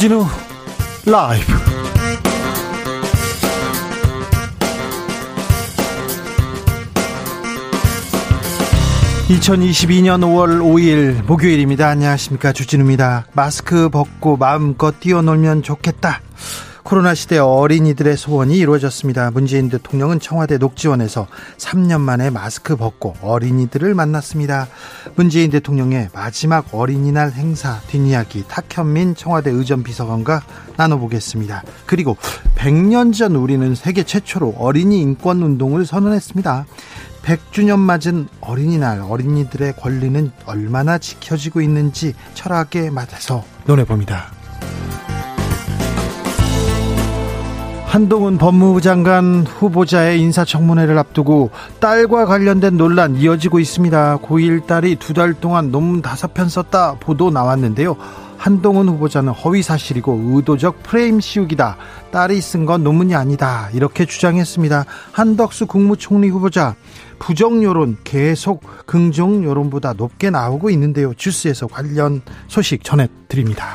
주진우 0.00 0.24
라이브. 1.04 1.52
(2022년 9.28 10.22
5월 10.22 10.62
5일) 10.62 11.26
목요일입니다. 11.26 11.88
안녕하십니까. 11.88 12.54
주진우입니다. 12.54 13.26
마스크 13.34 13.90
벗고 13.90 14.38
마음껏 14.38 14.98
뛰어놀면 14.98 15.62
좋겠다 15.62 16.22
코로나 16.90 17.14
시대 17.14 17.38
어린이들의 17.38 18.16
소원이 18.16 18.58
이루어졌습니다. 18.58 19.30
문재인 19.30 19.68
대통령은 19.68 20.18
청와대 20.18 20.58
녹지원에서 20.58 21.28
3년 21.56 22.00
만에 22.00 22.30
마스크 22.30 22.74
벗고 22.74 23.14
어린이들을 23.22 23.94
만났습니다. 23.94 24.66
문재인 25.14 25.52
대통령의 25.52 26.08
마지막 26.12 26.66
어린이날 26.74 27.30
행사 27.30 27.78
뒷이야기 27.86 28.42
탁현민 28.48 29.14
청와대 29.14 29.50
의전 29.50 29.84
비서관과 29.84 30.42
나눠보겠습니다. 30.76 31.62
그리고 31.86 32.16
100년 32.56 33.14
전 33.14 33.36
우리는 33.36 33.72
세계 33.76 34.02
최초로 34.02 34.56
어린이 34.58 35.00
인권 35.00 35.44
운동을 35.44 35.86
선언했습니다. 35.86 36.66
100주년 37.22 37.78
맞은 37.78 38.26
어린이날 38.40 39.00
어린이들의 39.00 39.74
권리는 39.76 40.32
얼마나 40.44 40.98
지켜지고 40.98 41.60
있는지 41.60 42.14
철학에 42.34 42.90
맞아서 42.90 43.44
논해봅니다. 43.66 44.40
한동훈 47.90 48.38
법무부 48.38 48.80
장관 48.80 49.44
후보자의 49.44 50.20
인사청문회를 50.20 50.96
앞두고 50.96 51.50
딸과 51.80 52.24
관련된 52.26 52.76
논란 52.76 53.16
이어지고 53.16 53.58
있습니다. 53.58 54.18
고1 54.18 54.64
딸이 54.66 54.94
두 54.96 55.12
달 55.12 55.34
동안 55.34 55.72
논문 55.72 56.00
다섯 56.00 56.32
편 56.32 56.48
썼다 56.48 56.98
보도 57.00 57.30
나왔는데요. 57.30 57.96
한동훈 58.36 58.88
후보자는 58.88 59.32
허위 59.32 59.62
사실이고 59.64 60.20
의도적 60.24 60.84
프레임 60.84 61.18
씌우기다. 61.18 61.76
딸이 62.12 62.40
쓴 62.40 62.64
건 62.64 62.84
논문이 62.84 63.16
아니다. 63.16 63.68
이렇게 63.74 64.04
주장했습니다. 64.06 64.84
한덕수 65.10 65.66
국무총리 65.66 66.28
후보자 66.28 66.76
부정 67.18 67.64
여론 67.64 67.96
계속 68.04 68.62
긍정 68.86 69.42
여론보다 69.44 69.94
높게 69.94 70.30
나오고 70.30 70.70
있는데요. 70.70 71.12
주스에서 71.14 71.66
관련 71.66 72.22
소식 72.46 72.84
전해 72.84 73.08
드립니다. 73.26 73.66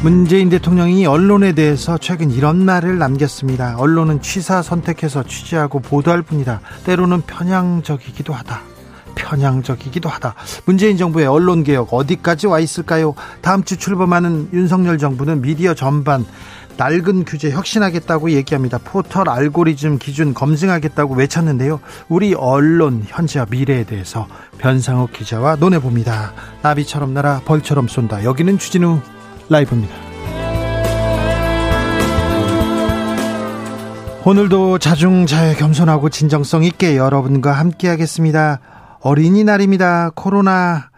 문재인 0.00 0.48
대통령이 0.48 1.06
언론에 1.06 1.52
대해서 1.52 1.98
최근 1.98 2.30
이런 2.30 2.64
말을 2.64 2.98
남겼습니다. 2.98 3.74
언론은 3.78 4.22
취사 4.22 4.62
선택해서 4.62 5.24
취재하고 5.24 5.80
보도할 5.80 6.22
뿐이다. 6.22 6.60
때로는 6.84 7.22
편향적이기도 7.22 8.32
하다. 8.32 8.60
편향적이기도 9.16 10.08
하다. 10.08 10.36
문재인 10.66 10.96
정부의 10.96 11.26
언론 11.26 11.64
개혁 11.64 11.92
어디까지 11.92 12.46
와 12.46 12.60
있을까요? 12.60 13.14
다음 13.40 13.64
주 13.64 13.76
출범하는 13.76 14.50
윤석열 14.52 14.98
정부는 14.98 15.42
미디어 15.42 15.74
전반 15.74 16.24
낡은 16.76 17.24
규제 17.24 17.50
혁신하겠다고 17.50 18.30
얘기합니다. 18.30 18.78
포털 18.78 19.28
알고리즘 19.28 19.98
기준 19.98 20.32
검증하겠다고 20.32 21.16
외쳤는데요. 21.16 21.80
우리 22.08 22.34
언론 22.34 23.02
현재와 23.04 23.46
미래에 23.50 23.82
대해서 23.82 24.28
변상욱 24.58 25.12
기자와 25.12 25.56
논해봅니다. 25.56 26.34
나비처럼 26.62 27.14
날아 27.14 27.42
벌처럼 27.44 27.88
쏜다. 27.88 28.22
여기는 28.22 28.58
주진우 28.58 29.00
라이브입니다. 29.48 29.94
오늘도 34.24 34.78
자중자애 34.78 35.54
겸손하고 35.54 36.10
진정성 36.10 36.64
있게 36.64 36.96
여러분과 36.96 37.52
함께 37.52 37.88
하겠습니다. 37.88 38.60
어린이날입니다. 39.00 40.10
코로나 40.14 40.90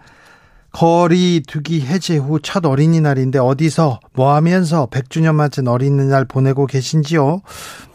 거리 0.73 1.43
두기 1.47 1.81
해제 1.83 2.17
후 2.17 2.39
첫 2.41 2.65
어린이날인데 2.65 3.39
어디서 3.39 4.01
뭐 4.15 4.35
하면서 4.35 4.87
100주년 4.87 5.35
맞은 5.35 5.69
어린이날 5.69 6.25
보내고 6.25 6.67
계신지요? 6.67 7.43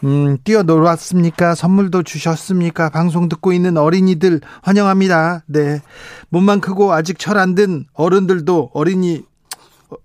음, 0.03 0.37
뛰어놀았습니까? 0.43 1.55
선물도 1.55 2.03
주셨습니까? 2.03 2.89
방송 2.89 3.27
듣고 3.29 3.51
있는 3.51 3.77
어린이들 3.77 4.41
환영합니다. 4.61 5.43
네. 5.47 5.81
몸만 6.29 6.61
크고 6.61 6.93
아직 6.93 7.17
철 7.19 7.37
안 7.37 7.55
든 7.55 7.85
어른들도 7.93 8.71
어린이 8.73 9.23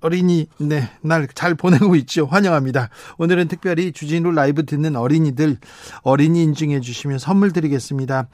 어린이 0.01 0.47
네, 0.59 0.91
날 1.03 1.27
잘 1.35 1.55
보내고 1.55 1.97
있죠. 1.97 2.27
환영합니다. 2.27 2.91
오늘은 3.19 3.49
특별히 3.49 3.93
주진우 3.93 4.33
라이브 4.33 4.67
듣는 4.67 4.97
어린이들 4.97 5.59
어린이 6.03 6.43
인증해 6.43 6.81
주시면 6.81 7.19
선물 7.19 7.53
드리겠습니다. 7.53 8.29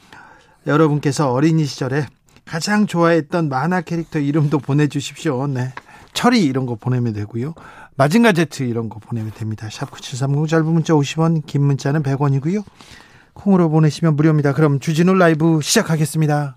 여러분께서 0.67 1.33
어린이 1.33 1.65
시절에 1.65 2.07
가장 2.45 2.87
좋아했던 2.87 3.49
만화 3.49 3.81
캐릭터 3.81 4.19
이름도 4.19 4.59
보내주십시오. 4.61 5.47
네. 5.47 5.73
철이 6.15 6.43
이런 6.43 6.65
거 6.67 6.77
보내면 6.77 7.13
되고요. 7.13 7.55
마징가 7.97 8.33
제트 8.33 8.63
이런 8.63 8.89
거 8.89 8.99
보내면 8.99 9.33
됩니다. 9.33 9.69
샵9730 9.69 10.49
짧은 10.49 10.67
문자 10.67 10.95
50원, 10.95 11.45
긴 11.47 11.63
문자는 11.63 12.03
100원이고요. 12.03 12.65
콩으로 13.35 13.69
보내시면 13.69 14.17
무료입니다. 14.17 14.53
그럼 14.55 14.81
주진우 14.81 15.15
라이브 15.15 15.61
시작하겠습니다. 15.63 16.57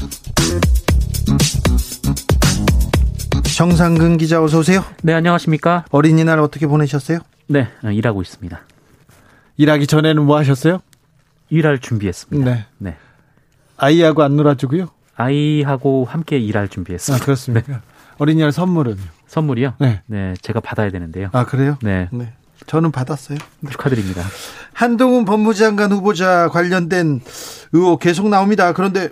정상근 3.61 4.17
기자 4.17 4.41
어서 4.41 4.57
오세요. 4.57 4.83
네, 5.03 5.13
안녕하십니까? 5.13 5.85
어린이날 5.91 6.39
어떻게 6.39 6.65
보내셨어요? 6.65 7.19
네, 7.45 7.67
일하고 7.83 8.23
있습니다. 8.23 8.59
일하기 9.57 9.85
전에는 9.85 10.25
뭐 10.25 10.35
하셨어요? 10.37 10.79
일할 11.51 11.77
준비했습니다. 11.77 12.51
네. 12.51 12.65
네. 12.79 12.97
아이하고 13.77 14.23
안 14.23 14.35
놀아주고요? 14.35 14.87
아이하고 15.15 16.05
함께 16.09 16.39
일할 16.39 16.69
준비했습니다. 16.69 17.21
아, 17.21 17.23
그렇습니까? 17.23 17.73
네. 17.73 17.79
어린이날 18.17 18.51
선물은? 18.51 18.97
선물이요? 19.27 19.75
네. 19.77 20.01
네, 20.07 20.33
제가 20.41 20.59
받아야 20.59 20.89
되는데요. 20.89 21.29
아, 21.31 21.45
그래요? 21.45 21.77
네. 21.83 22.09
네. 22.11 22.33
저는 22.65 22.91
받았어요. 22.91 23.37
축하드립니다. 23.69 24.23
한동훈 24.73 25.23
법무장관 25.23 25.91
후보자 25.91 26.47
관련된 26.47 27.21
의혹 27.73 27.99
계속 27.99 28.27
나옵니다. 28.27 28.73
그런데 28.73 29.09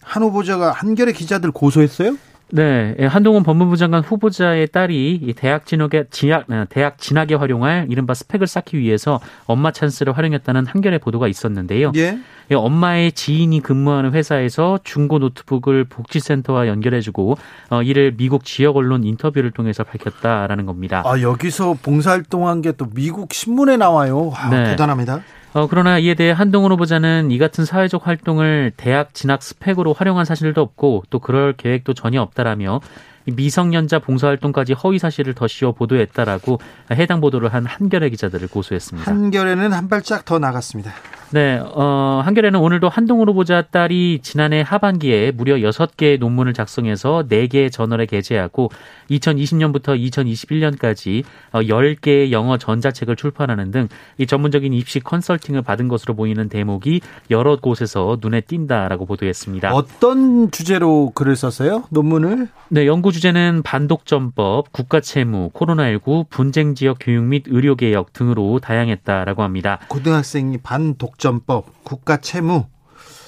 한 0.00 0.22
후보자가 0.22 0.72
한겨레 0.72 1.12
기자들 1.12 1.50
고소했어요? 1.50 2.16
네, 2.52 2.96
예, 2.98 3.06
한동훈 3.06 3.44
법무부 3.44 3.76
장관 3.76 4.02
후보자의 4.02 4.66
딸이 4.68 5.34
대학 5.36 5.66
진학에 5.66 6.06
진학, 6.10 6.50
아, 6.50 6.66
대학 6.68 6.98
진학에 6.98 7.34
활용할 7.36 7.86
이른바 7.88 8.14
스펙을 8.14 8.46
쌓기 8.48 8.78
위해서 8.78 9.20
엄마 9.46 9.70
찬스를 9.70 10.16
활용했다는 10.16 10.66
한겨레 10.66 10.98
보도가 10.98 11.28
있었는데요. 11.28 11.92
예? 11.96 12.18
예, 12.50 12.54
엄마의 12.56 13.12
지인이 13.12 13.60
근무하는 13.60 14.12
회사에서 14.12 14.80
중고 14.82 15.20
노트북을 15.20 15.84
복지센터와 15.84 16.66
연결해주고 16.66 17.36
어, 17.70 17.82
이를 17.82 18.14
미국 18.16 18.44
지역 18.44 18.76
언론 18.76 19.04
인터뷰를 19.04 19.52
통해서 19.52 19.84
밝혔다라는 19.84 20.66
겁니다. 20.66 21.02
아 21.06 21.20
여기서 21.20 21.76
봉사활동한 21.82 22.62
게 22.62 22.70
또 22.80 22.86
미국 22.94 23.34
신문에 23.34 23.76
나와요. 23.76 24.32
아, 24.34 24.48
네. 24.48 24.64
대단합니다. 24.70 25.20
어, 25.52 25.66
그러나 25.66 25.98
이에 25.98 26.14
대해 26.14 26.30
한동훈 26.30 26.70
후보자는 26.70 27.32
이 27.32 27.38
같은 27.38 27.64
사회적 27.64 28.06
활동을 28.06 28.72
대학 28.76 29.14
진학 29.14 29.42
스펙으로 29.42 29.92
활용한 29.92 30.24
사실도 30.24 30.60
없고 30.60 31.04
또 31.10 31.18
그럴 31.18 31.54
계획도 31.54 31.94
전혀 31.94 32.22
없다라며 32.22 32.80
미성년자 33.26 34.00
봉사활동까지 34.00 34.72
허위 34.74 34.98
사실을 34.98 35.34
더 35.34 35.46
씌워 35.46 35.72
보도했다라고 35.72 36.58
해당 36.92 37.20
보도를 37.20 37.52
한 37.52 37.66
한겨레 37.66 38.10
기자들을 38.10 38.48
고소했습니다. 38.48 39.10
한겨레는 39.10 39.72
한 39.72 39.88
발짝 39.88 40.24
더 40.24 40.38
나갔습니다. 40.38 40.92
네, 41.32 41.62
어, 41.62 42.22
한겨레는 42.24 42.58
오늘도 42.58 42.88
한동훈 42.88 43.28
후보자 43.28 43.62
딸이 43.62 44.18
지난해 44.22 44.62
하반기에 44.66 45.30
무려 45.30 45.54
6개의 45.56 46.18
논문을 46.18 46.54
작성해서 46.54 47.24
4개의 47.30 47.70
저널에 47.70 48.06
게재하고 48.06 48.70
2020년부터 49.10 49.96
2021년까지 50.10 51.22
10개의 51.52 52.28
어, 52.28 52.30
영어 52.32 52.58
전자책을 52.58 53.14
출판하는 53.14 53.70
등 53.70 53.88
이 54.18 54.26
전문적인 54.26 54.72
입시 54.74 55.00
컨설팅을 55.00 55.62
받은 55.62 55.88
것으로 55.88 56.14
보이는 56.14 56.48
대목이 56.48 57.00
여러 57.30 57.56
곳에서 57.56 58.18
눈에 58.20 58.42
띈다라고 58.42 59.06
보도했습니다. 59.06 59.72
어떤 59.72 60.50
주제로 60.50 61.10
글을 61.14 61.36
썼어요? 61.36 61.84
논문을? 61.90 62.48
네, 62.68 62.86
연구 62.86 63.09
주제는 63.10 63.62
반독점법, 63.62 64.72
국가채무, 64.72 65.50
코로나19, 65.50 66.28
분쟁 66.30 66.74
지역 66.74 66.98
교육 67.00 67.24
및 67.24 67.44
의료 67.46 67.76
개혁 67.76 68.12
등으로 68.12 68.58
다양했다라고 68.60 69.42
합니다. 69.42 69.78
고등학생이 69.88 70.58
반독 70.58 71.10
독점법, 71.18 71.84
국가 71.84 72.16
채무 72.18 72.66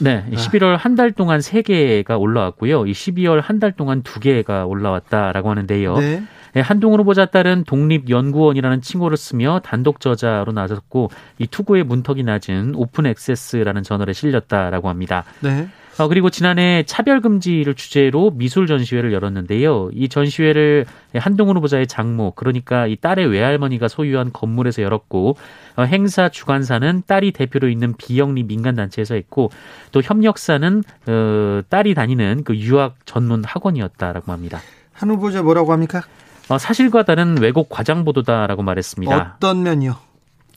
네, 0.00 0.24
11월 0.32 0.76
한 0.76 0.96
달 0.96 1.12
동안 1.12 1.40
3개가 1.40 2.18
올라왔고요. 2.20 2.86
이 2.86 2.92
12월 2.92 3.40
한 3.40 3.60
달 3.60 3.72
동안 3.72 4.02
2개가 4.02 4.68
올라왔다라고 4.68 5.50
하는데요. 5.50 5.96
네. 5.98 6.22
네, 6.54 6.60
한동 6.60 6.92
후보자 6.94 7.24
딸은 7.26 7.64
독립연구원이라는 7.64 8.82
칭호를 8.82 9.16
쓰며 9.16 9.60
단독 9.64 10.00
저자로 10.00 10.52
나섰고 10.52 11.10
이 11.38 11.46
투구의 11.46 11.84
문턱이 11.84 12.24
낮은 12.24 12.74
오픈 12.74 13.06
액세스라는 13.06 13.82
저널에 13.84 14.12
실렸다라고 14.12 14.88
합니다. 14.88 15.24
네. 15.40 15.68
어, 15.98 16.08
그리고 16.08 16.30
지난해 16.30 16.84
차별 16.86 17.20
금지를 17.20 17.74
주제로 17.74 18.30
미술 18.30 18.66
전시회를 18.66 19.12
열었는데요. 19.12 19.90
이 19.92 20.08
전시회를 20.08 20.86
한동훈 21.14 21.56
후보자의 21.58 21.86
장모, 21.86 22.32
그러니까 22.32 22.86
이 22.86 22.96
딸의 22.96 23.26
외할머니가 23.26 23.88
소유한 23.88 24.32
건물에서 24.32 24.82
열었고, 24.82 25.36
어, 25.76 25.82
행사 25.82 26.30
주관사는 26.30 27.02
딸이 27.06 27.32
대표로 27.32 27.68
있는 27.68 27.94
비영리 27.96 28.44
민간 28.44 28.74
단체에서 28.74 29.14
했고, 29.14 29.50
또 29.90 30.00
협력사는, 30.02 30.82
어, 31.06 31.60
딸이 31.68 31.94
다니는 31.94 32.42
그 32.44 32.56
유학 32.56 32.96
전문 33.04 33.44
학원이었다라고 33.44 34.32
합니다. 34.32 34.60
한 34.94 35.10
후보자 35.10 35.42
뭐라고 35.42 35.72
합니까? 35.72 36.02
어, 36.48 36.58
사실과 36.58 37.04
다른 37.04 37.38
왜곡 37.38 37.68
과장 37.68 38.04
보도다라고 38.04 38.62
말했습니다. 38.62 39.34
어떤 39.36 39.62
면이요? 39.62 39.96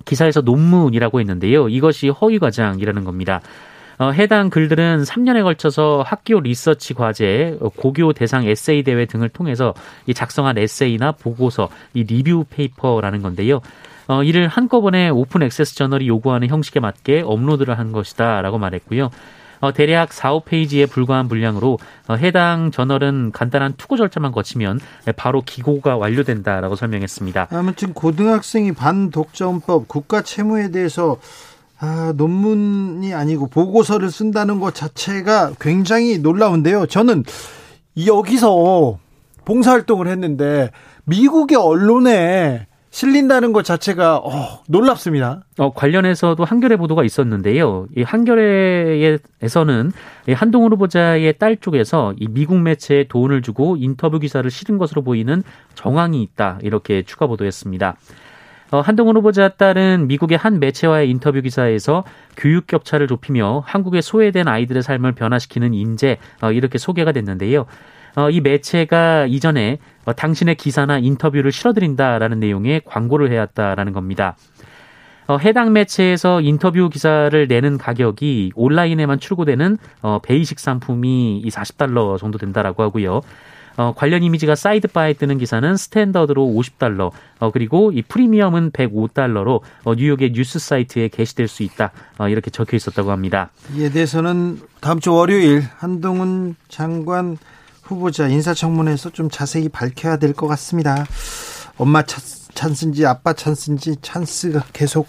기사에서 0.05 0.41
논문이라고 0.41 1.19
했는데요. 1.19 1.69
이것이 1.69 2.09
허위 2.09 2.39
과장이라는 2.39 3.03
겁니다. 3.03 3.41
어, 3.97 4.11
해당 4.11 4.49
글들은 4.49 5.03
3년에 5.03 5.43
걸쳐서 5.43 6.03
학교 6.05 6.39
리서치 6.39 6.93
과제, 6.93 7.57
어, 7.61 7.69
고교 7.69 8.13
대상 8.13 8.45
에세이 8.45 8.83
대회 8.83 9.05
등을 9.05 9.29
통해서 9.29 9.73
이 10.05 10.13
작성한 10.13 10.57
에세이나 10.57 11.13
보고서, 11.13 11.69
이 11.93 12.03
review 12.03 12.45
paper라는 12.49 13.21
건데요. 13.21 13.61
어, 14.07 14.23
이를 14.23 14.47
한꺼번에 14.47 15.09
오픈 15.09 15.41
액세스 15.43 15.75
저널이 15.75 16.07
요구하는 16.07 16.47
형식에 16.47 16.79
맞게 16.79 17.21
업로드를 17.25 17.79
한 17.79 17.91
것이다라고 17.91 18.57
말했고요. 18.57 19.09
어, 19.61 19.71
대략 19.71 20.13
4, 20.13 20.33
5페이지에 20.33 20.89
불과한 20.89 21.27
분량으로 21.27 21.79
어, 22.07 22.15
해당 22.15 22.71
저널은 22.71 23.31
간단한 23.31 23.75
투고 23.77 23.97
절차만 23.97 24.31
거치면 24.31 24.79
바로 25.15 25.41
기고가 25.41 25.97
완료된다라고 25.97 26.75
설명했습니다. 26.75 27.47
아무튼 27.51 27.93
고등학생이 27.93 28.73
반독점법 28.73 29.87
국가 29.87 30.21
채무에 30.21 30.71
대해서 30.71 31.17
아, 31.79 32.13
논문이 32.15 33.13
아니고 33.13 33.47
보고서를 33.47 34.09
쓴다는 34.09 34.59
것 34.59 34.73
자체가 34.73 35.53
굉장히 35.59 36.19
놀라운데요. 36.19 36.85
저는 36.85 37.23
여기서 38.05 38.99
봉사활동을 39.43 40.07
했는데 40.07 40.71
미국의 41.05 41.57
언론에 41.57 42.67
실린다는 42.95 43.51
것 43.51 43.65
자체가 43.65 44.19
어, 44.19 44.63
놀랍습니다. 44.69 45.41
어, 45.57 45.73
관련해서도 45.73 46.45
한겨레 46.45 46.77
보도가 46.77 47.03
있었는데요. 47.03 47.87
이 47.97 48.03
한겨레에서는 48.03 49.91
이 50.29 50.31
한동훈 50.31 50.71
후보자의 50.71 51.37
딸 51.37 51.57
쪽에서 51.57 52.13
이 52.17 52.29
미국 52.29 52.57
매체에 52.57 53.09
돈을 53.09 53.41
주고 53.41 53.75
인터뷰 53.75 54.17
기사를 54.17 54.49
실은 54.49 54.77
것으로 54.77 55.01
보이는 55.01 55.43
정황이 55.75 56.23
있다 56.23 56.59
이렇게 56.63 57.03
추가 57.03 57.27
보도했습니다. 57.27 57.97
어, 58.75 58.81
한동훈 58.81 59.15
후보자 59.15 59.47
딸은 59.47 60.07
미국의 60.07 60.37
한 60.37 60.59
매체와의 60.59 61.09
인터뷰 61.09 61.41
기사에서 61.41 62.03
교육 62.35 62.67
격차를 62.67 63.07
좁히며 63.07 63.63
한국의 63.65 64.01
소외된 64.01 64.49
아이들의 64.49 64.83
삶을 64.83 65.13
변화시키는 65.13 65.73
인재 65.73 66.17
어, 66.41 66.51
이렇게 66.51 66.77
소개가 66.77 67.13
됐는데요. 67.13 67.67
어, 68.17 68.29
이 68.29 68.41
매체가 68.41 69.27
이전에 69.27 69.77
어, 70.03 70.11
당신의 70.11 70.55
기사나 70.55 70.97
인터뷰를 70.97 71.53
실어드린다라는 71.53 72.41
내용의 72.41 72.81
광고를 72.83 73.31
해왔다라는 73.31 73.93
겁니다. 73.93 74.35
어, 75.27 75.37
해당 75.37 75.71
매체에서 75.71 76.41
인터뷰 76.41 76.89
기사를 76.89 77.47
내는 77.47 77.77
가격이 77.77 78.51
온라인에만 78.55 79.21
출고되는 79.21 79.77
어, 80.01 80.19
basic 80.21 80.59
상품이 80.59 81.37
이 81.45 81.49
40달러 81.49 82.17
정도 82.17 82.37
된다라고 82.37 82.83
하고요. 82.83 83.21
어, 83.77 83.93
관련 83.95 84.23
이미지가 84.23 84.55
sidebar에 84.55 85.13
뜨는 85.13 85.37
기사는 85.37 85.75
스탠더드로 85.77 86.45
50달러, 86.45 87.11
어, 87.39 87.51
그리고 87.51 87.91
이 87.91 88.01
프리미엄은 88.01 88.71
105달러로 88.71 89.61
어, 89.83 89.95
뉴욕의 89.95 90.31
뉴스 90.33 90.59
사이트에 90.59 91.09
게시될 91.09 91.47
수 91.47 91.63
있다. 91.63 91.91
어, 92.17 92.29
이렇게 92.29 92.49
적혀 92.51 92.77
있었다고 92.77 93.11
합니다. 93.11 93.49
이에 93.75 93.89
대해서는 93.89 94.61
다음 94.79 94.99
주 94.99 95.13
월요일 95.13 95.63
한동훈 95.77 96.55
장관 96.69 97.37
후보자 97.83 98.27
인사청문회에서 98.27 99.11
좀 99.11 99.29
자세히 99.29 99.69
밝혀야 99.69 100.17
될 100.17 100.33
것 100.33 100.47
같습니다. 100.47 101.05
엄마 101.77 102.01
찬스인지 102.03 103.05
아빠 103.05 103.33
찬스인지 103.33 103.97
찬스가 104.01 104.63
계속 104.73 105.07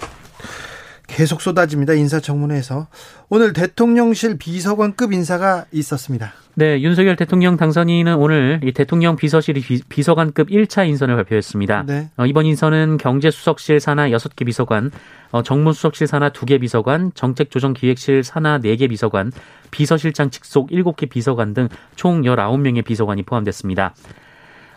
계속 1.07 1.41
쏟아집니다. 1.41 1.95
인사청문회에서 1.95 2.89
오늘 3.29 3.53
대통령실 3.53 4.39
비서관급 4.39 5.13
인사가 5.13 5.65
있었습니다. 5.73 6.33
네, 6.55 6.81
윤석열 6.81 7.17
대통령 7.17 7.57
당선인은 7.57 8.17
오늘 8.17 8.61
이 8.65 8.73
대통령 8.73 9.15
비서실 9.17 9.55
비, 9.89 10.03
서관급 10.03 10.49
1차 10.49 10.89
인선을 10.89 11.15
발표했습니다. 11.17 11.85
네. 11.87 12.09
어, 12.17 12.25
이번 12.25 12.47
인선은 12.47 12.97
경제수석실 12.97 13.79
산하 13.79 14.09
6개 14.09 14.47
비서관, 14.47 14.91
어, 15.33 15.43
정무수석실 15.43 16.07
산하 16.07 16.31
2개 16.31 16.59
비서관, 16.61 17.13
정책조정기획실 17.15 18.25
산하 18.25 18.59
4개 18.59 18.89
비서관, 18.89 19.33
비서실장 19.71 20.31
직속 20.31 20.71
7개 20.71 21.11
비서관 21.11 21.53
등 21.53 21.69
총 21.95 22.23
19명의 22.23 22.85
비서관이 22.85 23.23
포함됐습니다. 23.25 23.95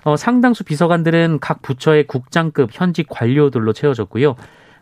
어, 0.04 0.16
상당수 0.16 0.64
비서관들은 0.64 1.40
각 1.42 1.62
부처의 1.62 2.08
국장급 2.08 2.70
현직 2.72 3.08
관료들로 3.10 3.74
채워졌고요. 3.74 4.36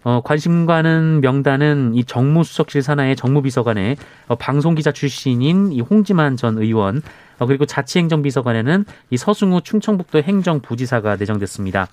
어, 0.07 0.21
관심가는 0.23 1.19
명단은 1.19 1.93
이 1.93 2.05
정무수석실 2.05 2.81
산하의 2.81 3.17
정무비서관에 3.17 3.97
어, 4.29 4.35
방송기자 4.35 4.93
출신인 4.93 5.73
이 5.73 5.81
홍지만 5.81 6.37
전 6.37 6.57
의원 6.57 7.01
어, 7.39 7.45
그리고 7.45 7.65
자치행정비서관에는 7.65 8.85
이 9.09 9.17
서승우 9.17 9.63
충청북도 9.63 10.21
행정부지사가 10.21 11.17
내정됐습니다. 11.17 11.89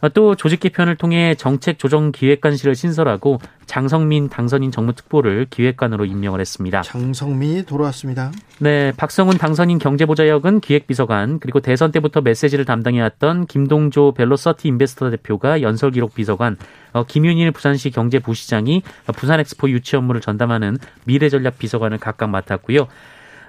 어, 0.00 0.08
또 0.08 0.34
조직 0.34 0.60
개편을 0.60 0.96
통해 0.96 1.34
정책조정기획관실을 1.34 2.74
신설하고 2.74 3.38
장성민 3.66 4.28
당선인 4.28 4.72
정무특보를 4.72 5.46
기획관으로 5.50 6.04
임명을 6.04 6.40
했습니다. 6.40 6.82
장성민이 6.82 7.66
돌아왔습니다. 7.66 8.32
네, 8.58 8.92
박성훈 8.96 9.38
당선인 9.38 9.78
경제보좌 9.78 10.26
역은 10.28 10.60
기획비서관 10.60 11.38
그리고 11.38 11.60
대선 11.60 11.92
때부터 11.92 12.20
메시지를 12.20 12.64
담당해왔던 12.64 13.46
김동조 13.46 14.12
벨로서티 14.12 14.68
인베스터 14.68 15.10
대표가 15.10 15.62
연설기록 15.62 16.14
비서관 16.14 16.56
어, 16.92 17.04
김윤일 17.04 17.52
부산시 17.52 17.90
경제부시장이 17.90 18.82
부산엑스포 19.14 19.70
유치 19.70 19.96
업무를 19.96 20.20
전담하는 20.20 20.78
미래전략 21.04 21.58
비서관을 21.58 21.98
각각 21.98 22.30
맡았고요. 22.30 22.88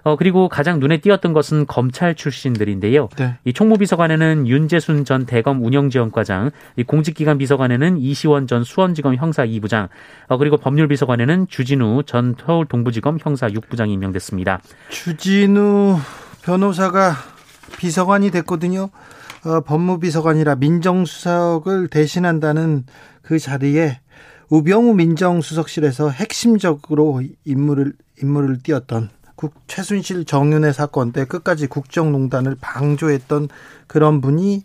어, 0.03 0.15
그리고 0.15 0.49
가장 0.49 0.79
눈에 0.79 0.99
띄었던 0.99 1.33
것은 1.33 1.67
검찰 1.67 2.15
출신들인데요. 2.15 3.09
네. 3.17 3.37
이 3.45 3.53
총무비서관에는 3.53 4.47
윤재순 4.47 5.05
전 5.05 5.25
대검 5.25 5.63
운영지원과장, 5.63 6.51
이 6.75 6.83
공직기관 6.83 7.37
비서관에는 7.37 7.97
이시원 7.97 8.47
전 8.47 8.63
수원지검 8.63 9.15
형사 9.15 9.45
2부장, 9.45 9.89
어, 10.27 10.37
그리고 10.37 10.57
법률비서관에는 10.57 11.47
주진우 11.47 12.03
전 12.05 12.35
서울 12.43 12.65
동부지검 12.65 13.19
형사 13.21 13.47
6부장이 13.47 13.91
임명됐습니다. 13.91 14.61
주진우 14.89 15.99
변호사가 16.43 17.13
비서관이 17.77 18.31
됐거든요. 18.31 18.89
어, 19.43 19.61
법무비서관이라 19.61 20.55
민정수석을 20.55 21.87
대신한다는 21.87 22.85
그 23.21 23.39
자리에 23.39 23.99
우병우 24.49 24.93
민정수석실에서 24.95 26.09
핵심적으로 26.09 27.21
임무를 27.45 27.93
임무를 28.21 28.59
띄었던 28.61 29.09
국, 29.41 29.55
최순실 29.65 30.25
정윤회 30.25 30.71
사건 30.71 31.11
때 31.11 31.25
끝까지 31.25 31.65
국정농단을 31.65 32.57
방조했던 32.61 33.49
그런 33.87 34.21
분이 34.21 34.63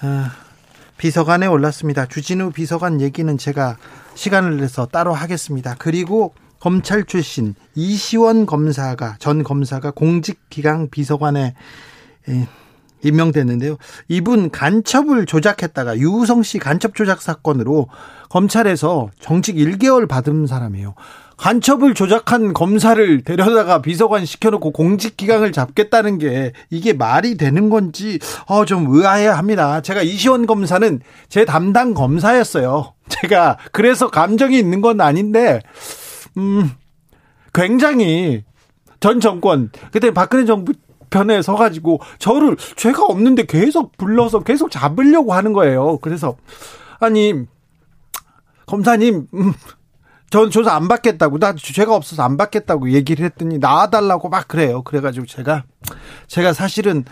아, 0.00 0.32
비서관에 0.96 1.46
올랐습니다. 1.46 2.06
주진우 2.06 2.50
비서관 2.50 3.00
얘기는 3.00 3.38
제가 3.38 3.76
시간을 4.16 4.56
내서 4.56 4.86
따로 4.86 5.14
하겠습니다. 5.14 5.76
그리고 5.78 6.34
검찰 6.58 7.04
출신 7.04 7.54
이시원 7.76 8.46
검사가 8.46 9.14
전 9.20 9.44
검사가 9.44 9.92
공직기강 9.92 10.88
비서관에 10.90 11.54
임명됐는데요. 13.04 13.76
이분 14.08 14.50
간첩을 14.50 15.26
조작했다가 15.26 15.98
유우성 15.98 16.42
씨 16.42 16.58
간첩 16.58 16.96
조작 16.96 17.22
사건으로 17.22 17.86
검찰에서 18.28 19.10
정직 19.20 19.54
1개월 19.54 20.08
받은 20.08 20.48
사람이에요. 20.48 20.94
간첩을 21.44 21.92
조작한 21.92 22.54
검사를 22.54 23.22
데려다가 23.22 23.82
비서관 23.82 24.24
시켜놓고 24.24 24.70
공직 24.70 25.18
기강을 25.18 25.52
잡겠다는 25.52 26.16
게 26.16 26.54
이게 26.70 26.94
말이 26.94 27.36
되는 27.36 27.68
건지 27.68 28.18
어, 28.46 28.64
좀 28.64 28.86
의아해합니다. 28.88 29.82
제가 29.82 30.00
이시원 30.00 30.46
검사는 30.46 31.00
제 31.28 31.44
담당 31.44 31.92
검사였어요. 31.92 32.94
제가 33.10 33.58
그래서 33.72 34.08
감정이 34.10 34.58
있는 34.58 34.80
건 34.80 35.02
아닌데 35.02 35.60
음 36.38 36.70
굉장히 37.52 38.42
전 39.00 39.20
정권 39.20 39.70
그때 39.92 40.14
박근혜 40.14 40.46
정부 40.46 40.72
편에 41.10 41.42
서가지고 41.42 42.00
저를 42.18 42.56
죄가 42.76 43.04
없는데 43.04 43.44
계속 43.44 43.98
불러서 43.98 44.40
계속 44.40 44.70
잡으려고 44.70 45.34
하는 45.34 45.52
거예요. 45.52 45.98
그래서 45.98 46.38
아니 47.00 47.34
검사님 48.64 49.26
음, 49.34 49.52
전 50.34 50.50
조사 50.50 50.74
안 50.74 50.88
받겠다고 50.88 51.38
나 51.38 51.54
죄가 51.54 51.94
없어서 51.94 52.24
안 52.24 52.36
받겠다고 52.36 52.90
얘기를 52.90 53.24
했더니 53.24 53.58
나와달라고 53.58 54.28
막 54.28 54.48
그래요. 54.48 54.82
그래가지고 54.82 55.26
제가 55.26 55.62
제가 56.26 56.52
사실은 56.52 57.04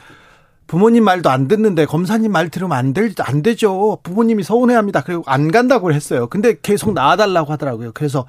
부모님 0.66 1.04
말도 1.04 1.30
안 1.30 1.46
듣는데 1.46 1.86
검사님 1.86 2.32
말 2.32 2.48
들으면 2.48 2.76
안, 2.76 2.92
될, 2.92 3.12
안 3.20 3.42
되죠. 3.44 3.98
부모님이 4.02 4.42
서운해합니다. 4.42 5.04
그리고 5.04 5.22
안 5.26 5.52
간다고 5.52 5.92
했어요. 5.92 6.26
근데 6.26 6.56
계속 6.60 6.94
나와달라고 6.94 7.52
하더라고요. 7.52 7.92
그래서 7.94 8.26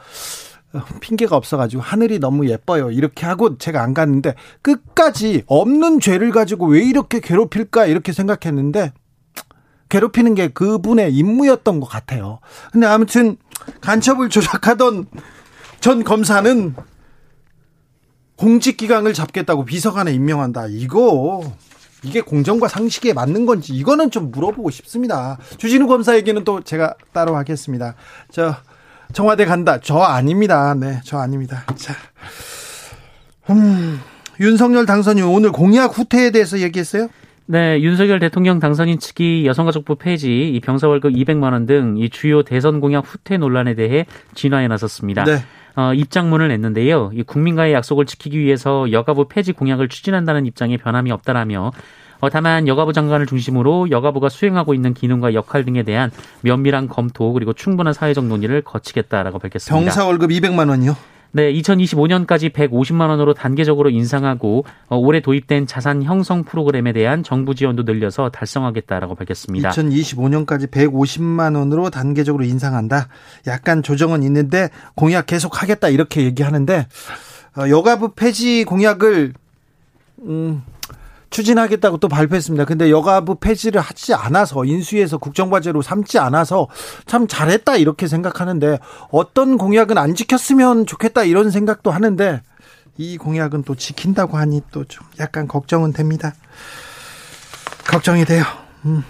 어, 0.73 0.83
핑계가 1.01 1.35
없어가지고 1.37 1.81
하늘이 1.81 2.19
너무 2.19 2.47
예뻐요. 2.47 2.91
이렇게 2.91 3.25
하고 3.25 3.57
제가 3.57 3.81
안 3.81 3.95
갔는데 3.95 4.35
끝까지 4.61 5.41
없는 5.47 6.01
죄를 6.01 6.29
가지고 6.29 6.67
왜 6.67 6.83
이렇게 6.83 7.19
괴롭힐까 7.19 7.87
이렇게 7.87 8.13
생각했는데 8.13 8.93
괴롭히는 9.89 10.35
게 10.35 10.49
그분의 10.49 11.15
임무였던 11.15 11.79
것 11.79 11.87
같아요. 11.87 12.41
근데 12.71 12.85
아무튼 12.85 13.37
간첩을 13.81 14.29
조작하던 14.29 15.05
전 15.79 16.03
검사는 16.03 16.75
공직 18.35 18.77
기강을 18.77 19.13
잡겠다고 19.13 19.65
비서관에 19.65 20.13
임명한다. 20.13 20.67
이거 20.69 21.43
이게 22.03 22.21
공정과 22.21 22.67
상식에 22.67 23.13
맞는 23.13 23.45
건지 23.45 23.73
이거는 23.73 24.11
좀 24.11 24.31
물어보고 24.31 24.69
싶습니다. 24.71 25.37
주진우 25.57 25.87
검사에게는 25.87 26.43
또 26.43 26.61
제가 26.61 26.95
따로 27.13 27.35
하겠습니다. 27.35 27.95
저 28.31 28.55
청와대 29.13 29.45
간다. 29.45 29.79
저 29.81 29.99
아닙니다. 29.99 30.73
네, 30.73 30.99
저 31.05 31.19
아닙니다. 31.19 31.63
자, 31.75 31.95
음, 33.49 34.01
윤석열 34.39 34.85
당선인 34.85 35.23
오늘 35.23 35.51
공약 35.51 35.97
후퇴에 35.97 36.31
대해서 36.31 36.59
얘기했어요? 36.59 37.07
네, 37.45 37.81
윤석열 37.81 38.19
대통령 38.19 38.59
당선인 38.59 38.99
측이 38.99 39.45
여성가족부 39.45 39.95
폐지, 39.95 40.49
이 40.49 40.59
병사 40.61 40.87
월급 40.87 41.11
200만 41.13 41.51
원 41.51 41.65
등 41.65 41.97
이 41.97 42.09
주요 42.09 42.41
대선 42.43 42.79
공약 42.79 43.03
후퇴 43.05 43.37
논란에 43.37 43.75
대해 43.75 44.05
진화에 44.33 44.67
나섰습니다. 44.69 45.23
네. 45.25 45.37
어, 45.75 45.93
입장문을 45.93 46.47
냈는데요. 46.49 47.11
이 47.13 47.23
국민과의 47.23 47.73
약속을 47.73 48.05
지키기 48.05 48.39
위해서 48.39 48.91
여가부 48.91 49.27
폐지 49.27 49.51
공약을 49.53 49.89
추진한다는 49.89 50.45
입장에 50.45 50.77
변함이 50.77 51.11
없다라며 51.11 51.71
어, 52.21 52.29
다만 52.29 52.67
여가부 52.67 52.93
장관을 52.93 53.25
중심으로 53.25 53.89
여가부가 53.91 54.29
수행하고 54.29 54.73
있는 54.73 54.93
기능과 54.93 55.33
역할 55.33 55.65
등에 55.65 55.83
대한 55.83 56.11
면밀한 56.41 56.87
검토 56.87 57.33
그리고 57.33 57.51
충분한 57.53 57.93
사회적 57.93 58.25
논의를 58.25 58.61
거치겠다라고 58.61 59.39
밝혔습니다. 59.39 59.77
병사 59.85 60.05
월급 60.05 60.29
200만 60.29 60.69
원이요? 60.69 60.95
네, 61.35 61.51
2025년까지 61.51 62.51
150만 62.51 63.09
원으로 63.09 63.33
단계적으로 63.33 63.89
인상하고 63.89 64.65
어, 64.87 64.97
올해 64.97 65.19
도입된 65.19 65.65
자산 65.65 66.03
형성 66.03 66.43
프로그램에 66.43 66.93
대한 66.93 67.23
정부 67.23 67.55
지원도 67.55 67.83
늘려서 67.83 68.29
달성하겠다라고 68.29 69.15
밝혔습니다. 69.15 69.71
2025년까지 69.71 70.69
150만 70.69 71.57
원으로 71.57 71.89
단계적으로 71.89 72.43
인상한다. 72.43 73.07
약간 73.47 73.81
조정은 73.81 74.21
있는데 74.23 74.69
공약 74.95 75.25
계속 75.25 75.61
하겠다 75.61 75.89
이렇게 75.89 76.23
얘기하는데 76.23 76.87
어, 77.57 77.67
여가부 77.67 78.13
폐지 78.13 78.63
공약을 78.63 79.33
음 80.21 80.61
추진하겠다고 81.33 81.97
또 81.97 82.07
발표했습니다. 82.07 82.65
근데 82.65 82.91
여가부 82.91 83.35
폐지를 83.35 83.81
하지 83.81 84.13
않아서 84.13 84.63
인수위에서 84.63 85.17
국정과제로 85.17 85.81
삼지 85.81 86.19
않아서 86.19 86.67
참 87.07 87.27
잘했다 87.27 87.77
이렇게 87.77 88.07
생각하는데 88.07 88.77
어떤 89.11 89.57
공약은 89.57 89.97
안 89.97 90.13
지켰으면 90.13 90.85
좋겠다 90.85 91.23
이런 91.23 91.49
생각도 91.49 91.89
하는데 91.89 92.41
이 92.97 93.17
공약은 93.17 93.63
또 93.63 93.73
지킨다고 93.75 94.37
하니 94.37 94.61
또 94.71 94.85
좀 94.85 95.05
약간 95.19 95.47
걱정은 95.47 95.91
됩니다. 95.91 96.33
걱정이 97.87 98.25
돼요. 98.25 98.43
음. 98.85 99.03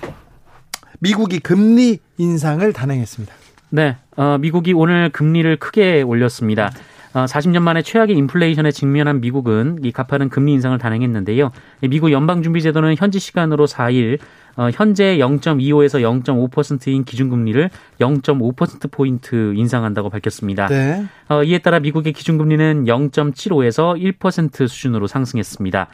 미국이 1.00 1.40
금리 1.40 2.00
인상을 2.18 2.72
단행했습니다. 2.72 3.34
네, 3.72 3.98
어, 4.16 4.38
미국이 4.40 4.72
오늘 4.72 5.10
금리를 5.12 5.58
크게 5.58 6.02
올렸습니다. 6.04 6.72
40년 7.14 7.58
어, 7.58 7.60
만에 7.62 7.82
최악의 7.82 8.16
인플레이션에 8.18 8.72
직면한 8.72 9.22
미국은 9.22 9.80
이 9.84 9.92
가파른 9.92 10.30
금리 10.30 10.54
인상을 10.54 10.78
단행했는데요. 10.78 11.52
미국 11.82 12.12
연방준비제도는 12.12 12.96
현지 12.98 13.20
시간으로 13.20 13.68
4일 13.68 14.20
어, 14.56 14.70
현재 14.72 15.18
0.25에서 15.18 16.02
0.5%인 16.02 17.06
기준금리를 17.06 17.70
0.5%포인트 18.00 19.54
인상한다고 19.56 20.10
밝혔습니다. 20.10 20.68
네. 20.68 21.06
어, 21.30 21.44
이에 21.44 21.60
따라 21.60 21.80
미국의 21.80 22.14
기준금리는 22.14 22.86
0.75에서 22.86 24.18
1% 24.18 24.68
수준으로 24.68 25.08
상승했습니다. 25.08 25.88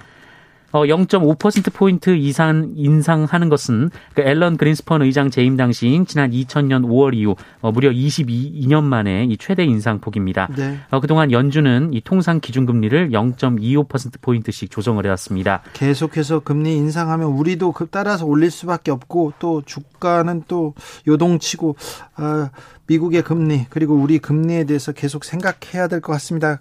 어, 0.71 0.83
0.5%포인트 0.83 2.15
이상 2.15 2.73
인상하는 2.75 3.49
것은 3.49 3.89
그 4.13 4.21
앨런 4.21 4.57
그린스펀 4.57 5.01
의장 5.01 5.29
재임 5.29 5.57
당시인 5.57 6.05
지난 6.05 6.31
2000년 6.31 6.85
5월 6.85 7.13
이후 7.13 7.35
어, 7.61 7.71
무려 7.71 7.89
22년 7.91 8.83
만에 8.83 9.25
이 9.25 9.37
최대 9.37 9.63
인상폭입니다. 9.63 10.49
네. 10.55 10.77
어, 10.91 10.99
그동안 10.99 11.31
연준은 11.31 11.93
이 11.93 12.01
통상 12.01 12.39
기준금리를 12.39 13.11
0.25%포인트씩 13.11 14.71
조정을 14.71 15.05
해왔습니다. 15.05 15.61
계속해서 15.73 16.39
금리 16.41 16.75
인상하면 16.75 17.27
우리도 17.27 17.71
그 17.71 17.87
따라서 17.89 18.25
올릴 18.25 18.51
수밖에 18.51 18.91
없고 18.91 19.33
또 19.39 19.61
주가는 19.65 20.43
또 20.47 20.73
요동치고 21.07 21.75
아, 22.15 22.49
미국의 22.87 23.23
금리 23.23 23.65
그리고 23.69 23.93
우리 23.95 24.19
금리에 24.19 24.63
대해서 24.63 24.91
계속 24.91 25.23
생각해야 25.23 25.87
될 25.87 25.99
것 26.01 26.13
같습니다. 26.13 26.59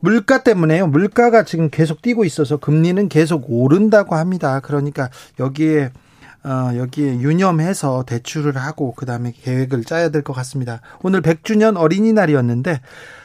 물가 0.00 0.42
때문에요. 0.42 0.86
물가가 0.86 1.44
지금 1.44 1.68
계속 1.70 2.02
뛰고 2.02 2.24
있어서 2.24 2.56
금리는 2.56 3.08
계속 3.08 3.44
오른다고 3.48 4.14
합니다. 4.16 4.60
그러니까 4.60 5.10
여기에 5.38 5.90
어, 6.42 6.70
여기에 6.74 7.18
유념해서 7.20 8.04
대출을 8.06 8.56
하고 8.56 8.94
그다음에 8.94 9.32
계획을 9.42 9.84
짜야 9.84 10.08
될 10.08 10.22
것 10.22 10.32
같습니다. 10.32 10.80
오늘 11.02 11.20
100주년 11.20 11.76
어린이날이었는데 11.76 12.80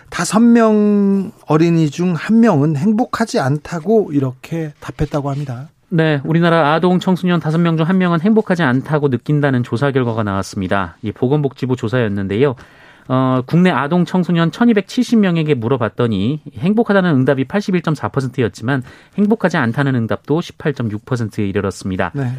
다섯 0.09 0.39
명 0.41 1.31
어린이 1.47 1.89
중 1.89 2.13
한 2.13 2.41
명은 2.41 2.75
행복하지 2.75 3.39
않다고 3.39 4.11
이렇게 4.11 4.73
답했다고 4.81 5.29
합니다. 5.29 5.69
네, 5.89 6.19
우리나라 6.25 6.73
아동 6.73 6.99
청소년 6.99 7.39
다섯 7.39 7.57
명 7.57 7.77
중 7.77 7.87
한 7.87 7.97
명은 7.97 8.19
행복하지 8.19 8.63
않다고 8.63 9.07
느낀다는 9.07 9.63
조사 9.63 9.91
결과가 9.91 10.23
나왔습니다. 10.23 10.97
이 11.01 11.13
보건복지부 11.13 11.77
조사였는데요. 11.77 12.55
어, 13.07 13.41
국내 13.45 13.69
아동 13.69 14.05
청소년 14.05 14.51
1270명에게 14.51 15.55
물어봤더니 15.55 16.41
행복하다는 16.57 17.09
응답이 17.11 17.45
81.4%였지만 17.45 18.83
행복하지 19.17 19.57
않다는 19.57 19.95
응답도 19.95 20.39
18.6%에 20.39 21.47
이르렀습니다. 21.47 22.11
네. 22.15 22.31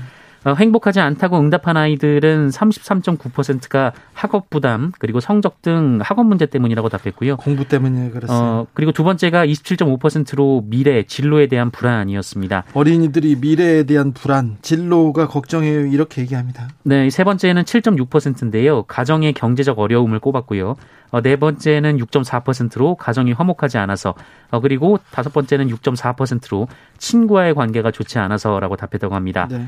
어, 0.44 0.54
행복하지 0.54 1.00
않다고 1.00 1.38
응답한 1.38 1.76
아이들은 1.76 2.50
33.9%가 2.50 3.92
학업 4.12 4.50
부담 4.50 4.92
그리고 4.98 5.20
성적 5.20 5.62
등 5.62 5.98
학업 6.02 6.26
문제 6.26 6.46
때문이라고 6.46 6.88
답했고요. 6.88 7.36
공부 7.36 7.66
때문에 7.66 8.10
그렇어요. 8.10 8.38
어, 8.38 8.66
그리고 8.74 8.92
두 8.92 9.02
번째가 9.04 9.46
27.5%로 9.46 10.64
미래 10.66 11.02
진로에 11.02 11.46
대한 11.46 11.70
불안이었습니다. 11.70 12.64
어린이들이 12.74 13.36
미래에 13.36 13.84
대한 13.84 14.12
불안, 14.12 14.58
진로가 14.62 15.28
걱정해요 15.28 15.86
이렇게 15.86 16.22
얘기합니다. 16.22 16.68
네, 16.82 17.10
세 17.10 17.24
번째는 17.24 17.62
7.6%인데요. 17.62 18.84
가정의 18.84 19.32
경제적 19.32 19.78
어려움을 19.78 20.20
꼽았고요. 20.20 20.76
어, 21.10 21.20
네 21.22 21.36
번째는 21.36 21.98
6.4%로 21.98 22.96
가정이 22.96 23.32
화목하지 23.32 23.78
않아서 23.78 24.14
어, 24.50 24.60
그리고 24.60 24.98
다섯 25.10 25.32
번째는 25.32 25.68
6.4%로 25.68 26.68
친구와의 26.98 27.54
관계가 27.54 27.90
좋지 27.90 28.18
않아서라고 28.18 28.76
답했다고 28.76 29.14
합니다. 29.14 29.48
네. 29.50 29.66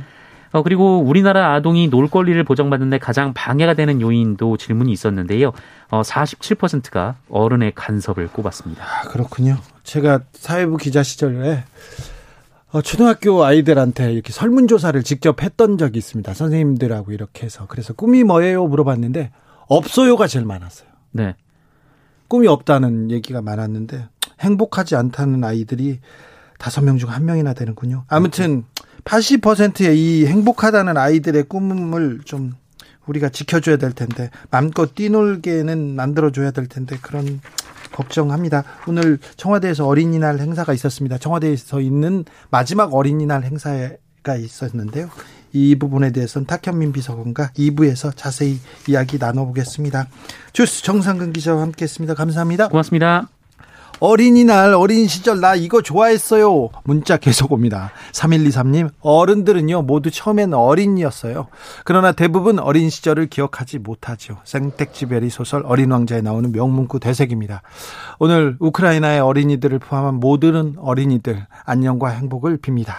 어, 0.53 0.63
그리고 0.63 1.01
우리나라 1.01 1.55
아동이 1.55 1.89
놀 1.89 2.09
권리를 2.09 2.43
보장받는데 2.45 2.99
가장 2.99 3.35
방해가 3.35 3.75
되는 3.75 4.01
요인도 4.01 4.57
질문이 4.57 4.91
있었는데요. 4.93 5.53
어, 5.91 6.03
47%가 6.03 7.17
어른의 7.29 7.73
간섭을 7.75 8.29
꼽았습니다. 8.29 8.83
아, 8.83 9.09
그렇군요. 9.09 9.57
제가 9.85 10.21
사회부 10.33 10.77
기자 10.79 11.03
시절에 11.03 11.65
어, 12.71 12.83
초등학교 12.83 13.45
아이들한테 13.45 14.13
이렇게 14.13 14.33
설문조사를 14.33 15.03
직접 15.03 15.43
했던 15.43 15.79
적이 15.79 15.99
있습니다. 15.99 16.35
선생님들하고 16.35 17.13
이렇게 17.13 17.47
해서. 17.47 17.65
그래서 17.67 17.95
꿈이 17.95 18.25
뭐예요? 18.25 18.67
물어봤는데, 18.67 19.31
없어요가 19.69 20.27
제일 20.27 20.45
많았어요. 20.45 20.89
네. 21.13 21.35
꿈이 22.29 22.47
없다는 22.47 23.11
얘기가 23.11 23.41
많았는데, 23.41 24.09
행복하지 24.41 24.97
않다는 24.97 25.45
아이들이 25.45 26.01
다섯 26.59 26.83
명 26.83 26.99
중 26.99 27.09
한 27.09 27.25
명이나 27.25 27.55
되는군요. 27.55 28.05
아무튼, 28.07 28.65
80%의 29.05 29.99
이 29.99 30.27
행복하다는 30.27 30.97
아이들의 30.97 31.45
꿈을 31.45 32.21
좀 32.25 32.55
우리가 33.07 33.31
지켜줘야 33.31 33.77
될 33.77 33.93
텐데 33.93 34.31
마음껏 34.51 34.95
뛰놀게는 34.95 35.97
만들어줘야 35.97 36.51
될 36.51 36.67
텐데 36.67 36.99
그런 37.01 37.41
걱정합니다. 37.93 38.65
오늘 38.87 39.19
청와대에서 39.37 39.87
어린이날 39.87 40.39
행사가 40.39 40.73
있었습니다. 40.73 41.19
청와대에서 41.19 41.81
있는 41.81 42.25
마지막 42.51 42.95
어린이날 42.95 43.45
행사가 43.45 44.37
있었는데요. 44.39 45.11
이 45.53 45.77
부분에 45.77 46.13
대해서는 46.13 46.47
탁현민 46.47 46.93
비서관과 46.93 47.53
2부에서 47.57 48.13
자세히 48.15 48.59
이야기 48.87 49.19
나눠보겠습니다. 49.19 50.09
주스 50.53 50.83
정상근 50.83 51.33
기자와 51.33 51.63
함께했습니다. 51.63 52.15
감사합니다. 52.15 52.69
고맙습니다. 52.69 53.38
어린이날 54.01 54.75
어린 54.75 55.09
시절 55.09 55.41
나 55.41 55.55
이거 55.55 55.83
좋아했어요. 55.83 56.71
문자 56.85 57.17
계속 57.17 57.53
옵니다. 57.53 57.91
3123님 58.13 58.91
어른들은요 59.01 59.83
모두 59.83 60.11
처음엔 60.11 60.55
어린이였어요. 60.55 61.49
그러나 61.85 62.13
대부분 62.13 62.59
어린 62.59 62.91
시절을 62.91 63.27
기억하지 63.27 63.79
못하죠. 63.79 64.39
생텍쥐베리 64.45 65.31
소설 65.31 65.63
어린 65.67 65.91
왕자에 65.91 66.21
나오는 66.21 66.53
명문구 66.53 67.01
대색입니다. 67.01 67.63
오늘 68.19 68.57
우크라이나의 68.61 69.21
어린이들을 69.21 69.79
포함한 69.81 70.15
모든 70.15 70.75
어린이들 70.79 71.47
안녕과 71.65 72.11
행복을 72.11 72.59
빕니다. 72.59 72.95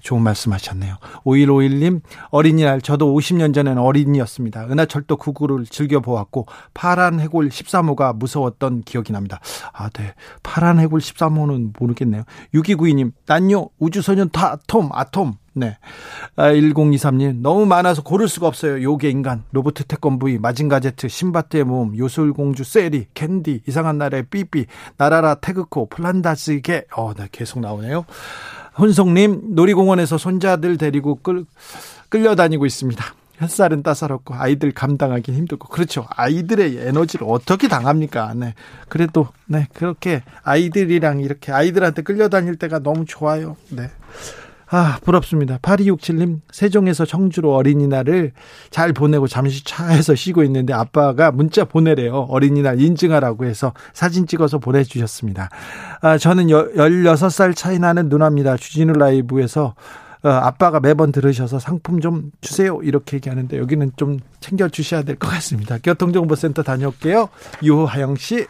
좋은 0.00 0.22
말씀 0.22 0.52
하셨네요. 0.52 0.96
5151님, 1.24 2.00
어린이날, 2.30 2.80
저도 2.80 3.14
50년 3.14 3.54
전엔 3.54 3.78
어린이였습니다. 3.78 4.66
은하철도 4.70 5.16
999를 5.16 5.70
즐겨보았고, 5.70 6.46
파란 6.74 7.20
해골 7.20 7.48
13호가 7.48 8.16
무서웠던 8.16 8.82
기억이 8.82 9.12
납니다. 9.12 9.40
아, 9.72 9.88
네. 9.90 10.14
파란 10.42 10.78
해골 10.78 11.00
13호는 11.00 11.72
모르겠네요. 11.78 12.24
6292님, 12.54 13.12
난요, 13.26 13.70
우주소년 13.78 14.30
다, 14.30 14.52
아톰, 14.52 14.90
아톰. 14.92 15.34
네. 15.52 15.76
아, 16.36 16.52
1023님, 16.52 17.40
너무 17.40 17.66
많아서 17.66 18.02
고를 18.02 18.28
수가 18.28 18.46
없어요. 18.46 18.82
요괴 18.82 19.10
인간, 19.10 19.44
로봇 19.52 19.74
태권브이, 19.86 20.38
마징가 20.38 20.80
제트, 20.80 21.08
신밧드의 21.08 21.64
모험, 21.64 21.96
요술공주 21.98 22.64
세리, 22.64 23.06
캔디, 23.14 23.62
이상한 23.66 23.98
나라의 23.98 24.24
삐삐, 24.30 24.66
나라라 24.96 25.34
태그코, 25.34 25.88
플란다스게, 25.88 26.86
어, 26.96 27.14
네, 27.14 27.28
계속 27.32 27.60
나오네요. 27.60 28.04
혼성님 28.78 29.54
놀이공원에서 29.54 30.18
손자들 30.18 30.76
데리고 30.78 31.16
끌, 31.16 31.44
끌려다니고 32.08 32.66
있습니다. 32.66 33.04
햇살은 33.40 33.82
따사롭고 33.82 34.34
아이들 34.34 34.70
감당하기 34.72 35.32
힘들고 35.32 35.68
그렇죠. 35.68 36.06
아이들의 36.10 36.76
에너지를 36.76 37.26
어떻게 37.28 37.68
당합니까? 37.68 38.34
네. 38.34 38.54
그래도 38.88 39.28
네 39.46 39.66
그렇게 39.72 40.22
아이들이랑 40.42 41.20
이렇게 41.20 41.50
아이들한테 41.50 42.02
끌려다닐 42.02 42.56
때가 42.56 42.80
너무 42.80 43.06
좋아요. 43.06 43.56
네. 43.70 43.90
아, 44.72 44.98
부럽습니다. 45.02 45.58
8267님, 45.58 46.40
세종에서 46.52 47.04
청주로 47.04 47.54
어린이날을 47.54 48.32
잘 48.70 48.92
보내고 48.92 49.26
잠시 49.26 49.64
차에서 49.64 50.14
쉬고 50.14 50.44
있는데 50.44 50.72
아빠가 50.72 51.32
문자 51.32 51.64
보내래요. 51.64 52.26
어린이날 52.30 52.80
인증하라고 52.80 53.46
해서 53.46 53.72
사진 53.92 54.28
찍어서 54.28 54.58
보내주셨습니다. 54.58 55.50
아, 56.02 56.18
저는 56.18 56.46
16살 56.46 57.56
차이 57.56 57.80
나는 57.80 58.08
누나입니다. 58.08 58.56
주진우 58.56 58.92
라이브에서 58.92 59.74
어, 60.22 60.28
아빠가 60.28 60.80
매번 60.80 61.12
들으셔서 61.12 61.58
상품 61.58 61.98
좀 62.00 62.30
주세요. 62.42 62.78
이렇게 62.82 63.16
얘기하는데 63.16 63.56
여기는 63.58 63.92
좀 63.96 64.18
챙겨 64.38 64.68
주셔야 64.68 65.02
될 65.02 65.16
것 65.16 65.28
같습니다. 65.30 65.78
교통정보센터 65.82 66.62
다녀올게요. 66.62 67.28
유하영 67.62 68.16
씨. 68.16 68.46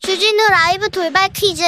주진우 0.00 0.38
라이브 0.50 0.90
돌발 0.90 1.30
퀴즈. 1.32 1.62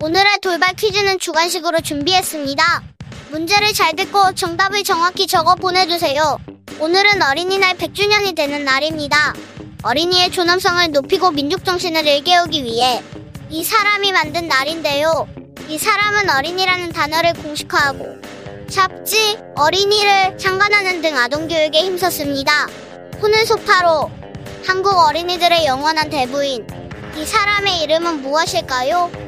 오늘의 0.00 0.38
돌발 0.42 0.74
퀴즈는 0.74 1.18
주관식으로 1.18 1.80
준비했습니다. 1.80 2.82
문제를 3.30 3.72
잘 3.72 3.96
듣고 3.96 4.32
정답을 4.32 4.84
정확히 4.84 5.26
적어 5.26 5.56
보내주세요. 5.56 6.38
오늘은 6.78 7.20
어린이날 7.20 7.76
100주년이 7.76 8.36
되는 8.36 8.64
날입니다. 8.64 9.34
어린이의 9.82 10.30
존엄성을 10.30 10.92
높이고 10.92 11.32
민족정신을 11.32 12.06
일깨우기 12.06 12.62
위해 12.62 13.02
이 13.50 13.64
사람이 13.64 14.12
만든 14.12 14.46
날인데요. 14.46 15.26
이 15.68 15.76
사람은 15.76 16.30
어린이라는 16.30 16.92
단어를 16.92 17.32
공식화하고 17.32 18.18
잡지, 18.70 19.36
어린이를 19.56 20.38
창간하는 20.38 21.02
등 21.02 21.18
아동교육에 21.18 21.76
힘썼습니다. 21.76 22.68
혼을 23.20 23.44
소파로 23.44 24.12
한국 24.64 24.96
어린이들의 24.96 25.66
영원한 25.66 26.08
대부인 26.08 26.64
이 27.16 27.26
사람의 27.26 27.82
이름은 27.82 28.22
무엇일까요? 28.22 29.27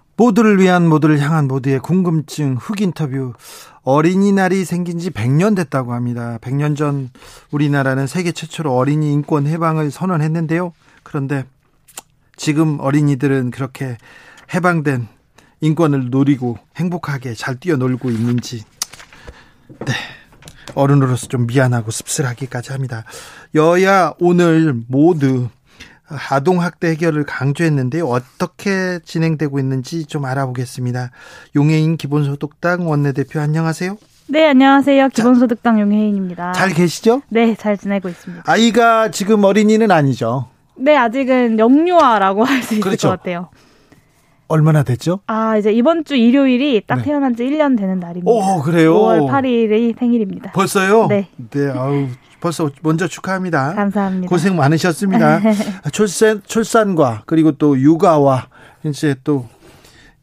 모두를 0.15 0.59
위한 0.59 0.87
모두를 0.87 1.19
향한 1.19 1.47
모두의 1.47 1.79
궁금증 1.79 2.55
흑 2.59 2.81
인터뷰 2.81 3.33
어린이날이 3.83 4.65
생긴 4.65 4.99
지 4.99 5.09
100년 5.09 5.55
됐다고 5.55 5.93
합니다. 5.93 6.37
100년 6.41 6.75
전 6.75 7.09
우리나라는 7.51 8.07
세계 8.07 8.31
최초로 8.31 8.75
어린이 8.75 9.11
인권 9.11 9.47
해방을 9.47 9.91
선언했는데요. 9.91 10.73
그런데 11.03 11.45
지금 12.35 12.79
어린이들은 12.79 13.51
그렇게 13.51 13.97
해방된 14.53 15.07
인권을 15.61 16.09
누리고 16.09 16.57
행복하게 16.75 17.33
잘 17.33 17.59
뛰어놀고 17.59 18.09
있는지 18.09 18.63
네. 19.85 19.93
어른으로서 20.75 21.27
좀 21.27 21.47
미안하고 21.47 21.91
씁쓸하기까지 21.91 22.71
합니다. 22.71 23.03
여야 23.55 24.13
오늘 24.19 24.73
모두 24.87 25.49
아동학대 26.29 26.89
해결을 26.89 27.23
강조했는데 27.25 28.01
어떻게 28.01 28.99
진행되고 29.05 29.59
있는지 29.59 30.05
좀 30.05 30.25
알아보겠습니다. 30.25 31.11
용해인 31.55 31.97
기본소득당 31.97 32.87
원내대표 32.89 33.39
안녕하세요. 33.39 33.97
네, 34.27 34.47
안녕하세요. 34.47 35.09
기본소득당 35.09 35.79
용혜인입니다. 35.81 36.53
잘 36.53 36.69
계시죠? 36.73 37.21
네, 37.29 37.55
잘 37.55 37.77
지내고 37.77 38.09
있습니다. 38.09 38.43
아이가 38.45 39.09
지금 39.11 39.43
어린이는 39.43 39.91
아니죠? 39.91 40.47
네, 40.75 40.95
아직은 40.95 41.59
영유아라고 41.59 42.43
할 42.45 42.61
수 42.63 42.75
있을 42.75 42.83
그렇죠. 42.83 43.09
것 43.09 43.17
같아요. 43.19 43.49
얼마나 44.47 44.83
됐죠? 44.83 45.19
아, 45.27 45.57
이제 45.57 45.71
이번 45.71 46.03
주 46.03 46.15
일요일이 46.15 46.81
딱 46.85 46.97
네. 46.97 47.03
태어난 47.03 47.35
지 47.35 47.43
1년 47.43 47.77
되는 47.77 47.99
날입니다. 48.01 48.29
오, 48.29 48.61
그래요? 48.61 48.93
5월 48.95 49.29
8일이 49.29 49.97
생일입니다. 49.97 50.51
벌써요? 50.51 51.07
네. 51.07 51.27
네, 51.51 51.69
아우, 51.69 52.07
벌써 52.41 52.69
먼저 52.81 53.07
축하합니다. 53.07 53.75
감사합니다. 53.75 54.27
고생 54.27 54.55
많으셨습니다. 54.57 55.39
출산, 55.93 56.41
출산과 56.45 57.23
그리고 57.25 57.53
또 57.53 57.79
육아와 57.79 58.47
이제 58.83 59.15
또 59.23 59.47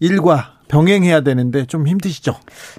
일과 0.00 0.58
병행해야 0.68 1.22
되는데 1.22 1.64
좀 1.64 1.86
힘드시죠? 1.86 2.34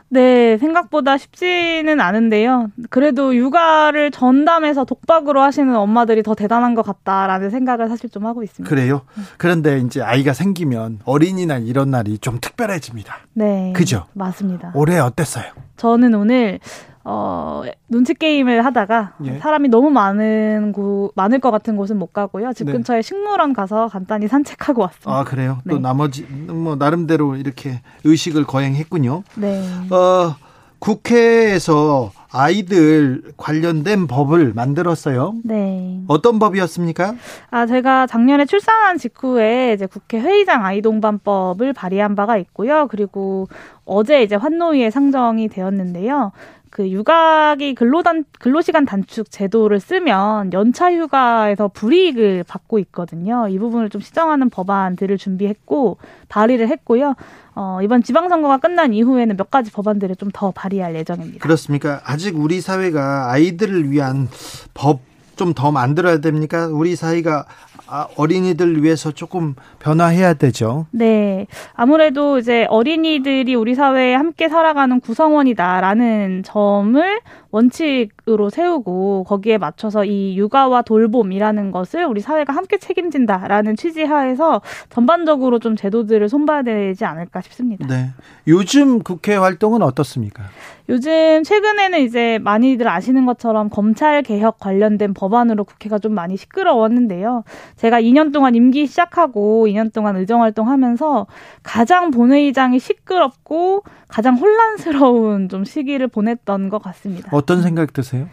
네, 0.10 0.58
생각보다 0.60 1.17
쉽지는 1.17 1.99
않은데요. 1.99 2.67
그래도 2.89 3.36
육아를 3.36 4.12
전담해서 4.12 4.86
독박으로 4.86 5.41
하시는 5.41 5.75
엄마들이 5.75 6.21
더 6.21 6.36
대단한 6.36 6.75
것 6.75 6.84
같다라는 6.84 7.49
생각을 7.49 7.89
사실 7.89 8.10
좀 8.10 8.25
하고 8.28 8.43
있습니다. 8.43 8.69
그래요? 8.69 9.02
그런데 9.38 9.80
이제 9.80 10.02
아이가 10.04 10.34
생기면 10.34 10.99
어린이날 11.06 11.65
이런 11.65 11.89
날이 11.89 12.19
좀 12.19 12.38
특별해집니다. 12.39 13.17
네. 13.34 13.73
그죠? 13.75 14.06
맞습니다. 14.13 14.71
올해 14.75 14.99
어땠어요? 14.99 15.45
저는 15.78 16.13
오늘 16.13 16.60
어, 17.04 17.64
눈치 17.88 18.14
게임을 18.14 18.66
하다가 18.66 19.14
예. 19.26 19.40
사람이 19.40 19.70
너무 19.70 19.90
많은 19.90 20.74
곳, 20.74 21.12
많을 21.16 21.40
것 21.40 21.52
같은 21.52 21.76
곳은 21.76 21.98
못 21.98 22.14
가고요. 22.14 22.54
집 22.54 22.66
네. 22.66 22.74
근처에 22.74 23.02
식물원 23.02 23.54
가서 23.54 23.88
간단히 23.88 24.28
산책하고 24.28 24.82
왔습니다. 24.82 25.12
아, 25.12 25.24
그래요? 25.24 25.60
또 25.70 25.76
네. 25.76 25.82
나머지, 25.82 26.24
뭐, 26.24 26.76
나름대로 26.76 27.36
이렇게 27.36 27.82
의식을 28.04 28.46
거행했군요. 28.46 29.24
네. 29.36 29.64
어, 29.92 30.36
국회에서 30.80 32.12
아이들 32.32 33.24
관련된 33.38 34.08
법을 34.08 34.54
만들었어요. 34.54 35.34
네. 35.44 36.00
어떤 36.08 36.38
법이었습니까? 36.40 37.16
아, 37.50 37.66
제가 37.66 38.08
작년에 38.08 38.46
출산한 38.46 38.98
직후에 38.98 39.74
이제 39.74 39.88
국회 39.88 40.20
회의장 40.20 40.64
아이동반법을 40.64 41.74
발의한 41.74 42.16
바가 42.16 42.38
있고요. 42.38 42.88
그리고 42.90 43.48
어제 43.84 44.22
이제 44.22 44.36
환노위에 44.36 44.92
상정이 44.92 45.50
되었는데요. 45.50 46.32
그 46.69 46.89
육아기 46.89 47.75
근로단 47.75 48.25
근로시간 48.39 48.86
단축 48.86 49.32
제도를 49.32 49.79
쓰면 49.79 50.53
연차 50.53 50.91
휴가에서 50.93 51.67
불이익을 51.69 52.43
받고 52.47 52.79
있거든요. 52.79 53.47
이 53.49 53.58
부분을 53.60 53.89
좀 53.89 54.01
시정하는 54.01 54.49
법안들을 54.49 55.17
준비했고 55.17 55.97
발의를 56.29 56.67
했고요. 56.69 57.15
어, 57.55 57.79
이번 57.84 58.03
지방선거가 58.03 58.58
끝난 58.58 58.93
이후에는 58.93 59.36
몇 59.38 59.49
가지 59.51 59.71
법안들을 59.71 60.15
좀 60.15 60.29
더 60.32 60.51
발의할 60.51 60.95
예정입니다. 60.95 61.39
그렇습니까? 61.39 62.01
아직 62.05 62.38
우리 62.39 62.62
사회가 62.62 63.32
아이들을 63.32 63.89
위한 63.91 64.27
법 64.73 65.10
좀 65.39 65.53
더 65.53 65.71
만들어야 65.71 66.17
됩니까? 66.19 66.67
우리 66.67 66.97
사회가 66.97 67.45
아, 67.47 67.68
어린이들 68.15 68.84
위해서 68.84 69.12
조금 69.12 69.56
변화해야 69.80 70.34
되죠. 70.34 70.86
네. 70.91 71.47
아무래도 71.73 72.38
이제 72.38 72.65
어린이들이 72.69 73.56
우리 73.56 73.75
사회에 73.75 74.15
함께 74.15 74.49
살아가는 74.49 74.99
구성원이다라는 74.99 76.43
점을 76.43 77.19
원칙으로 77.52 78.49
세우고 78.49 79.25
거기에 79.28 79.58
맞춰서 79.58 80.06
이 80.06 80.38
육아와 80.38 80.84
돌봄이라는 80.84 81.71
것을 81.71 82.06
우리 82.06 82.21
사회가 82.21 82.54
함께 82.54 82.78
책임진다라는 82.78 83.75
취지 83.75 84.04
하에서 84.04 84.62
전반적으로 84.89 85.60
좀 85.60 85.75
제도들을 85.75 86.30
손봐야 86.30 86.62
되지 86.62 87.06
않을까 87.06 87.41
싶습니다. 87.41 87.88
네. 87.88 88.10
요즘 88.47 88.99
국회 88.99 89.36
활동은 89.36 89.82
어떻습니까? 89.82 90.43
요즘 90.89 91.43
최근에는 91.43 91.99
이제 92.02 92.39
많이들 92.41 92.88
아시는 92.88 93.25
것처럼 93.25 93.69
검찰 93.69 94.23
개혁 94.23 94.60
관련된 94.60 95.13
법안으로 95.13 95.63
국회가 95.63 95.99
좀 95.99 96.13
많이 96.13 96.36
시끄러웠는데요. 96.36 97.43
제가 97.80 98.02
2년 98.02 98.34
동안 98.34 98.56
임기 98.56 98.88
시작하고 98.88 99.68
2년 99.68 99.94
동안 99.94 100.18
의정 100.18 100.42
활동하면서 100.42 101.28
가장 101.63 102.12
본회의장이 102.12 102.78
시끄럽고 102.78 103.84
가장 104.10 104.36
혼란스러운 104.36 105.48
좀 105.48 105.63
시기를 105.63 106.10
보냈던 106.10 106.70
것 106.70 106.82
같습니다. 106.84 107.30
어떤 107.32 107.62
생각 107.62 107.94
드세요? 107.94 108.28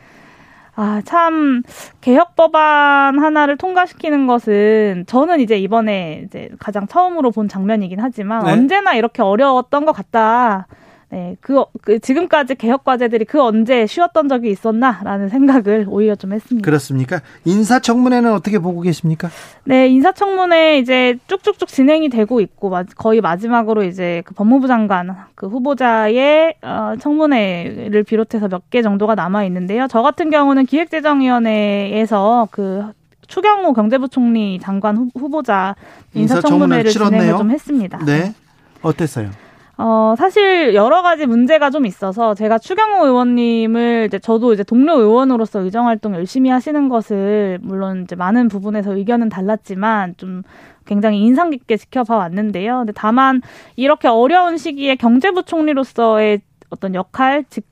아, 0.75 1.01
참, 1.05 1.63
개혁 2.03 2.37
법안 2.37 3.19
하나를 3.19 3.57
통과시키는 3.57 4.27
것은 4.27 5.05
저는 5.07 5.41
이제 5.41 5.57
이번에 5.57 6.25
이제 6.27 6.51
가장 6.59 6.87
처음으로 6.87 7.31
본 7.31 7.49
장면이긴 7.49 8.01
하지만 8.01 8.45
네. 8.45 8.53
언제나 8.53 8.95
이렇게 8.95 9.23
어려웠던 9.23 9.87
것 9.87 9.93
같다. 9.93 10.67
네, 11.09 11.37
그, 11.41 11.63
그 11.83 12.01
지금까지 12.01 12.57
개혁 12.57 12.83
과제들이 12.83 13.27
그 13.27 13.41
언제 13.41 13.87
쉬웠던 13.87 14.29
적이 14.29 14.51
있었나라는 14.51 15.29
생각을 15.29 15.87
오히려 15.89 16.17
좀 16.17 16.33
했습니다. 16.33 16.65
그렇습니까? 16.65 17.21
인사청문회는 17.45 18.33
어떻게 18.33 18.59
보고 18.59 18.81
계십니까? 18.81 19.29
네, 19.65 19.87
인사청문회 19.89 20.79
이제 20.79 21.17
쭉쭉쭉 21.29 21.69
진행이 21.69 22.09
되고 22.09 22.41
있고 22.41 22.71
마- 22.71 22.83
거의 22.83 23.21
마지막으로 23.21 23.85
이제 23.85 24.23
그 24.27 24.35
법무부 24.35 24.67
장관 24.67 25.15
그 25.37 25.47
후보자의 25.47 26.57
어, 26.63 26.95
청문회를 26.99 28.03
비롯해서 28.03 28.49
몇 28.49 28.63
개 28.69 28.83
정도가 28.83 29.15
남아 29.15 29.45
있는데요. 29.45 29.87
저 29.89 30.03
같은 30.03 30.29
경우는 30.31 30.67
기획재정위원회에서 30.67 32.49
그 32.51 32.85
추경호 33.29 33.73
경제부총리 33.75 34.59
장관 34.61 34.97
후, 34.97 35.09
후보자 35.15 35.77
인사청문회를 36.15 36.91
치렀네요. 36.91 37.21
진행을 37.21 37.39
좀 37.39 37.51
했습니다. 37.53 37.99
네. 38.05 38.35
어땠어요? 38.83 39.31
어, 39.79 40.15
사실 40.17 40.75
여러 40.75 41.03
가지 41.03 41.27
문제가 41.27 41.69
좀 41.71 41.85
있어서 41.85 42.35
제가 42.35 42.59
추경호 42.59 43.07
의원님을 43.07 44.07
이제 44.09 44.19
저도 44.19 44.55
이제 44.55 44.63
동료 44.63 44.95
의원으로서 44.99 45.61
의정 45.61 45.87
활동 45.87 46.15
열심히 46.15 46.49
하시는 46.49 46.89
것을 46.89 47.59
물론 47.61 48.05
이제 48.05 48.17
많은 48.17 48.49
부분에서 48.49 48.97
의견은 48.97 49.29
달랐지만 49.29 50.15
좀 50.17 50.43
굉장히 50.87 51.21
인상 51.21 51.51
깊게 51.51 51.77
지켜봐 51.77 52.17
왔는데요. 52.17 52.79
근데 52.79 52.93
다만 52.95 53.43
이렇게 53.77 54.09
어려운 54.09 54.57
시기에 54.57 54.97
경제부총리로서의 54.97 56.41
어떤 56.71 56.95
역할, 56.95 57.45
직 57.51 57.67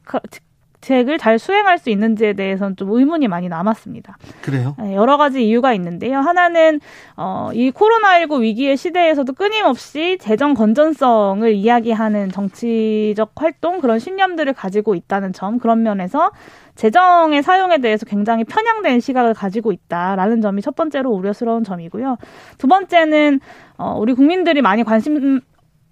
하, 0.85 0.95
직책을 0.95 1.19
잘 1.19 1.39
수행할 1.39 1.79
수 1.79 1.91
있는지에 1.91 2.35
대해서는 2.35 2.77
좀 2.77 2.91
의문이 2.93 3.29
많이 3.29 3.49
남았습니다. 3.49 4.19
그래요? 4.43 4.77
네, 4.79 4.95
여러 4.95 5.17
가지 5.17 5.47
이유가 5.47 5.73
있는데요. 5.75 6.19
하나는 6.19 6.81
어, 7.17 7.51
이 7.55 7.71
코로나19 7.71 8.43
위기의 8.43 8.77
시대에서도 8.77 9.33
끊임없이 9.33 10.19
재정 10.21 10.55
건전성을 10.55 11.51
이야기하는 11.53 12.31
정치적 12.31 13.33
활동 13.37 13.81
그런 13.81 13.99
신념들을 13.99 14.53
가지고 14.53 14.95
있다는 14.95 15.33
점 15.33 15.59
그런 15.59 15.83
면에서 15.83 16.31
재정의 16.75 17.43
사용에 17.43 17.79
대해서 17.79 18.05
굉장히 18.05 18.45
편향된 18.45 19.01
시각을 19.01 19.33
가지고 19.35 19.73
있다라는 19.73 20.41
점이 20.41 20.61
첫 20.61 20.75
번째로 20.75 21.11
우려스러운 21.11 21.65
점이고요. 21.65 22.17
두 22.59 22.67
번째는 22.67 23.41
어, 23.79 23.97
우리 23.99 24.13
국민들이 24.13 24.61
많이 24.61 24.83
관심 24.83 25.41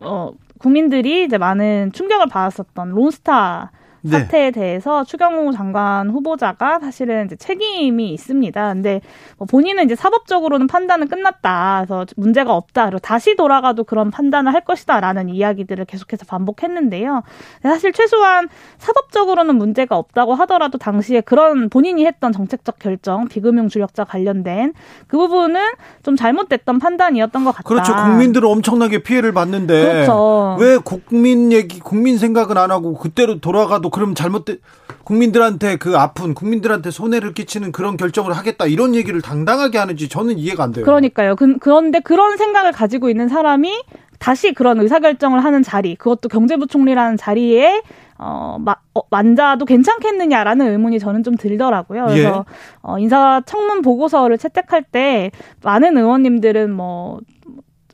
어, 0.01 0.33
국민들이 0.59 1.25
이제 1.25 1.39
많은 1.39 1.93
충격을 1.93 2.27
받았었던 2.29 2.91
론스타 2.91 3.71
네. 4.03 4.19
사태에 4.19 4.51
대해서 4.51 5.05
추경호 5.05 5.53
장관 5.53 6.11
후보자가 6.11 6.81
사실은 6.81 7.27
이제 7.27 7.37
책임이 7.37 8.13
있습니다. 8.13 8.73
근데 8.73 9.01
뭐 9.39 9.47
본인은 9.47 9.85
이제 9.85 9.95
사법적으로는 9.95 10.67
판단은 10.67 11.09
끝났다. 11.09 11.85
그래서 11.87 12.07
문제가 12.17 12.55
없다. 12.55 12.87
그리고 12.87 12.99
다시 12.99 13.37
돌아가도 13.37 13.85
그런 13.85 14.11
판단을 14.11 14.53
할 14.53 14.63
것이다라는 14.63 15.29
이야기들을 15.29 15.85
계속해서 15.85 16.27
반복했는데요. 16.27 17.23
사실 17.63 17.93
최소한 17.93 18.49
사법적으로는 18.79 19.57
문제가 19.57 19.97
없다고 19.97 20.35
하더라도 20.35 20.79
당시에 20.79 21.21
그런 21.21 21.69
본인이 21.69 22.05
했던 22.05 22.33
정책적 22.33 22.79
결정, 22.81 23.29
비금융 23.29 23.69
주력자 23.69 24.05
관련된 24.05 24.73
그 25.07 25.17
부분은 25.17 25.61
좀 26.03 26.17
잘못됐던 26.17 26.81
판단이었던 26.81 27.45
것 27.45 27.53
같다. 27.53 27.69
그렇죠. 27.69 27.95
국민들은 27.95 28.49
엄청나게 28.49 29.03
피해를 29.05 29.33
받는데 29.33 29.83
그렇죠. 29.83 30.57
왜 30.59 30.79
국민 30.79 31.53
얘기, 31.53 31.79
국민 31.79 32.19
생각은 32.19 32.59
안 32.59 32.73
하고 32.73 32.95
그때로 32.95 33.39
돌아가도 33.41 33.92
그럼 33.93 34.15
잘못된 34.15 34.59
국민들한테 35.05 35.77
그 35.77 35.97
아픈 35.97 36.35
국민들한테 36.35 36.91
손해를 36.91 37.35
끼치는 37.35 37.73
그런 37.73 37.97
결정을 37.97 38.33
하겠다 38.33 38.67
이런 38.67 38.95
얘기를 38.95 39.21
당당하게 39.21 39.79
하는지 39.79 40.09
저는 40.09 40.39
이해가 40.39 40.65
안 40.65 40.73
돼요. 40.73 40.85
그러니까요. 40.85 41.37
그, 41.37 41.59
그런데 41.59 42.01
그런 42.01 42.37
생각을 42.37 42.73
가지고 42.73 43.11
있는 43.11 43.29
사람이 43.29 43.83
다시 44.19 44.53
그런 44.53 44.81
의사결정을 44.81 45.43
하는 45.43 45.65
자리, 45.65 45.97
그것도 45.97 46.29
경제부총리라는 46.29 47.17
자리에 47.17 47.83
어, 48.19 48.57
마, 48.61 48.77
어, 48.95 49.01
만자도 49.11 49.65
괜찮겠느냐라는 49.65 50.69
의문이 50.69 51.01
저는 51.01 51.25
좀 51.25 51.35
들더라고요. 51.35 52.07
예. 52.11 52.15
그래서 52.15 52.45
어, 52.83 52.99
인사청문 52.99 53.83
보고서를 53.83 54.39
채택할 54.39 54.85
때 54.85 55.33
많은 55.65 55.97
의원님들은 55.97 56.73
뭐 56.73 57.19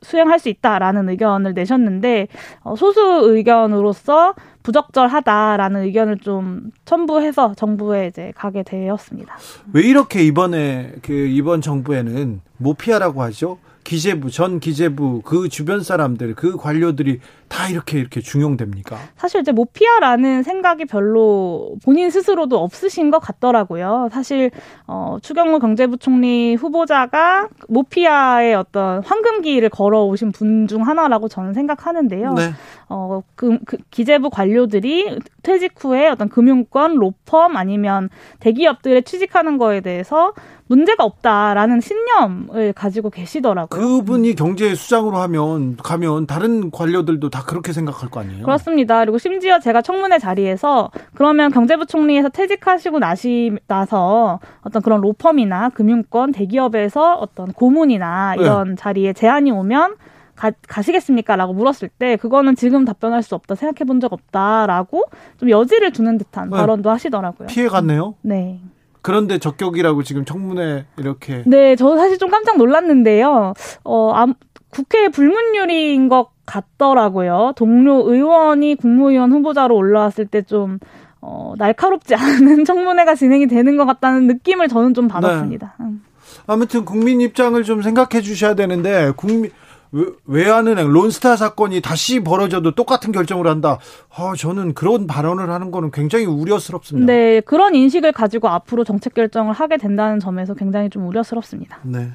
수행할 0.03 0.37
수 0.39 0.49
있다라는 0.49 1.09
의견을 1.09 1.53
내셨는데 1.53 2.27
어, 2.61 2.75
소수 2.75 3.01
의견으로서 3.23 4.35
부적절하다라는 4.69 5.81
의견을 5.83 6.19
좀 6.19 6.71
첨부해서 6.85 7.53
정부에 7.55 8.07
이제 8.07 8.31
가게 8.35 8.61
되었습니다. 8.63 9.35
왜 9.73 9.81
이렇게 9.81 10.23
이번에 10.23 10.93
그 11.01 11.13
이번 11.13 11.61
정부에는 11.61 12.41
모피아라고 12.57 13.23
하죠? 13.23 13.57
기재부 13.89 14.29
전 14.29 14.59
기재부 14.59 15.23
그 15.25 15.49
주변 15.49 15.81
사람들 15.81 16.35
그 16.35 16.57
관료들이 16.57 17.21
다 17.47 17.67
이렇게 17.67 17.99
이렇게 17.99 18.21
중용됩니까? 18.21 18.95
사실 19.15 19.41
이제 19.41 19.51
모피아라는 19.51 20.43
생각이 20.43 20.85
별로 20.85 21.75
본인 21.83 22.11
스스로도 22.11 22.59
없으신 22.59 23.09
것 23.09 23.17
같더라고요. 23.17 24.09
사실 24.11 24.51
어, 24.85 25.17
추경호 25.23 25.57
경제부총리 25.57 26.53
후보자가 26.53 27.47
모피아의 27.67 28.53
어떤 28.53 29.03
황금기를 29.03 29.69
걸어오신 29.69 30.31
분 30.33 30.59
중 30.69 30.85
하나라고 30.85 31.27
저는 31.27 31.53
생각하는데요. 31.53 32.33
네. 32.33 32.51
어, 32.89 33.23
그, 33.35 33.57
그 33.65 33.77
기재부 33.89 34.29
관료들이 34.29 35.17
퇴직 35.41 35.73
후에 35.77 36.09
어떤 36.09 36.29
금융권, 36.29 36.95
로펌 36.95 37.49
아니면 37.55 38.09
대기업들에 38.39 39.01
취직하는 39.01 39.57
거에 39.57 39.81
대해서 39.81 40.33
문제가 40.69 41.03
없다라는 41.03 41.81
신념을 41.81 42.73
가지고 42.73 43.09
계시더라고요. 43.09 43.79
그분이 43.81 44.35
경제 44.35 44.75
수장으로 44.75 45.17
하면 45.17 45.75
가면 45.77 46.27
다른 46.27 46.69
관료들도 46.69 47.29
다 47.31 47.43
그렇게 47.43 47.73
생각할 47.73 48.11
거 48.11 48.19
아니에요? 48.19 48.43
그렇습니다. 48.45 48.99
그리고 48.99 49.17
심지어 49.17 49.59
제가 49.59 49.81
청문회 49.81 50.19
자리에서 50.19 50.91
그러면 51.15 51.51
경제부총리에서 51.51 52.29
퇴직하시고 52.29 52.99
나시 52.99 53.51
나서 53.67 54.39
어떤 54.61 54.83
그런 54.83 55.01
로펌이나 55.01 55.69
금융권 55.69 56.33
대기업에서 56.33 57.15
어떤 57.15 57.51
고문이나 57.51 58.35
네. 58.37 58.43
이런 58.43 58.75
자리에 58.75 59.13
제안이 59.13 59.49
오면 59.49 59.95
가, 60.35 60.51
가시겠습니까? 60.67 61.35
라고 61.35 61.51
물었을 61.53 61.89
때 61.89 62.15
그거는 62.15 62.55
지금 62.55 62.85
답변할 62.85 63.23
수 63.23 63.33
없다. 63.33 63.55
생각해 63.55 63.85
본 63.87 63.99
적 63.99 64.13
없다라고 64.13 65.03
좀 65.37 65.49
여지를 65.49 65.91
두는 65.91 66.19
듯한 66.19 66.51
네. 66.51 66.55
발언도 66.57 66.91
하시더라고요. 66.91 67.47
피해 67.47 67.67
갔네요. 67.67 68.13
네. 68.21 68.61
그런데 69.01 69.37
적격이라고 69.37 70.03
지금 70.03 70.25
청문회 70.25 70.85
이렇게 70.97 71.43
네, 71.45 71.75
저 71.75 71.95
사실 71.97 72.17
좀 72.17 72.29
깜짝 72.29 72.57
놀랐는데요. 72.57 73.53
어, 73.83 74.11
암- 74.13 74.33
국회 74.69 75.09
불문율인 75.09 76.09
것 76.09 76.29
같더라고요. 76.45 77.53
동료 77.55 78.09
의원이 78.11 78.75
국무위원 78.75 79.31
후보자로 79.31 79.75
올라왔을 79.75 80.25
때 80.27 80.41
좀, 80.41 80.79
어, 81.21 81.53
날카롭지 81.57 82.13
않은 82.15 82.65
청문회가 82.65 83.15
진행이 83.15 83.47
되는 83.47 83.77
것 83.77 83.85
같다는 83.85 84.27
느낌을 84.27 84.67
저는 84.67 84.93
좀 84.93 85.07
받았습니다. 85.07 85.75
음. 85.79 86.03
아무튼 86.45 86.85
국민 86.85 87.21
입장을 87.21 87.61
좀 87.63 87.81
생각해 87.81 88.21
주셔야 88.21 88.53
되는데 88.55 89.11
국민 89.15 89.51
외- 89.91 90.05
외환은행 90.25 90.87
론스타 90.91 91.35
사건이 91.35 91.81
다시 91.81 92.19
벌어져도 92.21 92.75
똑같은 92.75 93.11
결정을 93.11 93.47
한다. 93.47 93.79
아, 94.15 94.33
저는 94.37 94.73
그런 94.73 95.07
발언을 95.07 95.49
하는 95.49 95.71
거는 95.71 95.91
굉장히 95.91 96.25
우려스럽습니다. 96.25 97.11
네, 97.11 97.41
그런 97.41 97.73
인식을 97.75 98.11
가지고 98.11 98.49
앞으로 98.49 98.83
정책 98.83 99.13
결정을 99.13 99.53
하게 99.53 99.77
된다는 99.77 100.19
점에서 100.19 100.53
굉장히 100.53 100.89
좀 100.89 101.07
우려스럽습니다. 101.07 101.79
네. 101.83 102.09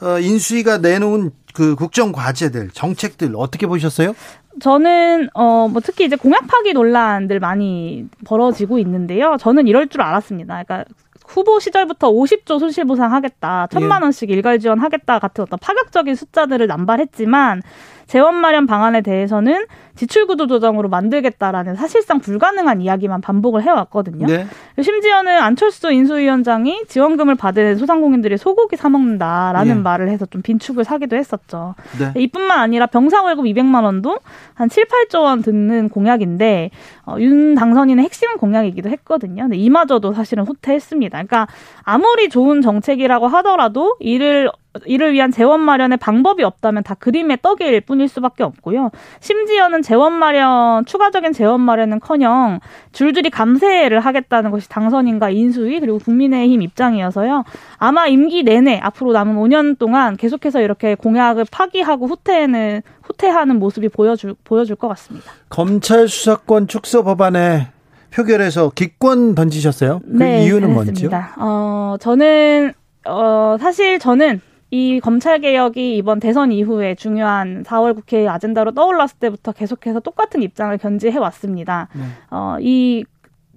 어, 0.00 0.18
인수위가 0.20 0.78
내놓은 0.78 1.30
그 1.54 1.74
국정 1.74 2.12
과제들, 2.12 2.70
정책들 2.70 3.32
어떻게 3.36 3.66
보셨어요? 3.66 4.14
저는 4.60 5.28
어 5.34 5.68
뭐 5.68 5.80
특히 5.84 6.04
이제 6.04 6.16
공약 6.16 6.46
파기 6.48 6.72
논란들 6.72 7.38
많이 7.40 8.06
벌어지고 8.24 8.78
있는데요. 8.80 9.36
저는 9.38 9.66
이럴 9.68 9.86
줄 9.88 10.02
알았습니다. 10.02 10.62
그러니까 10.64 10.84
후보 11.28 11.60
시절부터 11.60 12.10
50조 12.10 12.58
손실보상하겠다, 12.58 13.68
천만 13.70 14.00
예. 14.00 14.04
원씩 14.04 14.30
일괄 14.30 14.58
지원하겠다 14.58 15.18
같은 15.18 15.44
어떤 15.44 15.58
파격적인 15.58 16.14
숫자들을 16.14 16.66
남발했지만 16.66 17.62
재원 18.08 18.36
마련 18.36 18.66
방안에 18.66 19.02
대해서는 19.02 19.66
지출 19.94 20.26
구조 20.26 20.46
조정으로 20.46 20.88
만들겠다라는 20.88 21.74
사실상 21.74 22.20
불가능한 22.20 22.80
이야기만 22.80 23.20
반복을 23.20 23.62
해왔거든요. 23.62 24.26
네. 24.26 24.46
심지어는 24.80 25.38
안철수 25.38 25.92
인수위원장이 25.92 26.84
지원금을 26.86 27.34
받은 27.34 27.76
소상공인들이 27.76 28.38
소고기 28.38 28.76
사 28.76 28.88
먹는다라는 28.88 29.76
네. 29.76 29.82
말을 29.82 30.08
해서 30.08 30.24
좀 30.24 30.40
빈축을 30.40 30.84
사기도 30.84 31.16
했었죠. 31.16 31.74
네. 31.98 32.20
이뿐만 32.20 32.58
아니라 32.58 32.86
병사 32.86 33.22
월급 33.22 33.44
200만 33.44 33.84
원도 33.84 34.20
한 34.54 34.68
7, 34.68 34.86
8조 34.86 35.24
원 35.24 35.42
듣는 35.42 35.90
공약인데 35.90 36.70
어, 37.04 37.16
윤 37.18 37.54
당선인의 37.56 38.04
핵심 38.04 38.36
공약이기도 38.38 38.88
했거든요. 38.88 39.42
근데 39.42 39.56
이마저도 39.56 40.14
사실은 40.14 40.44
후퇴했습니다. 40.44 41.10
그러니까 41.10 41.46
아무리 41.82 42.30
좋은 42.30 42.62
정책이라고 42.62 43.26
하더라도 43.28 43.96
이를 44.00 44.50
이를 44.86 45.12
위한 45.12 45.30
재원 45.30 45.60
마련의 45.60 45.98
방법이 45.98 46.42
없다면 46.42 46.82
다 46.82 46.94
그림의 46.94 47.38
떡일 47.42 47.80
뿐일 47.82 48.08
수밖에 48.08 48.42
없고요. 48.42 48.90
심지어는 49.20 49.82
재원 49.82 50.12
마련 50.12 50.84
추가적인 50.84 51.32
재원 51.32 51.60
마련은커녕 51.60 52.60
줄줄이 52.92 53.30
감세를 53.30 54.00
하겠다는 54.00 54.50
것이 54.50 54.68
당선인과 54.68 55.30
인수위 55.30 55.80
그리고 55.80 55.98
국민의힘 55.98 56.62
입장이어서요. 56.62 57.44
아마 57.78 58.06
임기 58.06 58.42
내내 58.42 58.80
앞으로 58.82 59.12
남은 59.12 59.36
5년 59.36 59.78
동안 59.78 60.16
계속해서 60.16 60.60
이렇게 60.60 60.94
공약을 60.94 61.46
파기하고 61.50 62.06
후퇴는 62.06 62.82
후퇴하는 63.02 63.58
모습이 63.58 63.88
보여줄 63.88 64.34
보여줄 64.44 64.76
것 64.76 64.88
같습니다. 64.88 65.32
검찰 65.48 66.08
수사권 66.08 66.68
축소 66.68 67.02
법안에 67.04 67.68
표결에서 68.10 68.70
기권 68.74 69.34
던지셨어요? 69.34 70.00
그 70.00 70.22
네, 70.22 70.44
이유는 70.44 70.72
뭔지요? 70.72 71.10
어, 71.36 71.96
저는 72.00 72.72
어, 73.06 73.56
사실 73.60 73.98
저는 73.98 74.40
이 74.70 75.00
검찰 75.00 75.40
개혁이 75.40 75.96
이번 75.96 76.20
대선 76.20 76.52
이후에 76.52 76.94
중요한 76.94 77.62
4월 77.62 77.94
국회 77.94 78.28
아젠다로 78.28 78.72
떠올랐을 78.72 79.18
때부터 79.18 79.52
계속해서 79.52 80.00
똑같은 80.00 80.42
입장을 80.42 80.76
견지해 80.76 81.16
왔습니다. 81.18 81.88
네. 81.94 82.02
어, 82.30 82.56
이 82.60 83.04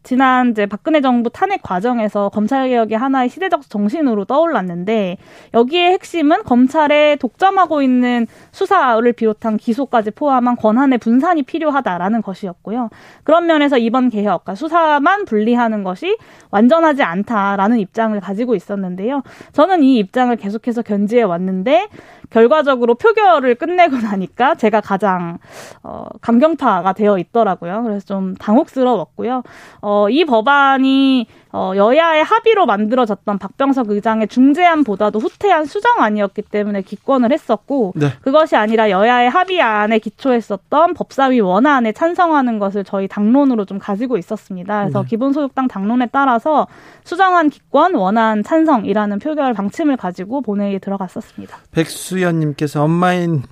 지난 0.03 0.51
이제 0.51 0.65
박근혜 0.65 0.99
정부 0.99 1.29
탄핵 1.29 1.61
과정에서 1.61 2.29
검찰 2.29 2.67
개혁이 2.69 2.95
하나의 2.95 3.29
시대적 3.29 3.69
정신으로 3.69 4.25
떠올랐는데 4.25 5.17
여기에 5.53 5.91
핵심은 5.91 6.43
검찰에 6.43 7.17
독점하고 7.17 7.81
있는 7.81 8.25
수사를 8.51 9.11
비롯한 9.13 9.57
기소까지 9.57 10.11
포함한 10.11 10.55
권한의 10.55 10.97
분산이 10.97 11.43
필요하다라는 11.43 12.21
것이었고요. 12.23 12.89
그런 13.23 13.45
면에서 13.45 13.77
이번 13.77 14.09
개혁, 14.09 14.43
그러니까 14.43 14.55
수사만 14.55 15.25
분리하는 15.25 15.83
것이 15.83 16.17
완전하지 16.49 17.03
않다라는 17.03 17.79
입장을 17.79 18.19
가지고 18.19 18.55
있었는데요. 18.55 19.21
저는 19.53 19.83
이 19.83 19.97
입장을 19.99 20.35
계속해서 20.35 20.81
견지해 20.81 21.21
왔는데 21.23 21.87
결과적으로 22.31 22.95
표결을 22.95 23.55
끝내고 23.55 23.97
나니까 23.97 24.55
제가 24.55 24.81
가장 24.81 25.37
어, 25.83 26.05
강경파가 26.21 26.93
되어 26.93 27.17
있더라고요. 27.17 27.83
그래서 27.83 28.05
좀 28.05 28.35
당혹스러웠고요. 28.35 29.43
어, 29.81 29.90
이 30.09 30.25
법안이 30.25 31.27
어, 31.53 31.73
여야의 31.75 32.23
합의로 32.23 32.65
만들어졌던 32.65 33.37
박병석 33.37 33.89
의장의 33.89 34.29
중재안보다도 34.29 35.19
후퇴한 35.19 35.65
수정안이었기 35.65 36.43
때문에 36.43 36.81
기권을 36.81 37.31
했었고 37.33 37.93
네. 37.95 38.07
그것이 38.21 38.55
아니라 38.55 38.89
여야의 38.89 39.29
합의안에 39.29 39.99
기초했었던 39.99 40.93
법사위 40.93 41.41
원안에 41.41 41.91
찬성하는 41.91 42.57
것을 42.59 42.85
저희 42.85 43.07
당론으로 43.07 43.65
좀 43.65 43.79
가지고 43.79 44.17
있었습니다. 44.17 44.81
그래서 44.83 45.01
네. 45.01 45.07
기본소득당 45.09 45.67
당론에 45.67 46.07
따라서 46.11 46.67
수정안 47.03 47.49
기권 47.49 47.95
원안 47.95 48.43
찬성이라는 48.43 49.19
표결 49.19 49.53
방침을 49.53 49.97
가지고 49.97 50.41
본회의에 50.41 50.79
들어갔었습니다. 50.79 51.57
백수연님께서 51.71 52.83
엄마인 52.83 53.43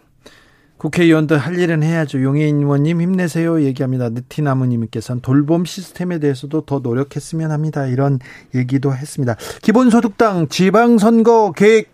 국회의원도 0.79 1.35
할 1.35 1.59
일은 1.59 1.83
해야죠. 1.83 2.23
용해인 2.23 2.61
의원님 2.61 3.01
힘내세요 3.01 3.61
얘기합니다. 3.63 4.09
느티나무님께서는 4.09 5.21
돌봄 5.21 5.65
시스템에 5.65 6.19
대해서도 6.19 6.61
더 6.61 6.79
노력했으면 6.79 7.51
합니다. 7.51 7.85
이런 7.85 8.19
얘기도 8.55 8.93
했습니다. 8.93 9.35
기본소득당 9.61 10.47
지방선거 10.47 11.51
계획 11.51 11.91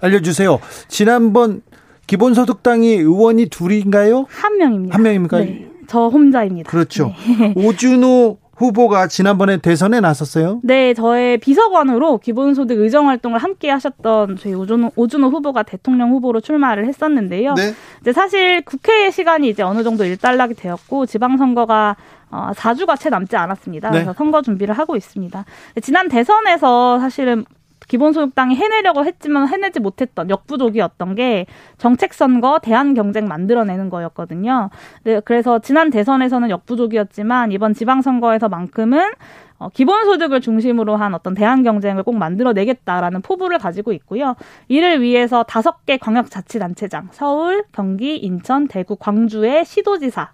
알려주세요. 0.00 0.60
지난번 0.88 1.62
기본소득당이 2.06 2.88
의원이 2.92 3.46
둘인가요? 3.46 4.26
한 4.28 4.58
명입니다. 4.58 4.94
한 4.94 5.02
명입니까? 5.02 5.38
네, 5.38 5.70
저 5.88 6.08
혼자입니다. 6.08 6.70
그렇죠. 6.70 7.14
네. 7.38 7.54
오준호 7.56 8.38
후보가 8.60 9.06
지난번에 9.06 9.56
대선에 9.56 10.00
나섰어요? 10.00 10.60
네, 10.62 10.92
저의 10.92 11.38
비서관으로 11.38 12.18
기본소득 12.18 12.78
의정 12.78 13.08
활동을 13.08 13.38
함께 13.38 13.70
하셨던 13.70 14.36
저희 14.36 14.52
오준호, 14.52 14.92
오준호 14.96 15.28
후보가 15.28 15.62
대통령 15.62 16.10
후보로 16.10 16.42
출마를 16.42 16.86
했었는데요. 16.86 17.54
네. 17.54 17.72
이제 18.02 18.12
사실 18.12 18.62
국회 18.66 19.10
시간이 19.10 19.48
이제 19.48 19.62
어느 19.62 19.82
정도 19.82 20.04
일단락이 20.04 20.54
되었고 20.54 21.06
지방선거가 21.06 21.96
어, 22.32 22.50
4주가 22.54 23.00
채 23.00 23.08
남지 23.08 23.34
않았습니다. 23.34 23.90
네. 23.90 23.98
그래서 23.98 24.12
선거 24.12 24.42
준비를 24.42 24.76
하고 24.76 24.94
있습니다. 24.94 25.44
지난 25.80 26.08
대선에서 26.08 27.00
사실은 27.00 27.46
기본소득당이 27.90 28.54
해내려고 28.54 29.04
했지만 29.04 29.48
해내지 29.48 29.80
못했던 29.80 30.30
역부족이었던 30.30 31.16
게 31.16 31.46
정책 31.76 32.14
선거 32.14 32.60
대안 32.60 32.94
경쟁 32.94 33.26
만들어내는 33.26 33.90
거였거든요. 33.90 34.70
네, 35.02 35.18
그래서 35.24 35.58
지난 35.58 35.90
대선에서는 35.90 36.50
역부족이었지만 36.50 37.50
이번 37.50 37.74
지방선거에서만큼은 37.74 39.10
어, 39.58 39.68
기본소득을 39.70 40.40
중심으로 40.40 40.96
한 40.96 41.14
어떤 41.14 41.34
대안 41.34 41.64
경쟁을 41.64 42.04
꼭 42.04 42.16
만들어내겠다라는 42.16 43.22
포부를 43.22 43.58
가지고 43.58 43.92
있고요. 43.92 44.36
이를 44.68 45.02
위해서 45.02 45.42
다섯 45.42 45.84
개 45.84 45.98
광역자치단체장, 45.98 47.08
서울, 47.10 47.64
경기, 47.72 48.16
인천, 48.16 48.68
대구, 48.68 48.94
광주의 48.94 49.64
시도지사, 49.64 50.30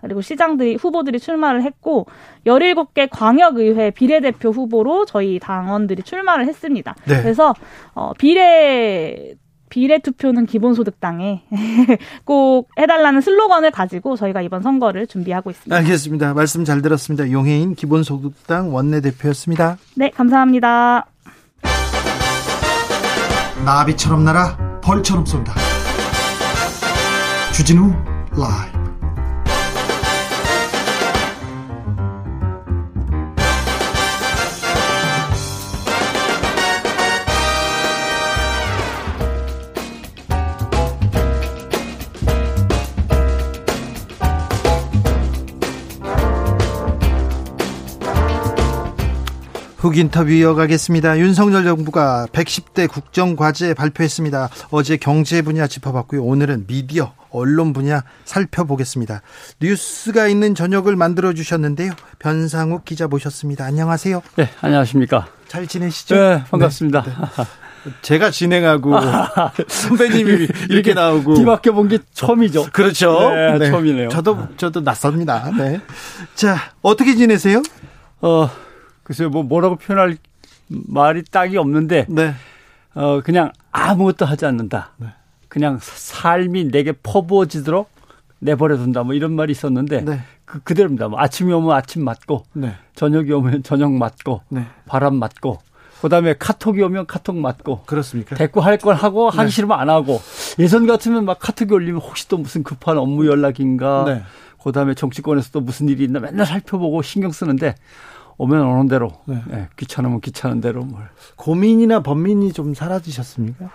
그리고 0.00 0.20
시장들이 0.20 0.76
후보들이 0.76 1.18
출마를 1.18 1.62
했고 1.62 2.06
17개 2.46 3.08
광역의회 3.10 3.90
비례대표 3.90 4.50
후보로 4.50 5.06
저희 5.06 5.38
당원들이 5.38 6.02
출마를 6.02 6.46
했습니다. 6.46 6.94
네. 7.06 7.22
그래서 7.22 7.54
어 7.94 8.12
비례 8.14 9.34
비례 9.70 9.98
투표는 10.00 10.46
기본소득당에 10.46 11.44
꼭 12.24 12.68
해달라는 12.78 13.20
슬로건을 13.20 13.70
가지고 13.70 14.16
저희가 14.16 14.42
이번 14.42 14.62
선거를 14.62 15.06
준비하고 15.06 15.50
있습니다. 15.50 15.74
알겠습니다. 15.76 16.34
말씀 16.34 16.64
잘 16.64 16.82
들었습니다. 16.82 17.30
용해인 17.30 17.74
기본소득당 17.76 18.74
원내대표였습니다. 18.74 19.78
네, 19.94 20.10
감사합니다. 20.10 21.06
나비처럼 23.64 24.24
날아 24.24 24.80
벌처럼 24.82 25.24
쏜다. 25.24 25.54
주진우 27.52 27.92
라이브. 28.32 28.79
훅 49.80 49.96
인터뷰 49.96 50.30
이어가겠습니다. 50.30 51.18
윤석열 51.18 51.64
정부가 51.64 52.26
110대 52.32 52.86
국정과제 52.86 53.72
발표했습니다. 53.72 54.50
어제 54.70 54.98
경제 54.98 55.40
분야 55.40 55.66
짚어봤고요. 55.66 56.22
오늘은 56.22 56.66
미디어, 56.66 57.14
언론 57.30 57.72
분야 57.72 58.02
살펴보겠습니다. 58.26 59.22
뉴스가 59.62 60.28
있는 60.28 60.54
저녁을 60.54 60.96
만들어 60.96 61.32
주셨는데요. 61.32 61.92
변상욱 62.18 62.84
기자 62.84 63.08
모셨습니다. 63.08 63.64
안녕하세요. 63.64 64.20
네, 64.36 64.50
안녕하십니까. 64.60 65.28
잘 65.48 65.66
지내시죠? 65.66 66.14
네, 66.14 66.44
반갑습니다. 66.50 67.02
네, 67.02 67.10
네. 67.10 67.44
제가 68.02 68.30
진행하고 68.30 68.92
선배님이 69.66 70.48
이렇게 70.68 70.92
나오고 70.92 71.36
뒤바뀌어 71.36 71.72
본 71.72 71.88
게 71.88 71.98
처음이죠. 72.12 72.66
그렇죠. 72.72 73.30
네, 73.34 73.56
네. 73.58 73.70
처음이네요. 73.70 74.10
저도 74.10 74.48
저도 74.58 74.82
낯섭니다. 74.82 75.50
네. 75.56 75.80
자, 76.34 76.58
어떻게 76.82 77.16
지내세요? 77.16 77.62
어, 78.20 78.50
글쎄요, 79.10 79.28
뭐 79.28 79.42
뭐라고 79.42 79.74
표현할 79.74 80.18
말이 80.68 81.24
딱이 81.24 81.56
없는데, 81.56 82.06
네. 82.08 82.32
어 82.94 83.20
그냥 83.24 83.50
아무것도 83.72 84.24
하지 84.24 84.46
않는다. 84.46 84.92
네. 84.98 85.08
그냥 85.48 85.80
삶이 85.82 86.70
내게 86.70 86.92
퍼부어지도록 86.92 87.90
내버려 88.38 88.76
둔다. 88.76 89.02
뭐 89.02 89.14
이런 89.14 89.32
말이 89.32 89.50
있었는데 89.50 90.04
네. 90.04 90.20
그 90.44 90.60
그대로입니다. 90.60 91.08
뭐 91.08 91.18
아침이 91.18 91.52
오면 91.52 91.76
아침 91.76 92.04
맞고, 92.04 92.44
네. 92.52 92.76
저녁이 92.94 93.32
오면 93.32 93.64
저녁 93.64 93.90
맞고, 93.92 94.42
네. 94.48 94.66
바람 94.86 95.16
맞고. 95.16 95.58
그다음에 96.02 96.34
카톡이 96.38 96.80
오면 96.80 97.06
카톡 97.06 97.36
맞고 97.36 97.82
그렇습니까? 97.86 98.36
대꾸 98.36 98.60
할 98.60 98.78
걸 98.78 98.94
하고 98.94 99.28
하기 99.28 99.42
네. 99.42 99.48
싫으면 99.50 99.76
안 99.78 99.90
하고 99.90 100.20
예전 100.60 100.86
같으면 100.86 101.24
막 101.24 101.40
카톡이 101.40 101.74
올리면 101.74 102.00
혹시 102.00 102.28
또 102.28 102.38
무슨 102.38 102.62
급한 102.62 102.96
업무 102.96 103.26
연락인가 103.26 104.04
네. 104.06 104.22
그다음에 104.62 104.94
정치권에서 104.94 105.50
또 105.52 105.60
무슨 105.60 105.88
일이 105.88 106.04
있나 106.04 106.20
맨날 106.20 106.46
살펴보고 106.46 107.02
신경 107.02 107.32
쓰는데 107.32 107.74
오면 108.40 108.62
오는 108.62 108.88
대로 108.88 109.12
네. 109.26 109.42
네, 109.48 109.68
귀찮으면 109.76 110.22
귀찮은 110.22 110.62
대로 110.62 110.82
뭘. 110.82 111.02
고민이나 111.36 112.02
번민이 112.02 112.54
좀 112.54 112.72
사라지셨습니까? 112.72 113.68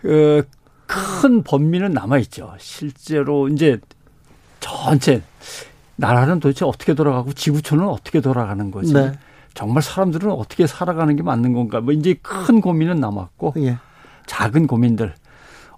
그, 0.00 0.48
큰 0.86 1.42
번민은 1.42 1.92
남아 1.92 2.16
있죠. 2.20 2.54
실제로 2.58 3.48
이제 3.48 3.78
전체 4.58 5.22
나라는 5.96 6.40
도대체 6.40 6.64
어떻게 6.64 6.94
돌아가고 6.94 7.34
지구촌은 7.34 7.86
어떻게 7.86 8.22
돌아가는 8.22 8.70
거지? 8.70 8.94
네. 8.94 9.12
정말 9.52 9.82
사람들은 9.82 10.30
어떻게 10.30 10.66
살아가는 10.66 11.14
게 11.14 11.22
맞는 11.22 11.52
건가? 11.52 11.82
뭐 11.82 11.92
이제 11.92 12.14
큰 12.22 12.62
고민은 12.62 13.00
남았고 13.00 13.52
예. 13.58 13.76
작은 14.24 14.66
고민들 14.66 15.14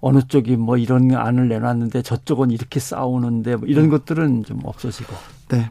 어느 0.01 0.21
쪽이 0.23 0.57
뭐 0.57 0.77
이런 0.77 1.13
안을 1.13 1.49
내놨는데 1.49 2.03
저쪽은 2.03 2.53
이렇게 2.53 2.79
싸우는데 2.79 3.57
뭐 3.57 3.67
이런 3.67 3.87
음. 3.87 3.91
것들은 3.91 4.45
좀 4.45 4.61
없어지고. 4.63 5.13
네. 5.49 5.69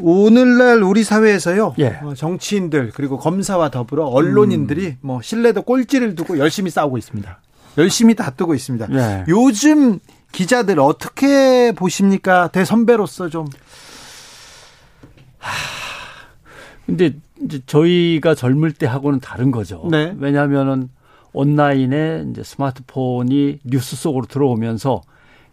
오늘날 0.00 0.82
우리 0.82 1.04
사회에서요. 1.04 1.74
예. 1.78 1.98
어, 2.02 2.14
정치인들 2.14 2.92
그리고 2.94 3.18
검사와 3.18 3.70
더불어 3.70 4.06
언론인들이 4.06 4.86
음. 4.86 4.96
뭐 5.00 5.22
신뢰도 5.22 5.62
꼴찌를 5.62 6.14
두고 6.14 6.38
열심히 6.38 6.70
싸우고 6.70 6.98
있습니다. 6.98 7.40
열심히 7.78 8.14
다투고 8.14 8.54
있습니다. 8.54 8.88
예. 8.92 9.24
요즘 9.28 9.98
기자들 10.32 10.80
어떻게 10.80 11.72
보십니까? 11.72 12.48
대선배로서 12.48 13.28
좀. 13.28 13.46
하, 15.38 15.50
근데 16.86 17.14
이제 17.42 17.60
저희가 17.66 18.34
젊을 18.34 18.72
때 18.72 18.86
하고는 18.86 19.20
다른 19.20 19.50
거죠. 19.50 19.86
네. 19.90 20.14
왜냐하면은 20.18 20.88
온라인에 21.32 22.26
이제 22.30 22.42
스마트폰이 22.42 23.60
뉴스 23.64 23.96
속으로 23.96 24.26
들어오면서 24.26 25.02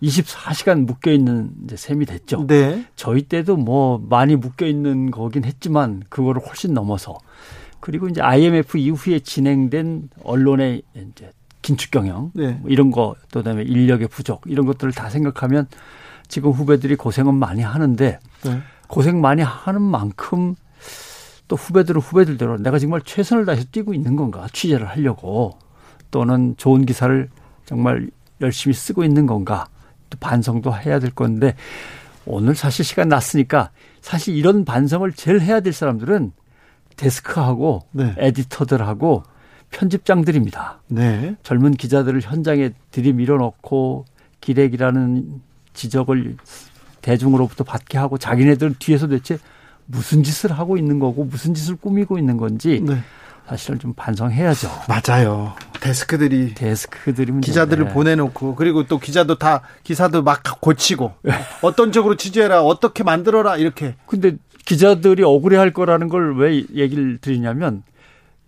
24시간 0.02 0.86
묶여 0.86 1.12
있는 1.12 1.52
이제 1.64 1.76
셈이 1.76 2.06
됐죠. 2.06 2.48
네. 2.48 2.86
저희 2.96 3.24
때도 3.24 3.58
뭐 3.58 4.02
많이 4.10 4.36
묶여 4.36 4.66
있는 4.66 5.12
거긴 5.12 5.44
했지만 5.44 6.04
그거를 6.10 6.42
훨씬 6.46 6.74
넘어서 6.74 7.18
그리고 7.80 8.08
이제 8.08 8.22
IMF 8.22 8.78
이후에 8.78 9.20
진행된 9.20 10.10
언론의 10.24 10.84
이제 10.96 11.32
긴축 11.62 11.92
경영 11.92 12.32
네. 12.34 12.54
뭐 12.54 12.70
이런 12.70 12.92
거 12.92 13.16
또다음에 13.32 13.64
인력의 13.64 14.08
부족 14.08 14.44
이런 14.46 14.66
것들을 14.66 14.94
다 14.94 15.10
생각하면 15.10 15.68
지금 16.28 16.52
후배들이 16.52 16.96
고생은 16.96 17.36
많이 17.36 17.62
하는데 17.62 18.20
네. 18.44 18.62
고생 18.88 19.20
많이 19.22 19.42
하는 19.42 19.82
만큼 19.82 20.56
또 21.48 21.56
후배들은 21.56 22.00
후배들대로 22.00 22.58
내가 22.58 22.80
정말 22.80 23.02
최선을 23.02 23.46
다해서 23.46 23.66
뛰고 23.72 23.94
있는 23.94 24.16
건가 24.16 24.48
취재를 24.54 24.88
하려고 24.88 25.58
또는 26.12 26.56
좋은 26.58 26.86
기사를 26.86 27.30
정말 27.66 28.10
열심히 28.42 28.74
쓰고 28.74 29.04
있는 29.04 29.26
건가 29.26 29.66
또 29.66 29.79
반성도 30.20 30.74
해야 30.76 31.00
될 31.00 31.12
건데 31.12 31.56
오늘 32.26 32.56
사실 32.56 32.86
시간 32.86 33.10
났으니까 33.10 33.72
사실 34.02 34.36
이런 34.36 34.66
반성을 34.66 35.12
제일 35.14 35.42
해야 35.42 35.60
될 35.60 35.74
사람들은 35.74 36.32
데스크하고 36.96 37.82
네. 37.92 38.14
에디터들하고 38.18 39.24
편집장들입니다. 39.72 40.82
네. 40.88 41.36
젊은 41.44 41.74
기자들을 41.74 42.22
현장에 42.22 42.72
들이밀어 42.92 43.38
넣고 43.38 44.06
기레기라는 44.42 45.42
지적을 45.74 46.38
대중으로부터 47.02 47.64
받게 47.64 47.98
하고 47.98 48.18
자기네들은 48.18 48.76
뒤에서 48.80 49.08
대체 49.08 49.38
무슨 49.86 50.24
짓을 50.24 50.52
하고 50.52 50.78
있는 50.78 51.00
거고 51.00 51.24
무슨 51.24 51.54
짓을 51.54 51.76
꾸미고 51.76 52.18
있는 52.18 52.38
건지 52.38 52.82
네. 52.86 52.98
사실은 53.50 53.80
좀 53.80 53.94
반성해야죠. 53.94 54.70
맞아요. 54.88 55.54
데스크들이 55.80 56.54
데스크들이 56.54 57.42
기자들을 57.42 57.88
보내놓고 57.90 58.56
그리고 58.56 58.86
또 58.86 59.00
기자도 59.00 59.36
다 59.36 59.62
기사도 59.84 60.22
막 60.22 60.44
고치고 60.62 61.14
네. 61.24 61.32
어떤 61.64 61.92
쪽으로 61.92 62.16
취재해라 62.16 62.62
어떻게 62.62 63.04
만들어라 63.04 63.58
이렇게. 63.58 63.96
근데 64.06 64.36
기자들이 64.66 65.24
억울해할 65.24 65.74
거라는 65.74 66.10
걸 66.10 66.36
왜 66.38 66.64
얘기를 66.76 67.18
드리냐면 67.18 67.82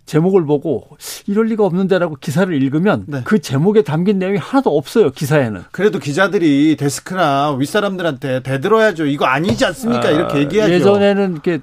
제목을 0.06 0.44
보고 0.44 0.88
이럴 1.26 1.46
리가 1.46 1.64
없는데라고 1.64 2.16
기사를 2.20 2.52
읽으면 2.62 3.04
네. 3.06 3.22
그 3.24 3.40
제목에 3.40 3.82
담긴 3.82 4.18
내용이 4.18 4.36
하나도 4.38 4.76
없어요 4.76 5.10
기사에는. 5.10 5.62
그래도 5.72 5.98
기자들이 5.98 6.76
데스크나 6.76 7.52
윗 7.58 7.66
사람들한테 7.66 8.42
대들어야죠. 8.42 9.06
이거 9.06 9.24
아니지 9.26 9.64
않습니까? 9.64 10.08
아, 10.08 10.10
이렇게 10.10 10.38
얘기하죠. 10.40 10.72
예전에는 10.72 11.32
이렇게 11.32 11.60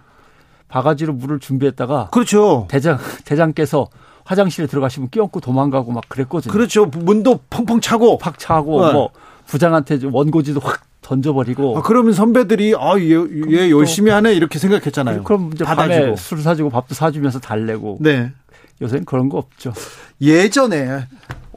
바가지로 0.70 1.14
물을 1.14 1.40
준비했다가 1.40 2.10
그렇죠. 2.12 2.68
대장 2.70 2.98
대장께서 3.26 3.90
화장실에 4.24 4.68
들어가시면 4.68 5.10
끼얹고 5.10 5.40
도망가고 5.42 5.92
막 5.92 6.08
그랬거든요. 6.08 6.54
그렇죠. 6.54 6.86
문도 6.86 7.42
펑펑 7.50 7.82
차고 7.82 8.20
팍 8.20 8.38
차고 8.40 8.86
네. 8.86 8.94
뭐 8.94 9.10
부장한테 9.48 10.00
원고지도 10.04 10.60
확 10.60 10.84
던져버리고. 11.02 11.78
아, 11.78 11.82
그러면 11.82 12.14
선배들이 12.14 12.76
아얘 12.78 13.16
얘 13.52 13.72
열심히 13.72 14.12
하네 14.12 14.34
이렇게 14.36 14.60
생각했잖아요. 14.60 15.24
그럼 15.24 15.50
이제 15.54 15.64
받아주고. 15.64 16.00
밤에 16.06 16.16
술 16.16 16.42
사주고 16.42 16.70
밥도 16.70 16.94
사주면서 16.94 17.40
달래고. 17.40 17.98
네. 18.02 18.32
요새는 18.82 19.06
그런 19.06 19.28
거 19.30 19.40
없죠. 19.40 19.74
예전에 20.22 21.06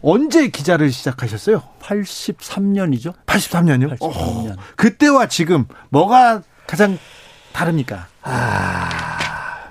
언제 0.03 0.49
기자를 0.49 0.91
시작하셨어요? 0.91 1.63
83년이죠. 1.81 3.13
83년이요? 3.27 3.99
83년. 3.99 4.53
오, 4.53 4.57
그때와 4.77 5.29
지금 5.29 5.67
뭐가 5.91 6.43
가장 6.67 6.99
다릅니까? 7.53 8.07
아. 8.23 9.71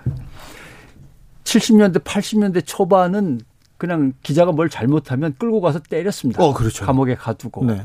70년대, 1.44 2.04
80년대 2.04 2.65
초반은 2.65 3.41
그냥 3.78 4.13
기자가 4.24 4.52
뭘 4.52 4.70
잘못하면 4.70 5.36
끌고 5.38 5.60
가서 5.60 5.80
때렸습니다. 5.80 6.44
어, 6.44 6.54
그렇죠. 6.54 6.86
감옥에 6.86 7.15
가두고. 7.15 7.65
네. 7.65 7.84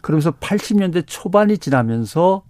그러면서 0.00 0.32
80년대 0.32 1.04
초반이 1.06 1.58
지나면서 1.58 2.42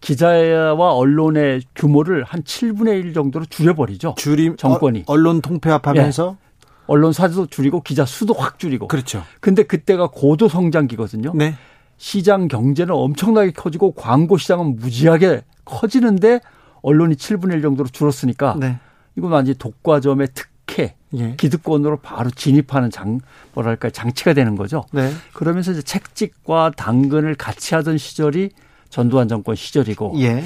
기자와 0.00 0.92
언론의 0.92 1.62
규모를 1.74 2.24
한 2.24 2.42
7분의 2.42 3.00
1 3.00 3.14
정도로 3.14 3.46
줄여버리죠. 3.46 4.16
줄임 4.18 4.56
정권이. 4.56 5.00
어, 5.00 5.04
언론 5.06 5.40
통폐합하면서 5.40 6.36
네. 6.38 6.66
언론 6.86 7.12
사도 7.12 7.46
줄이고 7.46 7.80
기자 7.82 8.04
수도 8.04 8.34
확 8.34 8.58
줄이고. 8.58 8.88
그렇죠. 8.88 9.22
근데 9.40 9.62
그때가 9.62 10.08
고도 10.12 10.48
성장기거든요. 10.48 11.32
네. 11.34 11.54
시장 11.96 12.48
경제는 12.48 12.94
엄청나게 12.94 13.52
커지고 13.52 13.92
광고 13.92 14.36
시장은 14.36 14.76
무지하게 14.76 15.42
커지는데 15.64 16.40
언론이 16.82 17.16
7분의 17.16 17.54
1 17.54 17.62
정도로 17.62 17.88
줄었으니까 17.88 18.56
네. 18.58 18.78
이건 19.16 19.32
완전히 19.32 19.56
독과점의 19.58 20.28
특혜, 20.34 20.96
예. 21.14 21.34
기득권으로 21.36 21.98
바로 21.98 22.30
진입하는 22.30 22.90
장 22.90 23.20
뭐랄까 23.54 23.90
장치가 23.90 24.32
되는 24.34 24.56
거죠. 24.56 24.84
네. 24.92 25.12
그러면서 25.32 25.72
이제 25.72 25.82
책찍과 25.82 26.72
당근을 26.76 27.34
같이 27.36 27.74
하던 27.74 27.98
시절이 27.98 28.50
전두환 28.90 29.28
정권 29.28 29.54
시절이고 29.54 30.14
예. 30.18 30.44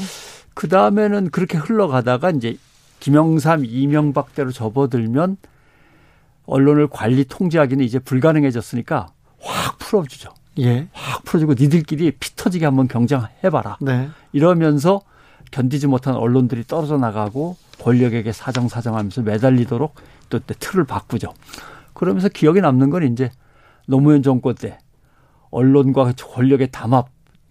그 0.54 0.68
다음에는 0.68 1.30
그렇게 1.30 1.58
흘러가다가 1.58 2.30
이제 2.30 2.56
김영삼, 3.00 3.64
이명박 3.64 4.34
대로 4.34 4.50
접어들면 4.50 5.36
언론을 6.46 6.88
관리 6.88 7.24
통제하기는 7.24 7.84
이제 7.84 7.98
불가능해졌으니까 7.98 9.08
확 9.40 9.78
풀어주죠. 9.78 10.30
예. 10.58 10.88
확 10.92 11.24
풀어주고 11.24 11.54
니들끼리 11.54 12.12
피 12.12 12.36
터지게 12.36 12.64
한번 12.64 12.88
경쟁해봐라. 12.88 13.78
네. 13.80 14.08
이러면서 14.32 15.02
견디지 15.50 15.86
못한 15.86 16.14
언론들이 16.14 16.64
떨어져 16.64 16.96
나가고 16.98 17.56
권력에게 17.80 18.32
사정사정하면서 18.32 19.22
매달리도록 19.22 19.94
또 20.28 20.40
틀을 20.40 20.84
바꾸죠. 20.84 21.32
그러면서 21.94 22.28
기억에 22.28 22.60
남는 22.60 22.90
건 22.90 23.02
이제 23.04 23.30
노무현 23.86 24.22
정권 24.22 24.54
때 24.54 24.78
언론과 25.50 26.12
권력의 26.16 26.68
담합, 26.70 27.08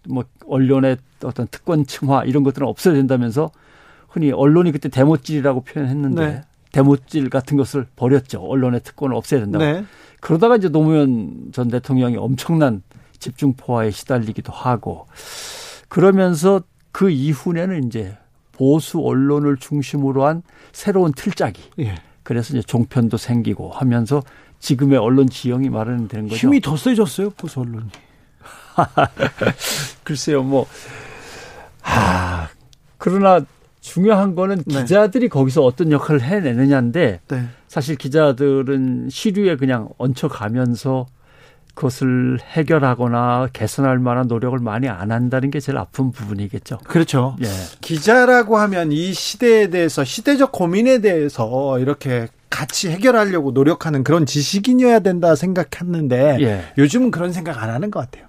뭐 0.07 0.23
언론의 0.45 0.97
어떤 1.23 1.47
특권 1.47 1.85
층화 1.85 2.25
이런 2.25 2.43
것들은 2.43 2.67
없어야 2.67 2.93
된다면서 2.93 3.51
흔히 4.07 4.31
언론이 4.31 4.71
그때 4.71 4.89
대못질이라고 4.89 5.61
표현했는데 5.61 6.25
네. 6.25 6.41
대못질 6.71 7.29
같은 7.29 7.57
것을 7.57 7.87
버렸죠. 7.95 8.41
언론의 8.41 8.81
특권을 8.81 9.15
없애야 9.15 9.39
된다고. 9.41 9.65
네. 9.65 9.83
그러다가 10.19 10.55
이제 10.55 10.69
노무현 10.69 11.49
전 11.51 11.69
대통령이 11.69 12.17
엄청난 12.17 12.81
집중포화에 13.19 13.91
시달리기도 13.91 14.51
하고 14.51 15.07
그러면서 15.89 16.61
그 16.91 17.09
이후에는 17.09 17.85
이제 17.85 18.17
보수 18.51 18.99
언론을 18.99 19.57
중심으로 19.57 20.25
한 20.25 20.41
새로운 20.71 21.11
틀짜기. 21.13 21.61
예. 21.79 21.95
그래서 22.23 22.57
이제 22.57 22.65
종편도 22.65 23.17
생기고 23.17 23.71
하면서 23.71 24.23
지금의 24.59 24.97
언론 24.97 25.29
지형이 25.29 25.69
마련되는 25.69 26.27
거죠. 26.27 26.35
힘이 26.35 26.59
더 26.59 26.75
세졌어요, 26.75 27.29
보수 27.31 27.61
언론이. 27.61 27.89
글쎄요, 30.03 30.43
뭐. 30.43 30.65
하, 31.81 32.49
그러나 32.97 33.41
중요한 33.79 34.35
거는 34.35 34.63
네. 34.65 34.81
기자들이 34.81 35.29
거기서 35.29 35.63
어떤 35.63 35.91
역할을 35.91 36.21
해내느냐인데 36.21 37.21
네. 37.27 37.47
사실 37.67 37.95
기자들은 37.95 39.09
시류에 39.09 39.55
그냥 39.55 39.89
얹혀가면서 39.97 41.05
그것을 41.77 42.39
해결하거나 42.41 43.49
개선할 43.53 43.99
만한 43.99 44.27
노력을 44.27 44.57
많이 44.57 44.89
안 44.89 45.11
한다는 45.11 45.51
게 45.51 45.59
제일 45.59 45.77
아픈 45.77 46.11
부분이겠죠. 46.11 46.79
그렇죠. 46.79 47.35
예. 47.43 47.47
기자라고 47.81 48.57
하면 48.57 48.91
이 48.91 49.13
시대에 49.13 49.69
대해서 49.69 50.03
시대적 50.03 50.51
고민에 50.51 51.01
대해서 51.01 51.77
이렇게 51.77 52.29
같이 52.49 52.89
해결하려고 52.89 53.51
노력하는 53.51 54.03
그런 54.03 54.25
지식인이어야 54.25 54.99
된다 54.99 55.35
생각했는데 55.35 56.37
예. 56.41 56.63
요즘은 56.79 57.11
그런 57.11 57.31
생각 57.31 57.61
안 57.61 57.69
하는 57.69 57.91
것 57.91 57.99
같아요. 57.99 58.25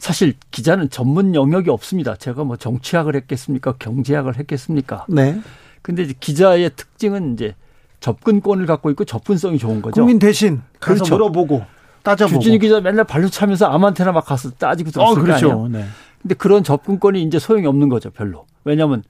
사실 0.00 0.34
기자는 0.50 0.90
전문 0.90 1.34
영역이 1.34 1.70
없습니다. 1.70 2.14
제가 2.16 2.44
뭐 2.44 2.58
정치학을 2.58 3.16
했겠습니까? 3.16 3.76
경제학을 3.78 4.36
했겠습니까? 4.36 5.06
네. 5.08 5.40
근데 5.80 6.02
이제 6.02 6.14
기자의 6.20 6.72
특징은 6.76 7.32
이제 7.32 7.54
접근권을 8.02 8.66
갖고 8.66 8.90
있고 8.90 9.04
접근성이 9.06 9.56
좋은 9.58 9.80
거죠. 9.80 9.94
국민 9.94 10.18
대신 10.18 10.60
가서 10.80 10.96
그렇죠. 10.96 11.14
물어보고 11.14 11.64
따져보고. 12.02 12.40
주진우 12.40 12.58
기자 12.58 12.80
맨날 12.80 13.04
발로 13.04 13.28
차면서 13.30 13.66
아무한테나 13.66 14.12
막 14.12 14.26
가서 14.26 14.50
따지고 14.50 14.90
들었을 14.90 15.18
어, 15.18 15.22
그렇죠. 15.22 15.46
거 15.48 15.52
아니에요. 15.64 15.68
네. 15.68 15.84
근데 16.20 16.34
그런 16.34 16.62
접근권이 16.64 17.22
이제 17.22 17.38
소용이 17.38 17.66
없는 17.66 17.88
거죠, 17.88 18.10
별로. 18.10 18.44
왜냐하면 18.64 19.02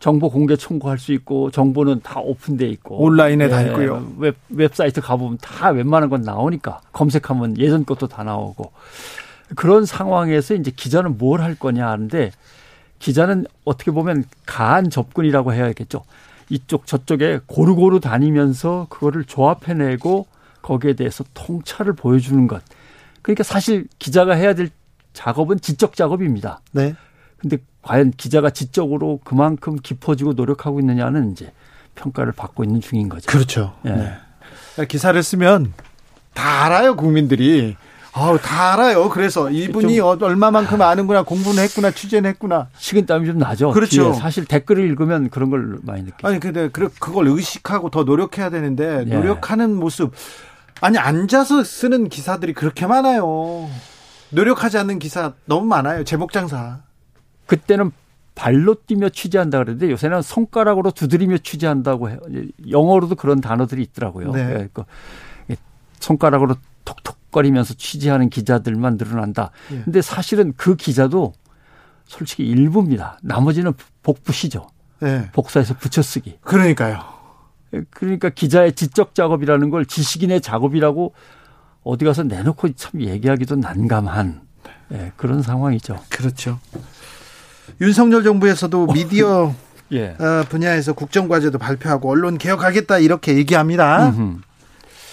정보 0.00 0.30
공개 0.30 0.56
청구할 0.56 0.98
수 0.98 1.12
있고 1.12 1.50
정보는 1.50 2.00
다 2.02 2.20
오픈돼 2.20 2.66
있고 2.68 3.02
온라인에 3.02 3.46
네, 3.46 3.50
다 3.50 3.62
있고요. 3.62 4.06
웹 4.18 4.36
웹사이트 4.48 5.00
가보면 5.00 5.38
다 5.40 5.70
웬만한 5.70 6.10
건 6.10 6.22
나오니까 6.22 6.80
검색하면 6.92 7.58
예전 7.58 7.84
것도 7.84 8.08
다 8.08 8.24
나오고 8.24 8.72
그런 9.54 9.84
상황에서 9.84 10.54
이제 10.54 10.70
기자는 10.74 11.18
뭘 11.18 11.40
할 11.40 11.54
거냐 11.54 11.86
하는데 11.88 12.30
기자는 12.98 13.46
어떻게 13.64 13.90
보면 13.90 14.24
가한 14.46 14.90
접근이라고 14.90 15.52
해야겠죠. 15.54 16.02
이쪽 16.50 16.86
저쪽에 16.86 17.40
고루고루 17.46 18.00
다니면서 18.00 18.88
그거를 18.90 19.24
조합해내고 19.24 20.26
거기에 20.60 20.92
대해서 20.92 21.24
통찰을 21.32 21.94
보여주는 21.94 22.46
것. 22.46 22.62
그러니까 23.22 23.44
사실 23.44 23.86
기자가 23.98 24.34
해야 24.34 24.54
될 24.54 24.68
작업은 25.12 25.60
지적 25.60 25.96
작업입니다. 25.96 26.60
네. 26.72 26.94
근데 27.38 27.56
과연 27.82 28.10
기자가 28.16 28.50
지적으로 28.50 29.20
그만큼 29.24 29.76
깊어지고 29.76 30.34
노력하고 30.34 30.80
있느냐는 30.80 31.32
이제 31.32 31.52
평가를 31.94 32.32
받고 32.32 32.64
있는 32.64 32.80
중인 32.80 33.08
거죠. 33.08 33.30
그렇죠. 33.30 33.74
예. 33.86 33.90
네. 34.76 34.86
기사를 34.86 35.20
쓰면 35.22 35.72
다 36.34 36.64
알아요, 36.64 36.96
국민들이. 36.96 37.76
아우 38.12 38.38
다 38.38 38.74
알아요. 38.74 39.08
그래서 39.08 39.50
이분이 39.50 40.00
어, 40.00 40.18
얼마만큼 40.20 40.80
아는구나, 40.82 41.22
공부는 41.22 41.62
했구나, 41.62 41.90
취재는 41.92 42.30
했구나. 42.30 42.68
식은땀이 42.76 43.26
좀 43.26 43.38
나죠. 43.38 43.70
그렇죠. 43.70 44.12
사실 44.14 44.44
댓글을 44.44 44.84
읽으면 44.84 45.30
그런 45.30 45.50
걸 45.50 45.78
많이 45.82 46.02
느끼죠. 46.02 46.26
아니 46.26 46.40
근데 46.40 46.68
그걸 46.68 47.28
의식하고 47.28 47.90
더 47.90 48.02
노력해야 48.04 48.50
되는데 48.50 49.04
예. 49.06 49.14
노력하는 49.14 49.74
모습 49.74 50.12
아니 50.80 50.98
앉아서 50.98 51.62
쓰는 51.62 52.08
기사들이 52.08 52.52
그렇게 52.52 52.86
많아요. 52.86 53.68
노력하지 54.30 54.78
않는 54.78 54.98
기사 54.98 55.34
너무 55.44 55.66
많아요. 55.66 56.04
제목 56.04 56.32
장사. 56.32 56.80
그때는 57.46 57.92
발로 58.34 58.74
뛰며 58.86 59.10
취재한다 59.10 59.58
그러는데 59.58 59.90
요새는 59.90 60.22
손가락으로 60.22 60.92
두드리며 60.92 61.38
취재한다고 61.38 62.10
해요. 62.10 62.18
영어로도 62.68 63.16
그런 63.16 63.40
단어들이 63.40 63.82
있더라고요. 63.82 64.32
네. 64.32 64.40
예, 64.40 64.68
그 64.72 64.84
손가락으로 65.98 66.56
톡톡 66.84 67.19
거리면서 67.30 67.74
취재하는 67.74 68.28
기자들만 68.30 68.96
늘어난다. 68.96 69.50
네. 69.70 69.82
근데 69.84 70.02
사실은 70.02 70.52
그 70.56 70.76
기자도 70.76 71.32
솔직히 72.04 72.44
일부입니다. 72.46 73.18
나머지는 73.22 73.72
복부시죠. 74.02 74.66
네. 75.00 75.30
복사해서 75.32 75.74
붙여쓰기. 75.74 76.38
그러니까요. 76.42 77.02
예, 77.74 77.82
그러니까 77.90 78.30
기자의 78.30 78.72
지적 78.74 79.14
작업이라는 79.14 79.70
걸 79.70 79.86
지식인의 79.86 80.40
작업이라고 80.40 81.14
어디 81.82 82.04
가서 82.04 82.22
내놓고 82.24 82.72
참 82.74 83.00
얘기하기도 83.00 83.56
난감한 83.56 84.42
네, 84.88 85.12
그런 85.16 85.42
상황이죠. 85.42 86.00
그렇죠. 86.08 86.58
윤석열 87.80 88.24
정부에서도 88.24 88.82
어. 88.82 88.92
미디어 88.92 89.54
예. 89.92 90.10
어, 90.10 90.44
분야에서 90.48 90.92
국정과제도 90.92 91.58
발표하고 91.58 92.10
언론 92.10 92.38
개혁하겠다 92.38 92.98
이렇게 92.98 93.36
얘기합니다. 93.36 94.12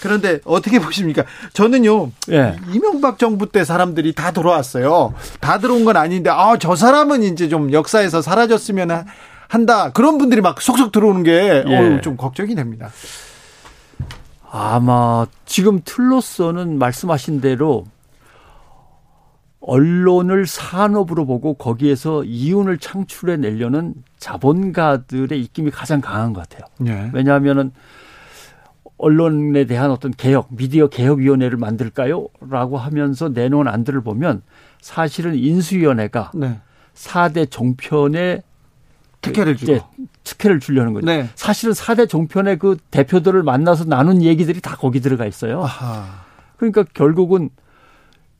그런데 0.00 0.40
어떻게 0.44 0.78
보십니까? 0.78 1.24
저는요, 1.52 2.10
예. 2.30 2.56
이명박 2.72 3.18
정부 3.18 3.50
때 3.50 3.64
사람들이 3.64 4.14
다 4.14 4.30
들어왔어요. 4.30 5.14
다 5.40 5.58
들어온 5.58 5.84
건 5.84 5.96
아닌데, 5.96 6.30
아, 6.30 6.56
저 6.58 6.76
사람은 6.76 7.22
이제 7.22 7.48
좀 7.48 7.72
역사에서 7.72 8.22
사라졌으면 8.22 9.06
한다. 9.48 9.92
그런 9.92 10.18
분들이 10.18 10.40
막 10.40 10.60
속속 10.60 10.92
들어오는 10.92 11.22
게, 11.22 11.64
예. 11.66 11.76
어우, 11.76 12.00
좀 12.00 12.16
걱정이 12.16 12.54
됩니다. 12.54 12.90
아마 14.50 15.26
지금 15.44 15.80
틀로서는 15.84 16.78
말씀하신 16.78 17.40
대로 17.40 17.84
언론을 19.60 20.46
산업으로 20.46 21.26
보고 21.26 21.54
거기에서 21.54 22.24
이윤을 22.24 22.78
창출해 22.78 23.36
내려는 23.36 23.94
자본가들의 24.18 25.38
입김이 25.42 25.70
가장 25.70 26.00
강한 26.00 26.32
것 26.32 26.48
같아요. 26.48 26.66
네. 26.78 27.10
왜냐하면은 27.12 27.72
언론에 28.98 29.64
대한 29.64 29.90
어떤 29.90 30.10
개혁, 30.10 30.48
미디어 30.50 30.88
개혁위원회를 30.88 31.56
만들까요? 31.56 32.28
라고 32.40 32.76
하면서 32.76 33.28
내놓은 33.28 33.68
안들을 33.68 34.02
보면 34.02 34.42
사실은 34.80 35.36
인수위원회가 35.36 36.32
네. 36.34 36.60
4대 36.94 37.50
종편에 37.50 38.42
특혜를 39.20 39.56
주고 39.56 39.78
특혜를 40.24 40.60
주려는 40.60 40.92
거죠. 40.92 41.06
네. 41.06 41.28
사실은 41.34 41.72
4대 41.72 42.08
종편의 42.08 42.58
그 42.58 42.76
대표들을 42.90 43.42
만나서 43.42 43.84
나눈 43.84 44.22
얘기들이 44.22 44.60
다 44.60 44.76
거기 44.76 45.00
들어가 45.00 45.26
있어요. 45.26 45.62
아하. 45.62 46.24
그러니까 46.56 46.84
결국은 46.92 47.50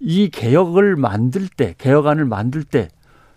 이 0.00 0.28
개혁을 0.28 0.96
만들 0.96 1.48
때, 1.48 1.74
개혁안을 1.78 2.24
만들 2.24 2.64
때 2.64 2.88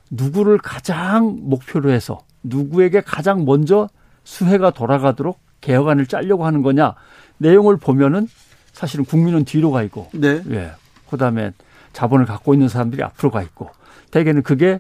누구를 0.10 0.58
가장 0.58 1.38
목표로 1.42 1.92
해서 1.92 2.20
누구에게 2.44 3.02
가장 3.02 3.46
먼저 3.46 3.90
수혜가 4.24 4.72
돌아가도록 4.72 5.40
개혁안을 5.62 6.08
짜려고 6.08 6.46
하는 6.46 6.62
거냐 6.62 6.96
내용을 7.38 7.78
보면은 7.78 8.28
사실은 8.74 9.06
국민은 9.06 9.46
뒤로 9.46 9.72
가 9.72 9.84
있고, 9.84 10.10
네. 10.14 10.42
예. 10.52 10.72
그다음에 11.10 11.52
자본을 11.94 12.26
갖고 12.26 12.54
있는 12.54 12.68
사람들이 12.70 13.04
앞으로 13.04 13.32
가 13.32 13.42
있고, 13.42 13.70
대개는 14.12 14.44
그게 14.44 14.78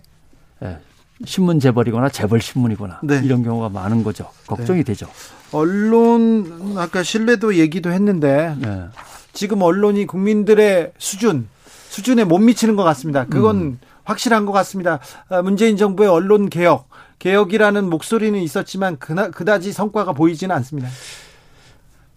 예, 0.63 0.77
신문 1.25 1.59
재벌이거나 1.59 2.09
재벌 2.09 2.41
신문이거나 2.41 2.99
네. 3.03 3.21
이런 3.23 3.43
경우가 3.43 3.69
많은 3.69 4.03
거죠. 4.03 4.29
걱정이 4.47 4.79
네. 4.79 4.83
되죠. 4.83 5.07
언론 5.51 6.75
아까 6.77 7.03
신뢰도 7.03 7.55
얘기도 7.55 7.91
했는데 7.91 8.55
네. 8.59 8.85
지금 9.33 9.61
언론이 9.61 10.05
국민들의 10.05 10.93
수준 10.97 11.47
수준에 11.89 12.23
못 12.23 12.37
미치는 12.39 12.75
것 12.75 12.83
같습니다. 12.83 13.25
그건 13.25 13.57
음. 13.57 13.79
확실한 14.03 14.45
것 14.45 14.51
같습니다. 14.53 14.99
아, 15.29 15.41
문재인 15.41 15.77
정부의 15.77 16.09
언론 16.09 16.49
개혁, 16.49 16.87
개혁이라는 17.21 17.87
목소리는 17.87 18.39
있었지만 18.39 18.97
그나, 18.97 19.29
그다지 19.29 19.73
성과가 19.73 20.13
보이지는 20.13 20.55
않습니다. 20.55 20.89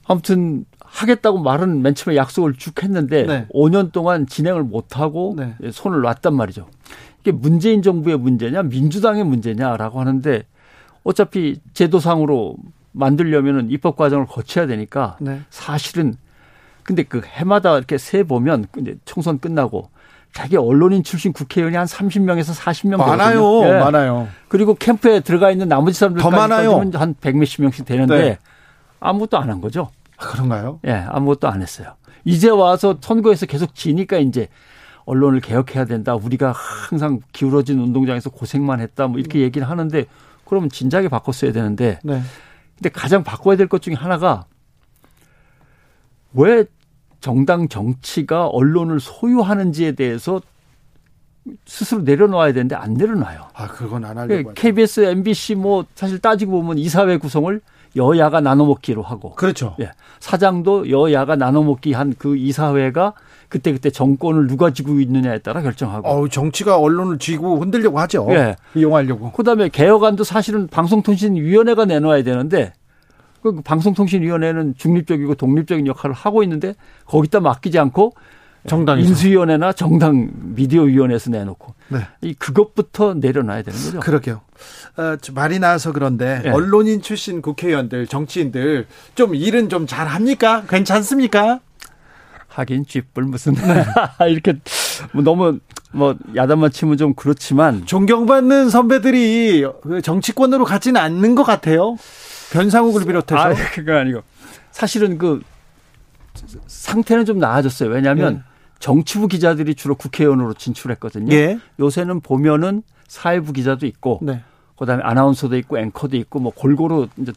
아무튼 0.06 0.64
하겠다고 0.80 1.40
말은 1.40 1.82
맨 1.82 1.94
처음에 1.94 2.16
약속을 2.16 2.54
쭉 2.54 2.82
했는데 2.82 3.24
네. 3.24 3.46
5년 3.52 3.92
동안 3.92 4.26
진행을 4.26 4.62
못하고 4.62 5.34
네. 5.36 5.56
손을 5.70 6.00
놨단 6.00 6.34
말이죠. 6.34 6.68
이게 7.20 7.32
문재인 7.32 7.82
정부의 7.82 8.16
문제냐 8.16 8.62
민주당의 8.62 9.24
문제냐라고 9.24 10.00
하는데 10.00 10.46
어차피 11.02 11.60
제도상으로 11.74 12.56
만들려면은 12.92 13.70
입법 13.70 13.96
과정을 13.96 14.24
거쳐야 14.24 14.66
되니까 14.66 15.18
네. 15.20 15.42
사실은 15.50 16.14
근데 16.82 17.02
그 17.02 17.20
해마다 17.22 17.76
이렇게 17.76 17.98
세 17.98 18.22
보면 18.22 18.68
이제 18.78 18.96
총선 19.04 19.38
끝나고 19.38 19.90
자기 20.34 20.56
언론인 20.56 21.02
출신 21.04 21.32
국회의원이 21.32 21.76
한 21.76 21.86
30명에서 21.86 22.54
40명 22.54 22.96
많아요. 22.98 23.60
네. 23.62 23.78
많아요. 23.78 24.28
그리고 24.48 24.74
캠프에 24.74 25.20
들어가 25.20 25.50
있는 25.52 25.68
나머지 25.68 25.98
사람들까지 25.98 26.36
많아요. 26.36 26.76
한 26.94 27.14
100몇십 27.14 27.62
명씩 27.62 27.86
되는데 27.86 28.18
네. 28.18 28.38
아무것도 29.00 29.38
안 29.38 29.48
한 29.48 29.60
거죠. 29.60 29.90
아, 30.16 30.26
그런가요? 30.26 30.80
예, 30.84 30.92
네, 30.92 31.04
아무것도 31.08 31.48
안 31.48 31.62
했어요. 31.62 31.94
이제 32.24 32.50
와서 32.50 32.98
선거에서 33.00 33.46
계속 33.46 33.74
지니까 33.76 34.18
이제 34.18 34.48
언론을 35.06 35.40
개혁해야 35.40 35.84
된다. 35.84 36.14
우리가 36.16 36.52
항상 36.52 37.20
기울어진 37.32 37.78
운동장에서 37.78 38.30
고생만 38.30 38.80
했다. 38.80 39.06
뭐 39.06 39.20
이렇게 39.20 39.38
얘기를 39.40 39.68
하는데 39.68 40.04
그러면 40.44 40.68
진작에 40.68 41.08
바꿨어야 41.08 41.52
되는데. 41.52 42.00
네. 42.02 42.20
근데 42.76 42.88
가장 42.88 43.22
바꿔야 43.22 43.56
될 43.56 43.68
것 43.68 43.82
중에 43.82 43.94
하나가 43.94 44.46
왜 46.32 46.64
정당 47.28 47.68
정치가 47.68 48.48
언론을 48.48 49.00
소유하는지에 49.00 49.92
대해서 49.92 50.42
스스로 51.64 52.02
내려놓아야 52.02 52.52
되는데 52.52 52.74
안 52.74 52.92
내려놔요. 52.92 53.40
아, 53.54 53.66
그건 53.66 54.04
안 54.04 54.18
하려고. 54.18 54.52
KBS, 54.52 55.00
MBC 55.06 55.54
뭐 55.54 55.86
사실 55.94 56.18
따지고 56.18 56.60
보면 56.60 56.76
이사회 56.76 57.16
구성을 57.16 57.58
여야가 57.96 58.42
나눠먹기로 58.42 59.00
하고. 59.00 59.34
그렇죠. 59.36 59.74
예. 59.80 59.92
사장도 60.20 60.90
여야가 60.90 61.36
나눠먹기 61.36 61.94
한 61.94 62.12
그 62.18 62.36
이사회가 62.36 63.14
그때그때 63.48 63.88
정권을 63.88 64.46
누가 64.46 64.70
쥐고 64.70 65.00
있느냐에 65.00 65.38
따라 65.38 65.62
결정하고. 65.62 66.06
어 66.06 66.28
정치가 66.28 66.76
언론을 66.78 67.18
쥐고 67.18 67.58
흔들려고 67.58 68.00
하죠. 68.00 68.26
예. 68.32 68.56
이용하려고. 68.74 69.32
그 69.32 69.42
다음에 69.44 69.70
개혁안도 69.70 70.24
사실은 70.24 70.66
방송통신위원회가 70.66 71.86
내놓아야 71.86 72.22
되는데 72.22 72.74
그 73.44 73.60
방송통신위원회는 73.62 74.74
중립적이고 74.78 75.34
독립적인 75.34 75.86
역할을 75.86 76.14
하고 76.14 76.42
있는데 76.42 76.74
거기다 77.04 77.40
맡기지 77.40 77.78
않고 77.78 78.14
정당 78.66 78.98
인수위원회나 78.98 79.74
정당 79.74 80.30
미디어위원회에서 80.32 81.28
내놓고 81.28 81.74
네. 81.88 81.98
이 82.22 82.32
그것부터 82.32 83.12
내려놔야 83.12 83.60
되는 83.60 83.78
거죠. 83.78 84.00
그러게요. 84.00 84.40
어, 84.96 85.16
말이 85.34 85.58
나와서 85.58 85.92
그런데 85.92 86.40
네. 86.42 86.50
언론인 86.50 87.02
출신 87.02 87.42
국회의원들, 87.42 88.06
정치인들 88.06 88.86
좀 89.14 89.34
일은 89.34 89.68
좀 89.68 89.86
잘합니까? 89.86 90.64
괜찮습니까? 90.66 91.60
하긴 92.48 92.86
쥐뿔 92.86 93.24
무슨 93.24 93.52
네. 93.52 93.84
이렇게 94.30 94.58
뭐 95.12 95.22
너무 95.22 95.58
뭐 95.92 96.16
야단만 96.34 96.70
치면 96.70 96.96
좀 96.96 97.12
그렇지만 97.12 97.84
존경받는 97.84 98.70
선배들이 98.70 99.66
정치권으로 100.02 100.64
가지는 100.64 100.98
않는 100.98 101.34
것 101.34 101.44
같아요. 101.44 101.98
변상욱을 102.54 103.04
비롯해서. 103.04 103.36
아, 103.36 103.54
그거 103.74 103.94
아니고 103.94 104.22
사실은 104.70 105.18
그 105.18 105.42
상태는 106.66 107.24
좀 107.24 107.38
나아졌어요. 107.38 107.90
왜냐하면 107.90 108.34
네. 108.34 108.42
정치부 108.78 109.28
기자들이 109.28 109.74
주로 109.74 109.94
국회의원으로 109.94 110.54
진출했거든요. 110.54 111.34
예. 111.34 111.58
요새는 111.80 112.20
보면은 112.20 112.82
사회부 113.08 113.52
기자도 113.52 113.86
있고, 113.86 114.18
네. 114.22 114.42
그다음에 114.76 115.02
아나운서도 115.04 115.56
있고 115.58 115.78
앵커도 115.78 116.16
있고 116.16 116.40
뭐 116.40 116.52
골고루 116.54 117.08
이제 117.16 117.32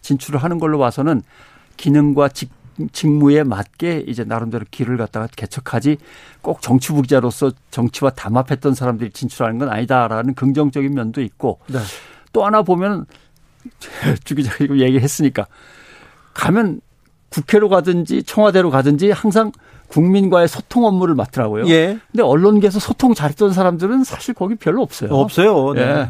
진출을 0.00 0.42
하는 0.42 0.58
걸로 0.58 0.78
봐서는 0.78 1.22
기능과 1.76 2.30
직, 2.30 2.50
직무에 2.92 3.42
맞게 3.42 4.04
이제 4.06 4.24
나름대로 4.24 4.64
길을 4.70 4.96
갖다가 4.96 5.28
개척하지 5.36 5.98
꼭 6.40 6.62
정치부 6.62 7.02
기자로서 7.02 7.52
정치와 7.70 8.10
담합했던 8.10 8.74
사람들이 8.74 9.10
진출하는 9.10 9.58
건 9.58 9.68
아니다라는 9.68 10.34
긍정적인 10.34 10.94
면도 10.94 11.20
있고 11.20 11.60
네. 11.66 11.78
또 12.32 12.46
하나 12.46 12.62
보면 12.62 13.04
주 14.24 14.34
기자가 14.34 14.64
이거 14.64 14.76
얘기했으니까 14.78 15.46
가면 16.34 16.80
국회로 17.30 17.68
가든지 17.68 18.22
청와대로 18.22 18.70
가든지 18.70 19.10
항상 19.10 19.52
국민과의 19.88 20.48
소통 20.48 20.84
업무를 20.84 21.14
맡더라고요. 21.14 21.66
예. 21.68 21.98
근데 22.12 22.22
언론계에서 22.22 22.78
소통 22.78 23.14
잘했던 23.14 23.52
사람들은 23.52 24.04
사실 24.04 24.34
거기 24.34 24.54
별로 24.54 24.82
없어요. 24.82 25.10
없어요. 25.10 25.72
네. 25.74 25.82
예. 25.82 26.08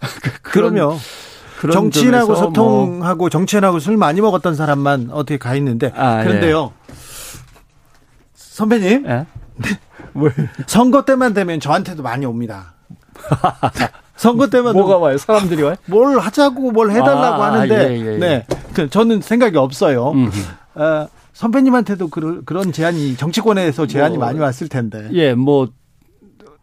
그러면 0.42 0.96
정치인하고 1.72 2.26
뭐 2.28 2.36
소통하고 2.36 3.18
뭐. 3.18 3.28
정치인하고 3.28 3.80
술 3.80 3.96
많이 3.96 4.20
먹었던 4.20 4.54
사람만 4.54 5.10
어떻게 5.12 5.36
가 5.36 5.54
있는데 5.56 5.92
아, 5.94 6.20
예. 6.20 6.24
그런데요. 6.26 6.72
예. 6.90 6.94
선배님. 8.34 9.06
예? 9.06 9.26
선거 10.66 11.04
때만 11.04 11.34
되면 11.34 11.60
저한테도 11.60 12.02
많이 12.02 12.26
옵니다. 12.26 12.74
선거 14.20 14.48
때만 14.48 14.74
뭐가 14.74 14.98
와요? 14.98 15.16
사람들이 15.16 15.62
와요? 15.62 15.76
뭘 15.86 16.18
하자고 16.18 16.72
뭘 16.72 16.90
해달라고 16.90 17.42
아, 17.42 17.52
하는데 17.52 17.74
예, 17.90 17.98
예, 17.98 18.06
예. 18.14 18.18
네그 18.18 18.90
저는 18.90 19.22
생각이 19.22 19.56
없어요. 19.56 20.12
어, 20.74 21.08
선배님한테도 21.32 22.08
그, 22.08 22.42
그런 22.44 22.70
제안이 22.70 23.16
정치권에서 23.16 23.86
제안이 23.86 24.18
뭐, 24.18 24.26
많이 24.26 24.38
왔을 24.38 24.68
텐데. 24.68 25.08
예, 25.12 25.34
뭐 25.34 25.68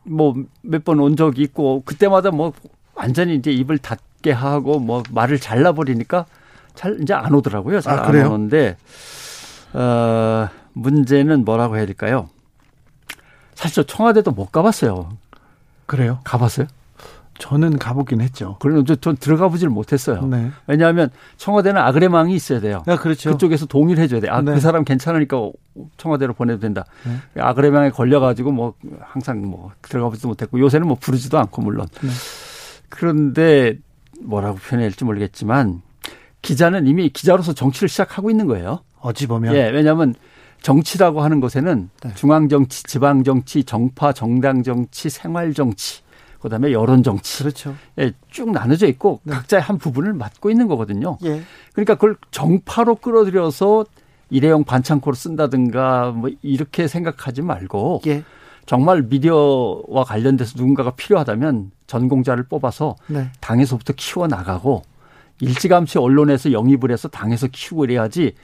뭐 0.09 0.33
몇 0.63 0.83
번 0.85 0.99
온 1.01 1.15
적이 1.17 1.41
있고 1.43 1.81
그때마다 1.85 2.31
뭐 2.31 2.53
완전히 2.95 3.35
이제 3.35 3.51
입을 3.51 3.77
닫게 3.79 4.31
하고 4.31 4.79
뭐 4.79 5.03
말을 5.11 5.39
잘라버리니까 5.39 6.25
잘 6.75 7.01
이제 7.01 7.13
안 7.13 7.33
오더라고요. 7.33 7.81
잘안 7.81 8.15
아, 8.23 8.29
오는데 8.29 8.77
어, 9.73 10.47
문제는 10.73 11.43
뭐라고 11.43 11.77
해야 11.77 11.85
될까요? 11.85 12.29
사실 13.55 13.75
저 13.75 13.83
청와대도 13.83 14.31
못 14.31 14.51
가봤어요. 14.51 15.09
그래요? 15.87 16.19
가봤어요? 16.23 16.67
저는 17.39 17.77
가보긴 17.77 18.21
했죠. 18.21 18.57
그럼 18.59 18.83
전 18.85 19.15
들어가 19.17 19.47
보질 19.49 19.69
못했어요. 19.69 20.25
네. 20.25 20.51
왜냐하면 20.65 21.09
청와대는 21.38 21.79
아그레망이 21.81 22.33
있어야 22.35 22.59
돼요. 22.59 22.83
아, 22.88 22.95
그렇죠. 22.95 23.31
그쪽에서 23.31 23.65
동의를 23.65 24.03
해줘야 24.03 24.19
돼. 24.19 24.29
아, 24.29 24.41
네. 24.41 24.53
그 24.53 24.59
사람 24.59 24.83
괜찮으니까 24.83 25.51
청와대로 25.97 26.33
보내도 26.33 26.59
된다. 26.59 26.85
네. 27.05 27.41
아그레망에 27.41 27.91
걸려가지고 27.91 28.51
뭐 28.51 28.73
항상 29.01 29.41
뭐 29.41 29.71
들어가 29.81 30.09
보지도 30.09 30.27
못했고 30.29 30.59
요새는 30.59 30.88
뭐 30.88 30.97
부르지도 30.99 31.38
않고 31.38 31.61
물론. 31.61 31.88
네. 32.01 32.09
그런데 32.89 33.77
뭐라고 34.21 34.57
표현할지 34.57 35.03
모르겠지만 35.03 35.81
기자는 36.41 36.88
이미 36.88 37.09
기자로서 37.09 37.53
정치를 37.53 37.89
시작하고 37.89 38.29
있는 38.29 38.47
거예요. 38.47 38.79
어찌 38.99 39.27
보면. 39.27 39.53
예, 39.55 39.69
왜냐하면 39.69 40.15
정치라고 40.61 41.21
하는 41.21 41.39
것에는 41.39 41.89
네. 42.03 42.13
중앙 42.15 42.49
정치, 42.49 42.83
지방 42.83 43.23
정치, 43.23 43.63
정파, 43.63 44.11
정당 44.11 44.63
정치, 44.63 45.09
생활 45.09 45.53
정치 45.53 46.01
그다음에 46.47 46.71
여론 46.71 47.03
정치. 47.03 47.43
그렇죠. 47.43 47.75
예, 47.99 48.11
쭉 48.29 48.51
나눠져 48.51 48.87
있고 48.87 49.19
네. 49.23 49.33
각자의 49.33 49.61
한 49.61 49.77
부분을 49.77 50.13
맡고 50.13 50.49
있는 50.49 50.67
거거든요. 50.67 51.17
예. 51.23 51.41
그러니까 51.73 51.95
그걸 51.95 52.17
정파로 52.31 52.95
끌어들여서 52.95 53.85
일회용 54.29 54.63
반창고로 54.63 55.15
쓴다든가 55.15 56.11
뭐 56.11 56.29
이렇게 56.41 56.87
생각하지 56.87 57.41
말고 57.41 58.01
예. 58.07 58.23
정말 58.65 59.01
미디어와 59.03 60.03
관련돼서 60.05 60.55
누군가가 60.57 60.91
필요하다면 60.91 61.71
전공자를 61.87 62.43
뽑아서 62.43 62.95
네. 63.07 63.29
당에서부터 63.39 63.93
키워 63.95 64.27
나가고 64.27 64.81
일찌감치 65.39 65.99
언론에서 65.99 66.51
영입을 66.51 66.91
해서 66.91 67.07
당에서 67.07 67.47
키우고 67.47 67.85
이래야지 67.85 68.35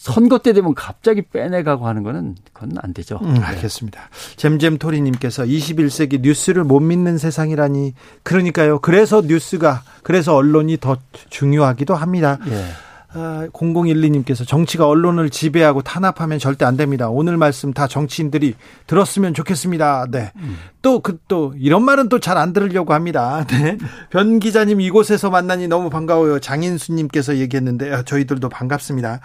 선거 0.00 0.38
때 0.38 0.54
되면 0.54 0.74
갑자기 0.74 1.20
빼내가고 1.20 1.86
하는 1.86 2.02
거는 2.02 2.34
그건 2.54 2.72
안 2.80 2.94
되죠. 2.94 3.20
음, 3.22 3.34
네. 3.34 3.40
알겠습니다. 3.40 4.08
잼잼토리님께서 4.36 5.42
21세기 5.44 6.22
뉴스를 6.22 6.64
못 6.64 6.80
믿는 6.80 7.18
세상이라니 7.18 7.92
그러니까요. 8.22 8.78
그래서 8.78 9.20
뉴스가 9.20 9.82
그래서 10.02 10.34
언론이 10.34 10.78
더 10.78 10.96
중요하기도 11.28 11.94
합니다. 11.94 12.38
예. 12.46 12.64
0012님께서 13.12 14.42
아, 14.42 14.44
정치가 14.46 14.86
언론을 14.86 15.30
지배하고 15.30 15.82
탄압하면 15.82 16.38
절대 16.38 16.64
안 16.64 16.76
됩니다. 16.76 17.08
오늘 17.10 17.36
말씀 17.36 17.72
다 17.72 17.86
정치인들이 17.88 18.54
들었으면 18.86 19.34
좋겠습니다. 19.34 20.06
네. 20.10 20.30
음. 20.36 20.56
또, 20.82 21.00
그, 21.00 21.18
또, 21.26 21.52
이런 21.58 21.84
말은 21.84 22.08
또 22.08 22.18
잘 22.20 22.38
안 22.38 22.52
들으려고 22.52 22.94
합니다. 22.94 23.44
네. 23.50 23.78
변 24.10 24.38
기자님 24.38 24.80
이곳에서 24.80 25.30
만나니 25.30 25.66
너무 25.68 25.90
반가워요. 25.90 26.38
장인수님께서 26.38 27.36
얘기했는데, 27.38 27.92
아, 27.92 28.02
저희들도 28.02 28.48
반갑습니다. 28.48 29.20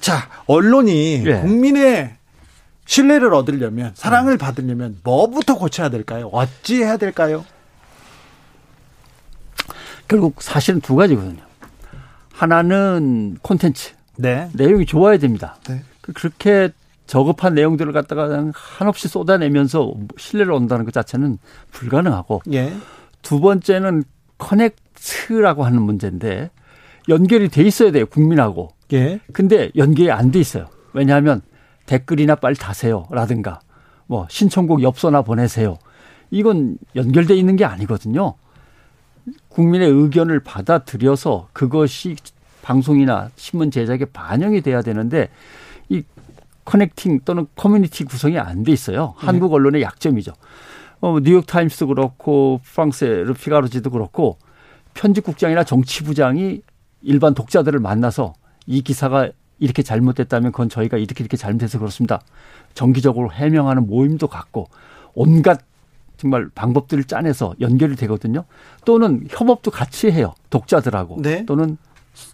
자, 0.00 0.28
언론이 0.46 1.22
네. 1.24 1.40
국민의 1.40 2.16
신뢰를 2.86 3.34
얻으려면, 3.34 3.92
사랑을 3.94 4.38
받으려면 4.38 4.96
뭐부터 5.04 5.56
고쳐야 5.58 5.88
될까요? 5.90 6.28
어찌 6.32 6.76
해야 6.76 6.96
될까요? 6.96 7.44
결국 10.08 10.40
사실은 10.40 10.80
두 10.80 10.94
가지거든요. 10.94 11.45
하나는 12.36 13.38
콘텐츠. 13.40 13.94
네. 14.16 14.50
내용이 14.54 14.84
좋아야 14.84 15.16
됩니다. 15.18 15.56
네. 15.68 15.82
그 16.02 16.12
그렇게 16.12 16.70
저급한 17.06 17.54
내용들을 17.54 17.92
갖다가 17.92 18.28
그냥 18.28 18.52
한없이 18.54 19.08
쏟아내면서 19.08 19.94
신뢰를 20.18 20.52
얻는다는 20.52 20.84
것 20.84 20.92
자체는 20.92 21.38
불가능하고. 21.70 22.42
예. 22.52 22.72
두 23.22 23.40
번째는 23.40 24.04
커넥트라고 24.38 25.64
하는 25.64 25.82
문제인데 25.82 26.50
연결이 27.08 27.48
돼 27.48 27.62
있어야 27.62 27.90
돼요, 27.90 28.06
국민하고. 28.06 28.68
예. 28.92 29.20
근데 29.32 29.70
연결이 29.76 30.10
안 30.10 30.30
돼 30.30 30.38
있어요. 30.40 30.66
왜냐하면 30.92 31.40
댓글이나 31.86 32.34
빨리 32.34 32.56
다세요. 32.56 33.06
라든가 33.10 33.60
뭐 34.06 34.26
신청곡 34.28 34.82
엽서나 34.82 35.22
보내세요. 35.22 35.78
이건 36.30 36.76
연결돼 36.96 37.34
있는 37.34 37.56
게 37.56 37.64
아니거든요. 37.64 38.34
국민의 39.56 39.88
의견을 39.88 40.40
받아들여서 40.40 41.48
그것이 41.54 42.16
방송이나 42.60 43.30
신문 43.36 43.70
제작에 43.70 44.04
반영이 44.12 44.60
돼야 44.60 44.82
되는데 44.82 45.30
이 45.88 46.02
connecting 46.66 47.20
또는 47.24 47.46
커뮤니티 47.56 48.04
구성이 48.04 48.38
안 48.38 48.64
돼 48.64 48.72
있어요. 48.72 49.14
네. 49.18 49.26
한국 49.26 49.54
언론의 49.54 49.80
약점이죠. 49.80 50.32
어, 51.00 51.18
뉴욕 51.20 51.46
타임스도 51.46 51.86
그렇고 51.86 52.60
프랑스의 52.64 53.24
르피가로지도 53.24 53.88
그렇고 53.88 54.36
편집국장이나 54.92 55.64
정치부장이 55.64 56.60
일반 57.02 57.32
독자들을 57.32 57.80
만나서 57.80 58.34
이 58.66 58.82
기사가 58.82 59.30
이렇게 59.58 59.82
잘못됐다면 59.82 60.52
그건 60.52 60.68
저희가 60.68 60.98
이렇게 60.98 61.24
이렇게 61.24 61.38
잘못해서 61.38 61.78
그렇습니다. 61.78 62.20
정기적으로 62.74 63.32
해명하는 63.32 63.86
모임도 63.86 64.26
갖고 64.26 64.68
온갖 65.14 65.60
정말 66.16 66.48
방법들을 66.54 67.04
짜내서 67.04 67.54
연결이 67.60 67.96
되거든요. 67.96 68.44
또는 68.84 69.26
협업도 69.28 69.70
같이 69.70 70.10
해요. 70.10 70.34
독자들하고 70.50 71.20
네. 71.22 71.44
또는 71.46 71.76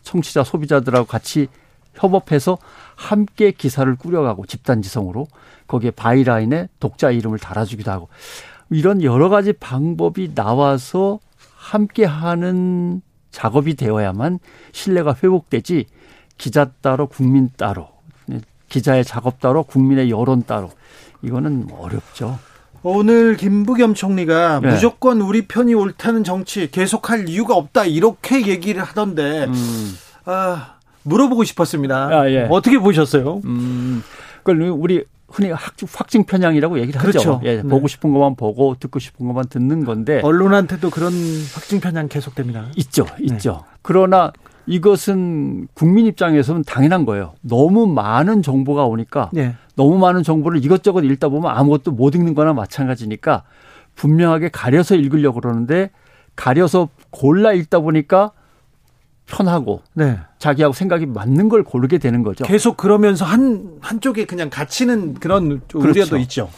청취자 0.03 0.45
소비자들하고 0.45 1.07
같이 1.07 1.49
협업해서 1.95 2.59
함께 2.97 3.51
기사를 3.51 3.95
꾸려가고 3.97 4.47
집단지성으로 4.47 5.27
거기에 5.67 5.91
byline에 5.91 6.69
독자 6.81 7.11
이름을 7.11 7.39
달아주기도 7.39 7.91
하고 7.91 8.09
이런 8.71 9.03
여러 9.03 9.29
가지 9.29 9.53
방법이 9.53 10.35
나와서 10.35 11.19
함께 11.55 12.05
하는 12.05 13.03
작업이 13.31 13.75
되어야만 13.75 14.39
신뢰가 14.73 15.17
회복되지 15.23 15.87
기자 16.39 16.71
따로 16.81 17.07
국민 17.07 17.51
따로 17.57 17.89
기자의 18.69 19.05
작업 19.05 19.41
따로 19.41 19.65
국민의 19.65 20.11
여론 20.11 20.43
따로 20.45 20.71
이거는 21.23 21.69
어렵죠. 21.73 22.39
오늘 22.83 23.37
김부겸 23.37 23.95
총리가 23.95 24.61
네. 24.61 24.71
무조건 24.71 25.21
우리 25.21 25.47
편이 25.47 25.75
옳다는 25.75 26.25
정치 26.25 26.71
계속할 26.71 27.29
이유가 27.29 27.55
없다 27.55 27.85
이렇게 27.85 28.47
얘기를 28.47 28.83
하던데 28.83 29.45
음. 29.45 29.95
아, 30.25 30.75
물어보고 31.05 31.45
싶었습니다. 31.45 32.09
아, 32.09 32.31
예. 32.31 32.47
어떻게 32.51 32.79
보셨어요? 32.79 33.41
음, 33.45 34.03
그걸 34.39 34.63
우리 34.71 35.05
흔히 35.29 35.51
확증 35.51 36.25
편향이라고 36.25 36.79
얘기를 36.81 37.01
하죠. 37.01 37.11
그렇죠. 37.11 37.41
예, 37.45 37.57
네. 37.57 37.63
보고 37.63 37.89
싶은 37.89 38.13
것만 38.13 38.37
보고 38.37 38.77
듣고 38.79 38.99
싶은 38.99 39.27
것만 39.27 39.47
듣는 39.49 39.85
건데 39.85 40.21
언론한테도 40.23 40.91
그런 40.91 41.13
확증 41.55 41.81
편향 41.81 42.09
계속됩니다. 42.09 42.67
있죠, 42.77 43.07
있죠. 43.21 43.53
네. 43.65 43.77
그러나 43.81 44.33
이것은 44.67 45.69
국민 45.75 46.07
입장에서는 46.07 46.63
당연한 46.65 47.05
거예요. 47.05 47.35
너무 47.41 47.87
많은 47.87 48.43
정보가 48.43 48.85
오니까 48.87 49.31
네. 49.33 49.55
너무 49.77 49.99
많은 49.99 50.23
정보를 50.23 50.65
이것저것 50.65 51.01
읽다 51.03 51.29
보면 51.29 51.51
아무것도 51.51 51.93
못 51.93 52.15
읽는 52.15 52.35
거나 52.35 52.53
마찬가지니까 52.53 53.43
분명하게 53.97 54.51
가려서 54.51 54.95
읽으려고 54.95 55.41
그러는데 55.41 55.91
가려서 56.37 56.89
골라 57.11 57.53
읽다 57.53 57.81
보니까 57.81 58.33
편하고 59.27 59.83
네. 59.95 60.19
자기하고 60.39 60.73
생각이 60.75 61.07
맞는 61.07 61.49
걸 61.49 61.63
고르게 61.63 61.99
되는 61.99 62.23
거죠. 62.23 62.45
계속 62.45 62.77
그러면서 62.77 63.25
한 63.25 63.77
한쪽에 63.81 64.25
그냥 64.27 64.51
갇히는 64.51 65.15
그런 65.15 65.63
우려도 65.75 65.93
그렇죠. 65.93 66.17
있죠. 66.19 66.51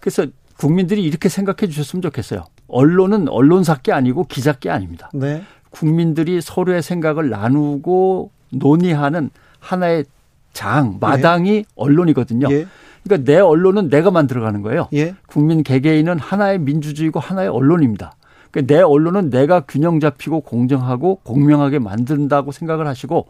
그래서 0.00 0.26
국민들이 0.58 1.02
이렇게 1.04 1.28
생각해 1.28 1.70
주셨으면 1.70 2.02
좋겠어요. 2.02 2.44
언론은 2.66 3.28
언론사께 3.28 3.92
아니고 3.92 4.24
기자께 4.24 4.70
아닙니다. 4.70 5.10
네. 5.14 5.42
국민들이 5.70 6.40
서로의 6.40 6.82
생각을 6.82 7.30
나누고 7.30 8.30
논의하는 8.50 9.30
하나의 9.60 10.04
장, 10.52 10.98
마당이 11.00 11.50
예. 11.50 11.64
언론이거든요. 11.76 12.48
예. 12.50 12.66
그러니까 13.04 13.30
내 13.30 13.38
언론은 13.38 13.90
내가 13.90 14.10
만들어가는 14.10 14.62
거예요. 14.62 14.88
예. 14.94 15.14
국민 15.26 15.62
개개인은 15.62 16.18
하나의 16.18 16.58
민주주의고 16.58 17.20
하나의 17.20 17.48
언론입니다. 17.48 18.12
그러니까 18.50 18.74
내 18.74 18.80
언론은 18.80 19.30
내가 19.30 19.60
균형 19.60 20.00
잡히고 20.00 20.40
공정하고 20.40 21.20
공명하게 21.22 21.78
만든다고 21.78 22.52
생각을 22.52 22.86
하시고 22.86 23.28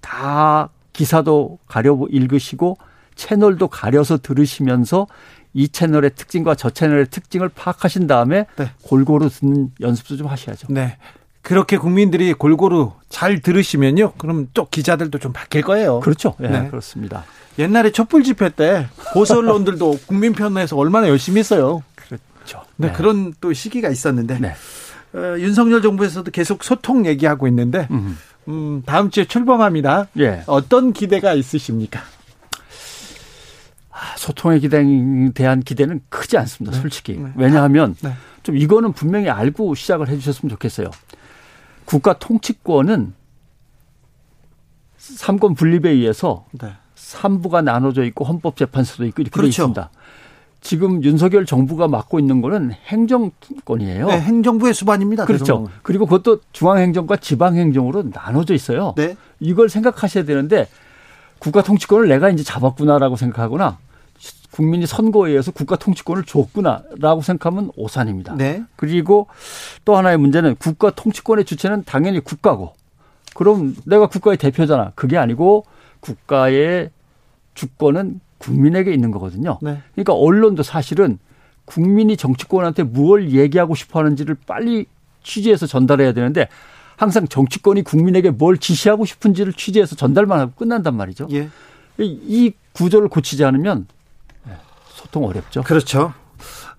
다 0.00 0.70
기사도 0.92 1.58
가려 1.66 1.98
읽으시고 2.10 2.76
채널도 3.14 3.68
가려서 3.68 4.18
들으시면서 4.18 5.06
이 5.52 5.68
채널의 5.68 6.12
특징과 6.14 6.54
저 6.54 6.70
채널의 6.70 7.06
특징을 7.06 7.48
파악하신 7.48 8.06
다음에 8.06 8.46
네. 8.56 8.70
골고루 8.82 9.28
듣는 9.28 9.72
연습도 9.80 10.16
좀 10.16 10.26
하셔야죠. 10.26 10.68
네. 10.70 10.96
그렇게 11.42 11.78
국민들이 11.78 12.32
골고루 12.32 12.92
잘 13.08 13.40
들으시면요. 13.40 14.12
그럼 14.18 14.48
또 14.52 14.66
기자들도 14.68 15.18
좀 15.18 15.32
바뀔 15.32 15.62
거예요. 15.62 16.00
그렇죠. 16.00 16.34
네, 16.38 16.48
네. 16.48 16.68
그렇습니다. 16.68 17.24
옛날에 17.58 17.90
촛불 17.92 18.22
집회 18.22 18.50
때 18.50 18.86
보수 19.12 19.34
언론들도 19.34 20.00
국민 20.06 20.32
편에서 20.32 20.76
얼마나 20.76 21.08
열심히 21.08 21.38
했어요. 21.38 21.82
그렇죠. 21.96 22.62
네, 22.76 22.88
네. 22.88 22.92
그런 22.92 23.32
또 23.40 23.52
시기가 23.52 23.88
있었는데 23.88 24.38
네. 24.38 24.54
어, 25.14 25.38
윤석열 25.38 25.82
정부에서도 25.82 26.30
계속 26.30 26.62
소통 26.62 27.06
얘기하고 27.06 27.48
있는데 27.48 27.88
음, 28.48 28.82
다음 28.86 29.10
주에 29.10 29.24
출범합니다. 29.24 30.08
예. 30.18 30.42
어떤 30.46 30.92
기대가 30.92 31.32
있으십니까? 31.32 32.00
아, 33.90 34.16
소통에 34.16 34.60
대한 35.34 35.60
기대는 35.60 36.00
크지 36.08 36.38
않습니다. 36.38 36.76
네. 36.76 36.80
솔직히. 36.80 37.18
네. 37.18 37.32
왜냐하면 37.36 37.96
네. 38.00 38.14
좀 38.42 38.56
이거는 38.56 38.92
분명히 38.92 39.28
알고 39.28 39.74
시작을 39.74 40.08
해 40.08 40.16
주셨으면 40.16 40.50
좋겠어요. 40.50 40.90
국가 41.90 42.12
통치권은 42.12 43.14
삼권 44.96 45.54
분립에 45.54 45.90
의해서 45.90 46.44
네. 46.52 46.68
3부가 46.94 47.64
나눠져 47.64 48.04
있고 48.04 48.24
헌법재판소도 48.24 49.06
있고 49.06 49.22
이렇게 49.22 49.32
그렇죠. 49.32 49.48
있습니다. 49.48 49.90
지금 50.60 51.02
윤석열 51.02 51.46
정부가 51.46 51.88
맡고 51.88 52.20
있는 52.20 52.42
거는 52.42 52.70
행정권이에요. 52.70 54.06
네, 54.06 54.20
행정부의 54.20 54.72
수반입니다. 54.72 55.24
그렇죠. 55.24 55.44
대통령. 55.44 55.70
그리고 55.82 56.06
그것도 56.06 56.42
중앙행정과 56.52 57.16
지방행정으로 57.16 58.04
나눠져 58.12 58.54
있어요. 58.54 58.94
네. 58.96 59.16
이걸 59.40 59.68
생각하셔야 59.68 60.24
되는데 60.24 60.68
국가 61.40 61.60
통치권을 61.60 62.06
내가 62.06 62.30
이제 62.30 62.44
잡았구나라고 62.44 63.16
생각하거나 63.16 63.78
국민이 64.50 64.86
선거에 64.86 65.30
의해서 65.30 65.52
국가 65.52 65.76
통치권을 65.76 66.24
줬구나라고 66.24 67.22
생각하면 67.22 67.70
오산입니다. 67.76 68.34
네. 68.34 68.64
그리고 68.76 69.28
또 69.84 69.96
하나의 69.96 70.18
문제는 70.18 70.56
국가 70.56 70.90
통치권의 70.90 71.44
주체는 71.44 71.84
당연히 71.84 72.20
국가고 72.20 72.74
그럼 73.34 73.76
내가 73.84 74.08
국가의 74.08 74.36
대표잖아. 74.36 74.92
그게 74.94 75.16
아니고 75.16 75.64
국가의 76.00 76.90
주권은 77.54 78.20
국민에게 78.38 78.92
있는 78.92 79.10
거거든요. 79.10 79.58
네. 79.62 79.78
그러니까 79.94 80.14
언론도 80.14 80.62
사실은 80.62 81.18
국민이 81.64 82.16
정치권한테 82.16 82.82
무엇을 82.82 83.32
얘기하고 83.32 83.74
싶어 83.74 84.00
하는지를 84.00 84.36
빨리 84.46 84.86
취재해서 85.22 85.66
전달해야 85.66 86.12
되는데 86.12 86.48
항상 86.96 87.28
정치권이 87.28 87.82
국민에게 87.82 88.30
뭘 88.30 88.58
지시하고 88.58 89.04
싶은지를 89.04 89.52
취재해서 89.52 89.94
전달만 89.94 90.40
하고 90.40 90.52
끝난단 90.56 90.96
말이죠. 90.96 91.28
예. 91.32 91.48
이 91.98 92.52
구조를 92.72 93.08
고치지 93.08 93.44
않으면 93.44 93.86
소통 95.10 95.26
어렵죠. 95.26 95.62
그렇죠. 95.62 96.14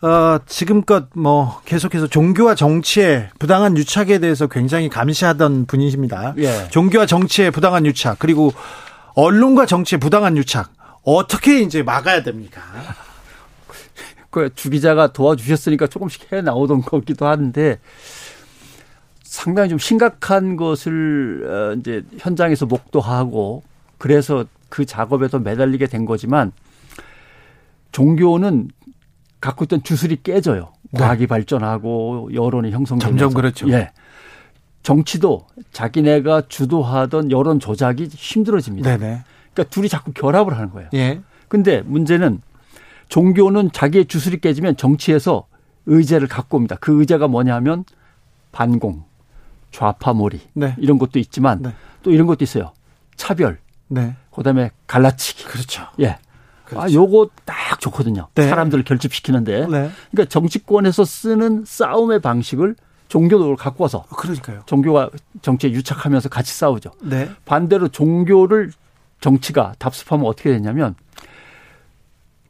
어, 0.02 0.40
지금껏 0.48 1.06
뭐 1.14 1.62
계속해서 1.66 2.08
종교와 2.08 2.56
정치의 2.56 3.30
부당한 3.38 3.78
유착에 3.78 4.18
대해서 4.18 4.48
굉장히 4.48 4.90
감시하던 4.90 5.68
분이십니다. 5.68 6.34
예. 6.40 6.68
종교와 6.70 7.06
정치의 7.06 7.52
부당한 7.52 7.86
유착 7.86 8.18
그리고 8.18 8.52
언론과 9.14 9.68
정치의 9.68 10.00
부당한 10.00 10.38
유착 10.38 10.72
어떻게 11.04 11.60
이제 11.60 11.84
막아야 11.84 12.24
됩니까? 12.24 12.62
그 14.32 14.50
주기자가 14.56 15.12
도와주셨으니까 15.12 15.88
조금씩 15.88 16.32
해 16.32 16.42
나오던 16.42 16.82
거기도 16.82 17.28
한데 17.28 17.80
상당히 19.24 19.70
좀 19.70 19.78
심각한 19.78 20.56
것을 20.56 21.46
어, 21.46 21.80
이제 21.80 22.04
현장에서 22.18 22.66
목도하고 22.66 23.64
그래서 23.98 24.46
그 24.70 24.86
작업에도 24.86 25.38
매달리게 25.38 25.88
된 25.88 26.06
거지만 26.06 26.54
종교는 27.92 28.70
갖고 29.40 29.66
있던 29.66 29.84
주술이 29.84 30.24
깨져요. 30.24 30.74
네. 30.92 31.00
과학이 31.00 31.28
발전하고 31.28 32.30
여론이 32.34 32.72
형성되면서. 32.72 33.18
점점 33.18 33.34
그렇죠. 33.34 33.70
예. 33.70 33.92
정치도 34.84 35.48
자기네가 35.72 36.44
주도하던 36.48 37.32
여론 37.32 37.60
조작이 37.60 38.06
힘들어집니다. 38.06 38.98
네네. 38.98 39.24
그러니까 39.54 39.70
둘이 39.70 39.90
자꾸 39.90 40.12
결합을 40.12 40.56
하는 40.56 40.70
거예요. 40.72 40.90
예. 40.94 41.22
근데 41.48 41.82
문제는 41.82 42.42
종교는 43.10 43.72
자기의 43.72 44.06
주술이 44.06 44.40
깨지면 44.40 44.78
정치에서 44.78 45.48
의제를 45.86 46.28
갖고 46.28 46.58
옵니다. 46.58 46.78
그 46.80 47.00
의제가 47.00 47.28
뭐냐 47.28 47.54
하면 47.56 47.84
반공, 48.52 49.04
좌파몰이 49.72 50.40
네. 50.54 50.76
이런 50.78 50.98
것도 50.98 51.20
있지만 51.20 51.62
네. 51.62 51.74
또 52.04 52.12
이런 52.12 52.28
것도 52.28 52.44
있어요. 52.44 52.72
차별. 53.16 53.60
네. 53.88 54.16
그다음에 54.34 54.72
갈라치기. 54.88 55.44
그렇죠. 55.46 55.84
예. 56.00 56.18
그렇죠. 56.72 56.86
아, 56.88 56.92
요거 56.92 57.30
딱 57.46 57.80
좋거든요. 57.80 58.28
네. 58.36 58.48
사람들을 58.48 58.84
결집시키는데. 58.84 59.68
네. 59.68 59.92
그러니까 60.12 60.26
정치권에서 60.30 61.04
쓰는 61.06 61.64
싸움의 61.66 62.22
방식을 62.22 62.76
종교를 63.10 63.58
갖고 63.58 63.84
와서 63.84 64.06
그러니까요. 64.16 64.62
종교가 64.66 65.10
정치에 65.42 65.72
유착하면서 65.72 66.30
같이 66.30 66.54
싸우죠. 66.54 66.92
네. 67.04 67.30
반대로 67.44 67.90
종교를 67.90 68.72
정치가 69.20 69.74
답습하면 69.80 70.26
어떻게 70.26 70.52
되냐면 70.52 70.96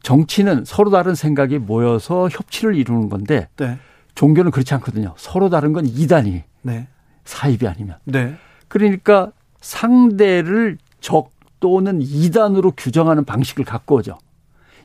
정치는 0.02 0.64
서로 0.64 0.90
다른 0.90 1.14
생각이 1.14 1.58
모여서 1.58 2.28
협치를 2.28 2.76
이루는 2.76 3.08
건데 3.08 3.48
네. 3.56 3.78
종교는 4.14 4.52
그렇지 4.52 4.72
않거든요. 4.74 5.14
서로 5.16 5.50
다른 5.50 5.72
건 5.72 5.84
이단이 5.84 6.44
네. 6.62 6.86
사이비 7.24 7.66
아니면. 7.66 7.96
네. 8.04 8.36
그러니까 8.68 9.32
상대를 9.60 10.78
적 11.00 11.31
또는 11.62 12.02
이단으로 12.02 12.72
규정하는 12.72 13.24
방식을 13.24 13.64
갖고 13.64 13.94
오죠. 13.96 14.18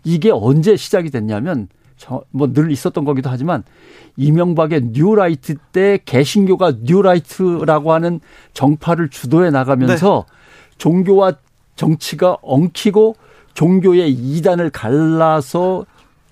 이게 0.05 0.31
언제 0.31 0.77
시작이 0.77 1.09
됐냐면 1.09 1.67
뭐 2.29 2.47
늘 2.53 2.71
있었던 2.71 3.03
거기도 3.03 3.29
하지만 3.29 3.63
이명박의 4.15 4.91
뉴라이트 4.93 5.55
때 5.71 5.99
개신교가 6.05 6.73
뉴라이트라고 6.83 7.91
하는 7.91 8.19
정파를 8.53 9.09
주도해 9.09 9.49
나가면서 9.49 10.25
네. 10.27 10.33
종교와 10.77 11.33
정치가 11.75 12.37
엉키고 12.41 13.15
종교의 13.55 14.11
이단을 14.11 14.69
갈라서 14.69 15.85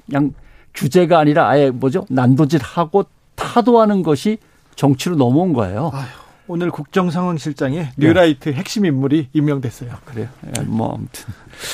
그냥 0.05 0.33
규제가 0.75 1.17
아니라 1.17 1.49
아예 1.49 1.71
뭐죠 1.71 2.05
난도질하고 2.09 3.05
타도하는 3.35 4.03
것이 4.03 4.37
정치로 4.75 5.15
넘어온 5.15 5.53
거예요. 5.53 5.89
아유. 5.93 6.24
오늘 6.47 6.69
국정상황실장에 6.69 7.75
네. 7.77 7.91
뉴라이트 7.97 8.49
네. 8.49 8.55
핵심 8.55 8.85
인물이 8.85 9.29
임명됐어요. 9.33 9.91
아, 9.91 9.99
그래요? 10.05 10.27
예, 10.57 10.61
뭐 10.61 10.93
아무튼 10.93 11.25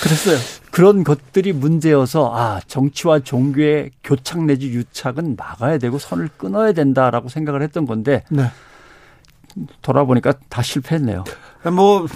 그랬어요. 0.02 0.38
그런 0.72 1.04
것들이 1.04 1.52
문제여서 1.52 2.34
아 2.34 2.62
정치와 2.68 3.20
종교의 3.20 3.92
교착 4.04 4.44
내지 4.46 4.70
유착은 4.70 5.36
막아야 5.36 5.78
되고 5.78 6.00
선을 6.00 6.30
끊어야 6.38 6.72
된다라고 6.72 7.28
생각을 7.28 7.62
했던 7.62 7.86
건데 7.86 8.24
네. 8.30 8.46
돌아보니까 9.82 10.34
다 10.48 10.62
실패했네요. 10.62 11.26
뭐 11.74 12.08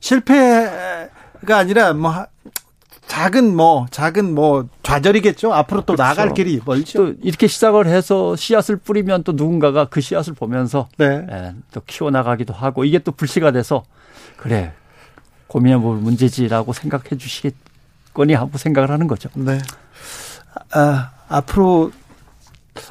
실패가 0.00 1.10
아니라 1.56 1.92
뭐 1.92 2.26
작은 3.08 3.56
뭐 3.56 3.86
작은 3.90 4.34
뭐 4.34 4.68
좌절이겠죠. 4.82 5.52
앞으로 5.52 5.80
또 5.80 5.94
그렇죠. 5.94 6.02
나갈 6.02 6.34
길이 6.34 6.60
멀죠. 6.64 6.98
또 6.98 7.14
이렇게 7.22 7.46
시작을 7.46 7.86
해서 7.86 8.36
씨앗을 8.36 8.76
뿌리면 8.76 9.24
또 9.24 9.32
누군가가 9.32 9.86
그 9.86 10.00
씨앗을 10.00 10.34
보면서 10.34 10.88
네. 10.98 11.26
예, 11.30 11.54
또 11.72 11.80
키워 11.86 12.10
나가기도 12.10 12.52
하고 12.52 12.84
이게 12.84 12.98
또 12.98 13.10
불씨가 13.10 13.50
돼서 13.50 13.82
그래 14.36 14.72
고민해 15.48 15.78
볼 15.78 15.96
문제지라고 15.96 16.72
생각해 16.74 17.16
주시겠거니 17.16 18.34
하고 18.34 18.58
생각을 18.58 18.90
하는 18.90 19.08
거죠. 19.08 19.30
네. 19.34 19.58
아, 20.72 21.10
앞으로 21.28 21.90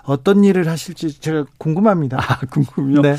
어떤 0.04 0.44
일을 0.44 0.68
하실지 0.68 1.20
제가 1.20 1.46
궁금합니다. 1.58 2.18
아, 2.20 2.40
궁금요? 2.50 3.02
네. 3.02 3.16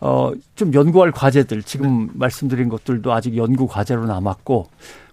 어, 0.00 0.32
좀 0.54 0.72
연구할 0.72 1.12
과제들, 1.12 1.62
지금 1.62 2.06
네. 2.06 2.12
말씀드린 2.14 2.68
것들도 2.68 3.12
아직 3.12 3.36
연구 3.36 3.66
과제로 3.66 4.06
남았고, 4.06 4.68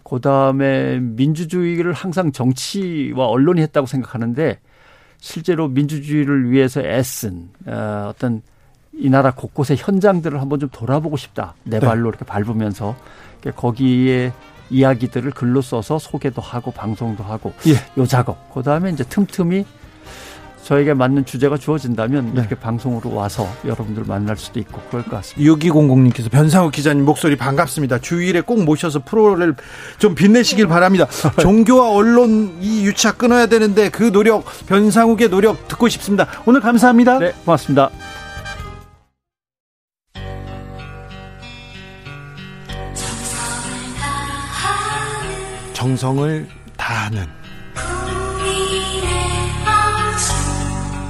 그 0.08 0.22
다음에 0.22 1.00
민주주의를 1.00 1.92
항상 1.92 2.32
정치와 2.32 3.28
언론이 3.28 3.62
했다고 3.62 3.88
생각하는데, 3.88 4.60
실제로 5.20 5.68
민주주의를 5.68 6.50
위해서 6.52 6.82
애쓴, 6.82 7.50
어, 7.66 8.12
어떤 8.12 8.42
이 8.94 9.10
나라 9.10 9.32
곳곳의 9.32 9.78
현장들을 9.78 10.40
한번 10.40 10.60
좀 10.60 10.70
돌아보고 10.72 11.18
싶다. 11.18 11.56
내 11.64 11.80
네. 11.80 11.86
발로 11.86 12.04
네. 12.04 12.10
이렇게 12.10 12.26
밟으면서. 12.26 12.96
거기에 13.56 14.34
이야기들을 14.70 15.32
글로 15.32 15.62
써서 15.62 16.00
소개도 16.00 16.42
하고 16.42 16.72
방송도 16.72 17.24
하고 17.24 17.54
예. 17.68 17.74
요 18.02 18.06
작업. 18.06 18.54
그다음에 18.54 18.90
이제 18.90 19.04
틈틈이 19.04 19.66
저에게 20.68 20.94
맞는 20.94 21.24
주제가 21.24 21.56
주어진다면 21.56 22.34
네. 22.34 22.42
이렇게 22.42 22.54
방송으로 22.54 23.16
와서 23.16 23.48
여러분들 23.64 24.04
만날 24.06 24.36
수도 24.36 24.60
있고 24.60 24.82
그럴 24.90 25.02
것 25.04 25.12
같습니다. 25.12 25.54
6200님께서 25.54 26.30
변상욱 26.30 26.74
기자님 26.74 27.06
목소리 27.06 27.38
반갑습니다. 27.38 28.00
주일에 28.00 28.42
꼭 28.42 28.66
모셔서 28.66 29.02
프로를 29.06 29.56
좀 29.98 30.14
빛내시길 30.14 30.68
바랍니다. 30.68 31.08
종교와 31.40 31.92
언론 31.92 32.58
이 32.60 32.86
유착 32.86 33.18
끊어야 33.18 33.46
되는데 33.46 33.88
그 33.88 34.12
노력 34.12 34.44
변상욱의 34.68 35.30
노력 35.30 35.70
듣고 35.70 35.88
싶습니다. 35.88 36.28
오늘 36.46 36.60
감사합니다. 36.60 37.20
네, 37.20 37.32
고맙습니다. 37.46 37.90
정성을 45.72 46.50
다하는 46.76 47.38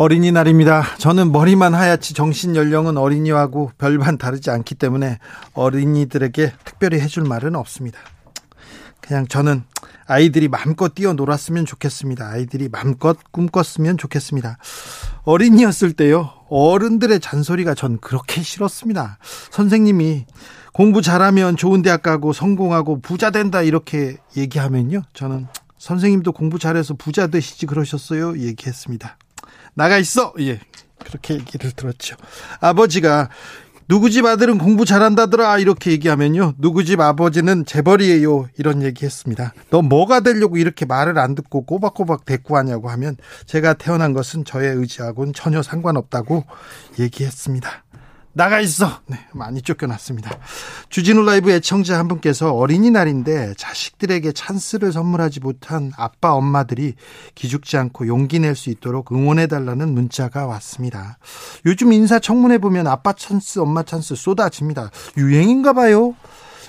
어린이날입니다. 0.00 0.96
저는 0.98 1.32
머리만 1.32 1.74
하얗지 1.74 2.14
정신 2.14 2.54
연령은 2.54 2.96
어린이하고 2.96 3.72
별반 3.78 4.16
다르지 4.16 4.48
않기 4.48 4.76
때문에 4.76 5.18
어린이들에게 5.54 6.52
특별히 6.64 7.00
해줄 7.00 7.24
말은 7.24 7.56
없습니다. 7.56 7.98
그냥 9.00 9.26
저는 9.26 9.64
아이들이 10.06 10.46
마음껏 10.46 10.94
뛰어놀았으면 10.94 11.66
좋겠습니다. 11.66 12.28
아이들이 12.28 12.68
마음껏 12.68 13.18
꿈꿨으면 13.32 13.98
좋겠습니다. 13.98 14.58
어린이였을 15.24 15.92
때요, 15.94 16.30
어른들의 16.48 17.18
잔소리가 17.18 17.74
전 17.74 17.98
그렇게 17.98 18.40
싫었습니다. 18.40 19.18
선생님이 19.50 20.26
공부 20.72 21.02
잘하면 21.02 21.56
좋은 21.56 21.82
대학 21.82 22.04
가고 22.04 22.32
성공하고 22.32 23.00
부자 23.00 23.30
된다 23.30 23.62
이렇게 23.62 24.16
얘기하면요, 24.36 25.02
저는 25.12 25.48
선생님도 25.78 26.32
공부 26.32 26.60
잘해서 26.60 26.94
부자 26.94 27.26
되시지 27.26 27.66
그러셨어요? 27.66 28.38
얘기했습니다. 28.38 29.16
나가 29.78 29.96
있어. 29.98 30.34
예. 30.40 30.58
그렇게 30.98 31.34
얘기를 31.34 31.70
들었죠. 31.70 32.16
아버지가 32.60 33.28
누구 33.86 34.10
집 34.10 34.26
아들은 34.26 34.58
공부 34.58 34.84
잘한다더라 34.84 35.58
이렇게 35.58 35.92
얘기하면요 35.92 36.54
누구 36.58 36.84
집 36.84 37.00
아버지는 37.00 37.64
재벌이에요 37.64 38.48
이런 38.58 38.82
얘기했습니다 38.82 39.54
너 39.70 39.80
뭐가 39.80 40.20
되려고 40.20 40.58
이렇게 40.58 40.84
말을 40.84 41.18
안 41.18 41.34
듣고 41.34 41.64
꼬박꼬박 41.64 42.26
대꾸하냐고 42.26 42.90
하면 42.90 43.16
제가 43.46 43.72
태어난 43.74 44.12
것은 44.12 44.44
저의 44.44 44.74
의지하고는 44.76 45.32
전혀 45.32 45.62
상관없다고 45.62 46.44
얘기했습니다 46.98 47.84
나가 48.38 48.60
있어. 48.60 49.00
네, 49.06 49.18
많이 49.34 49.62
쫓겨났습니다. 49.62 50.30
주진우 50.90 51.24
라이브 51.24 51.50
애청자 51.50 51.98
한 51.98 52.06
분께서 52.06 52.52
어린이날인데 52.54 53.54
자식들에게 53.56 54.30
찬스를 54.30 54.92
선물하지 54.92 55.40
못한 55.40 55.90
아빠 55.96 56.34
엄마들이 56.34 56.94
기죽지 57.34 57.76
않고 57.76 58.06
용기 58.06 58.38
낼 58.38 58.54
수 58.54 58.70
있도록 58.70 59.10
응원해 59.10 59.48
달라는 59.48 59.92
문자가 59.92 60.46
왔습니다. 60.46 61.18
요즘 61.66 61.92
인사 61.92 62.20
청문회 62.20 62.58
보면 62.58 62.86
아빠 62.86 63.12
찬스, 63.12 63.58
엄마 63.58 63.82
찬스 63.82 64.14
쏟아집니다. 64.14 64.92
유행인가 65.16 65.72
봐요. 65.72 66.14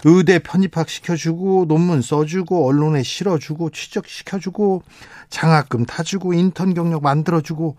의대 0.06 0.40
편입학 0.40 0.90
시켜주고 0.90 1.66
논문 1.68 2.02
써주고 2.02 2.68
언론에 2.68 3.04
실어주고 3.04 3.70
취직시켜주고 3.70 4.82
장학금 5.30 5.86
타주고 5.86 6.34
인턴 6.34 6.74
경력 6.74 7.04
만들어주고 7.04 7.76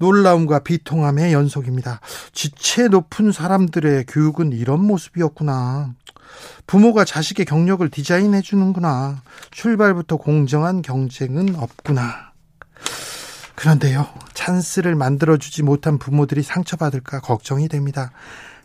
놀라움과 0.00 0.60
비통함의 0.60 1.32
연속입니다. 1.32 2.00
지체 2.32 2.88
높은 2.88 3.32
사람들의 3.32 4.06
교육은 4.06 4.52
이런 4.52 4.84
모습이었구나. 4.84 5.94
부모가 6.66 7.04
자식의 7.04 7.44
경력을 7.44 7.88
디자인해 7.88 8.40
주는구나. 8.40 9.22
출발부터 9.50 10.16
공정한 10.16 10.80
경쟁은 10.82 11.54
없구나. 11.54 12.32
그런데요, 13.54 14.08
찬스를 14.32 14.94
만들어주지 14.94 15.62
못한 15.62 15.98
부모들이 15.98 16.42
상처받을까 16.42 17.20
걱정이 17.20 17.68
됩니다. 17.68 18.10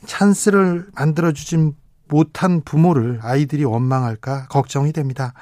찬스를 0.06 0.88
만들어주지 0.96 1.74
못한 2.08 2.62
부모를 2.62 3.20
아이들이 3.22 3.66
원망할까 3.66 4.48
걱정이 4.48 4.94
됩니다. 4.94 5.34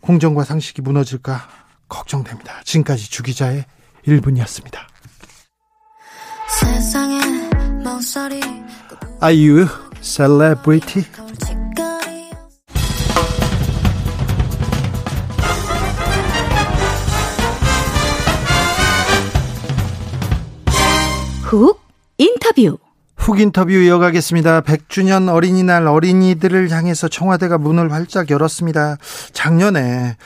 공정과 0.00 0.44
상식이 0.44 0.80
무너질까 0.80 1.46
걱정됩니다. 1.90 2.62
지금까지 2.64 3.10
주기자의 3.10 3.66
1분이었습니다. 4.06 4.95
아이유 9.20 9.66
셀레브리티 10.00 11.04
훅 21.42 21.80
인터뷰 22.16 22.78
훅 23.16 23.40
인터뷰 23.40 23.72
이어가겠습니다. 23.72 24.62
100주년 24.62 25.28
어린이날 25.28 25.86
어린이들을 25.86 26.70
향해서 26.70 27.08
청와대가 27.08 27.58
문을 27.58 27.92
활짝 27.92 28.30
열었습니다. 28.30 28.96
작년에 29.32 30.16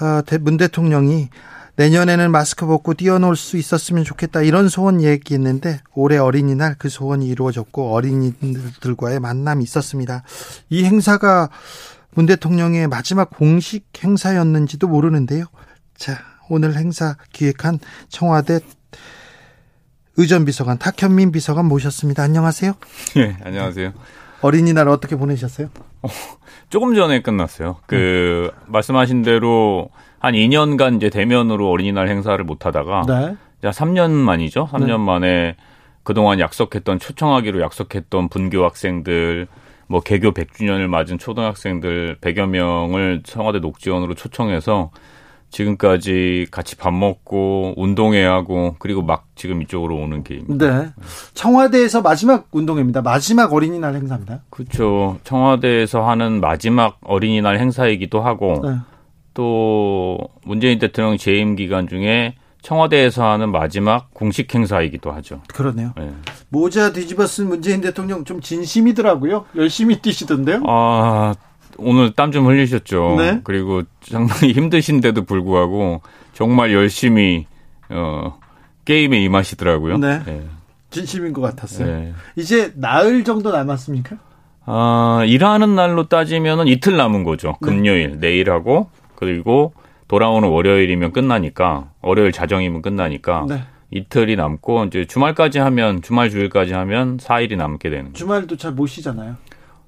어, 0.00 0.22
문 0.40 0.56
대통령이 0.56 1.28
내년에는 1.76 2.30
마스크 2.30 2.66
벗고 2.66 2.94
뛰어놀 2.94 3.36
수 3.36 3.56
있었으면 3.56 4.04
좋겠다 4.04 4.42
이런 4.42 4.68
소원 4.68 5.02
얘기했는데 5.02 5.80
올해 5.94 6.18
어린이날 6.18 6.76
그 6.78 6.88
소원이 6.88 7.26
이루어졌고 7.26 7.92
어린이들과의 7.92 9.18
만남이 9.20 9.64
있었습니다. 9.64 10.22
이 10.70 10.84
행사가 10.84 11.50
문 12.14 12.26
대통령의 12.26 12.86
마지막 12.86 13.30
공식 13.30 13.86
행사였는지도 14.02 14.86
모르는데요. 14.86 15.46
자, 15.96 16.18
오늘 16.48 16.76
행사 16.76 17.16
기획한 17.32 17.80
청와대 18.08 18.60
의전비서관 20.16 20.78
탁현민 20.78 21.32
비서관 21.32 21.66
모셨습니다. 21.66 22.22
안녕하세요. 22.22 22.74
네, 23.16 23.36
안녕하세요. 23.42 23.92
어린이날 24.42 24.88
어떻게 24.88 25.16
보내셨어요? 25.16 25.70
어, 26.02 26.08
조금 26.68 26.94
전에 26.94 27.22
끝났어요. 27.22 27.78
그 27.86 28.50
음. 28.52 28.72
말씀하신 28.72 29.22
대로 29.22 29.90
한 30.24 30.32
2년간 30.32 30.96
이제 30.96 31.10
대면으로 31.10 31.68
어린이날 31.68 32.08
행사를 32.08 32.42
못 32.42 32.64
하다가 32.64 33.02
네. 33.06 33.36
이제 33.58 33.68
3년 33.68 34.10
만이죠. 34.10 34.68
3년 34.72 34.86
네. 34.86 34.96
만에 34.96 35.56
그동안 36.02 36.40
약속했던 36.40 36.98
초청하기로 36.98 37.60
약속했던 37.60 38.30
분교 38.30 38.64
학생들 38.64 39.46
뭐 39.86 40.00
개교 40.00 40.32
100주년을 40.32 40.86
맞은 40.86 41.18
초등학생들 41.18 42.16
100여 42.22 42.46
명을 42.48 43.20
청와대 43.22 43.58
녹지원으로 43.58 44.14
초청해서 44.14 44.90
지금까지 45.50 46.46
같이 46.50 46.74
밥 46.76 46.94
먹고 46.94 47.74
운동회 47.76 48.24
하고 48.24 48.76
그리고 48.78 49.02
막 49.02 49.26
지금 49.34 49.60
이쪽으로 49.60 49.94
오는 49.94 50.24
길입니다. 50.24 50.78
네. 50.80 50.88
청와대에서 51.34 52.00
마지막 52.00 52.48
운동회입니다. 52.50 53.02
마지막 53.02 53.52
어린이날 53.52 53.94
행사입니다. 53.94 54.40
그렇죠. 54.48 55.18
청와대에서 55.24 56.08
하는 56.08 56.40
마지막 56.40 56.98
어린이날 57.04 57.58
행사이기도 57.58 58.22
하고 58.22 58.62
네. 58.64 58.76
또 59.34 60.18
문재인 60.44 60.78
대통령 60.78 61.16
재임 61.18 61.56
기간 61.56 61.88
중에 61.88 62.34
청와대에서 62.62 63.28
하는 63.30 63.52
마지막 63.52 64.14
공식 64.14 64.54
행사이기도 64.54 65.12
하죠. 65.12 65.42
그러네요. 65.48 65.92
네. 65.98 66.10
모자 66.48 66.92
뒤집어 66.92 67.26
쓴 67.26 67.48
문재인 67.48 67.80
대통령 67.82 68.24
좀 68.24 68.40
진심이더라고요. 68.40 69.44
열심히 69.56 70.00
뛰시던데요. 70.00 70.62
아, 70.66 71.34
오늘 71.76 72.12
땀 72.12 72.32
좀 72.32 72.46
흘리셨죠. 72.46 73.16
네. 73.18 73.40
그리고 73.44 73.82
상당히 74.00 74.52
힘드신데도 74.52 75.24
불구하고 75.24 76.00
정말 76.32 76.72
열심히 76.72 77.46
어, 77.90 78.38
게임에 78.86 79.20
임하시더라고요. 79.22 79.98
네. 79.98 80.22
네. 80.24 80.42
진심인 80.90 81.32
것 81.32 81.42
같았어요. 81.42 81.86
네. 81.86 82.14
이제 82.36 82.72
나흘 82.76 83.24
정도 83.24 83.50
남았습니까? 83.50 84.16
아, 84.66 85.22
일하는 85.26 85.74
날로 85.74 86.08
따지면은 86.08 86.68
이틀 86.68 86.96
남은 86.96 87.24
거죠. 87.24 87.56
네. 87.60 87.68
금요일, 87.68 88.12
네. 88.20 88.28
내일하고 88.30 88.88
그리고 89.16 89.72
돌아오는 90.08 90.48
월요일이면 90.48 91.12
끝나니까 91.12 91.90
월요일 92.02 92.32
자정이면 92.32 92.82
끝나니까 92.82 93.46
네. 93.48 93.62
이틀이 93.90 94.36
남고 94.36 94.84
이제 94.86 95.04
주말까지 95.06 95.58
하면 95.60 96.02
주말 96.02 96.30
주일까지 96.30 96.72
하면 96.74 97.16
4일이 97.18 97.56
남게 97.56 97.90
되는 97.90 98.06
거죠. 98.06 98.14
주말도 98.18 98.56
잘 98.56 98.72
못 98.72 98.86
쉬잖아요. 98.86 99.36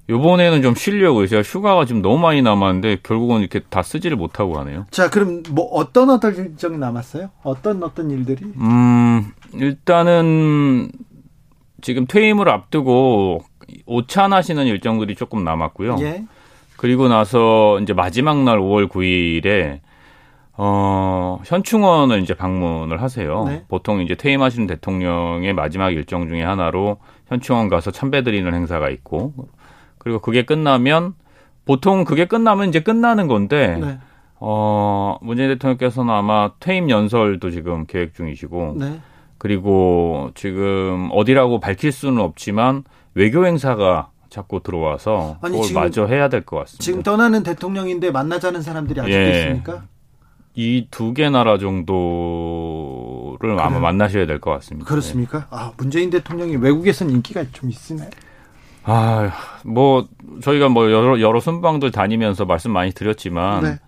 요번에는 0.09 0.61
좀 0.61 0.73
쉬려고 0.73 1.27
제가 1.27 1.41
휴가가 1.41 1.83
지금 1.83 2.01
너무 2.01 2.17
많이 2.17 2.41
남았는데 2.41 2.99
결국은 3.03 3.41
이렇게 3.41 3.59
다 3.69 3.83
쓰지를 3.83 4.15
못하고 4.15 4.53
가네요. 4.53 4.85
자, 4.89 5.09
그럼 5.09 5.43
뭐 5.51 5.65
어떤 5.65 6.09
어떤 6.09 6.33
일정이 6.35 6.77
남았어요? 6.77 7.29
어떤 7.43 7.83
어떤 7.83 8.09
일들이? 8.09 8.45
음, 8.55 9.33
일단은 9.53 10.89
지금 11.81 12.07
퇴임을 12.07 12.47
앞두고 12.47 13.43
오찬하시는 13.85 14.65
일정들이 14.65 15.15
조금 15.15 15.43
남았고요. 15.43 15.97
예. 15.99 16.23
그리고 16.77 17.07
나서 17.07 17.79
이제 17.81 17.93
마지막 17.93 18.43
날 18.43 18.59
5월 18.59 18.87
9일에 18.87 19.81
어, 20.59 21.39
현충원을 21.45 22.21
이제 22.21 22.33
방문을 22.33 23.01
하세요. 23.01 23.45
네. 23.45 23.65
보통 23.67 24.01
이제 24.01 24.15
퇴임하시는 24.15 24.65
대통령의 24.67 25.53
마지막 25.53 25.91
일정 25.91 26.27
중에 26.27 26.43
하나로 26.43 26.97
현충원 27.27 27.69
가서 27.69 27.91
참배 27.91 28.23
드리는 28.23 28.51
행사가 28.51 28.89
있고 28.89 29.33
그리고 29.97 30.19
그게 30.19 30.43
끝나면 30.43 31.13
보통 31.65 32.05
그게 32.05 32.25
끝나면 32.25 32.69
이제 32.69 32.79
끝나는 32.79 33.27
건데 33.27 33.77
네. 33.79 33.99
어, 34.39 35.17
문재인 35.21 35.49
대통령께서는 35.49 36.13
아마 36.13 36.51
퇴임 36.59 36.89
연설도 36.89 37.51
지금 37.51 37.85
계획 37.85 38.15
중이시고 38.15 38.75
네. 38.79 38.99
그리고 39.37 40.31
지금 40.33 41.09
어디라고 41.11 41.59
밝힐 41.59 41.91
수는 41.91 42.19
없지만 42.21 42.83
외교 43.13 43.45
행사가 43.45 44.09
자꾸 44.29 44.61
들어와서 44.61 45.37
아니, 45.41 45.59
그걸 45.59 45.73
마저 45.83 46.05
해야 46.05 46.29
될 46.29 46.45
것 46.45 46.57
같습니다. 46.59 46.83
지금 46.83 47.03
떠나는 47.03 47.43
대통령인데 47.43 48.11
만나자는 48.11 48.61
사람들이 48.61 48.99
아직도 49.01 49.17
예. 49.17 49.39
있습니까? 49.39 49.83
이 50.55 50.87
두 50.89 51.13
개 51.13 51.29
나라 51.29 51.57
정도를 51.59 53.37
그래요? 53.39 53.59
아마 53.59 53.79
만나셔야 53.79 54.25
될 54.25 54.39
것 54.39 54.51
같습니다. 54.51 54.87
그렇습니까? 54.89 55.39
네. 55.39 55.45
아 55.51 55.71
문재인 55.77 56.09
대통령이 56.09 56.55
외국에선 56.57 57.09
인기가 57.09 57.43
좀 57.51 57.69
있으네. 57.69 58.09
아, 58.83 59.31
뭐 59.65 60.07
저희가 60.41 60.69
뭐 60.69 60.89
여러 60.91 61.19
여러 61.19 61.39
순방들 61.39 61.91
다니면서 61.91 62.45
말씀 62.45 62.71
많이 62.71 62.91
드렸지만 62.91 63.63
네. 63.63 63.79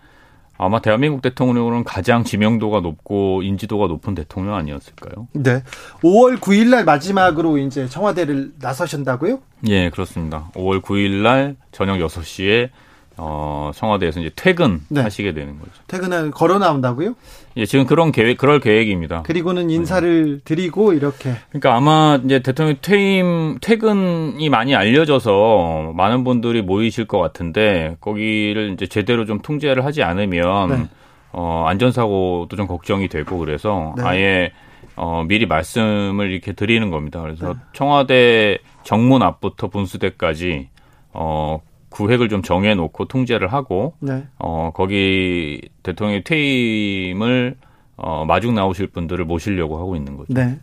아마 0.62 0.82
대한민국 0.82 1.22
대통령으로는 1.22 1.86
가장 1.86 2.26
지명도가 2.26 2.82
높고 2.82 3.44
인지도가 3.44 3.88
높은 3.88 4.14
대통령 4.14 4.56
아니었을까요? 4.56 5.30
네. 5.32 5.64
5월 6.02 6.38
9일 6.38 6.68
날 6.68 6.84
마지막으로 6.84 7.58
이제 7.58 7.88
청와대를 7.88 8.52
나서신다고요? 8.60 9.40
예, 9.70 9.90
그렇습니다. 9.90 10.52
5월 10.56 10.82
9일 10.82 11.22
날 11.24 11.56
저녁 11.72 11.98
6시에 12.00 12.72
어, 13.16 13.72
청와대에서 13.74 14.20
이제 14.20 14.32
퇴근하시게 14.36 15.32
네. 15.32 15.34
되는 15.34 15.60
거죠. 15.60 15.72
퇴근을 15.88 16.32
걸어 16.32 16.60
나온다고요? 16.60 17.16
예, 17.60 17.66
지금 17.66 17.86
그런 17.86 18.12
계획, 18.14 18.38
그럴 18.38 18.60
계획입니다. 18.62 19.24
그리고는 19.24 19.70
인사를 19.70 20.38
네. 20.38 20.42
드리고 20.46 20.94
이렇게. 20.94 21.34
그러니까 21.50 21.76
아마 21.76 22.20
이제 22.24 22.40
대통령 22.40 22.78
퇴임, 22.82 23.58
퇴근이 23.62 24.48
많이 24.50 24.76
알려져서 24.76 25.92
많은 25.94 26.24
분들이 26.24 26.62
모이실 26.62 27.06
것 27.06 27.20
같은데 27.20 27.98
거기를 28.00 28.72
이제 28.74 28.88
제대로 28.88 29.26
좀 29.26 29.42
통제를 29.42 29.84
하지 29.84 30.04
않으면 30.04 30.70
네. 30.70 30.88
어, 31.34 31.66
안전사고도 31.68 32.56
좀 32.56 32.66
걱정이 32.66 33.10
되고 33.10 33.38
그래서 33.38 33.94
네. 33.98 34.04
아예 34.04 34.52
어, 34.96 35.26
미리 35.28 35.46
말씀을 35.46 36.32
이렇게 36.32 36.54
드리는 36.54 36.90
겁니다. 36.90 37.22
그래서 37.22 37.54
네. 37.54 37.60
청와대 37.74 38.58
정문 38.84 39.22
앞부터 39.22 39.68
분수대까지 39.68 40.70
어, 41.12 41.62
구획을 41.90 42.30
좀 42.30 42.42
정해놓고 42.42 43.06
통제를 43.06 43.52
하고 43.52 43.94
네. 44.00 44.26
어 44.38 44.72
거기 44.74 45.62
대통령의 45.84 46.24
퇴임을 46.24 47.56
어 47.98 48.26
마중 48.26 48.56
나오실 48.56 48.88
분들을 48.88 49.26
모시려고 49.26 49.78
하고 49.78 49.96
있는 49.96 50.16
거죠. 50.18 50.34
네. 50.34 50.60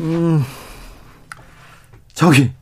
음 0.00 0.42
저기 2.12 2.52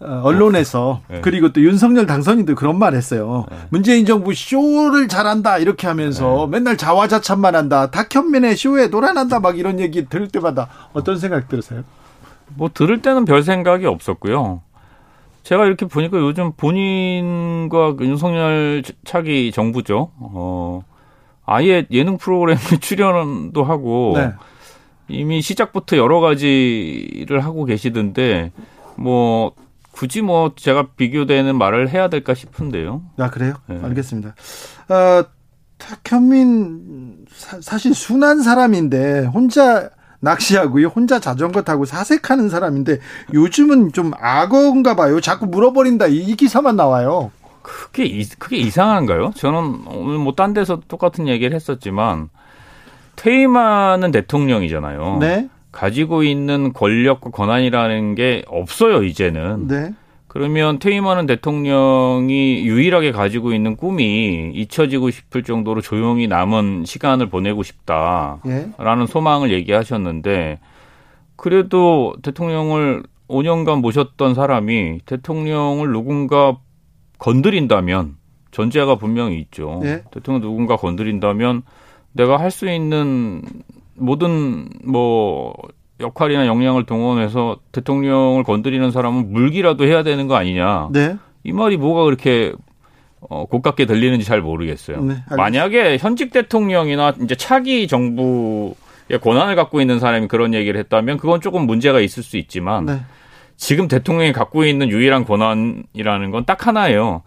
어, 0.00 0.20
언론에서 0.24 1.00
네. 1.08 1.20
그리고 1.20 1.52
또 1.52 1.60
윤석열 1.60 2.06
당선인도 2.06 2.54
그런 2.54 2.78
말 2.78 2.94
했어요. 2.94 3.46
네. 3.50 3.56
문재인 3.70 4.04
정부 4.04 4.34
쇼를 4.34 5.06
잘한다 5.08 5.58
이렇게 5.58 5.86
하면서 5.86 6.48
네. 6.50 6.58
맨날 6.58 6.76
자화자찬만 6.76 7.54
한다. 7.54 7.90
탁현민의 7.90 8.56
쇼에 8.56 8.88
노란한다 8.88 9.40
막 9.40 9.58
이런 9.58 9.78
얘기 9.78 10.06
들을 10.08 10.28
때마다 10.28 10.68
어떤 10.92 11.18
생각 11.18 11.48
들으세요? 11.48 11.84
뭐 12.54 12.70
들을 12.72 13.00
때는 13.00 13.24
별 13.24 13.42
생각이 13.42 13.86
없었고요. 13.86 14.62
제가 15.42 15.66
이렇게 15.66 15.86
보니까 15.86 16.18
요즘 16.18 16.52
본인과 16.52 17.96
그 17.96 18.04
윤석열 18.04 18.82
차기 19.04 19.50
정부죠. 19.52 20.12
어, 20.18 20.82
아예 21.44 21.86
예능 21.90 22.18
프로그램에 22.18 22.60
출연도 22.80 23.64
하고 23.64 24.14
네. 24.16 24.32
이미 25.08 25.42
시작부터 25.42 25.96
여러 25.96 26.20
가지를 26.20 27.44
하고 27.44 27.64
계시던데 27.64 28.52
뭐 28.96 29.52
굳이 29.90 30.22
뭐 30.22 30.52
제가 30.56 30.88
비교되는 30.96 31.56
말을 31.56 31.90
해야 31.90 32.08
될까 32.08 32.34
싶은데요. 32.34 33.02
아 33.18 33.30
그래요? 33.30 33.54
네. 33.66 33.78
알겠습니다. 33.82 34.34
어, 34.88 35.24
탁현민 35.78 37.26
사, 37.30 37.78
실 37.78 37.94
순한 37.94 38.42
사람인데 38.42 39.26
혼자 39.26 39.90
낚시하고요. 40.22 40.86
혼자 40.88 41.18
자전거 41.18 41.62
타고 41.62 41.84
사색하는 41.84 42.48
사람인데 42.48 42.98
요즘은 43.34 43.92
좀 43.92 44.12
악어인가 44.18 44.94
봐요. 44.94 45.20
자꾸 45.20 45.46
물어버린다. 45.46 46.06
이 46.06 46.34
기사만 46.36 46.76
나와요. 46.76 47.30
그게 47.62 48.24
그게 48.38 48.56
이상한가요? 48.56 49.32
저는 49.36 49.82
오늘 49.86 50.18
뭐 50.18 50.32
딴 50.34 50.54
데서 50.54 50.80
똑같은 50.88 51.28
얘기를 51.28 51.54
했었지만 51.54 52.28
퇴임하는 53.16 54.10
대통령이잖아요. 54.10 55.18
네. 55.20 55.48
가지고 55.70 56.22
있는 56.22 56.72
권력과 56.72 57.30
권한이라는 57.30 58.14
게 58.14 58.44
없어요, 58.48 59.02
이제는. 59.04 59.68
네. 59.68 59.94
그러면 60.32 60.78
퇴임하는 60.78 61.26
대통령이 61.26 62.64
유일하게 62.64 63.12
가지고 63.12 63.52
있는 63.52 63.76
꿈이 63.76 64.50
잊혀지고 64.54 65.10
싶을 65.10 65.42
정도로 65.42 65.82
조용히 65.82 66.26
남은 66.26 66.86
시간을 66.86 67.28
보내고 67.28 67.62
싶다라는 67.62 68.40
예? 68.46 69.06
소망을 69.06 69.52
얘기하셨는데 69.52 70.58
그래도 71.36 72.14
대통령을 72.22 73.02
5년간 73.28 73.82
모셨던 73.82 74.32
사람이 74.32 75.00
대통령을 75.04 75.92
누군가 75.92 76.56
건드린다면 77.18 78.16
전제가 78.52 78.94
분명히 78.94 79.38
있죠. 79.40 79.82
예? 79.84 80.02
대통령 80.10 80.40
누군가 80.40 80.76
건드린다면 80.76 81.62
내가 82.12 82.38
할 82.38 82.50
수 82.50 82.70
있는 82.70 83.42
모든 83.96 84.70
뭐 84.82 85.52
역할이나 86.02 86.46
역량을 86.46 86.84
동원해서 86.84 87.58
대통령을 87.72 88.42
건드리는 88.44 88.90
사람은 88.90 89.32
물기라도 89.32 89.84
해야 89.86 90.02
되는 90.02 90.26
거 90.26 90.34
아니냐. 90.34 90.88
네. 90.92 91.16
이 91.44 91.52
말이 91.52 91.76
뭐가 91.76 92.04
그렇게 92.04 92.52
어, 93.30 93.46
고깝게 93.46 93.86
들리는지 93.86 94.26
잘 94.26 94.40
모르겠어요. 94.42 95.00
네, 95.04 95.14
만약에 95.36 95.96
현직 95.98 96.32
대통령이나 96.32 97.14
이제 97.22 97.34
차기 97.36 97.86
정부의 97.86 98.74
권한을 99.22 99.54
갖고 99.54 99.80
있는 99.80 100.00
사람이 100.00 100.26
그런 100.28 100.54
얘기를 100.54 100.78
했다면 100.80 101.18
그건 101.18 101.40
조금 101.40 101.62
문제가 101.66 102.00
있을 102.00 102.22
수 102.24 102.36
있지만 102.36 102.84
네. 102.86 103.00
지금 103.56 103.86
대통령이 103.86 104.32
갖고 104.32 104.64
있는 104.64 104.88
유일한 104.88 105.24
권한이라는 105.24 106.30
건 106.32 106.44
딱 106.44 106.66
하나예요. 106.66 107.22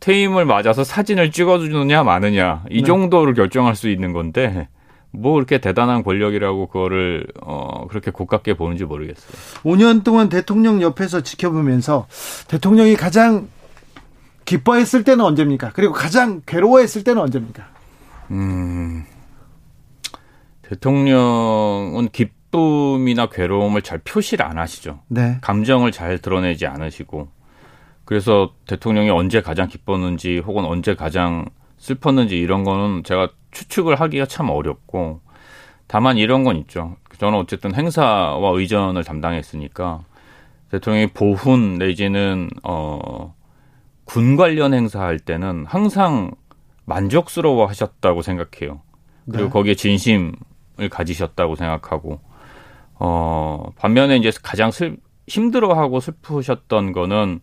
퇴임을 0.00 0.44
맞아서 0.44 0.84
사진을 0.84 1.32
찍어주느냐 1.32 2.04
마느냐 2.04 2.62
이 2.70 2.82
네. 2.82 2.84
정도를 2.84 3.34
결정할 3.34 3.74
수 3.74 3.88
있는 3.88 4.12
건데 4.12 4.68
뭐 5.10 5.34
그렇게 5.34 5.58
대단한 5.58 6.02
권력이라고 6.02 6.66
그거를 6.66 7.26
어 7.40 7.86
그렇게 7.88 8.10
고깝게 8.10 8.54
보는지 8.54 8.84
모르겠어요. 8.84 9.30
5년 9.64 10.04
동안 10.04 10.28
대통령 10.28 10.82
옆에서 10.82 11.22
지켜보면서 11.22 12.06
대통령이 12.48 12.96
가장 12.96 13.48
기뻐했을 14.44 15.04
때는 15.04 15.24
언제입니까? 15.24 15.72
그리고 15.74 15.92
가장 15.92 16.42
괴로워했을 16.46 17.04
때는 17.04 17.22
언제입니까? 17.22 17.68
음. 18.30 19.04
대통령은 20.62 22.08
기쁨이나 22.10 23.26
괴로움을 23.28 23.82
잘 23.82 23.98
표시를 23.98 24.44
안 24.44 24.58
하시죠. 24.58 25.00
네. 25.08 25.38
감정을 25.40 25.92
잘 25.92 26.18
드러내지 26.18 26.66
않으시고 26.66 27.28
그래서 28.04 28.52
대통령이 28.66 29.10
언제 29.10 29.40
가장 29.40 29.68
기뻤는지 29.68 30.38
혹은 30.38 30.64
언제 30.64 30.94
가장 30.94 31.46
슬펐는지 31.78 32.38
이런 32.38 32.64
거는 32.64 33.04
제가 33.04 33.30
추측을 33.50 34.00
하기가 34.00 34.26
참 34.26 34.50
어렵고 34.50 35.20
다만 35.86 36.18
이런 36.18 36.44
건 36.44 36.56
있죠. 36.58 36.96
저는 37.18 37.38
어쨌든 37.38 37.74
행사와 37.74 38.50
의전을 38.52 39.04
담당했으니까 39.04 40.04
대통령이 40.70 41.08
보훈 41.08 41.76
내지는 41.78 42.50
어 42.62 43.38
군 44.08 44.36
관련 44.36 44.72
행사할 44.72 45.18
때는 45.18 45.66
항상 45.68 46.30
만족스러워 46.86 47.66
하셨다고 47.66 48.22
생각해요. 48.22 48.80
그리고 49.26 49.44
네. 49.44 49.50
거기에 49.50 49.74
진심을 49.74 50.32
가지셨다고 50.90 51.56
생각하고 51.56 52.18
어 52.94 53.70
반면에 53.76 54.16
이제 54.16 54.32
가장 54.42 54.70
슬 54.70 54.96
힘들어하고 55.26 56.00
슬프셨던 56.00 56.92
거는 56.92 57.40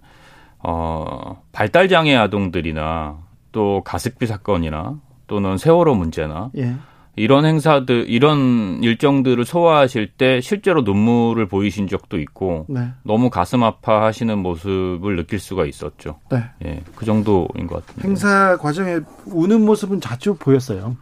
어, 0.57 1.43
발달 1.51 1.87
장애 1.87 2.15
아동들이나 2.15 3.19
또 3.51 3.83
가습기 3.85 4.25
사건이나 4.25 4.99
또는 5.27 5.57
세월호 5.57 5.95
문제나 5.95 6.51
예. 6.57 6.75
이런 7.17 7.45
행사들 7.45 8.05
이런 8.09 8.83
일정들을 8.83 9.45
소화하실 9.45 10.11
때 10.17 10.41
실제로 10.41 10.81
눈물을 10.81 11.47
보이신 11.47 11.87
적도 11.87 12.19
있고 12.19 12.65
네. 12.67 12.89
너무 13.03 13.29
가슴 13.29 13.63
아파하시는 13.63 14.37
모습을 14.37 15.15
느낄 15.15 15.39
수가 15.39 15.65
있었죠. 15.65 16.19
네. 16.29 16.43
예, 16.65 16.81
그 16.95 17.05
정도인 17.05 17.67
것 17.67 17.85
같습니다. 17.85 18.07
행사 18.07 18.57
과정에 18.57 18.99
우는 19.27 19.61
모습은 19.65 20.01
자주 20.01 20.35
보였어요. 20.35 20.97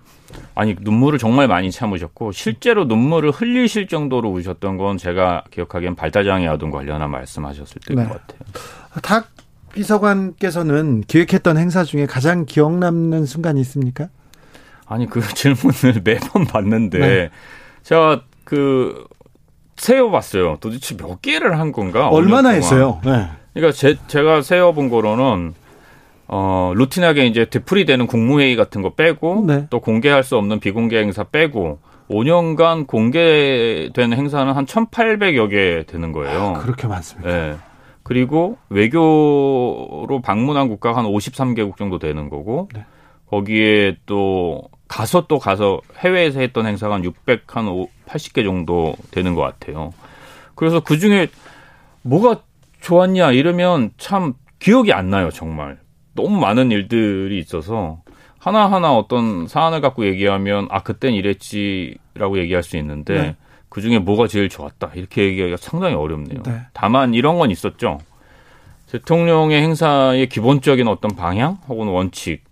아니 0.56 0.76
눈물을 0.80 1.20
정말 1.20 1.48
많이 1.48 1.72
참으셨고 1.72 2.32
실제로 2.32 2.86
눈물을 2.86 3.32
흘리실 3.32 3.88
정도로 3.88 4.32
우셨던 4.32 4.78
건 4.78 4.98
제가 4.98 5.44
기억하기엔 5.52 5.96
발달장애 5.96 6.48
아동 6.48 6.72
관련한 6.72 7.10
말씀하셨을 7.12 7.82
때인 7.88 8.00
네. 8.00 8.08
것 8.08 8.20
같아요. 8.20 8.40
탁 9.02 9.28
비서관께서는 9.74 11.02
기획했던 11.08 11.58
행사 11.58 11.84
중에 11.84 12.06
가장 12.06 12.46
기억 12.46 12.78
남는 12.78 13.26
순간이 13.26 13.60
있습니까? 13.62 14.08
아니 14.86 15.08
그 15.10 15.22
질문을 15.34 16.02
매번 16.04 16.46
받는데 16.46 17.00
네. 17.00 17.30
제가 17.84 18.22
그 18.44 19.06
세어봤어요. 19.76 20.58
도대체 20.62 20.96
몇 20.96 21.22
개를 21.22 21.60
한 21.60 21.72
건가? 21.72 22.08
얼마나 22.10 22.50
했어요? 22.50 23.02
네. 23.04 23.28
그러니까 23.54 23.74
제, 23.74 23.98
제가 24.08 24.42
세어본 24.42 24.90
거로는 24.90 25.54
어 26.28 26.72
루틴하게 26.76 27.26
이제 27.26 27.46
되풀이 27.46 27.86
되는 27.86 28.08
국무회의 28.08 28.56
같은 28.56 28.82
거 28.82 28.94
빼고 28.94 29.44
네. 29.46 29.68
또 29.70 29.82
공개할 29.82 30.24
수 30.24 30.38
없는 30.38 30.60
비공개 30.60 30.98
행사 30.98 31.24
빼고 31.24 31.80
5년간 32.10 32.88
공개된 32.88 34.14
행사는 34.14 34.52
한 34.54 34.66
1,800여 34.66 35.50
개 35.50 35.84
되는 35.86 36.12
거예요. 36.12 36.54
아, 36.56 36.60
그렇게 36.60 36.88
많습니까? 36.88 37.30
네. 37.30 37.58
그리고 38.14 38.59
외교로 38.70 40.22
방문한 40.24 40.68
국가가 40.68 40.99
한 40.99 41.05
53개국 41.05 41.78
정도 41.78 41.97
되는 41.97 42.30
거고 42.30 42.70
네. 42.72 42.86
거기에 43.26 43.97
또 44.05 44.61
가서 44.88 45.26
또 45.26 45.39
가서 45.39 45.82
해외에서 45.97 46.39
했던 46.39 46.68
행사가 46.68 46.93
한 46.93 47.03
600, 47.03 47.55
한 47.55 47.66
80개 48.05 48.43
정도 48.43 48.93
되는 49.09 49.34
것 49.34 49.41
같아요. 49.41 49.93
그래서 50.53 50.80
그 50.80 50.99
중에 50.99 51.28
뭐가 52.03 52.41
좋았냐 52.82 53.32
이러면 53.32 53.89
참 53.97 54.36
기억이 54.59 54.93
안 54.93 55.09
나요, 55.09 55.32
정말. 55.32 55.80
너무 56.14 56.39
많은 56.39 56.70
일들이 56.70 57.39
있어서 57.39 58.03
하나하나 58.38 58.95
어떤 58.95 59.47
사안을 59.47 59.82
갖고 59.82 60.05
얘기하면 60.05 60.68
아, 60.70 60.84
그땐 60.84 61.16
이랬지라고 61.16 62.38
얘기할 62.38 62.61
수 62.61 62.78
있는데 62.78 63.14
네. 63.14 63.36
그 63.74 63.82
중에 63.82 63.98
뭐가 63.98 64.28
제일 64.28 64.50
좋았다. 64.50 64.92
이렇게 64.94 65.24
얘기하기가 65.24 65.58
상당히 65.58 65.96
어렵네요. 65.96 66.44
네. 66.44 66.62
다만 66.74 67.16
이런 67.16 67.40
건 67.40 67.50
있었죠. 67.50 67.98
대통령의 68.92 69.64
행사의 69.64 70.30
기본적인 70.30 70.88
어떤 70.88 71.16
방향 71.16 71.58
혹은 71.68 71.88
원칙 71.88 72.44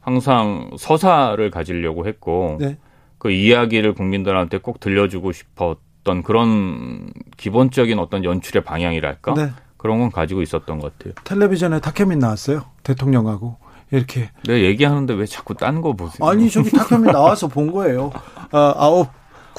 항상 0.00 0.72
서사를 0.76 1.48
가지려고 1.52 2.08
했고 2.08 2.56
네. 2.58 2.76
그 3.18 3.30
이야기를 3.30 3.94
국민들한테 3.94 4.58
꼭 4.58 4.80
들려주고 4.80 5.30
싶었던 5.30 6.24
그런 6.24 7.12
기본적인 7.36 8.00
어떤 8.00 8.24
연출의 8.24 8.64
방향이랄까 8.64 9.34
네. 9.34 9.50
그런 9.76 10.00
건 10.00 10.10
가지고 10.10 10.42
있었던 10.42 10.80
것 10.80 10.98
같아요. 10.98 11.14
텔레비전에 11.22 11.78
타케민 11.82 12.18
나왔어요. 12.18 12.64
대통령하고 12.82 13.58
이렇게. 13.92 14.30
네 14.44 14.64
얘기하는데 14.64 15.14
왜 15.14 15.24
자꾸 15.24 15.54
딴 15.54 15.80
거 15.80 15.92
보세요? 15.92 16.28
아니 16.28 16.50
저기 16.50 16.72
타케민 16.72 17.12
나와서 17.12 17.46
본 17.46 17.70
거예요. 17.70 18.10
아, 18.50 18.74
아홉 18.76 19.08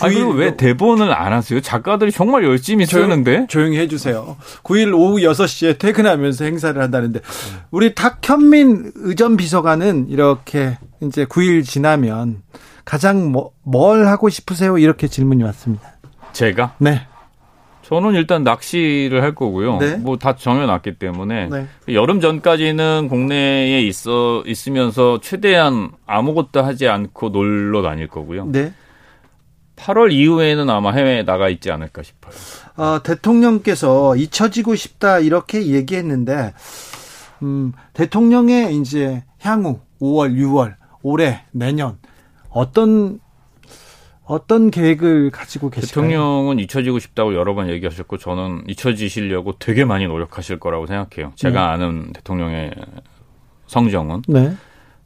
아니, 0.01 0.15
그리고 0.15 0.31
왜 0.31 0.57
대본을 0.57 1.13
안 1.13 1.33
하세요? 1.33 1.61
작가들이 1.61 2.11
정말 2.11 2.43
열심히 2.43 2.85
쓰는데? 2.85 3.47
조용 3.47 3.73
히 3.73 3.77
해주세요. 3.79 4.37
9일 4.63 4.93
오후 4.93 5.17
6시에 5.17 5.77
퇴근하면서 5.77 6.45
행사를 6.45 6.79
한다는데, 6.81 7.21
우리 7.71 7.95
탁현민 7.95 8.91
의전 8.95 9.37
비서관은 9.37 10.09
이렇게 10.09 10.77
이제 11.01 11.25
9일 11.25 11.63
지나면 11.63 12.41
가장 12.83 13.31
뭐, 13.31 13.51
뭘 13.63 14.07
하고 14.07 14.29
싶으세요? 14.29 14.77
이렇게 14.77 15.07
질문이 15.07 15.43
왔습니다. 15.43 15.93
제가? 16.33 16.75
네. 16.79 17.07
저는 17.83 18.15
일단 18.15 18.43
낚시를 18.43 19.21
할 19.21 19.35
거고요. 19.35 19.77
네. 19.77 19.95
뭐다 19.97 20.35
정해놨기 20.37 20.97
때문에 20.97 21.49
네. 21.49 21.67
여름 21.89 22.19
전까지는 22.19 23.09
국내에 23.09 23.81
있어 23.81 24.43
있으면서 24.47 25.19
최대한 25.21 25.91
아무것도 26.07 26.63
하지 26.63 26.87
않고 26.87 27.29
놀러 27.29 27.83
다닐 27.83 28.07
거고요. 28.07 28.45
네. 28.47 28.73
8월 29.75 30.11
이후에는 30.11 30.69
아마 30.69 30.91
해외에 30.91 31.23
나가 31.23 31.49
있지 31.49 31.71
않을까 31.71 32.03
싶어요. 32.03 32.33
어, 32.77 33.03
대통령께서 33.03 34.15
잊혀지고 34.15 34.75
싶다 34.75 35.19
이렇게 35.19 35.67
얘기했는데 35.67 36.53
음, 37.43 37.73
대통령의 37.93 38.75
이제 38.77 39.23
향후 39.39 39.79
5월, 40.01 40.35
6월, 40.35 40.75
올해, 41.01 41.43
내년 41.51 41.97
어떤 42.49 43.19
어떤 44.23 44.71
계획을 44.71 45.29
가지고 45.29 45.69
계실까요? 45.69 46.07
대통령은 46.07 46.59
잊혀지고 46.59 46.97
싶다고 46.97 47.35
여러 47.35 47.53
번 47.53 47.69
얘기하셨고 47.69 48.17
저는 48.17 48.63
잊혀지시려고 48.67 49.53
되게 49.59 49.85
많이 49.85 50.07
노력하실 50.07 50.59
거라고 50.59 50.87
생각해요. 50.87 51.33
제가 51.35 51.61
네. 51.61 51.67
아는 51.67 52.13
대통령의 52.13 52.71
성정은 53.67 54.23
네. 54.27 54.53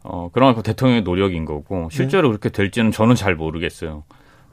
어, 0.04 0.30
그런 0.32 0.56
그 0.56 0.64
대통령의 0.64 1.04
노력인 1.04 1.44
거고 1.44 1.90
실제로 1.92 2.30
네. 2.30 2.38
그렇게 2.38 2.50
될지는 2.50 2.92
저는 2.92 3.16
잘 3.16 3.36
모르겠어요. 3.36 4.06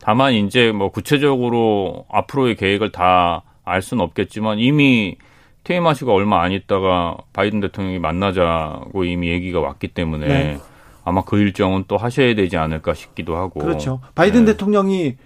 다만 0.06 0.34
이제 0.34 0.70
뭐 0.70 0.90
구체적으로 0.90 2.06
앞으로의 2.08 2.54
계획을 2.54 2.92
다 2.92 3.42
알 3.66 3.82
수는 3.82 4.02
없겠지만 4.04 4.60
이미 4.60 5.16
퇴임하시고 5.64 6.14
얼마 6.14 6.42
안 6.42 6.52
있다가 6.52 7.16
바이든 7.32 7.60
대통령이 7.60 7.98
만나자고 7.98 9.04
이미 9.04 9.28
얘기가 9.28 9.60
왔기 9.60 9.88
때문에 9.88 10.28
네. 10.28 10.58
아마 11.04 11.22
그 11.22 11.38
일정은 11.38 11.84
또 11.88 11.96
하셔야 11.96 12.34
되지 12.36 12.56
않을까 12.56 12.94
싶기도 12.94 13.36
하고. 13.36 13.60
그렇죠. 13.60 14.00
바이든 14.14 14.44
네. 14.44 14.52
대통령이 14.52 15.16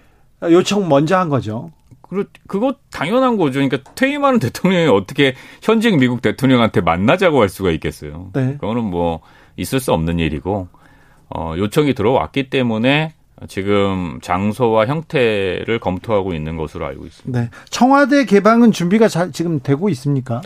요청 0.43 0.89
먼저 0.89 1.17
한 1.17 1.29
거죠. 1.29 1.71
그, 2.01 2.27
그거 2.47 2.75
당연한 2.91 3.37
거죠. 3.37 3.59
그러니까 3.59 3.77
퇴임하는 3.93 4.39
대통령이 4.39 4.87
어떻게 4.87 5.35
현직 5.61 5.97
미국 5.97 6.23
대통령한테 6.23 6.81
만나자고 6.81 7.41
할 7.41 7.47
수가 7.47 7.69
있겠어요. 7.71 8.31
네. 8.33 8.53
그거는 8.53 8.83
뭐 8.83 9.21
있을 9.55 9.79
수 9.79 9.93
없는 9.93 10.17
일이고, 10.17 10.67
어, 11.29 11.53
요청이 11.57 11.93
들어왔기 11.93 12.49
때문에 12.49 13.13
지금 13.47 14.19
장소와 14.21 14.85
형태를 14.85 15.79
검토하고 15.79 16.33
있는 16.33 16.57
것으로 16.57 16.85
알고 16.85 17.05
있습니다. 17.05 17.39
네. 17.39 17.49
청와대 17.69 18.25
개방은 18.25 18.71
준비가 18.71 19.07
잘 19.07 19.31
지금 19.31 19.59
되고 19.59 19.89
있습니까? 19.89 20.41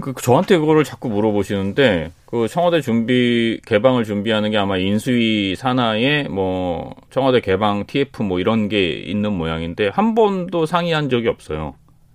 그 0.00 0.14
저한테 0.20 0.58
그거를 0.58 0.84
자꾸 0.84 1.08
물어보시는데 1.08 2.12
그 2.26 2.48
청와대 2.48 2.80
준비 2.80 3.60
개방을 3.66 4.04
준비하는 4.04 4.50
게 4.50 4.58
아마 4.58 4.76
인수위 4.76 5.56
산하에 5.56 6.24
뭐 6.24 6.94
청와대 7.10 7.40
개방 7.40 7.86
TF 7.86 8.22
뭐 8.22 8.38
이런 8.40 8.68
게 8.68 8.90
있는 8.90 9.32
모양인데 9.32 9.88
한 9.88 10.14
번도 10.14 10.66
상의한 10.66 11.08
적이 11.08 11.28
없어요. 11.28 11.74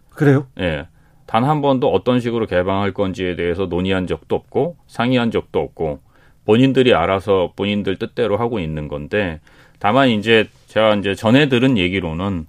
그래요? 0.10 0.48
예. 0.60 0.62
네. 0.62 0.88
단한 1.28 1.62
번도 1.62 1.92
어떤 1.92 2.20
식으로 2.20 2.46
개방할 2.46 2.94
건지에 2.94 3.36
대해서 3.36 3.66
논의한 3.66 4.06
적도 4.08 4.36
없고 4.36 4.78
상의한 4.88 5.32
적도 5.32 5.60
없고 5.60 6.00
본인들이 6.46 6.94
알아서 6.94 7.54
본인들 7.56 7.98
뜻대로 7.98 8.38
하고 8.38 8.60
있는 8.60 8.88
건데 8.88 9.40
다만 9.80 10.10
이제 10.10 10.48
제가 10.68 10.96
이제 10.96 11.16
전해 11.16 11.50
들은 11.50 11.78
얘기로는 11.78 12.48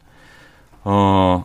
어. 0.85 1.45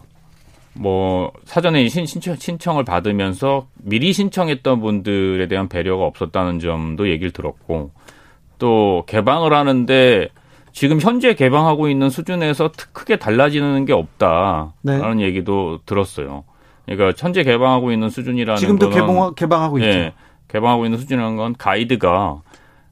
뭐 0.74 1.34
사전에 1.44 1.88
신청, 1.90 2.36
신청을 2.36 2.86
받으면서 2.86 3.68
미리 3.76 4.14
신청했던 4.14 4.80
분들에 4.80 5.48
대한 5.48 5.68
배려가 5.68 6.06
없었다는 6.06 6.60
점도 6.60 7.10
얘기를 7.10 7.32
들었고 7.32 7.92
또 8.58 9.04
개방을 9.08 9.54
하는데 9.54 10.30
지금 10.72 11.02
현재 11.02 11.34
개방하고 11.34 11.90
있는 11.90 12.10
수준에서 12.10 12.72
크게 12.94 13.18
달라지는 13.18 13.86
게 13.86 13.92
없다라는 13.92 15.18
네. 15.18 15.24
얘기도 15.24 15.80
들었어요. 15.86 16.46
그러니까 16.86 17.14
현재 17.18 17.44
개방하고 17.44 17.92
있는 17.92 18.10
수준이라는 18.10 18.58
지금도 18.58 18.90
거는 18.90 19.08
개방, 19.08 19.36
개방하고 19.36 19.82
예, 19.82 19.90
있죠. 19.90 20.12
개방하고 20.48 20.86
있는 20.86 20.98
수준이라는 20.98 21.36
건 21.38 21.56
가이드가 21.58 22.42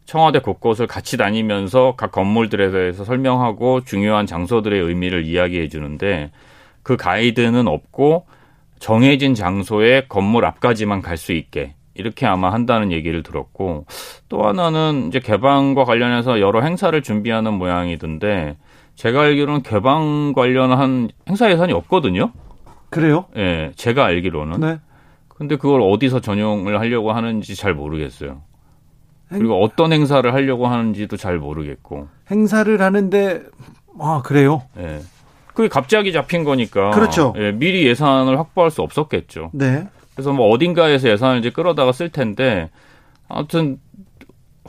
청와대 0.09 0.39
곳곳을 0.39 0.87
같이 0.87 1.17
다니면서 1.17 1.93
각 1.95 2.11
건물들에 2.11 2.71
대해서 2.71 3.03
설명하고 3.05 3.83
중요한 3.83 4.25
장소들의 4.25 4.81
의미를 4.81 5.23
이야기해 5.23 5.67
주는데 5.67 6.31
그 6.81 6.97
가이드는 6.97 7.67
없고 7.67 8.25
정해진 8.79 9.35
장소에 9.35 10.05
건물 10.09 10.45
앞까지만 10.45 11.03
갈 11.03 11.15
수 11.15 11.31
있게 11.33 11.75
이렇게 11.93 12.25
아마 12.25 12.51
한다는 12.51 12.91
얘기를 12.91 13.21
들었고 13.21 13.85
또 14.29 14.47
하나는 14.47 15.09
이제 15.09 15.19
개방과 15.19 15.83
관련해서 15.83 16.39
여러 16.39 16.61
행사를 16.61 16.99
준비하는 17.03 17.53
모양이던데 17.53 18.57
제가 18.95 19.21
알기로는 19.21 19.61
개방 19.61 20.33
관련한 20.33 21.09
행사 21.27 21.51
예산이 21.51 21.71
없거든요. 21.73 22.31
그래요? 22.89 23.25
예, 23.35 23.41
네, 23.43 23.71
제가 23.75 24.05
알기로는. 24.05 24.59
네. 24.59 24.79
근데 25.27 25.55
그걸 25.55 25.81
어디서 25.83 26.19
전용을 26.21 26.79
하려고 26.79 27.11
하는지 27.11 27.55
잘 27.55 27.75
모르겠어요. 27.75 28.41
그리고 29.29 29.63
어떤 29.63 29.93
행사를 29.93 30.33
하려고 30.33 30.67
하는지도 30.67 31.17
잘 31.17 31.37
모르겠고. 31.37 32.07
행사를 32.31 32.81
하는데 32.81 33.43
아 33.99 34.21
그래요? 34.23 34.63
예. 34.77 34.81
네. 34.81 35.01
그게 35.53 35.67
갑자기 35.67 36.11
잡힌 36.11 36.43
거니까. 36.43 36.91
그렇죠. 36.91 37.33
예, 37.37 37.51
미리 37.51 37.85
예산을 37.85 38.39
확보할 38.39 38.71
수 38.71 38.81
없었겠죠. 38.81 39.51
네. 39.53 39.87
그래서 40.15 40.31
뭐 40.33 40.49
어딘가에서 40.49 41.09
예산을 41.09 41.39
이제 41.39 41.49
끌어다가 41.49 41.91
쓸 41.91 42.09
텐데 42.09 42.69
아무튼 43.27 43.79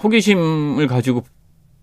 호기심을 0.03 0.87
가지고 0.89 1.25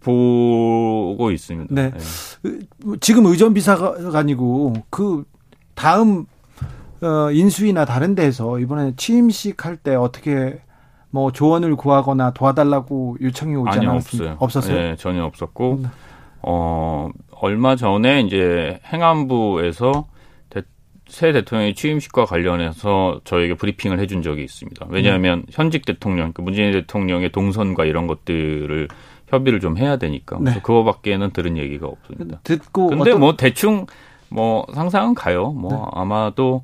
보고 0.01 1.31
있습니다. 1.31 1.73
네. 1.73 1.91
네. 1.91 2.59
지금 3.01 3.25
의전 3.25 3.53
비서가 3.53 3.95
아니고 4.17 4.73
그 4.89 5.23
다음 5.75 6.25
어, 7.01 7.31
인수위나 7.31 7.85
다른 7.85 8.15
데서 8.15 8.59
이번에 8.59 8.93
취임식 8.95 9.65
할 9.65 9.77
때 9.77 9.95
어떻게 9.95 10.59
뭐 11.09 11.31
조언을 11.31 11.75
구하거나 11.75 12.31
도와달라고 12.31 13.17
요청이 13.21 13.55
오지 13.55 13.77
아니요, 13.77 13.91
않았어요. 13.91 14.35
없었어요? 14.39 14.77
네, 14.77 14.95
전혀 14.97 15.23
없었고 15.23 15.71
음. 15.73 15.85
어 16.41 17.09
얼마 17.31 17.75
전에 17.75 18.21
이제 18.21 18.79
행안부에서 18.91 20.07
대, 20.49 20.63
새 21.07 21.31
대통령의 21.31 21.75
취임식과 21.75 22.25
관련해서 22.25 23.21
저에게 23.23 23.55
브리핑을 23.55 23.99
해준 23.99 24.21
적이 24.21 24.43
있습니다. 24.43 24.85
왜냐하면 24.89 25.39
음. 25.39 25.45
현직 25.49 25.85
대통령, 25.85 26.33
그 26.33 26.41
문재인 26.41 26.71
대통령의 26.71 27.31
동선과 27.31 27.85
이런 27.85 28.07
것들을 28.07 28.87
협의를 29.27 29.59
좀 29.59 29.77
해야 29.77 29.97
되니까. 29.97 30.37
네. 30.41 30.53
그거밖에는 30.61 31.31
들은 31.31 31.57
얘기가 31.57 31.87
없습니다. 31.87 32.39
듣고 32.43 32.87
근데 32.87 33.11
어떤... 33.11 33.19
뭐 33.19 33.35
대충 33.35 33.85
뭐 34.29 34.65
상상은 34.73 35.15
가요. 35.15 35.51
뭐 35.51 35.71
네. 35.71 35.79
아마도 35.93 36.63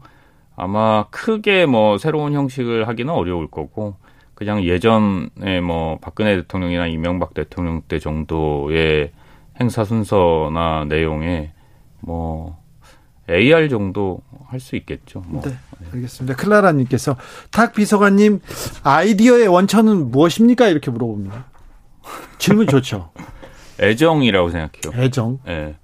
아마 0.55 1.05
크게 1.09 1.65
뭐 1.65 1.97
새로운 1.97 2.33
형식을 2.33 2.87
하기는 2.87 3.11
어려울 3.13 3.47
거고 3.49 3.95
그냥 4.33 4.63
예전에 4.63 5.61
뭐 5.61 5.97
박근혜 6.01 6.35
대통령이나 6.37 6.87
이명박 6.87 7.33
대통령 7.33 7.81
때 7.87 7.99
정도의 7.99 9.11
행사 9.59 9.83
순서나 9.83 10.85
내용에 10.85 11.53
뭐 11.99 12.57
AR 13.29 13.69
정도 13.69 14.21
할 14.47 14.59
수 14.59 14.75
있겠죠. 14.75 15.23
뭐. 15.27 15.41
네, 15.41 15.55
알겠습니다. 15.93 16.35
클라라님께서 16.35 17.17
탁 17.51 17.73
비서관님 17.73 18.39
아이디어의 18.83 19.47
원천은 19.47 20.11
무엇입니까? 20.11 20.67
이렇게 20.67 20.91
물어봅니다. 20.91 21.45
질문 22.37 22.67
좋죠. 22.67 23.09
애정이라고 23.81 24.49
생각해요. 24.49 25.03
애정. 25.03 25.39
예. 25.47 25.51
네. 25.51 25.75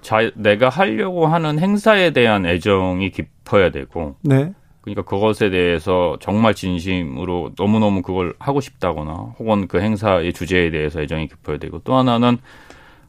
자, 0.00 0.30
내가 0.36 0.68
하려고 0.68 1.26
하는 1.26 1.58
행사에 1.58 2.12
대한 2.12 2.46
애정이 2.46 3.10
깊어야 3.10 3.70
되고. 3.70 4.14
네. 4.22 4.52
그러니까 4.94 5.02
그것에 5.02 5.50
대해서 5.50 6.16
정말 6.20 6.54
진심으로 6.54 7.52
너무너무 7.56 8.02
그걸 8.02 8.34
하고 8.38 8.60
싶다거나 8.60 9.34
혹은 9.38 9.68
그 9.68 9.80
행사의 9.80 10.32
주제에 10.32 10.70
대해서 10.70 11.00
애정이 11.00 11.28
깊어야 11.28 11.58
되고 11.58 11.78
또 11.80 11.94
하나는 11.94 12.38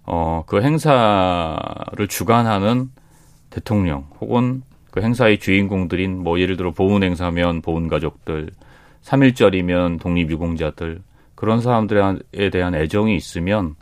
어, 0.04 0.44
그 0.46 0.62
행사를 0.62 2.08
주관하는 2.08 2.90
대통령 3.50 4.06
혹은 4.20 4.64
그 4.92 5.02
행사의 5.02 5.40
주인공들인 5.40 6.24
뭐 6.24 6.40
예를 6.40 6.58
들어 6.58 6.72
보훈 6.72 7.04
행사면 7.04 7.62
보훈 7.62 7.88
가족들, 7.88 8.50
3.1절이면 9.04 10.00
독립유공자들 10.02 11.02
그런 11.36 11.62
사람들에 11.62 12.50
대한 12.52 12.76
애정이 12.76 13.16
있으면 13.16 13.76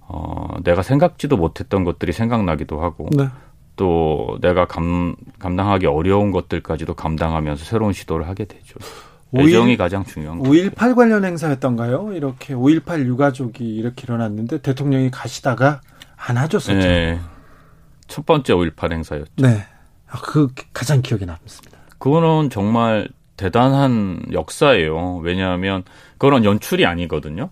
어, 0.00 0.56
내가 0.62 0.82
생각지도 0.82 1.36
못했던 1.36 1.84
것들이 1.84 2.12
생각나기도 2.12 2.80
하고 2.80 3.08
네. 3.16 3.26
또 3.76 4.38
내가 4.40 4.66
감, 4.66 5.14
감당하기 5.38 5.86
어려운 5.86 6.30
것들까지도 6.30 6.94
감당하면서 6.94 7.64
새로운 7.64 7.92
시도를 7.92 8.28
하게 8.28 8.44
되죠. 8.44 8.78
애정이 9.34 9.76
5.1, 9.76 9.78
가장 9.78 10.04
중요한 10.04 10.38
거죠. 10.38 10.50
5.18 10.52 10.94
관련 10.94 11.24
행사였던가요? 11.24 12.12
이렇게 12.12 12.54
5.18 12.54 13.06
유가족이 13.06 13.64
이렇게 13.64 14.02
일어났는데 14.04 14.58
대통령이 14.58 15.10
가시다가 15.10 15.80
안아줬었죠. 16.16 16.78
네. 16.78 17.18
첫 18.08 18.26
번째 18.26 18.52
5.18 18.52 18.92
행사였죠. 18.92 19.32
네. 19.36 19.64
아, 20.08 20.20
그 20.20 20.48
가장 20.74 21.00
기억에 21.00 21.24
남습니다. 21.24 21.78
그거는 21.98 22.50
정말 22.50 23.08
대단한 23.36 24.22
역사예요. 24.32 25.16
왜냐하면 25.22 25.84
그런 26.18 26.44
연출이 26.44 26.84
아니거든요. 26.84 27.48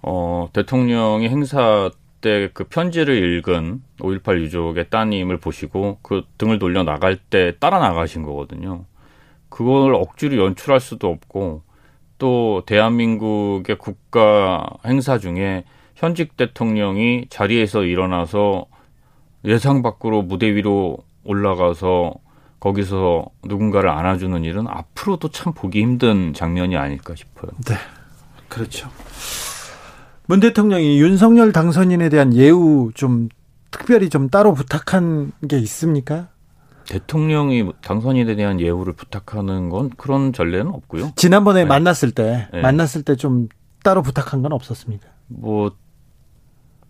어, 0.00 0.48
대통령이 0.52 1.28
행사 1.28 1.90
때 2.20 2.48
그 2.52 2.64
편지를 2.64 3.38
읽은 3.38 3.82
5.18 4.00 4.40
유족의 4.40 4.90
따님을 4.90 5.38
보시고 5.38 5.98
그 6.02 6.22
등을 6.38 6.58
돌려 6.58 6.82
나갈 6.82 7.16
때 7.16 7.54
따라 7.58 7.78
나가신 7.78 8.22
거거든요. 8.22 8.84
그걸 9.48 9.94
억지로 9.94 10.44
연출할 10.44 10.80
수도 10.80 11.08
없고 11.08 11.62
또 12.18 12.62
대한민국의 12.66 13.78
국가 13.78 14.66
행사 14.84 15.18
중에 15.18 15.64
현직 15.94 16.36
대통령이 16.36 17.26
자리에서 17.30 17.84
일어나서 17.84 18.66
예상 19.44 19.82
밖으로 19.82 20.22
무대 20.22 20.54
위로 20.54 20.98
올라가서 21.24 22.14
거기서 22.60 23.26
누군가를 23.44 23.88
안아주는 23.88 24.44
일은 24.44 24.66
앞으로도 24.66 25.30
참 25.30 25.52
보기 25.52 25.80
힘든 25.80 26.34
장면이 26.34 26.76
아닐까 26.76 27.14
싶어요. 27.14 27.52
네. 27.66 27.74
그렇죠. 28.48 28.90
문 30.28 30.40
대통령이 30.40 31.00
윤석열 31.00 31.52
당선인에 31.52 32.10
대한 32.10 32.34
예우 32.34 32.92
좀 32.94 33.30
특별히 33.70 34.10
좀 34.10 34.28
따로 34.28 34.52
부탁한 34.52 35.32
게 35.48 35.58
있습니까? 35.60 36.28
대통령이 36.86 37.72
당선인에 37.82 38.36
대한 38.36 38.60
예우를 38.60 38.92
부탁하는 38.92 39.70
건 39.70 39.90
그런 39.96 40.34
전례는 40.34 40.68
없고요. 40.68 41.12
지난번에 41.16 41.60
네. 41.62 41.66
만났을 41.66 42.10
때 42.10 42.48
네. 42.52 42.60
만났을 42.60 43.02
때 43.02 43.14
좀 43.16 43.48
따로 43.82 44.02
부탁한 44.02 44.42
건 44.42 44.52
없었습니다. 44.52 45.08
뭐 45.28 45.72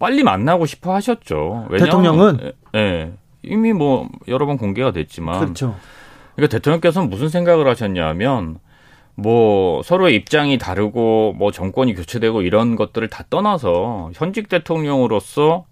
빨리 0.00 0.24
만나고 0.24 0.66
싶어 0.66 0.94
하셨죠. 0.94 1.66
왜냐하면, 1.70 1.78
대통령은 1.78 2.38
예, 2.74 2.78
네, 2.78 3.12
이미 3.42 3.72
뭐 3.72 4.08
여러 4.26 4.46
번 4.46 4.56
공개가 4.58 4.90
됐지만 4.90 5.38
그렇죠. 5.38 5.76
그러니까 6.34 6.56
대통령께서는 6.56 7.08
무슨 7.08 7.28
생각을 7.28 7.68
하셨냐면 7.68 8.58
뭐 9.20 9.82
서로의 9.82 10.14
입장이 10.14 10.58
다르고 10.58 11.34
뭐 11.36 11.50
정권이 11.50 11.94
교체되고 11.96 12.42
이런 12.42 12.76
것들을 12.76 13.08
다 13.08 13.24
떠나서 13.28 14.12
현직 14.14 14.48
대통령으로서 14.48 15.66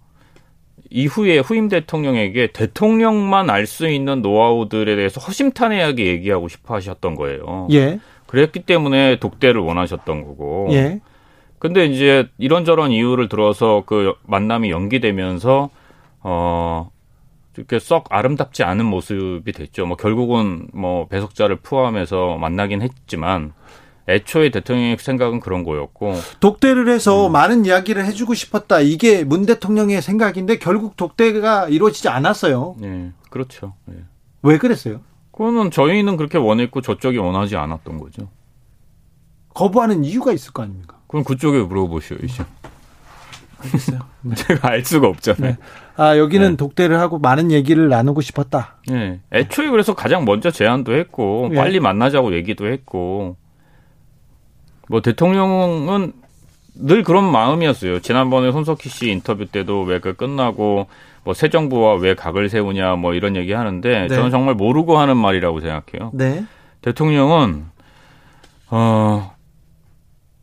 이후에 0.89 1.39
후임 1.39 1.69
대통령에게 1.69 2.47
대통령만 2.51 3.49
알 3.49 3.65
수 3.65 3.87
있는 3.87 4.21
노하우들에 4.21 4.97
대해서 4.97 5.21
허심탄회하게 5.21 6.07
얘기하고 6.07 6.49
싶어 6.49 6.75
하셨던 6.75 7.15
거예요. 7.15 7.69
예. 7.71 7.99
그랬기 8.25 8.63
때문에 8.63 9.19
독대를 9.19 9.61
원하셨던 9.61 10.25
거고. 10.25 10.67
예. 10.71 10.99
근데 11.57 11.85
이제 11.85 12.27
이런저런 12.37 12.91
이유를 12.91 13.29
들어서 13.29 13.83
그 13.85 14.13
만남이 14.25 14.71
연기되면서 14.71 15.69
어 16.19 16.89
이렇게 17.57 17.79
썩 17.79 18.05
아름답지 18.09 18.63
않은 18.63 18.85
모습이 18.85 19.51
됐죠. 19.51 19.85
뭐 19.85 19.97
결국은 19.97 20.67
뭐 20.73 21.07
배석자를 21.07 21.57
포함해서 21.57 22.37
만나긴 22.37 22.81
했지만 22.81 23.53
애초에 24.09 24.51
대통령의 24.51 24.97
생각은 24.99 25.39
그런 25.39 25.63
거였고 25.63 26.13
독대를 26.39 26.87
해서 26.89 27.27
음. 27.27 27.31
많은 27.33 27.65
이야기를 27.65 28.05
해주고 28.05 28.35
싶었다 28.35 28.79
이게 28.79 29.23
문 29.23 29.45
대통령의 29.45 30.01
생각인데 30.01 30.59
결국 30.59 30.95
독대가 30.95 31.67
이루어지지 31.67 32.07
않았어요. 32.07 32.75
네, 32.79 33.11
그렇죠. 33.29 33.73
네. 33.85 33.95
왜 34.43 34.57
그랬어요? 34.57 35.01
그거는 35.31 35.71
저희는 35.71 36.15
그렇게 36.17 36.37
원했고 36.37 36.81
저쪽이 36.81 37.17
원하지 37.17 37.57
않았던 37.57 37.99
거죠. 37.99 38.29
거부하는 39.53 40.05
이유가 40.05 40.31
있을 40.31 40.53
거 40.53 40.63
아닙니까? 40.63 40.97
그럼 41.07 41.23
그쪽에 41.23 41.61
물어보시오이죠. 41.63 42.45
알겠어요. 43.59 43.99
네. 44.21 44.35
제가 44.35 44.69
알 44.69 44.85
수가 44.85 45.07
없잖아요. 45.07 45.51
네. 45.51 45.57
아 45.97 46.17
여기는 46.17 46.51
네. 46.51 46.57
독대를 46.57 46.99
하고 46.99 47.17
많은 47.19 47.51
얘기를 47.51 47.89
나누고 47.89 48.21
싶었다. 48.21 48.75
네. 48.87 49.19
애초에 49.33 49.69
그래서 49.69 49.93
가장 49.95 50.25
먼저 50.25 50.51
제안도 50.51 50.95
했고 50.95 51.47
네. 51.51 51.55
빨리 51.57 51.79
만나자고 51.79 52.33
얘기도 52.35 52.67
했고 52.67 53.35
뭐 54.89 55.01
대통령은 55.01 56.13
늘 56.75 57.03
그런 57.03 57.29
마음이었어요. 57.31 57.99
지난번에 58.01 58.51
손석희 58.51 58.89
씨 58.89 59.09
인터뷰 59.09 59.47
때도 59.47 59.81
왜 59.81 59.99
그 59.99 60.13
끝나고 60.15 60.87
뭐 61.23 61.33
새 61.33 61.49
정부와 61.49 61.95
왜 61.95 62.13
각을 62.13 62.47
세우냐 62.49 62.95
뭐 62.95 63.13
이런 63.15 63.35
얘기 63.35 63.51
하는데 63.51 64.07
네. 64.07 64.07
저는 64.07 64.29
정말 64.29 64.53
모르고 64.53 64.97
하는 64.97 65.17
말이라고 65.17 65.59
생각해요. 65.59 66.11
네. 66.13 66.45
대통령은 66.81 67.65
어 68.69 69.31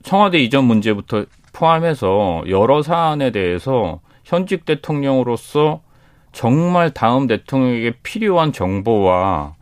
청와대 0.03 0.39
이전 0.39 0.65
문제부터 0.65 1.25
포함해서 1.53 2.43
여러 2.49 2.83
사안에 2.83 3.31
대해서 3.31 4.01
현직 4.25 4.65
대통령으로서 4.65 5.83
정말 6.33 6.93
다음 6.93 7.27
대통령에게 7.27 7.99
필요한 8.03 8.53
정보와 8.53 9.55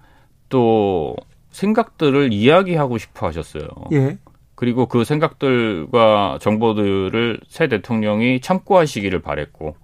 또 0.49 1.15
생각들을 1.51 2.33
이야기하고 2.33 2.99
싶어 2.99 3.27
하셨어요. 3.27 3.69
예. 3.93 4.19
그리고 4.55 4.87
그 4.87 5.05
생각들과 5.05 6.39
정보들을 6.41 7.41
새 7.49 7.69
대통령이 7.69 8.41
참고하시기를 8.41 9.21
바랬고 9.21 9.77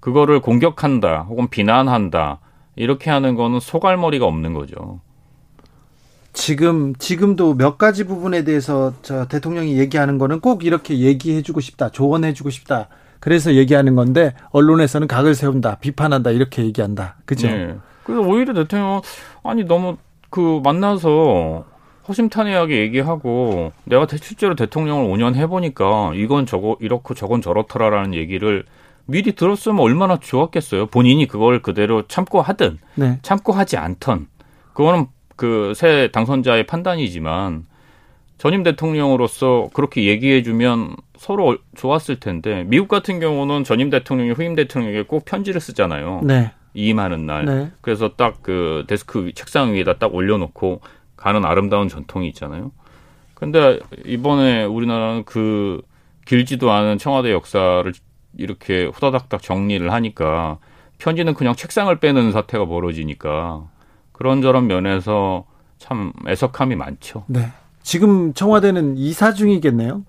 그거를 0.00 0.40
공격한다 0.40 1.22
혹은 1.22 1.48
비난한다 1.48 2.40
이렇게 2.74 3.10
하는 3.10 3.34
거는 3.34 3.60
소갈머리가 3.60 4.24
없는 4.24 4.54
거죠. 4.54 5.00
지금 6.32 6.94
지금도 6.94 7.54
몇 7.54 7.78
가지 7.78 8.04
부분에 8.04 8.44
대해서 8.44 8.94
저 9.02 9.26
대통령이 9.26 9.76
얘기하는 9.78 10.18
거는 10.18 10.40
꼭 10.40 10.64
이렇게 10.64 11.00
얘기해 11.00 11.42
주고 11.42 11.60
싶다. 11.60 11.90
조언해 11.90 12.32
주고 12.32 12.48
싶다. 12.50 12.88
그래서 13.20 13.54
얘기하는 13.54 13.94
건데 13.94 14.34
언론에서는 14.50 15.08
각을 15.08 15.34
세운다. 15.34 15.76
비판한다. 15.76 16.30
이렇게 16.30 16.64
얘기한다. 16.64 17.16
그죠? 17.24 17.48
네. 17.48 17.76
그래서 18.04 18.22
오히려 18.22 18.54
대통령 18.54 19.00
아니 19.42 19.64
너무 19.64 19.96
그 20.30 20.60
만나서 20.62 21.64
허심탄회하게 22.08 22.78
얘기하고 22.78 23.72
내가 23.84 24.06
실제로 24.10 24.54
대통령을 24.54 25.06
5년 25.10 25.34
해보니까 25.34 26.12
이건 26.14 26.46
저거 26.46 26.76
이렇고 26.80 27.14
저건 27.14 27.42
저렇더라라는 27.42 28.14
얘기를 28.14 28.64
미리 29.04 29.32
들었으면 29.32 29.80
얼마나 29.80 30.18
좋았겠어요. 30.18 30.86
본인이 30.86 31.26
그걸 31.26 31.60
그대로 31.60 32.06
참고 32.08 32.40
하든 32.40 32.78
네. 32.94 33.18
참고 33.22 33.52
하지 33.52 33.76
않던 33.76 34.28
그거는 34.72 35.06
그 35.36 35.72
새 35.74 36.10
당선자의 36.12 36.66
판단이지만 36.66 37.64
전임 38.38 38.62
대통령으로서 38.64 39.68
그렇게 39.72 40.04
얘기해주면 40.04 40.96
서로 41.18 41.58
좋았을 41.76 42.20
텐데 42.20 42.64
미국 42.66 42.88
같은 42.88 43.20
경우는 43.20 43.64
전임 43.64 43.90
대통령이 43.90 44.30
후임 44.30 44.54
대통령에게 44.54 45.02
꼭 45.02 45.24
편지를 45.24 45.60
쓰잖아요. 45.60 46.20
네. 46.24 46.52
이임하는 46.74 47.26
날. 47.26 47.44
네. 47.44 47.70
그래서 47.80 48.10
딱 48.10 48.38
그 48.42 48.84
데스크 48.86 49.32
책상 49.34 49.74
위에다 49.74 49.98
딱 49.98 50.14
올려놓고 50.14 50.80
가는 51.16 51.44
아름다운 51.44 51.88
전통이 51.88 52.28
있잖아요. 52.28 52.70
근데 53.34 53.78
이번에 54.04 54.64
우리나라는 54.64 55.24
그 55.24 55.82
길지도 56.24 56.70
않은 56.70 56.98
청와대 56.98 57.32
역사를 57.32 57.92
이렇게 58.36 58.86
후다닥닥 58.86 59.42
정리를 59.42 59.92
하니까 59.92 60.58
편지는 60.98 61.34
그냥 61.34 61.54
책상을 61.54 61.94
빼는 61.98 62.32
사태가 62.32 62.66
벌어지니까 62.66 63.68
그런저런 64.12 64.66
면에서 64.66 65.46
참 65.78 66.12
애석함이 66.26 66.76
많죠. 66.76 67.24
네. 67.28 67.52
지금 67.82 68.34
청와대는 68.34 68.96
이사 68.96 69.32
중이겠네요. 69.32 70.04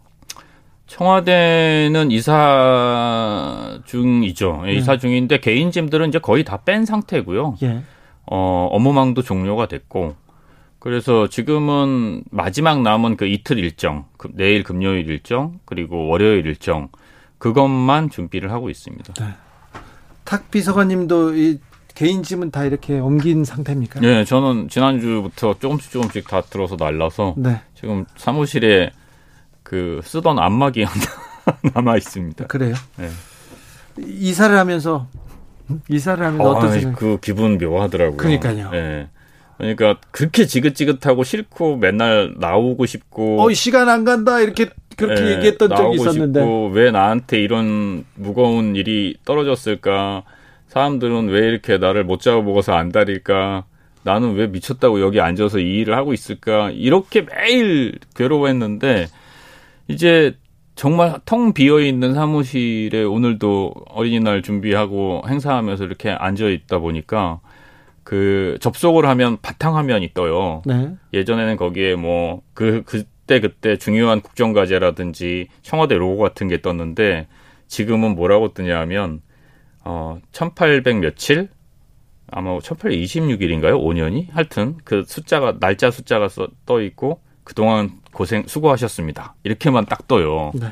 청와대는 0.90 2.12
이사 2.12 3.80
중이죠. 3.86 4.64
예, 4.66 4.72
네. 4.72 4.74
이사 4.74 4.98
중인데 4.98 5.40
개인 5.40 5.72
짐들은 5.72 6.10
이제 6.10 6.20
거의 6.20 6.44
다 6.44 6.58
뺀 6.58 6.86
상태고요. 6.86 7.56
예. 7.64 7.84
어, 8.26 8.68
업무망도 8.72 9.22
종료가 9.22 9.68
됐고 9.68 10.16
그래서 10.80 11.28
지금은 11.28 12.24
마지막 12.32 12.82
남은 12.82 13.18
그 13.18 13.26
이틀 13.26 13.60
일정, 13.60 14.06
그 14.18 14.30
내일 14.34 14.64
금요일 14.64 15.10
일정, 15.10 15.60
그리고 15.66 16.08
월요일 16.08 16.46
일정 16.46 16.90
그것만 17.38 18.10
준비를 18.10 18.52
하고 18.52 18.70
있습니다. 18.70 19.14
네. 19.14 19.26
탁 20.26 20.52
비서관님도 20.52 21.36
이 21.36 21.60
개인 21.96 22.24
짐은 22.24 22.52
다 22.52 22.64
이렇게 22.64 23.00
옮긴 23.00 23.44
상태입니까? 23.44 24.00
네, 24.00 24.24
저는 24.24 24.70
지난주부터 24.70 25.56
조금씩 25.60 25.92
조금씩 25.92 26.28
다 26.28 26.42
들어서 26.42 26.78
날라서 26.80 27.36
네. 27.38 27.62
지금 27.76 28.06
사무실에 28.16 28.92
그 29.70 30.02
쓰던 30.04 30.40
안마기 30.40 30.84
남아 31.76 31.98
있습니다. 31.98 32.48
그래요? 32.48 32.74
네. 32.98 33.10
이사를 34.00 34.58
하면서 34.58 35.06
이사를 35.88 36.26
하면 36.26 36.42
어, 36.42 36.50
어떠세요? 36.50 36.94
그 36.94 37.20
기분 37.22 37.60
묘하더라고요. 37.60 38.18
그러니까요. 38.18 38.72
네. 38.72 39.10
그러니까 39.60 39.98
그렇게 40.10 40.48
지긋지긋하고 40.48 41.24
싫고 41.24 41.78
맨날 41.78 42.34
나오고 42.40 42.88
싶고 42.88 43.44
어 43.44 43.54
시간 43.54 43.90
안 43.90 44.06
간다 44.06 44.40
이렇게 44.40 44.70
그렇게 44.98 45.22
네, 45.22 45.36
얘기했던 45.36 45.70
적이 45.70 45.96
있었는데 45.98 46.70
왜 46.72 46.90
나한테 46.90 47.40
이런 47.40 48.06
무거운 48.16 48.76
일이 48.76 49.18
떨어졌을까 49.24 50.24
사람들은 50.70 51.28
왜 51.28 51.48
이렇게 51.48 51.78
나를 51.78 52.06
못 52.06 52.22
잡아먹어서 52.22 52.74
안달릴까 52.74 53.66
나는 54.02 54.34
왜 54.34 54.48
미쳤다고 54.48 55.02
여기 55.02 55.20
앉아서 55.20 55.60
이 55.60 55.80
일을 55.80 55.96
하고 55.96 56.14
있을까 56.14 56.72
이렇게 56.72 57.22
매일 57.22 58.00
괴로워했는데 58.16 59.10
이제 59.90 60.38
정말 60.76 61.20
텅 61.26 61.54
비어 61.54 61.80
있는 61.82 62.14
사무실에 62.14 63.04
오늘도 63.04 63.74
어린이날 63.90 64.42
준비하고 64.42 65.24
행사하면서 65.28 65.84
이렇게 65.84 66.10
앉아 66.10 66.48
있다 66.48 66.80
보니까 66.80 67.42
그 68.04 68.58
접속을 68.62 69.06
하면 69.08 69.38
바탕 69.42 69.76
화면이 69.76 70.14
떠요. 70.14 70.62
네. 70.66 70.94
예전에는 71.14 71.58
거기에 71.58 71.96
뭐 71.96 72.42
그 72.60 72.84
그때 72.84 73.40
그때 73.40 73.78
중요한 73.78 74.20
국정 74.20 74.52
과제라든지 74.52 75.48
청와대 75.62 75.96
로고 75.96 76.18
같은 76.18 76.50
게 76.50 76.62
떴는데 76.62 77.28
지금은 77.68 78.16
뭐라고 78.16 78.54
뜨냐면 78.54 79.22
어 79.86 80.20
1800 80.34 80.98
며칠 80.98 81.48
아마 82.32 82.58
1826일인가요? 82.58 83.80
5년이? 83.82 84.32
하여튼 84.32 84.76
그 84.84 85.04
숫자가 85.08 85.60
날짜 85.60 85.90
숫자가 85.90 86.28
써, 86.28 86.50
떠 86.66 86.82
있고 86.82 87.22
그동안 87.46 87.99
고생 88.12 88.44
수고하셨습니다. 88.48 89.36
이렇게만 89.44 89.86
딱 89.86 90.08
떠요. 90.08 90.52
네. 90.54 90.68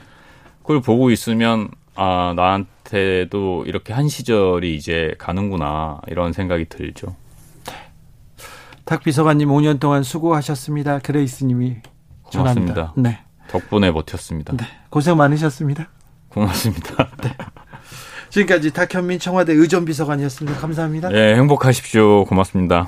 그걸 0.61 0.81
보고 0.81 1.11
있으면 1.11 1.69
아 1.95 2.33
나한테도 2.35 3.65
이렇게 3.65 3.93
한 3.93 4.07
시절이 4.07 4.75
이제 4.75 5.15
가는구나 5.17 6.01
이런 6.07 6.33
생각이 6.33 6.65
들죠. 6.65 7.15
탁 8.85 9.03
비서관님 9.03 9.49
5년 9.49 9.79
동안 9.79 10.03
수고하셨습니다. 10.03 10.99
그레이스님이 10.99 11.77
고맙습니다. 12.23 12.93
네. 12.95 13.19
덕분에 13.49 13.91
버텼습니다. 13.91 14.55
네. 14.55 14.65
고생 14.89 15.17
많으셨습니다. 15.17 15.89
고맙습니다. 16.29 17.09
네. 17.23 17.35
지금까지 18.29 18.71
탁현민 18.71 19.19
청와대 19.19 19.53
의전 19.53 19.85
비서관이었습니다. 19.85 20.59
감사합니다. 20.59 21.09
네, 21.09 21.35
행복하십시오. 21.35 22.25
고맙습니다. 22.25 22.87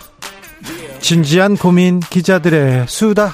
진지한 1.01 1.57
고민 1.57 1.99
기자들의 1.99 2.85
수다 2.87 3.31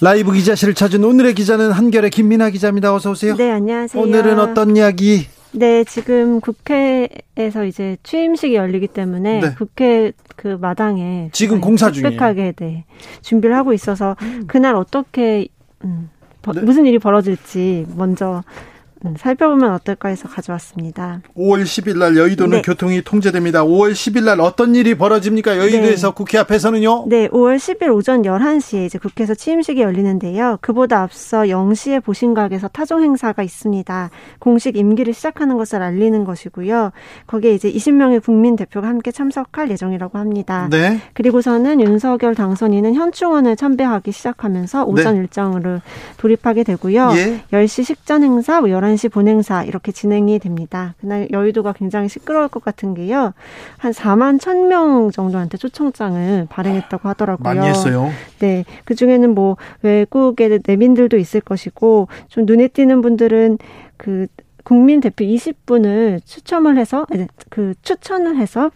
라이브 0.00 0.32
기자실을 0.32 0.74
찾은 0.74 1.04
오늘의 1.04 1.34
기자는 1.34 1.70
한결의 1.70 2.10
김민아 2.10 2.50
기자입니다. 2.50 2.92
어서 2.92 3.12
오세요. 3.12 3.36
네, 3.36 3.52
안녕하세요. 3.52 4.02
오늘은 4.02 4.40
어떤 4.40 4.76
이야기 4.76 5.26
네, 5.52 5.84
지금 5.84 6.40
국회에서 6.40 7.64
이제 7.66 7.96
취임식이 8.02 8.54
열리기 8.56 8.88
때문에 8.88 9.40
네. 9.40 9.54
국회 9.56 10.12
그 10.34 10.58
마당에 10.60 11.30
지금 11.32 11.60
공사 11.60 11.92
중이에요. 11.92 12.18
빽하게 12.18 12.52
네, 12.56 12.84
준비를 13.20 13.54
하고 13.54 13.72
있어서 13.72 14.16
음. 14.22 14.44
그날 14.48 14.74
어떻게 14.74 15.46
음, 15.84 16.10
네. 16.52 16.60
무슨 16.62 16.84
일이 16.86 16.98
벌어질지 16.98 17.86
먼저 17.94 18.42
음, 18.48 18.71
살펴보면 19.16 19.72
어떨까 19.72 20.08
해서 20.08 20.28
가져왔습니다. 20.28 21.20
5월 21.36 21.62
10일 21.64 21.98
날 21.98 22.16
여의도는 22.16 22.58
네. 22.58 22.62
교통이 22.62 23.02
통제됩니다. 23.02 23.64
5월 23.64 23.92
10일 23.92 24.24
날 24.24 24.40
어떤 24.40 24.74
일이 24.74 24.94
벌어집니까? 24.94 25.58
여의도에서 25.58 26.08
네. 26.08 26.14
국회 26.14 26.38
앞에서는요? 26.38 27.06
네, 27.08 27.28
5월 27.28 27.56
10일 27.56 27.94
오전 27.94 28.22
11시에 28.22 28.86
이제 28.86 28.98
국회에서 28.98 29.34
취임식이 29.34 29.80
열리는데요. 29.80 30.58
그보다 30.60 31.02
앞서 31.02 31.42
0시에 31.42 32.02
보신각에서 32.02 32.68
타종 32.68 33.02
행사가 33.02 33.42
있습니다. 33.42 34.10
공식 34.38 34.76
임기를 34.76 35.12
시작하는 35.12 35.56
것을 35.56 35.82
알리는 35.82 36.24
것이고요. 36.24 36.92
거기에 37.26 37.54
이제 37.54 37.70
20명의 37.70 38.22
국민 38.22 38.56
대표가 38.56 38.88
함께 38.88 39.10
참석할 39.10 39.70
예정이라고 39.70 40.18
합니다. 40.18 40.68
네. 40.70 41.00
그리고서는 41.14 41.80
윤석열 41.80 42.34
당선인은 42.34 42.94
현충원을 42.94 43.56
참배하기 43.56 44.12
시작하면서 44.12 44.84
오전 44.84 45.14
네. 45.14 45.20
일정으로 45.20 45.80
돌입하게 46.16 46.64
되고요. 46.64 47.10
예. 47.16 47.42
10시 47.52 47.84
식전 47.84 48.22
행사, 48.22 48.60
11시 48.60 48.91
11시 48.92 49.10
본행사 49.10 49.64
이렇게 49.64 49.92
진행이 49.92 50.38
됩니다. 50.38 50.94
그날 51.00 51.28
여의도가 51.30 51.72
굉장히 51.72 52.08
시끄러울 52.08 52.48
것 52.48 52.62
같은 52.64 52.94
게요. 52.94 53.32
한 53.78 53.92
4만 53.92 54.38
1000명 54.38 55.12
정도한테 55.12 55.58
초청장을 55.58 56.46
발행했다고 56.48 57.08
하더라고요. 57.08 57.54
많이 57.54 57.66
했어요. 57.66 58.10
네. 58.38 58.64
그 58.84 58.94
중에는 58.94 59.34
뭐 59.34 59.56
외국의 59.82 60.60
내민들도 60.66 61.16
있을 61.16 61.40
것이고 61.40 62.08
좀 62.28 62.46
눈에 62.46 62.68
띄는 62.68 63.02
분들은 63.02 63.58
그 63.96 64.26
국민 64.64 65.00
대표 65.00 65.24
20분을 65.24 66.20
추첨을 66.24 66.78
해서 66.78 67.06
그 67.50 67.74
추천을 67.82 68.36
해서 68.36 68.70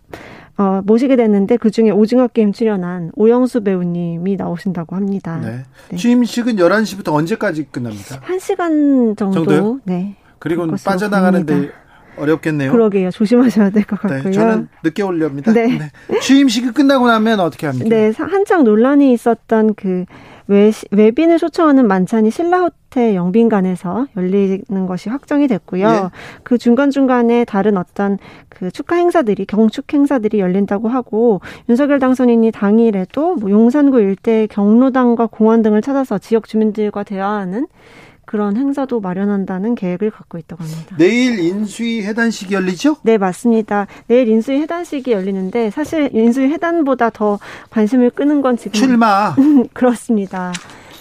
어, 0.58 0.80
모시게 0.84 1.16
됐는데 1.16 1.58
그 1.58 1.70
중에 1.70 1.90
오징어 1.90 2.28
게임 2.28 2.52
출연한 2.52 3.10
오영수 3.14 3.62
배우님이 3.62 4.36
나오신다고 4.36 4.96
합니다. 4.96 5.38
네. 5.42 5.62
네. 5.90 5.96
취임식은 5.96 6.56
11시부터 6.56 7.12
언제까지 7.12 7.66
끝납니까? 7.70 8.20
1시간 8.20 9.16
정도. 9.16 9.34
정도요? 9.44 9.80
네. 9.84 10.16
그리고 10.38 10.66
빠져나가는데 10.84 11.70
어렵겠네요. 12.16 12.72
그러게요. 12.72 13.10
조심하셔야 13.10 13.70
될것 13.70 14.00
네, 14.02 14.08
같고요. 14.08 14.30
네, 14.30 14.32
저는 14.32 14.68
늦게 14.82 15.02
올렵니다. 15.02 15.52
네. 15.52 15.66
네. 16.08 16.20
취임식이 16.20 16.70
끝나고 16.70 17.06
나면 17.06 17.40
어떻게 17.40 17.66
합니까? 17.66 17.88
네, 17.88 18.12
한창 18.16 18.64
논란이 18.64 19.12
있었던 19.12 19.74
그 19.74 20.06
외, 20.48 20.70
외빈을 20.90 21.38
초청하는 21.38 21.86
만찬이 21.88 22.30
신라 22.30 22.60
호텔 22.60 23.14
영빈관에서 23.14 24.06
열리는 24.16 24.86
것이 24.86 25.08
확정이 25.08 25.48
됐고요. 25.48 25.86
예. 25.86 26.10
그 26.42 26.56
중간 26.58 26.90
중간에 26.90 27.44
다른 27.44 27.76
어떤 27.76 28.18
그 28.48 28.70
축하 28.70 28.96
행사들이 28.96 29.44
경축 29.46 29.92
행사들이 29.92 30.38
열린다고 30.40 30.88
하고 30.88 31.40
윤석열 31.68 31.98
당선인이 31.98 32.52
당일에도 32.52 33.34
뭐 33.36 33.50
용산구 33.50 34.00
일대 34.00 34.46
경로당과 34.46 35.26
공원 35.26 35.62
등을 35.62 35.82
찾아서 35.82 36.18
지역 36.18 36.48
주민들과 36.48 37.02
대화하는 37.02 37.66
그런 38.26 38.56
행사도 38.56 39.00
마련한다는 39.00 39.76
계획을 39.76 40.10
갖고 40.10 40.36
있다고 40.36 40.62
합니다. 40.62 40.96
내일 40.98 41.38
인수위 41.38 42.02
해단식이 42.02 42.52
열리죠? 42.52 42.96
네, 43.02 43.18
맞습니다. 43.18 43.86
내일 44.08 44.28
인수위 44.28 44.60
해단식이 44.62 45.12
열리는데 45.12 45.70
사실 45.70 46.10
인수위 46.12 46.48
해단보다 46.50 47.10
더 47.10 47.38
관심을 47.70 48.10
끄는 48.10 48.42
건 48.42 48.56
지금 48.56 48.72
출마. 48.72 49.34
그렇습니다. 49.72 50.52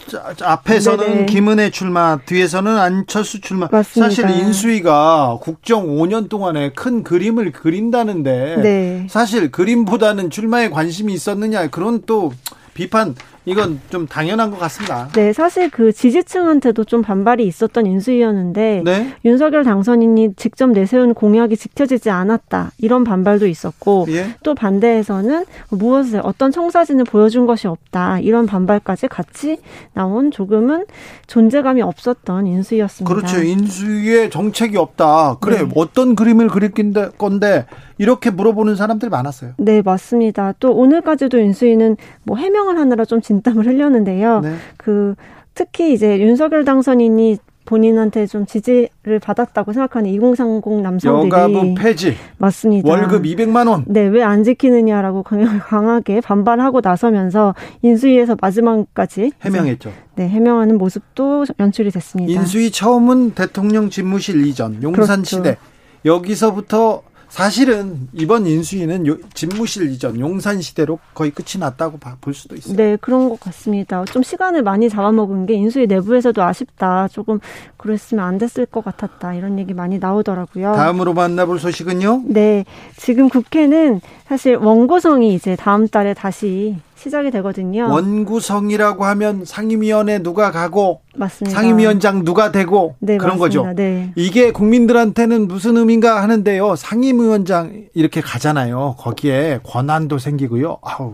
자, 0.07 0.35
앞에서는 0.39 1.05
네네. 1.07 1.25
김은혜 1.25 1.71
출마, 1.71 2.19
뒤에서는 2.25 2.77
안철수 2.77 3.41
출마. 3.41 3.67
맞습니다. 3.71 4.09
사실 4.09 4.29
인수위가 4.29 5.39
국정 5.41 5.87
5년 5.87 6.29
동안에 6.29 6.73
큰 6.73 7.03
그림을 7.03 7.51
그린다는데 7.51 8.57
네. 8.61 9.07
사실 9.09 9.51
그림보다는 9.51 10.29
출마에 10.29 10.69
관심이 10.69 11.11
있었느냐 11.11 11.67
그런 11.69 12.03
또 12.05 12.31
비판 12.75 13.15
이건 13.45 13.79
좀 13.89 14.07
당연한 14.07 14.51
것 14.51 14.57
같습니다. 14.59 15.09
네, 15.13 15.33
사실 15.33 15.69
그 15.69 15.91
지지층한테도 15.91 16.85
좀 16.85 17.01
반발이 17.01 17.45
있었던 17.45 17.85
인수위였는데 17.85 18.81
네? 18.85 19.13
윤석열 19.25 19.63
당선인이 19.63 20.35
직접 20.35 20.69
내세운 20.69 21.13
공약이 21.13 21.57
지켜지지 21.57 22.09
않았다 22.09 22.71
이런 22.77 23.03
반발도 23.03 23.47
있었고 23.47 24.05
예? 24.09 24.35
또 24.43 24.55
반대에서는 24.55 25.45
무엇을 25.69 26.21
어떤 26.23 26.51
청사진을 26.51 27.03
보여준 27.03 27.45
것이 27.45 27.67
없다 27.67 28.19
이런 28.19 28.45
반발까지 28.45 29.07
같이 29.07 29.57
나온 29.93 30.31
조금은 30.31 30.85
존재감이 31.27 31.81
없었던 31.81 32.47
인수위였습니다. 32.47 33.13
그렇죠. 33.13 33.43
인수위에 33.43 34.29
정책이 34.29 34.77
없다. 34.77 35.37
그래 35.41 35.63
네. 35.63 35.69
어떤 35.75 36.15
그림을 36.15 36.47
그릴 36.47 36.71
건데 37.17 37.65
이렇게 37.97 38.29
물어보는 38.29 38.75
사람들 38.75 39.09
많았어요. 39.09 39.53
네, 39.57 39.81
맞습니다. 39.81 40.53
또 40.59 40.73
오늘까지도 40.73 41.39
인수위는 41.39 41.95
뭐 42.23 42.37
해명을 42.37 42.77
하느라 42.77 43.05
좀 43.05 43.21
진 43.25 43.34
땀을 43.41 43.65
흘렸는데요. 43.65 44.41
네. 44.41 44.55
그 44.77 45.15
특히 45.53 45.93
이제 45.93 46.19
윤석열 46.19 46.65
당선인이 46.65 47.37
본인한테 47.65 48.27
좀 48.27 48.45
지지를 48.45 49.19
받았다고 49.19 49.73
생각하는 49.73 50.11
2030 50.11 50.81
남성들이 50.83 51.31
여가부 51.31 51.73
폐지 51.75 52.15
맞습니다. 52.37 52.87
월급 52.87 53.23
200만 53.23 53.67
원. 53.67 53.83
네, 53.87 54.01
왜 54.01 54.21
안 54.21 54.43
지키느냐라고 54.43 55.23
강하게 55.23 56.21
반발하고 56.21 56.81
나서면서 56.83 57.55
인수위에서 57.81 58.37
마지막까지 58.39 59.31
해명했죠. 59.41 59.91
네, 60.15 60.29
해명하는 60.29 60.77
모습도 60.77 61.45
연출이 61.59 61.89
됐습니다. 61.89 62.39
인수위 62.39 62.69
처음은 62.69 63.31
대통령 63.31 63.89
집무실 63.89 64.45
이전 64.45 64.83
용산 64.83 65.05
그렇죠. 65.23 65.23
시대 65.23 65.57
여기서부터 66.05 67.01
사실은 67.35 68.07
이번 68.13 68.47
인수위는 68.47 69.07
요, 69.07 69.17
집무실 69.33 69.91
이전 69.91 70.17
용산 70.21 70.61
시대로 70.61 70.99
거의 71.13 71.31
끝이 71.31 71.59
났다고 71.59 71.99
볼 72.21 72.33
수도 72.33 72.55
있어요. 72.55 72.77
네, 72.77 72.95
그런 73.01 73.27
것 73.27 73.37
같습니다. 73.41 74.05
좀 74.05 74.23
시간을 74.23 74.63
많이 74.63 74.87
잡아먹은 74.89 75.45
게 75.45 75.53
인수위 75.55 75.85
내부에서도 75.85 76.41
아쉽다. 76.41 77.09
조금 77.09 77.41
그랬으면 77.75 78.23
안 78.23 78.37
됐을 78.37 78.65
것 78.65 78.85
같았다. 78.85 79.33
이런 79.33 79.59
얘기 79.59 79.73
많이 79.73 79.99
나오더라고요. 79.99 80.75
다음으로 80.75 81.13
만나볼 81.13 81.59
소식은요? 81.59 82.23
네, 82.27 82.63
지금 82.95 83.27
국회는 83.27 83.99
사실 84.29 84.55
원고성이 84.55 85.33
이제 85.33 85.57
다음 85.57 85.89
달에 85.89 86.13
다시 86.13 86.77
시작이 86.95 87.29
되거든요. 87.31 87.89
원구성이라고 87.91 89.05
하면 89.05 89.45
상임위원회 89.45 90.19
누가 90.19 90.51
가고 90.51 91.01
맞습니다. 91.15 91.55
상임위원장 91.59 92.23
누가 92.23 92.51
되고 92.51 92.95
네, 92.99 93.17
그런 93.17 93.37
맞습니다. 93.37 93.63
거죠. 93.63 93.73
네. 93.75 94.11
이게 94.15 94.51
국민들한테는 94.51 95.47
무슨 95.47 95.77
의미인가 95.77 96.21
하는데요. 96.23 96.75
상임위원장 96.75 97.85
이렇게 97.93 98.21
가잖아요. 98.21 98.95
거기에 98.97 99.59
권한도 99.63 100.17
생기고요. 100.17 100.77
아우 100.81 101.13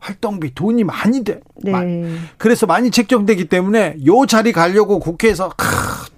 활동비 0.00 0.54
돈이 0.54 0.84
많이 0.84 1.24
돼. 1.24 1.40
네. 1.62 2.14
그래서 2.38 2.66
많이 2.66 2.90
책정되기 2.90 3.46
때문에 3.46 3.96
요 4.06 4.26
자리 4.26 4.52
가려고 4.52 4.98
국회에서 4.98 5.50
크, 5.56 6.09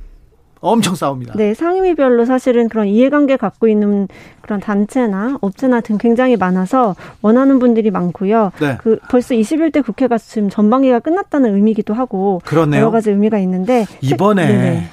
엄청 0.62 0.94
싸웁니다. 0.94 1.34
네, 1.36 1.55
상임위별로 1.55 2.24
사실은 2.24 2.68
그런 2.68 2.86
이해관계 2.86 3.36
갖고 3.36 3.68
있는 3.68 4.09
그런 4.40 4.60
단체나 4.60 5.39
업체나 5.40 5.80
등 5.80 5.98
굉장히 5.98 6.36
많아서 6.36 6.94
원하는 7.20 7.59
분들이 7.59 7.90
많고요. 7.90 8.52
네. 8.60 8.78
그 8.80 8.98
벌써 9.10 9.34
21대 9.34 9.84
국회가 9.84 10.16
지금 10.18 10.48
전반기가 10.48 11.01
끝났다는 11.01 11.55
의미기도 11.55 11.94
하고 11.94 12.40
그러네요. 12.44 12.80
여러 12.80 12.90
가지 12.93 13.10
의미가 13.10 13.39
있는데 13.39 13.86
이번에 14.01 14.47
네네. 14.47 14.84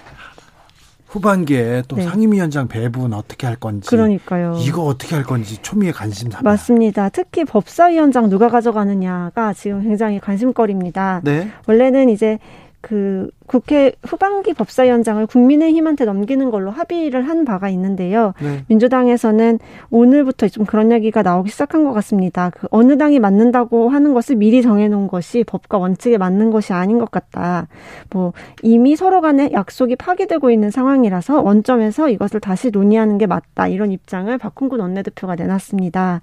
후반기에 1.10 1.84
또 1.88 1.96
네. 1.98 2.04
상임위원장 2.04 2.68
배분 2.68 3.14
어떻게 3.14 3.48
할 3.48 3.56
건지 3.56 3.90
그러니까요. 3.90 4.56
이거 4.60 4.84
어떻게 4.84 5.16
할 5.16 5.24
건지 5.24 5.58
초미의 5.62 5.94
관심사 5.94 6.42
맞습니다. 6.42 7.10
특히 7.10 7.46
법사위원장 7.46 8.30
누가 8.30 8.50
가져가느냐가 8.50 9.54
지금 9.54 9.82
굉장히 9.84 10.20
관심거리입니다. 10.20 11.22
네. 11.24 11.50
원래는 11.68 12.10
이제 12.10 12.40
그 12.82 13.30
국회 13.46 13.92
후반기 14.04 14.54
법사위원장을 14.54 15.26
국민의힘한테 15.26 16.06
넘기는 16.06 16.50
걸로 16.50 16.72
합의를 16.72 17.28
한 17.28 17.44
바가 17.44 17.70
있는데요. 17.70 18.34
네. 18.42 18.64
민주당에서는 18.68 19.60
오늘부터 19.90 20.48
좀 20.48 20.66
그런 20.66 20.92
얘기가 20.92 21.22
나오기 21.22 21.50
시작한 21.50 21.84
것 21.84 21.92
같습니다. 21.94 22.52
그 22.52 22.68
어느 22.72 22.98
당이 22.98 23.20
맞는다고 23.20 23.90
하는 23.90 24.14
것을 24.14 24.38
미리 24.38 24.62
정해놓은 24.62 25.08
것이 25.08 25.44
법과 25.44 25.78
원칙에 25.78 26.18
맞는 26.18 26.52
것이 26.52 26.74
아닌 26.74 27.00
것 27.00 27.12
같다. 27.12 27.68
뭐 28.12 28.34
이미 28.62 28.96
서로 28.96 29.20
간에 29.20 29.50
약속이 29.52 29.96
파기되고 29.96 30.50
있는 30.52 30.72
상황이라서 30.72 31.42
원점에서 31.42 32.10
이것을 32.10 32.40
다시 32.40 32.70
논의하는 32.70 33.18
게 33.18 33.26
맞다. 33.26 33.68
이런 33.68 33.92
입장을 33.92 34.38
박홍근 34.38 34.80
원내대표가 34.80 35.36
내놨습니다. 35.36 36.22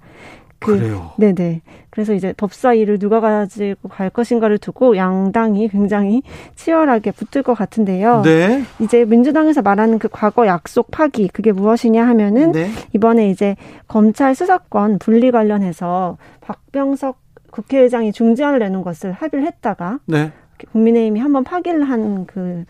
그, 0.59 0.77
그래요. 0.77 1.11
네네. 1.17 1.61
그래서 1.89 2.13
이제 2.13 2.33
법사위를 2.35 2.99
누가 2.99 3.19
가지고 3.19 3.89
갈 3.89 4.09
것인가를 4.09 4.57
두고 4.57 4.97
양당이 4.97 5.69
굉장히 5.69 6.21
치열하게 6.55 7.11
붙을 7.11 7.43
것 7.43 7.53
같은데요. 7.53 8.21
네. 8.23 8.63
이제 8.79 9.05
민주당에서 9.05 9.61
말하는 9.61 9.99
그 9.99 10.07
과거 10.11 10.45
약속 10.47 10.91
파기 10.91 11.27
그게 11.29 11.51
무엇이냐 11.51 12.07
하면은 12.07 12.51
네. 12.51 12.69
이번에 12.93 13.29
이제 13.29 13.55
검찰 13.87 14.35
수사권 14.35 14.99
분리 14.99 15.31
관련해서 15.31 16.17
박병석 16.41 17.17
국회의장이 17.51 18.11
중지안을 18.11 18.59
내는 18.59 18.83
것을 18.83 19.11
합의를 19.13 19.45
했다가 19.47 19.99
네. 20.05 20.31
국민의힘이 20.71 21.19
한번 21.19 21.43
파기를 21.43 21.83
한 21.83 22.25
그 22.27 22.65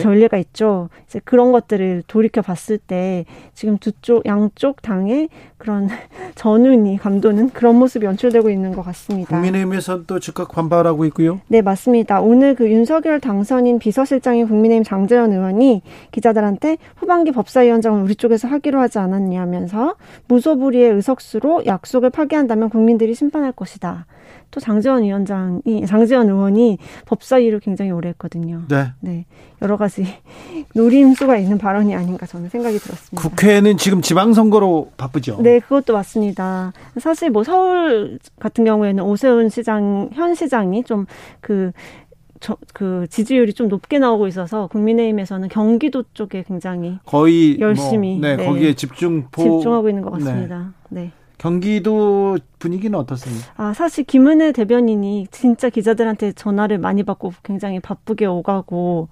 전례가 0.00 0.36
있죠. 0.38 0.88
이제 1.06 1.20
그런 1.24 1.52
것들을 1.52 2.02
돌이켜 2.06 2.42
봤을 2.42 2.78
때 2.78 3.24
지금 3.54 3.78
두 3.78 3.92
쪽 4.02 4.24
양쪽 4.26 4.80
당의 4.82 5.28
그런 5.58 5.88
전운이 6.34 6.98
감도는 6.98 7.50
그런 7.50 7.76
모습이 7.76 8.06
연출되고 8.06 8.48
있는 8.50 8.72
것 8.74 8.82
같습니다. 8.82 9.28
국민의힘에서 9.34 10.04
또 10.06 10.18
즉각 10.20 10.50
반발하고 10.52 11.04
있고요. 11.06 11.40
네 11.48 11.62
맞습니다. 11.62 12.20
오늘 12.20 12.54
그 12.54 12.70
윤석열 12.70 13.20
당선인 13.20 13.78
비서실장인 13.78 14.46
국민의힘 14.48 14.84
장재현 14.84 15.32
의원이 15.32 15.82
기자들한테 16.12 16.78
후반기 16.96 17.32
법사위원장을 17.32 18.02
우리 18.02 18.14
쪽에서 18.14 18.48
하기로 18.48 18.78
하지 18.80 18.98
않았냐면서 18.98 19.96
무소불위의 20.28 20.92
의석수로 20.92 21.66
약속을 21.66 22.10
파기한다면 22.10 22.70
국민들이 22.70 23.14
심판할 23.14 23.52
것이다. 23.52 24.06
또 24.50 24.60
장재원 24.60 25.02
위원장이 25.02 25.86
장재원 25.86 26.28
의원이 26.28 26.78
법사위를 27.06 27.60
굉장히 27.60 27.90
오래 27.90 28.08
했거든요. 28.10 28.62
네. 28.68 28.92
네. 29.00 29.26
여러 29.60 29.76
가지 29.76 30.06
노림수가 30.74 31.36
있는 31.36 31.58
발언이 31.58 31.94
아닌가 31.94 32.26
저는 32.26 32.48
생각이 32.48 32.78
들었습니다. 32.78 33.28
국회는 33.28 33.76
지금 33.76 34.00
지방선거로 34.00 34.92
바쁘죠. 34.96 35.40
네, 35.42 35.60
그것도 35.60 35.92
맞습니다. 35.92 36.72
사실 37.00 37.30
뭐 37.30 37.44
서울 37.44 38.18
같은 38.40 38.64
경우에는 38.64 39.02
오세훈 39.04 39.48
시장 39.48 40.08
현 40.12 40.34
시장이 40.34 40.84
좀그 40.84 41.72
저, 42.40 42.56
그 42.72 43.06
지지율이 43.10 43.52
좀 43.52 43.68
높게 43.68 43.98
나오고 43.98 44.28
있어서 44.28 44.68
국민의힘에서는 44.68 45.48
경기도 45.48 46.04
쪽에 46.14 46.44
굉장히 46.46 46.98
거의 47.04 47.56
뭐 47.58 47.68
열심히 47.68 48.18
뭐, 48.18 48.28
네, 48.28 48.36
네, 48.36 48.46
거기에 48.46 48.74
집중 48.74 49.26
집중하고 49.36 49.88
있는 49.88 50.02
것 50.02 50.12
같습니다. 50.12 50.72
네. 50.88 51.02
네. 51.02 51.12
경기도 51.38 52.36
분위기는 52.58 52.98
어떻습니까? 52.98 53.46
아, 53.56 53.72
사실 53.72 54.04
김은혜 54.04 54.52
대변인이 54.52 55.28
진짜 55.30 55.70
기자들한테 55.70 56.32
전화를 56.32 56.78
많이 56.78 57.04
받고 57.04 57.32
굉장히 57.44 57.80
바쁘게 57.80 58.26
오가고 58.26 59.08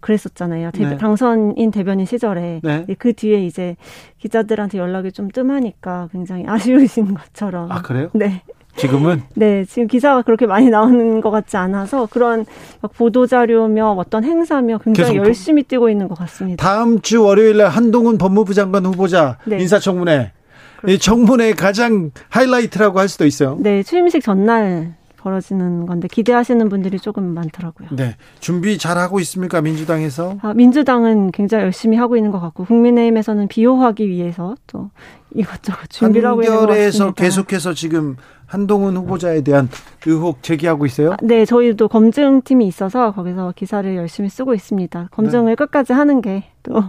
그랬었잖아요. 0.00 0.70
네. 0.72 0.96
당선인 0.96 1.70
대변인 1.70 2.06
시절에. 2.06 2.60
네. 2.62 2.86
그 2.98 3.12
뒤에 3.12 3.44
이제 3.44 3.76
기자들한테 4.18 4.78
연락이 4.78 5.12
좀 5.12 5.28
뜸하니까 5.28 6.08
굉장히 6.12 6.44
아쉬우신 6.46 7.14
것처럼. 7.14 7.70
아, 7.70 7.82
그래요? 7.82 8.10
네. 8.14 8.42
지금은? 8.76 9.22
네, 9.34 9.64
지금 9.64 9.88
기사가 9.88 10.22
그렇게 10.22 10.46
많이 10.46 10.70
나오는 10.70 11.20
것 11.20 11.30
같지 11.30 11.56
않아서 11.56 12.06
그런 12.06 12.46
보도 12.94 13.26
자료며 13.26 13.92
어떤 13.98 14.22
행사며 14.24 14.78
굉장히 14.78 15.16
열심히 15.16 15.64
뛰고 15.64 15.90
있는 15.90 16.06
것 16.06 16.16
같습니다. 16.16 16.64
다음 16.64 17.00
주 17.00 17.24
월요일에 17.24 17.64
한동훈 17.64 18.18
법무부 18.18 18.54
장관 18.54 18.86
후보자 18.86 19.38
네. 19.44 19.58
인사청문회. 19.58 20.32
그렇죠. 20.78 20.94
이 20.94 20.98
청문회 20.98 21.54
가장 21.54 22.10
하이라이트라고 22.30 22.98
할 22.98 23.08
수도 23.08 23.26
있어요. 23.26 23.56
네, 23.60 23.82
취임식 23.82 24.22
전날 24.22 24.96
벌어지는 25.18 25.86
건데 25.86 26.08
기대하시는 26.08 26.68
분들이 26.68 26.98
조금 26.98 27.34
많더라고요. 27.34 27.88
네. 27.92 28.16
준비 28.40 28.78
잘 28.78 28.96
하고 28.98 29.20
있습니까? 29.20 29.60
민주당에서? 29.60 30.38
아, 30.40 30.54
민주당은 30.54 31.32
굉장히 31.32 31.64
열심히 31.64 31.96
하고 31.96 32.16
있는 32.16 32.30
것 32.30 32.40
같고 32.40 32.64
국민의힘에서는 32.64 33.48
비호하기 33.48 34.08
위해서 34.08 34.54
또 34.66 34.90
이것저것 35.34 35.88
준비를 35.90 36.28
하고 36.28 36.42
있는 36.42 36.56
것 36.56 36.66
같습니다. 36.66 37.12
계속해서 37.22 37.74
지금 37.74 38.16
한동훈 38.46 38.96
후보자에 38.96 39.42
대한 39.42 39.68
의혹 40.06 40.42
제기하고 40.42 40.86
있어요? 40.86 41.12
아, 41.12 41.16
네, 41.22 41.44
저희도 41.44 41.88
검증팀이 41.88 42.66
있어서 42.66 43.12
거기서 43.12 43.52
기사를 43.54 43.94
열심히 43.94 44.30
쓰고 44.30 44.54
있습니다. 44.54 45.08
검증을 45.12 45.52
네. 45.52 45.54
끝까지 45.54 45.92
하는 45.92 46.20
게 46.22 46.44
또 46.68 46.82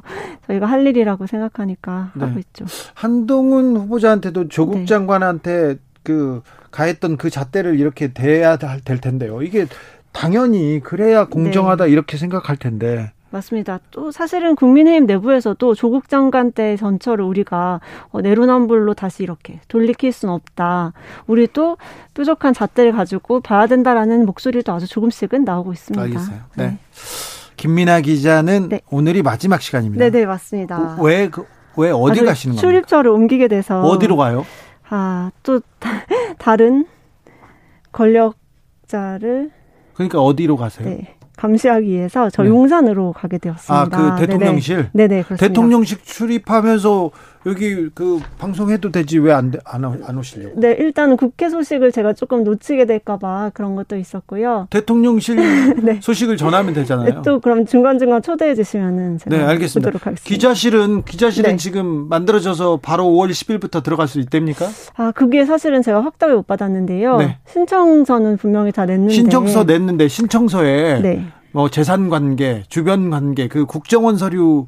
저희가 0.48 0.66
할 0.66 0.86
일이라고 0.86 1.26
생각하니까 1.26 2.12
네. 2.16 2.26
하고 2.26 2.40
있죠. 2.40 2.66
한동훈 2.94 3.76
후보자한테도 3.78 4.50
조국 4.50 4.80
네. 4.80 4.86
장관한테 4.86 5.78
그 6.04 6.42
가했던 6.72 7.18
그 7.18 7.30
잣대를 7.30 7.80
이렇게 7.80 8.14
대야 8.14 8.58
될 8.58 9.00
텐데요. 9.00 9.42
이게 9.42 9.66
당연히 10.12 10.82
그래야 10.84 11.26
공정하다 11.26 11.86
네. 11.86 11.92
이렇게 11.92 12.18
생각할 12.18 12.58
텐데. 12.58 13.12
맞습니다. 13.32 13.80
또 13.92 14.12
사실은 14.12 14.56
국민의힘 14.56 15.06
내부에서도 15.06 15.76
조국 15.76 16.10
장관 16.10 16.52
때 16.52 16.76
전철을 16.76 17.24
우리가 17.24 17.80
어, 18.12 18.22
내로남불로 18.22 18.94
다시 18.96 19.24
이렇게 19.24 19.60
돌리킬 19.68 20.12
수는 20.12 20.34
없다. 20.34 20.94
우리 21.28 21.48
또 21.48 21.78
뾰족한 22.16 22.54
잣대를 22.54 22.92
가지고 22.92 23.40
봐야 23.40 23.68
된다라는 23.68 24.26
목소리도 24.26 24.74
아주 24.74 24.88
조금씩은 24.88 25.46
나오고 25.46 25.74
있습니다. 25.74 26.02
알겠어요. 26.02 26.38
네. 26.58 26.66
네. 26.68 26.78
김민아 27.58 28.02
기자는 28.02 28.70
네. 28.70 28.82
오늘이 28.90 29.22
마지막 29.22 29.62
시간입니다. 29.62 30.04
네, 30.04 30.12
네, 30.12 30.26
맞습니다. 30.26 30.98
왜, 31.02 31.30
그, 31.30 31.46
왜 31.78 31.92
어디 31.92 32.24
가시는 32.24 32.56
거예요? 32.56 32.62
출입처를 32.62 33.12
옮기게 33.12 33.50
돼서. 33.50 33.82
어디로 33.82 34.16
가요? 34.16 34.46
아, 34.90 35.30
또 35.44 35.62
다른 36.38 36.86
권력자를 37.92 39.52
그러니까 39.94 40.22
어디로 40.22 40.56
가세요? 40.56 40.88
네. 40.88 41.19
감시하기 41.40 41.88
위해서 41.88 42.30
저 42.30 42.44
네. 42.44 42.50
용산으로 42.50 43.14
가게 43.14 43.38
되었습니다. 43.38 43.98
아, 43.98 44.16
그 44.16 44.26
대통령실? 44.26 44.90
네네, 44.94 45.08
네네 45.08 45.24
그렇습니다. 45.24 45.48
대통령실 45.48 46.00
출입하면서 46.04 47.12
여기 47.46 47.90
그 47.94 48.20
방송해도 48.38 48.92
되지 48.92 49.18
왜 49.20 49.32
안 49.32 49.52
안 49.66 49.84
안 49.86 50.18
오시려고? 50.18 50.60
네, 50.60 50.76
일단 50.80 51.16
국회 51.16 51.50
소식을 51.50 51.92
제가 51.92 52.14
조금 52.14 52.44
놓치게 52.44 52.86
될까봐 52.86 53.52
그런 53.54 53.76
것도 53.76 53.96
있었고요. 53.96 54.68
대통령실 54.70 55.38
네. 55.84 56.00
소식을 56.02 56.36
전하면 56.38 56.74
되잖아요. 56.74 57.06
네, 57.16 57.22
또 57.24 57.40
그럼 57.40 57.66
중간 57.66 57.98
중간 57.98 58.22
초대해 58.22 58.56
주시면은 58.56 59.18
제가 59.20 59.36
네, 59.38 59.44
알겠습니다. 59.44 59.88
보도록 59.90 60.06
하겠습니다. 60.08 60.28
기자실은 60.30 61.04
기자실은 61.04 61.52
네. 61.52 61.58
지금 61.58 62.10
만들어져서 62.10 62.80
바로 62.82 63.06
5월 63.06 63.30
10일부터 63.32 63.84
들어갈 63.84 64.08
수 64.10 64.20
있답니까? 64.20 64.68
아, 64.98 65.12
그게 65.12 65.46
사실은 65.46 65.82
제가 65.82 66.04
확답을 66.04 66.36
못 66.36 66.46
받았는데요. 66.48 67.18
네. 67.18 67.38
신청서는 67.48 68.36
분명히 68.38 68.72
다 68.74 68.86
냈는데 68.86 69.14
신청서 69.14 69.64
냈는데 69.64 70.08
신청서에 70.08 71.02
네. 71.02 71.26
뭐 71.52 71.70
재산 71.70 72.10
관계, 72.10 72.64
주변 72.68 73.10
관계, 73.10 73.48
그 73.48 73.66
국정원 73.66 74.18
서류 74.18 74.68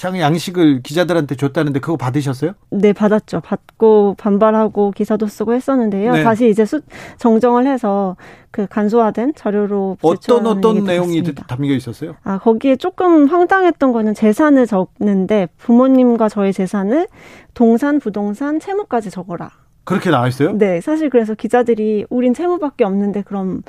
향 0.00 0.18
양식을 0.18 0.82
기자들한테 0.82 1.36
줬다는데 1.36 1.80
그거 1.80 1.96
받으셨어요? 1.96 2.52
네, 2.70 2.92
받았죠. 2.92 3.40
받고 3.40 4.14
반발하고 4.18 4.92
기사도 4.92 5.26
쓰고 5.26 5.54
했었는데요. 5.54 6.12
네. 6.12 6.22
다시 6.24 6.48
이제 6.48 6.64
수, 6.64 6.80
정정을 7.18 7.66
해서 7.66 8.16
그 8.50 8.66
간소화된 8.66 9.34
자료로 9.36 9.98
어떤 10.02 10.46
어떤 10.46 10.84
내용이 10.84 11.22
담겨 11.46 11.72
있었어요? 11.74 12.16
아, 12.24 12.38
거기에 12.38 12.76
조금 12.76 13.26
황당했던 13.26 13.92
거는 13.92 14.14
재산을 14.14 14.66
적는데 14.66 15.48
부모님과 15.58 16.28
저의 16.28 16.52
재산을 16.52 17.06
동산, 17.54 17.98
부동산, 17.98 18.60
채무까지 18.60 19.10
적어라. 19.10 19.50
그렇게 19.84 20.10
나와 20.10 20.28
있어요? 20.28 20.52
네, 20.52 20.80
사실 20.80 21.10
그래서 21.10 21.34
기자들이 21.34 22.06
우린 22.08 22.34
채무밖에 22.34 22.84
없는데 22.84 23.22
그럼 23.22 23.62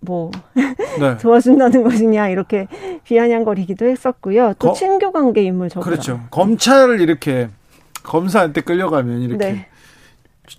뭐 0.00 0.30
네. 0.54 1.16
도와준다는 1.20 1.82
것이냐 1.82 2.28
이렇게 2.28 2.68
비아냥거리기도 3.04 3.86
했었고요. 3.86 4.54
또 4.58 4.68
거, 4.68 4.72
친교 4.74 5.12
관계 5.12 5.42
인물 5.42 5.68
적으 5.68 5.84
그렇죠. 5.84 6.20
검찰을 6.30 7.00
이렇게 7.00 7.48
검사한테 8.02 8.60
끌려가면 8.62 9.22
이렇게 9.22 9.52
네. 9.52 9.66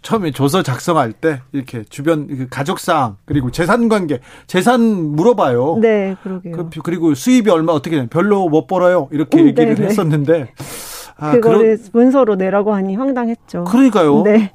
처음에 0.02 0.32
조서 0.32 0.62
작성할 0.62 1.14
때 1.14 1.42
이렇게 1.52 1.84
주변 1.84 2.28
그 2.28 2.48
가족 2.50 2.80
사항 2.80 3.18
그리고 3.26 3.52
재산 3.52 3.90
관계 3.90 4.20
재산 4.46 4.82
물어봐요. 4.82 5.80
네, 5.82 6.16
그러게요. 6.22 6.70
그, 6.70 6.82
그리고 6.84 7.16
수입이 7.16 7.50
얼마 7.50 7.74
어떻게 7.74 8.00
되 8.00 8.08
별로 8.08 8.48
못 8.50 8.68
벌어요. 8.68 9.10
이렇게 9.12 9.42
음, 9.42 9.48
얘기를 9.48 9.76
네네. 9.76 9.88
했었는데 9.88 10.54
아, 11.18 11.32
그거를 11.32 11.78
그런... 11.78 11.90
문서로 11.94 12.36
내라고 12.36 12.74
하니 12.74 12.96
황당했죠. 12.96 13.64
그러니까요. 13.66 14.24
네. 14.24 14.52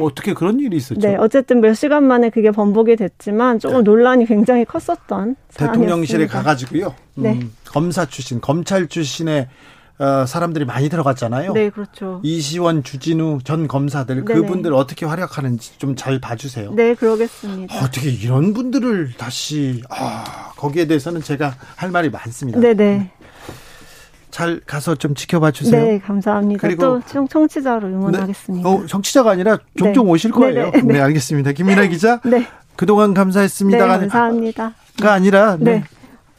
어떻게 0.00 0.34
그런 0.34 0.60
일이 0.60 0.76
있었죠? 0.76 1.00
네, 1.00 1.16
어쨌든 1.16 1.60
몇 1.60 1.74
시간 1.74 2.04
만에 2.04 2.30
그게 2.30 2.50
번복이 2.50 2.96
됐지만 2.96 3.58
조금 3.58 3.78
네. 3.78 3.82
논란이 3.84 4.26
굉장히 4.26 4.64
컸었던 4.64 5.36
대통령실에 5.54 6.26
가가지고요. 6.26 6.94
네. 7.14 7.32
음, 7.34 7.52
검사 7.66 8.06
출신, 8.06 8.40
검찰 8.40 8.88
출신의 8.88 9.48
어, 9.98 10.24
사람들이 10.24 10.64
많이 10.64 10.88
들어갔잖아요. 10.88 11.52
네, 11.52 11.68
그렇죠. 11.68 12.20
이시원, 12.22 12.82
주진우 12.82 13.40
전 13.44 13.68
검사들 13.68 14.24
네네. 14.24 14.40
그분들 14.40 14.72
어떻게 14.72 15.04
활약하는지 15.04 15.76
좀 15.78 15.94
잘 15.94 16.18
봐주세요. 16.18 16.72
네, 16.72 16.94
그러겠습니다. 16.94 17.76
어떻게 17.84 18.08
이런 18.10 18.54
분들을 18.54 19.12
다시 19.18 19.82
아, 19.90 20.52
거기에 20.56 20.86
대해서는 20.86 21.20
제가 21.20 21.54
할 21.76 21.90
말이 21.90 22.08
많습니다. 22.08 22.58
네 22.60 22.72
네. 22.72 23.10
네. 24.30 24.36
잘 24.36 24.60
가서 24.66 24.94
좀 24.94 25.14
지켜봐 25.14 25.50
주세요. 25.50 25.84
네, 25.84 25.98
감사합니다. 25.98 26.60
그리고 26.60 26.82
또 26.82 27.26
청취자로 27.26 27.88
응원하겠습니다. 27.88 28.68
네, 28.68 28.76
어, 28.76 28.86
청취자가 28.86 29.30
아니라 29.32 29.58
종종 29.76 30.06
네. 30.06 30.12
오실 30.12 30.30
거예요. 30.30 30.70
네, 30.70 30.82
네, 30.82 30.92
네, 30.94 31.00
알겠습니다. 31.00 31.52
김민아 31.52 31.86
기자. 31.86 32.20
네. 32.24 32.46
그동안 32.76 33.12
감사했습니다. 33.12 33.78
네, 33.78 33.98
감사합니다. 33.98 34.72
가 35.02 35.12
아니라 35.12 35.56
네. 35.58 35.84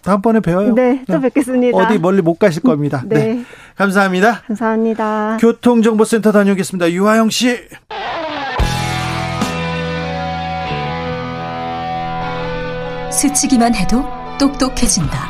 다음번에 0.01 0.39
뵈어요. 0.39 0.73
네, 0.73 1.03
또 1.05 1.19
뵙겠습니다. 1.19 1.77
어디 1.77 1.99
멀리 1.99 2.21
못 2.21 2.39
가실 2.39 2.63
겁니다. 2.63 3.03
네. 3.05 3.35
네. 3.35 3.45
감사합니다. 3.75 4.41
감사합니다. 4.47 5.37
교통정보센터 5.39 6.31
다녀오겠습니다. 6.31 6.91
유하영 6.91 7.29
씨. 7.29 7.57
스치기만 13.11 13.75
해도 13.75 14.03
똑똑해진다. 14.39 15.29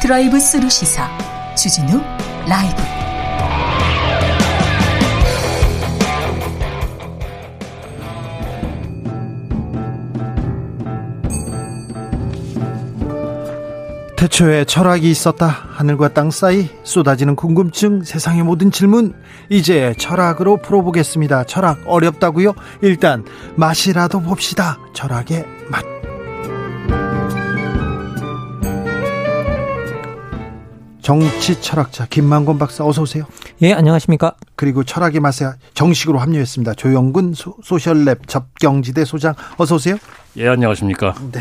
드라이브 0.00 0.38
스루 0.38 0.68
시사 0.68 1.08
주진우 1.56 2.00
라이브 2.48 2.82
태초에 14.16 14.64
철학이 14.64 15.10
있었다. 15.10 15.46
하늘과 15.46 16.14
땅 16.14 16.30
사이 16.30 16.70
쏟아지는 16.82 17.36
궁금증, 17.36 18.02
세상의 18.02 18.42
모든 18.42 18.70
질문 18.70 19.12
이제 19.50 19.94
철학으로 19.98 20.56
풀어보겠습니다. 20.56 21.44
철학 21.44 21.80
어렵다고요? 21.86 22.54
일단 22.80 23.24
맛이라도 23.56 24.20
봅시다. 24.20 24.78
철학의 24.94 25.44
맛. 25.68 25.84
정치 31.04 31.60
철학자 31.60 32.06
김만곤 32.06 32.58
박사 32.58 32.82
어서 32.82 33.02
오세요. 33.02 33.26
예, 33.60 33.74
안녕하십니까? 33.74 34.36
그리고 34.56 34.84
철학의 34.84 35.20
맛에 35.20 35.44
정식으로 35.74 36.18
합류했습니다. 36.18 36.72
조영근 36.74 37.34
소, 37.34 37.58
셜랩 37.58 38.26
접경지대 38.26 39.04
소장 39.04 39.34
어서 39.58 39.74
오세요. 39.74 39.96
예, 40.38 40.48
안녕하십니까? 40.48 41.14
네. 41.30 41.40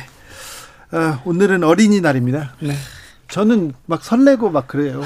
어, 0.91 1.21
오늘은 1.23 1.63
어린이날입니다. 1.63 2.55
네. 2.59 2.75
저는 3.29 3.71
막 3.85 4.03
설레고 4.03 4.49
막 4.49 4.67
그래요. 4.67 5.01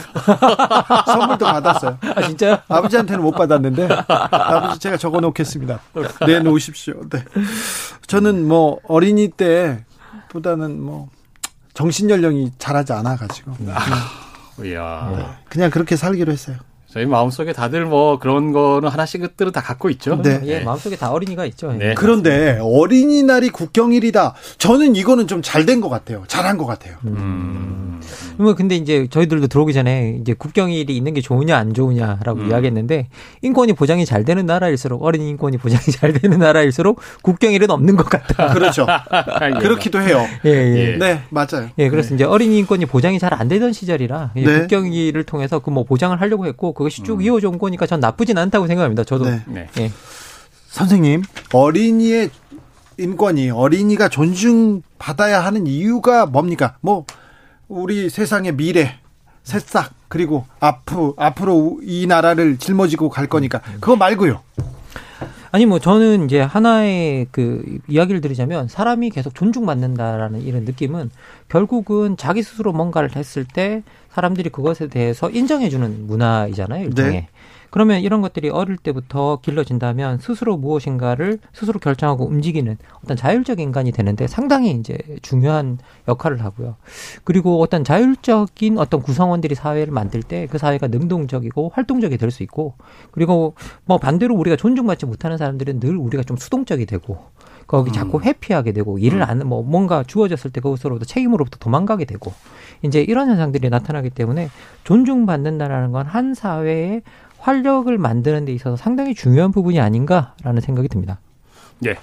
선물도 1.06 1.46
받았어요. 1.46 2.00
아, 2.16 2.22
진짜요? 2.24 2.58
아버지한테는 2.68 3.22
못 3.22 3.34
받았는데, 3.34 3.88
아버지 4.08 4.80
제가 4.80 4.98
적어 4.98 5.20
놓겠습니다. 5.20 5.80
내놓으십시오. 6.26 7.08
네. 7.12 7.24
저는 8.08 8.48
뭐 8.48 8.80
어린이 8.88 9.30
때보다는 9.30 10.82
뭐 10.82 11.10
정신 11.76 12.10
연령이 12.10 12.52
자라지 12.58 12.92
않아 12.94 13.18
가지고. 13.18 13.56
아. 13.68 14.27
이야. 14.64 15.14
네. 15.16 15.26
그냥 15.50 15.70
그렇게 15.70 15.96
살기로 15.96 16.32
했어요. 16.32 16.58
저희 16.90 17.06
마음속에 17.06 17.52
다들 17.54 17.86
뭐 17.86 18.18
그런 18.18 18.54
거는 18.54 18.88
하나씩들은 18.90 19.52
다 19.52 19.62
갖고 19.62 19.90
있죠. 19.92 20.22
네. 20.22 20.40
예, 20.46 20.60
마음속에 20.62 20.96
다 20.96 21.12
어린이가 21.12 21.46
있죠. 21.48 21.72
네. 21.74 21.94
그런데 21.96 22.60
어린이날이 22.62 23.50
국경일이다. 23.50 24.34
저는 24.58 24.96
이거는 24.96 25.28
좀 25.28 25.42
잘 25.42 25.66
된 25.66 25.82
것 25.82 25.90
같아요. 25.90 26.24
잘한 26.28 26.58
것 26.58 26.66
같아요. 26.66 26.96
음. 27.06 28.00
뭐 28.38 28.54
근데 28.56 28.76
이제 28.76 29.08
저희들도 29.10 29.48
들어오기 29.48 29.74
전에 29.74 30.18
이제 30.22 30.34
국경일이 30.34 30.96
있는 30.96 31.14
게 31.14 31.22
좋으냐 31.22 31.58
안 31.58 31.74
좋으냐라고 31.74 32.40
음. 32.42 32.50
이야기했는데 32.50 33.10
인권이 33.42 33.74
보장이 33.74 34.06
잘 34.06 34.24
되는 34.24 34.46
나라일수록 34.46 35.04
어린이 35.04 35.30
인권이 35.30 35.58
보장이 35.58 35.82
잘 35.92 36.14
되는 36.14 36.40
나라일수록 36.40 37.00
국경일은 37.22 37.70
없는 37.70 37.96
것 37.98 38.08
같다. 38.10 38.54
그렇죠. 38.54 38.88
그렇기도 39.60 40.00
해요. 40.02 40.26
예, 40.46 40.50
예. 40.50 40.98
네, 40.98 41.22
맞아요. 41.30 41.70
예, 41.80 41.90
그래서 41.90 42.10
네. 42.10 42.16
이제 42.16 42.24
어린이 42.24 42.58
인권이 42.60 42.86
보장이 42.86 43.20
잘 43.20 43.28
안 43.34 43.48
되던 43.50 43.74
시절이라 43.74 44.32
네. 44.36 44.44
국경일을 44.60 45.24
통해서 45.26 45.60
그 45.60 45.70
뭐 45.70 45.84
보장을 45.84 46.20
하려고 46.20 46.46
했고 46.48 46.74
그것이 46.78 47.02
쭉 47.02 47.16
음. 47.16 47.22
이어져 47.24 47.50
온 47.50 47.58
거니까 47.58 47.88
전 47.88 48.00
나쁘진 48.00 48.38
않다고 48.38 48.68
생각합니다. 48.68 49.04
저도. 49.04 49.26
네. 49.26 49.42
네. 49.48 49.68
예. 49.80 49.92
선생님, 50.68 51.24
어린이의 51.52 52.30
인권이 53.00 53.50
어린이가 53.50 54.10
존중받아야 54.10 55.44
하는 55.44 55.66
이유가 55.66 56.28
뭡니까? 56.28 56.78
뭐 56.82 57.06
우리 57.68 58.12
세상의 58.12 58.56
미래, 58.56 59.00
새싹 59.44 59.92
그리고 60.08 60.46
앞으로 60.60 61.16
앞으로 61.18 61.80
이 61.82 62.06
나라를 62.06 62.58
짊어지고 62.58 63.10
갈 63.10 63.26
거니까 63.26 63.60
그거 63.80 63.96
말고요. 63.96 64.44
아니 65.52 65.66
뭐 65.66 65.80
저는 65.80 66.26
이제 66.26 66.42
하나의 66.42 67.28
그 67.32 67.80
이야기를 67.88 68.22
드리자면 68.22 68.68
사람이 68.68 69.10
계속 69.12 69.34
존중받는다라는 69.34 70.42
이런 70.42 70.66
느낌은 70.66 71.10
결국은 71.50 72.18
자기 72.18 72.44
스스로 72.44 72.74
뭔가를 72.74 73.16
했을 73.16 73.46
때 73.46 73.84
사람들이 74.12 74.50
그것에 74.50 74.88
대해서 74.88 75.30
인정해주는 75.30 76.08
문화이잖아요 76.08 76.86
일종의. 76.88 77.12
네. 77.12 77.28
그러면 77.70 78.02
이런 78.02 78.22
것들이 78.22 78.50
어릴 78.50 78.78
때부터 78.78 79.40
길러진다면 79.42 80.20
스스로 80.20 80.58
무엇인가를 80.58 81.40
스스로 81.54 81.80
결정하고 81.80 82.26
움직이는 82.26 82.78
어떤 83.04 83.18
자율적 83.18 83.60
인간이 83.60 83.92
되는데 83.92 84.28
상당히 84.28 84.72
이제 84.72 84.98
중요한 85.22 85.78
역할을 86.08 86.44
하고요. 86.44 86.76
그리고 87.24 87.62
어떤 87.62 87.84
자율적인 87.84 88.78
어떤 88.78 89.02
구성원들이 89.02 89.56
사회를 89.56 89.92
만들 89.94 90.24
때 90.24 90.48
그 90.50 90.58
사회가 90.58 90.88
능동적이고 90.88 91.72
활동적이 91.74 92.18
될 92.18 92.32
수 92.32 92.44
있고 92.44 92.74
그리고 93.12 93.54
뭐 93.86 93.98
반대로 93.98 94.36
우리가 94.36 94.56
존중받지 94.58 95.06
못하는 95.06 95.38
사람들은 95.38 95.80
늘 95.80 95.96
우리가 95.96 96.24
좀 96.24 96.36
수동적이 96.38 96.86
되고 96.86 97.18
거기 97.68 97.92
자꾸 97.92 98.18
음. 98.18 98.24
회피하게 98.24 98.72
되고 98.74 98.98
일을 98.98 99.20
음. 99.20 99.24
안, 99.24 99.40
뭐 99.48 99.64
뭔가 99.64 100.04
주어졌을 100.04 100.52
때 100.52 100.62
그것으로부터 100.62 101.06
책임으로부터 101.06 101.58
도망가게 101.60 102.06
되고 102.06 102.34
이제 102.82 103.02
이런 103.02 103.30
현상들이 103.30 103.70
나타나기 103.70 104.10
때문에 104.10 104.50
존중받는다라는 104.84 105.92
건 105.92 106.06
한 106.08 106.34
사회의 106.34 107.02
활력을 107.40 107.98
만드는 107.98 108.46
데 108.46 108.54
있어서 108.54 108.76
상당히 108.76 109.16
중요한 109.16 109.52
부분이 109.52 109.80
아닌가라는 109.80 110.62
생각이 110.62 110.88
듭니다. 110.88 111.20
예. 111.86 111.96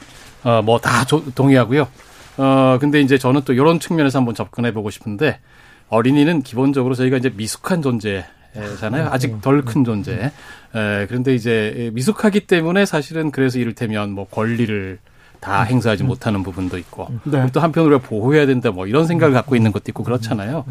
어, 0.44 0.62
뭐 0.62 0.78
다 0.78 1.04
동의하고요. 1.34 1.86
어, 2.36 2.78
근데 2.80 3.00
이제 3.00 3.16
저는 3.18 3.42
또 3.44 3.52
이런 3.52 3.80
측면에서 3.80 4.18
한번 4.18 4.34
접근해 4.34 4.72
보고 4.72 4.90
싶은데 4.90 5.38
어린이는 5.88 6.42
기본적으로 6.42 6.94
저희가 6.94 7.16
이제 7.16 7.30
미숙한 7.34 7.82
존재잖아요. 7.82 9.08
아직 9.10 9.32
네. 9.32 9.40
덜큰 9.40 9.84
존재. 9.84 10.32
에, 10.74 11.06
그런데 11.06 11.34
이제 11.34 11.90
미숙하기 11.94 12.46
때문에 12.46 12.84
사실은 12.86 13.30
그래서 13.30 13.58
이를테면 13.58 14.10
뭐 14.10 14.26
권리를 14.26 14.98
다 15.40 15.62
음. 15.62 15.66
행사하지 15.68 16.04
음. 16.04 16.08
못하는 16.08 16.42
부분도 16.42 16.78
있고 16.78 17.08
네. 17.24 17.46
또 17.52 17.60
한편으로 17.60 17.98
보호해야 18.00 18.46
된다 18.46 18.70
뭐 18.70 18.86
이런 18.86 19.06
생각을 19.06 19.34
갖고 19.34 19.56
있는 19.56 19.72
것도 19.72 19.84
있고 19.88 20.02
그렇잖아요. 20.02 20.64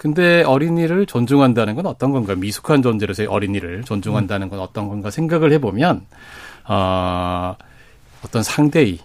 음. 0.00 0.14
근데 0.14 0.42
어린이를 0.42 1.04
존중한다는 1.06 1.74
건 1.74 1.86
어떤 1.86 2.10
건가? 2.10 2.34
미숙한 2.34 2.82
존재로서의 2.82 3.28
어린이를 3.28 3.84
존중한다는 3.84 4.48
건 4.48 4.60
어떤 4.60 4.88
건가 4.88 5.10
생각을 5.10 5.52
해보면, 5.52 6.06
어, 6.68 7.54
어떤 8.24 8.42
상대의 8.42 8.98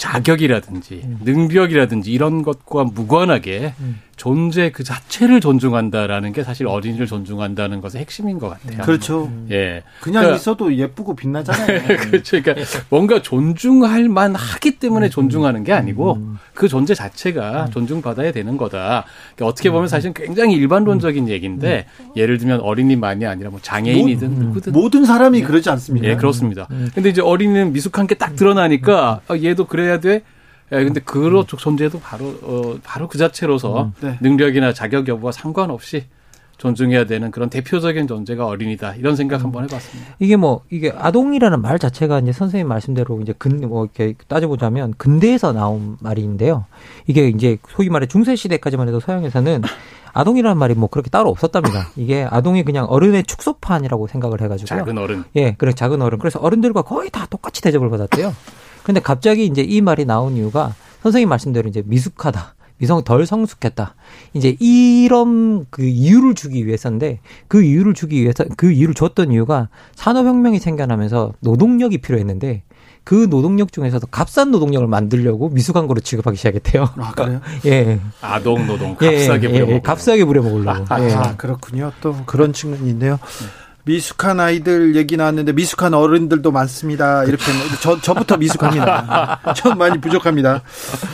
자격이라든지 0.00 1.02
음. 1.04 1.18
능력이라든지 1.24 2.10
이런 2.10 2.42
것과 2.42 2.84
무관하게 2.84 3.74
음. 3.80 4.00
존재 4.16 4.70
그 4.70 4.84
자체를 4.84 5.40
존중한다라는 5.40 6.34
게 6.34 6.44
사실 6.44 6.66
어린이를 6.66 7.06
존중한다는 7.06 7.80
것의 7.80 8.02
핵심인 8.02 8.38
것 8.38 8.50
같아요. 8.50 8.82
그렇죠. 8.82 9.24
음. 9.24 9.48
예. 9.50 9.82
그냥 10.00 10.22
그러니까, 10.22 10.36
있어도 10.36 10.74
예쁘고 10.74 11.16
빛나잖아요. 11.16 11.80
그렇죠. 12.10 12.42
그러니까 12.42 12.66
뭔가 12.90 13.22
존중할 13.22 14.10
만 14.10 14.34
하기 14.34 14.72
때문에 14.72 15.06
음. 15.06 15.10
존중하는 15.10 15.64
게 15.64 15.72
아니고 15.72 16.16
음. 16.16 16.38
그 16.52 16.68
존재 16.68 16.92
자체가 16.94 17.66
음. 17.66 17.70
존중받아야 17.70 18.32
되는 18.32 18.58
거다. 18.58 19.04
그러니까 19.34 19.46
어떻게 19.46 19.70
보면 19.70 19.88
사실은 19.88 20.12
굉장히 20.12 20.54
일반론적인 20.54 21.28
얘기인데 21.28 21.86
예를 22.14 22.36
들면 22.36 22.60
어린이만이 22.60 23.24
아니라 23.24 23.48
뭐 23.48 23.58
장애인이든 23.62 24.34
모, 24.34 24.40
누구든 24.40 24.72
모든 24.74 25.04
사람이 25.06 25.42
그러지 25.42 25.70
않습니다. 25.70 26.06
예, 26.06 26.16
그렇습니다. 26.16 26.68
근데 26.94 27.08
이제 27.08 27.22
어린이는 27.22 27.72
미숙한 27.72 28.06
게 28.06 28.20
딱 28.20 28.36
드러나니까 28.36 29.22
아, 29.26 29.34
얘도 29.34 29.64
그래 29.64 29.89
야 29.90 30.00
돼. 30.00 30.22
예, 30.72 30.84
근데 30.84 31.00
그런 31.00 31.46
쪽 31.46 31.58
존재도 31.58 32.00
바로 32.00 32.26
어 32.42 32.78
바로 32.84 33.08
그 33.08 33.18
자체로서 33.18 33.84
음, 33.84 33.92
네. 34.00 34.18
능력이나 34.20 34.72
자격 34.72 35.08
여부와 35.08 35.32
상관없이 35.32 36.04
존중해야 36.58 37.06
되는 37.06 37.30
그런 37.30 37.48
대표적인 37.48 38.06
존재가 38.06 38.46
어린이다 38.46 38.94
이런 38.96 39.16
생각 39.16 39.40
음. 39.40 39.46
한번 39.46 39.64
해봤습니다. 39.64 40.14
이게 40.18 40.36
뭐 40.36 40.62
이게 40.70 40.92
아동이라는 40.94 41.60
말 41.62 41.78
자체가 41.78 42.20
이제 42.20 42.32
선생님 42.32 42.68
말씀대로 42.68 43.20
이제 43.22 43.32
근뭐 43.36 43.86
이렇게 43.86 44.14
따져보자면 44.28 44.94
근대에서 44.96 45.52
나온 45.52 45.96
말인데요. 46.00 46.66
이게 47.06 47.28
이제 47.28 47.56
소위 47.70 47.88
말해 47.88 48.06
중세 48.06 48.36
시대까지만 48.36 48.88
해도 48.88 49.00
서양에서는 49.00 49.62
아동이라는 50.12 50.58
말이 50.58 50.74
뭐 50.74 50.88
그렇게 50.88 51.08
따로 51.08 51.30
없었답니다. 51.30 51.88
이게 51.96 52.26
아동이 52.28 52.62
그냥 52.64 52.84
어른의 52.88 53.24
축소판이라고 53.24 54.06
생각을 54.06 54.42
해가지고 54.42 54.66
작은 54.66 54.98
어른. 54.98 55.24
예, 55.36 55.54
그래 55.54 55.72
작은 55.72 56.02
어른. 56.02 56.18
그래서 56.18 56.38
어른들과 56.40 56.82
거의 56.82 57.10
다 57.10 57.26
똑같이 57.30 57.62
대접을 57.62 57.88
받았대요. 57.88 58.34
근데 58.82 59.00
갑자기 59.00 59.46
이제 59.46 59.62
이 59.62 59.80
말이 59.80 60.04
나온 60.04 60.36
이유가 60.36 60.74
선생님 61.02 61.28
말씀대로 61.28 61.68
이제 61.68 61.82
미숙하다. 61.84 62.54
미성 62.78 63.04
덜 63.04 63.26
성숙했다. 63.26 63.94
이제 64.32 64.56
이런 64.58 65.66
그 65.68 65.82
이유를 65.84 66.34
주기 66.34 66.66
위해서인데 66.66 67.20
그 67.46 67.62
이유를 67.62 67.92
주기 67.92 68.22
위해서 68.22 68.44
그 68.56 68.72
이유를 68.72 68.94
줬던 68.94 69.32
이유가 69.32 69.68
산업혁명이 69.96 70.58
생겨나면서 70.58 71.34
노동력이 71.40 71.98
필요했는데 71.98 72.62
그 73.04 73.28
노동력 73.28 73.72
중에서도 73.72 74.06
값싼 74.06 74.50
노동력을 74.50 74.86
만들려고 74.86 75.48
미숙한 75.50 75.86
거로 75.86 76.00
취급하기 76.00 76.36
시작했대요. 76.36 76.88
아, 76.96 77.12
그래요? 77.12 77.40
예. 77.66 77.98
아동 78.20 78.66
노동 78.66 78.94
값싸게 78.94 79.48
예, 79.48 79.48
예, 79.48 79.52
부려먹고. 79.52 79.72
예, 79.72 79.80
값싸게 79.80 80.24
부려먹으려고. 80.24 80.84
아, 80.88 81.02
예. 81.02 81.12
아, 81.12 81.36
그렇군요. 81.36 81.92
또 82.00 82.14
그런 82.26 82.52
측면이 82.52 82.88
있네요. 82.90 83.18
미숙한 83.84 84.40
아이들 84.40 84.94
얘기 84.96 85.16
나왔는데 85.16 85.52
미숙한 85.52 85.94
어른들도 85.94 86.50
많습니다. 86.52 87.24
이렇게 87.24 87.44
저 87.80 88.00
저부터 88.00 88.36
미숙합니다. 88.36 89.40
전 89.56 89.78
많이 89.78 90.00
부족합니다. 90.00 90.62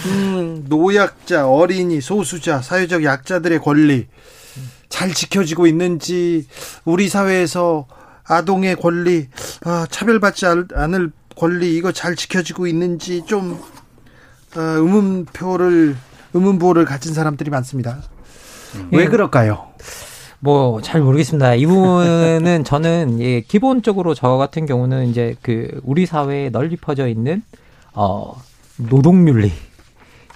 음, 0.07 0.65
노약자, 0.69 1.49
어린이, 1.49 2.01
소수자, 2.01 2.61
사회적 2.61 3.05
약자들의 3.05 3.61
권리 3.61 4.09
잘 4.89 5.13
지켜지고 5.13 5.67
있는지 5.67 6.47
우리 6.85 7.09
사회에서 7.09 7.87
아동의 8.25 8.77
권리, 8.77 9.29
아, 9.65 9.87
차별받지 9.89 10.47
않을 10.75 11.13
권리 11.37 11.77
이거 11.77 11.93
잘 11.93 12.17
지켜지고 12.17 12.67
있는지 12.67 13.25
좀 13.27 13.61
어, 14.57 14.61
의문표를 14.61 15.97
의문부호를 16.35 16.85
가진 16.85 17.15
사람들이 17.15 17.51
많습니다. 17.51 18.03
왜 18.91 19.05
예. 19.05 19.07
그럴까요? 19.07 19.69
뭐 20.41 20.81
잘 20.81 21.01
모르겠습니다. 21.01 21.55
이 21.55 21.67
부분은 21.67 22.65
저는 22.65 23.21
예, 23.21 23.41
기본적으로 23.41 24.15
저 24.15 24.37
같은 24.37 24.67
경우는 24.67 25.09
이제 25.09 25.35
그 25.43 25.81
우리 25.85 26.07
사회에 26.07 26.51
널리 26.51 26.77
퍼져 26.77 27.09
있는 27.09 27.43
어 27.95 28.37
노동윤리 28.77 29.51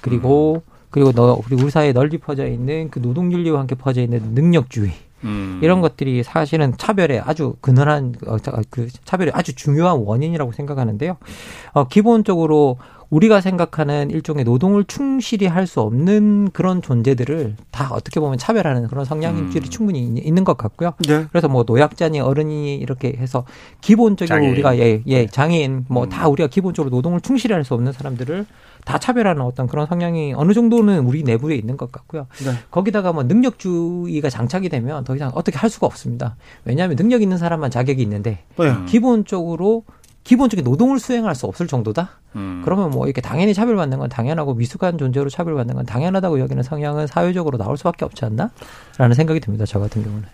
그리고 0.01 0.62
음. 0.66 0.70
그리고 0.90 1.12
너 1.12 1.40
그리고 1.44 1.62
우리 1.62 1.70
사회에 1.70 1.93
널리 1.93 2.18
퍼져 2.18 2.47
있는 2.47 2.90
그 2.90 2.98
노동윤리와 2.98 3.60
함께 3.60 3.74
퍼져 3.74 4.01
있는 4.01 4.35
능력주의 4.35 4.93
음. 5.24 5.60
이런 5.62 5.81
것들이 5.81 6.22
사실은 6.22 6.74
차별의 6.77 7.20
아주 7.20 7.55
근원한 7.60 8.14
어, 8.27 8.36
그 8.70 8.89
차별의 9.05 9.32
아주 9.35 9.55
중요한 9.55 9.98
원인이라고 9.98 10.52
생각하는데요. 10.52 11.16
어, 11.72 11.89
기본적으로 11.89 12.78
우리가 13.11 13.41
생각하는 13.41 14.11
일종의 14.11 14.45
노동을 14.45 14.85
충실히 14.85 15.47
할 15.47 15.66
수 15.66 15.81
없는 15.82 16.51
그런 16.53 16.81
존재들을 16.82 17.55
다 17.70 17.91
어떻게 17.93 18.19
보면 18.19 18.39
차별하는 18.39 18.89
그런 18.89 19.05
성향인들이 19.05 19.69
음. 19.69 19.70
충분히 19.70 20.01
있는 20.01 20.43
것 20.43 20.57
같고요. 20.57 20.95
네. 21.07 21.27
그래서 21.31 21.49
뭐 21.49 21.65
노약자니 21.66 22.19
어른이 22.19 22.77
이렇게 22.77 23.15
해서 23.16 23.45
기본적으로 23.81 24.35
장애인. 24.37 24.53
우리가 24.53 24.78
예, 24.78 25.03
예 25.07 25.27
장애인 25.27 25.85
뭐다 25.89 26.27
음. 26.27 26.32
우리가 26.32 26.49
기본적으로 26.49 26.91
노동을 26.95 27.20
충실히 27.20 27.53
할 27.53 27.61
수 27.65 27.74
없는 27.74 27.93
사람들을 27.93 28.47
다 28.85 28.99
차별하는 28.99 29.43
어떤 29.43 29.66
그런 29.66 29.87
성향이 29.87 30.32
어느 30.35 30.55
정도는 30.55 31.01
우리 31.01 31.23
내부에 31.23 31.55
있는 31.55 31.77
것 31.77 31.93
같고요. 31.93 32.27
네. 32.45 32.53
거기다가 32.70 33.12
뭐 33.12 33.23
능력주의가 33.24 34.31
장착이 34.31 34.70
되면 34.70 35.05
더 35.05 35.15
이상 35.15 35.31
어떻게 35.35 35.59
할 35.59 35.69
수가 35.69 35.87
없습니다. 35.87 36.37
왜냐하면 36.65 36.97
능력 36.97 37.20
있는 37.23 37.37
사람만 37.37 37.70
자격이 37.70 38.01
있는데 38.03 38.45
네. 38.59 38.73
기본적으로 38.87 39.85
기본적인 40.31 40.65
노동을 40.65 41.01
수행할 41.01 41.35
수 41.35 41.47
없을 41.47 41.66
정도다. 41.66 42.11
음. 42.36 42.62
그러면 42.65 42.90
뭐 42.90 43.07
이렇게 43.07 43.20
당연히 43.20 43.52
차별받는 43.52 43.98
건 43.98 44.09
당연하고 44.09 44.55
미숙한 44.55 44.97
존재로 44.97 45.28
차별받는 45.28 45.74
건 45.74 45.85
당연하다고 45.86 46.39
여기는 46.39 46.62
성향은 46.62 47.09
사회적으로 47.09 47.59
나올 47.59 47.77
수밖에 47.77 48.05
없지 48.05 48.24
않나? 48.27 48.52
라는 48.97 49.16
생각이 49.16 49.40
듭니다. 49.40 49.66
저 49.66 49.81
같은 49.81 50.05
경우는. 50.05 50.28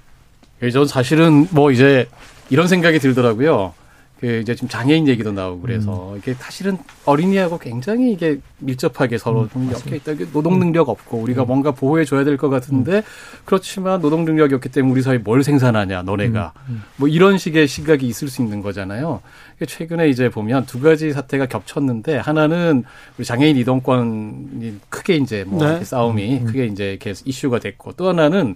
예, 0.62 0.70
전 0.70 0.86
사실은 0.86 1.48
뭐 1.50 1.70
이제 1.70 2.10
이런 2.50 2.68
생각이 2.68 2.98
들더라고요. 2.98 3.72
그 4.20 4.38
이제 4.40 4.54
지금 4.54 4.66
장애인 4.70 5.08
얘기도 5.08 5.30
나오고 5.32 5.60
그래서 5.60 6.12
음. 6.12 6.16
이게 6.16 6.32
사실은 6.32 6.78
어린이하고 7.04 7.58
굉장히 7.58 8.12
이게 8.12 8.40
밀접하게 8.60 9.18
서로 9.18 9.46
음, 9.54 9.70
엮여 9.70 9.94
있다. 9.96 10.12
노동 10.32 10.58
능력 10.58 10.88
없고 10.88 11.18
우리가 11.18 11.42
음. 11.42 11.46
뭔가 11.48 11.70
보호해 11.72 12.06
줘야 12.06 12.24
될 12.24 12.38
것 12.38 12.48
같은데 12.48 12.96
음. 12.96 13.02
그렇지만 13.44 14.00
노동 14.00 14.24
능력이 14.24 14.54
없기 14.54 14.70
때문에 14.70 14.90
우리 14.90 15.02
사회 15.02 15.18
뭘 15.18 15.44
생산하냐 15.44 16.00
너네가 16.04 16.54
음, 16.56 16.72
음. 16.72 16.82
뭐 16.96 17.08
이런 17.08 17.36
식의 17.36 17.68
시각이 17.68 18.06
있을 18.06 18.28
수 18.28 18.40
있는 18.40 18.62
거잖아요. 18.62 19.20
최근에 19.64 20.08
이제 20.08 20.28
보면 20.28 20.66
두 20.66 20.80
가지 20.80 21.12
사태가 21.12 21.46
겹쳤는데 21.46 22.18
하나는 22.18 22.84
우리 23.16 23.24
장애인 23.24 23.56
이동권이 23.56 24.80
크게 24.90 25.16
이제 25.16 25.44
뭐 25.46 25.64
네. 25.64 25.82
싸움이 25.82 26.44
크게 26.44 26.66
이제 26.66 26.90
이렇게 26.90 27.14
이슈가 27.24 27.58
됐고 27.60 27.92
또 27.92 28.08
하나는 28.08 28.54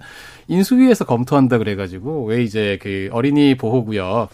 인수위에서 0.48 1.06
검토한다 1.06 1.58
그래가지고 1.58 2.26
왜 2.26 2.42
이제 2.42 2.78
그 2.82 3.08
어린이 3.12 3.56
보호구역 3.56 4.30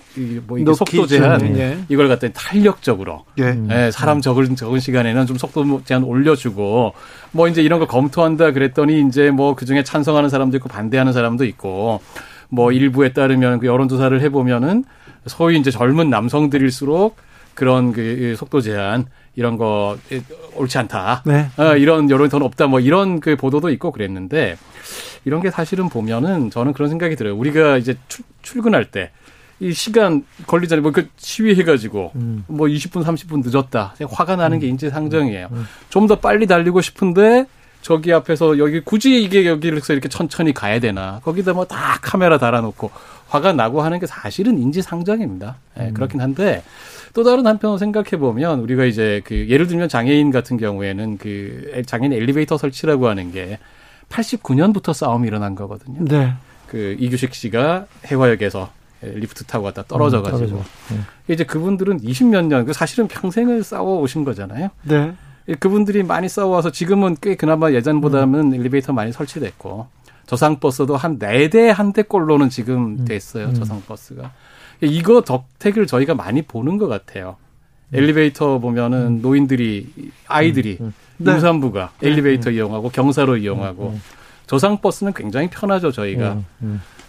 뭐 0.46 0.58
이게 0.58 0.74
속도 0.74 1.06
제한 1.06 1.56
예. 1.56 1.78
이걸 1.88 2.08
갖다 2.08 2.26
탄력적으로 2.30 3.24
예. 3.38 3.56
예, 3.70 3.90
사람 3.92 4.20
적은 4.20 4.56
적은 4.56 4.80
시간에는 4.80 5.26
좀 5.26 5.36
속도 5.36 5.82
제한 5.84 6.02
올려주고 6.02 6.94
뭐 7.30 7.48
이제 7.48 7.62
이런 7.62 7.78
거 7.78 7.86
검토한다 7.86 8.52
그랬더니 8.52 9.06
이제 9.06 9.30
뭐 9.30 9.54
그중에 9.54 9.84
찬성하는 9.84 10.30
사람도 10.30 10.56
있고 10.56 10.68
반대하는 10.68 11.12
사람도 11.12 11.44
있고 11.44 12.00
뭐 12.48 12.72
일부에 12.72 13.12
따르면 13.12 13.60
그 13.60 13.66
여론조사를 13.66 14.20
해보면은 14.22 14.84
소위 15.26 15.58
이제 15.58 15.70
젊은 15.70 16.10
남성들일수록 16.10 17.16
그런 17.54 17.92
그 17.92 18.34
속도 18.36 18.60
제한 18.60 19.06
이런 19.34 19.56
거 19.56 19.96
옳지 20.54 20.78
않다. 20.78 21.22
네. 21.26 21.48
어, 21.56 21.76
이런 21.76 22.10
여론이 22.10 22.30
더 22.30 22.38
높다. 22.38 22.66
뭐 22.66 22.80
이런 22.80 23.20
그 23.20 23.36
보도도 23.36 23.70
있고 23.70 23.92
그랬는데 23.92 24.56
이런 25.24 25.42
게 25.42 25.50
사실은 25.50 25.88
보면은 25.88 26.50
저는 26.50 26.72
그런 26.72 26.88
생각이 26.88 27.16
들어요. 27.16 27.36
우리가 27.36 27.76
이제 27.78 27.96
출, 28.08 28.24
출근할 28.42 28.90
때 28.90 29.10
이 29.58 29.72
시간 29.72 30.24
걸리잖아요. 30.46 30.82
뭐 30.82 30.92
그 30.92 31.08
시위해가지고 31.16 32.12
음. 32.16 32.44
뭐 32.46 32.66
20분 32.66 33.02
30분 33.04 33.42
늦었다. 33.44 33.94
화가 34.10 34.36
나는 34.36 34.58
게 34.58 34.66
음. 34.66 34.70
인지 34.70 34.90
상정이에요. 34.90 35.48
음. 35.50 35.66
좀더 35.88 36.16
빨리 36.16 36.46
달리고 36.46 36.82
싶은데 36.82 37.46
저기 37.80 38.12
앞에서 38.12 38.58
여기 38.58 38.80
굳이 38.80 39.22
이게 39.22 39.46
여기를 39.46 39.80
서 39.80 39.92
이렇게 39.92 40.08
천천히 40.08 40.52
가야 40.52 40.80
되나? 40.80 41.20
거기다 41.24 41.52
뭐 41.54 41.64
다 41.64 41.98
카메라 42.02 42.36
달아놓고 42.36 42.90
화가 43.28 43.52
나고 43.52 43.82
하는 43.82 43.98
게 43.98 44.06
사실은 44.06 44.58
인지상정입니다. 44.58 45.56
네, 45.76 45.92
그렇긴 45.92 46.20
한데 46.20 46.62
또 47.12 47.24
다른 47.24 47.46
한편으로 47.46 47.78
생각해 47.78 48.10
보면 48.18 48.60
우리가 48.60 48.84
이제 48.84 49.20
그 49.24 49.48
예를 49.48 49.66
들면 49.66 49.88
장애인 49.88 50.30
같은 50.30 50.56
경우에는 50.56 51.18
그 51.18 51.82
장애인 51.86 52.12
엘리베이터 52.12 52.56
설치라고 52.56 53.08
하는 53.08 53.32
게 53.32 53.58
89년부터 54.08 54.92
싸움이 54.92 55.26
일어난 55.26 55.54
거거든요. 55.54 56.04
네. 56.04 56.34
그 56.68 56.96
이규식 56.98 57.34
씨가 57.34 57.86
해화역에서 58.06 58.70
리프트 59.02 59.44
타고 59.44 59.64
갔다 59.64 59.82
떨어져 59.82 60.22
가지고 60.22 60.56
음, 60.90 61.04
네. 61.26 61.34
이제 61.34 61.44
그분들은 61.44 62.00
20몇 62.00 62.46
년그 62.46 62.72
사실은 62.72 63.08
평생을 63.08 63.62
싸워 63.62 64.00
오신 64.00 64.24
거잖아요. 64.24 64.70
네. 64.82 65.12
그분들이 65.60 66.02
많이 66.02 66.28
싸워와서 66.28 66.72
지금은 66.72 67.16
꽤 67.20 67.36
그나마 67.36 67.70
예전보다는 67.72 68.52
음. 68.52 68.54
엘리베이터 68.54 68.92
많이 68.92 69.12
설치됐고 69.12 69.86
저상버스도 70.26 70.96
한 70.96 71.18
네 71.18 71.48
대 71.48 71.70
한 71.70 71.92
대꼴로는 71.92 72.48
지금 72.50 72.98
음. 73.00 73.04
됐어요. 73.04 73.46
음. 73.48 73.54
저상버스가. 73.54 74.32
이거 74.82 75.22
덕택을 75.22 75.86
저희가 75.86 76.14
많이 76.14 76.42
보는 76.42 76.76
것 76.78 76.88
같아요. 76.88 77.36
음. 77.90 77.98
엘리베이터 77.98 78.58
보면은 78.58 79.06
음. 79.06 79.22
노인들이 79.22 79.92
아이들이 80.26 80.78
음. 80.80 80.92
네. 81.18 81.32
임산부가 81.32 81.92
네. 82.00 82.08
엘리베이터 82.08 82.50
이용하고 82.50 82.90
경사로 82.90 83.36
이용하고 83.38 83.98
저상버스는 84.46 85.12
굉장히 85.14 85.48
편하죠 85.48 85.90
저희가. 85.92 86.38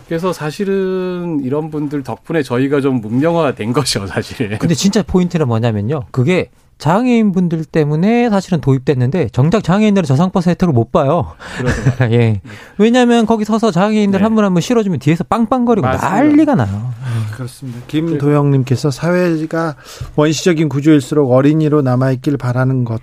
그래서 0.08 0.32
사실은 0.32 1.42
이런 1.44 1.70
분들 1.70 2.02
덕분에 2.04 2.42
저희가 2.42 2.80
좀 2.80 3.02
문명화된 3.02 3.74
것이죠 3.74 4.08
사실. 4.08 4.58
근데 4.58 4.74
진짜 4.74 5.04
포인트는 5.04 5.48
뭐냐면요. 5.48 6.04
그게 6.12 6.50
장애인 6.78 7.32
분들 7.32 7.66
때문에 7.66 8.30
사실은 8.30 8.62
도입됐는데 8.62 9.30
정작 9.30 9.64
장애인들은 9.64 10.06
저상버스 10.06 10.50
혜택을 10.50 10.74
못 10.74 10.92
봐요. 10.92 11.34
예. 12.12 12.42
왜냐하면 12.78 13.26
거기 13.26 13.46
서서 13.46 13.72
장애인들 13.72 14.20
네. 14.20 14.24
한분 14.24 14.44
한 14.44 14.54
분 14.54 14.62
실어주면 14.62 15.00
뒤에서 15.00 15.24
빵빵거리고 15.24 15.86
맞습니다. 15.86 16.16
난리가 16.16 16.56
나요. 16.56 16.92
아, 17.04 17.36
그렇습니다. 17.36 17.80
김도영님께서 17.88 18.92
사회가 18.92 19.76
원시적인 20.16 20.70
구조일수록 20.70 21.32
어린이로 21.32 21.82
남아있길 21.82 22.38
바라는 22.38 22.84
것 22.84 23.02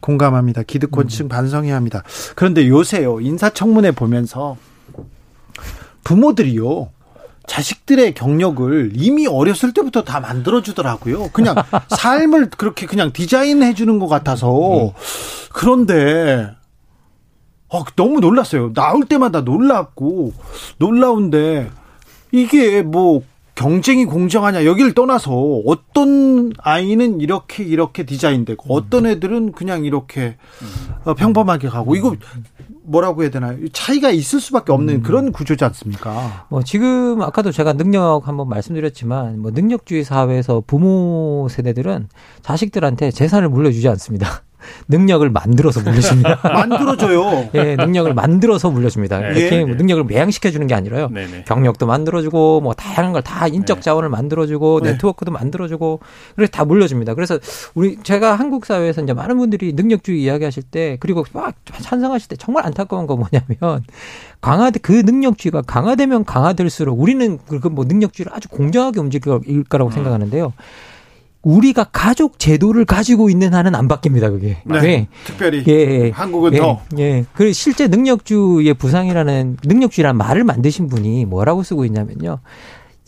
공감합니다. 0.00 0.62
기득권층 0.62 1.26
음. 1.26 1.28
반성해야 1.28 1.76
합니다. 1.76 2.02
그런데 2.34 2.66
요새요 2.68 3.20
인사청문회 3.20 3.92
보면서 3.92 4.56
부모들이요 6.04 6.88
자식들의 7.46 8.14
경력을 8.14 8.92
이미 8.94 9.26
어렸을 9.26 9.72
때부터 9.72 10.04
다 10.04 10.20
만들어주더라고요. 10.20 11.30
그냥 11.32 11.54
삶을 11.96 12.50
그렇게 12.50 12.86
그냥 12.86 13.12
디자인해 13.12 13.74
주는 13.74 13.98
것 13.98 14.06
같아서. 14.08 14.86
음. 14.86 14.90
그런데, 15.52 16.50
어, 17.68 17.84
너무 17.96 18.20
놀랐어요. 18.20 18.72
나올 18.72 19.04
때마다 19.04 19.40
놀랍고, 19.42 20.32
놀라운데, 20.78 21.70
이게 22.30 22.82
뭐, 22.82 23.22
경쟁이 23.54 24.06
공정하냐, 24.06 24.64
여기를 24.64 24.94
떠나서 24.94 25.30
어떤 25.66 26.52
아이는 26.58 27.20
이렇게, 27.20 27.64
이렇게 27.64 28.04
디자인되고, 28.04 28.74
어떤 28.74 29.06
애들은 29.06 29.52
그냥 29.52 29.84
이렇게 29.84 30.36
어, 31.04 31.14
평범하게 31.14 31.68
가고, 31.68 31.94
이거 31.96 32.16
뭐라고 32.84 33.22
해야 33.22 33.30
되나요? 33.30 33.56
차이가 33.72 34.10
있을 34.10 34.40
수밖에 34.40 34.72
없는 34.72 34.96
음. 34.96 35.02
그런 35.02 35.32
구조지 35.32 35.64
않습니까? 35.64 36.46
뭐 36.48 36.62
지금 36.62 37.22
아까도 37.22 37.52
제가 37.52 37.74
능력 37.74 38.22
한번 38.26 38.48
말씀드렸지만 38.48 39.40
뭐 39.40 39.50
능력주의 39.52 40.04
사회에서 40.04 40.62
부모 40.66 41.46
세대들은 41.50 42.08
자식들한테 42.42 43.10
재산을 43.10 43.48
물려주지 43.48 43.88
않습니다. 43.88 44.42
능력을 44.88 45.28
만들어서 45.30 45.80
물려줍니다. 45.80 46.40
만들어줘요. 46.44 47.50
예, 47.54 47.76
능력을 47.76 48.12
만들어서 48.14 48.70
물려줍니다. 48.70 49.18
네. 49.20 49.26
이렇게 49.40 49.64
네. 49.64 49.64
능력을 49.64 50.04
매양시켜 50.04 50.50
주는 50.50 50.66
게 50.66 50.74
아니라요. 50.74 51.08
네, 51.10 51.26
네. 51.26 51.44
경력도 51.46 51.86
만들어주고 51.86 52.60
뭐 52.60 52.74
다양한 52.74 53.12
걸 53.12 53.22
다 53.22 53.46
인적 53.46 53.78
네. 53.78 53.82
자원을 53.82 54.08
만들어주고 54.08 54.80
네. 54.82 54.92
네트워크도 54.92 55.30
만들어주고 55.30 56.00
그래서 56.34 56.50
다 56.50 56.64
물려줍니다. 56.64 57.14
그래서 57.14 57.38
우리 57.74 57.96
제가 58.02 58.34
한국 58.34 58.66
사회에서 58.66 59.00
이제 59.02 59.12
많은 59.12 59.38
분들이 59.38 59.72
능력주의 59.72 60.22
이야기하실 60.22 60.64
때 60.64 60.96
그리고 61.00 61.24
막 61.32 61.54
찬성하실 61.80 62.28
때 62.28 62.36
정말 62.36 62.66
안타까운 62.66 63.06
거 63.06 63.16
뭐냐면 63.16 63.84
강화돼 64.40 64.80
그 64.80 64.92
능력주의가 64.92 65.62
강화되면 65.62 66.24
강화될수록 66.24 67.00
우리는 67.00 67.38
그 67.46 67.68
뭐 67.72 67.84
능력주의를 67.84 68.32
아주 68.34 68.48
공정하게 68.48 69.00
움직일 69.00 69.64
거라고 69.64 69.90
음. 69.90 69.92
생각하는데요. 69.92 70.52
우리가 71.42 71.84
가족 71.84 72.38
제도를 72.38 72.84
가지고 72.84 73.28
있는 73.28 73.54
한은 73.54 73.74
안 73.74 73.88
바뀝니다, 73.88 74.30
그게. 74.30 74.58
네. 74.64 74.80
네. 74.80 75.08
특별히 75.24 75.64
예, 75.66 75.72
예. 75.72 76.10
한국은 76.10 76.54
예, 76.54 76.58
더. 76.58 76.80
예. 76.98 77.24
그 77.34 77.52
실제 77.52 77.88
능력주의 77.88 78.72
부상이라는 78.74 79.58
능력주의라는 79.64 80.16
말을 80.18 80.44
만드신 80.44 80.88
분이 80.88 81.24
뭐라고 81.26 81.62
쓰고 81.62 81.84
있냐면요. 81.84 82.38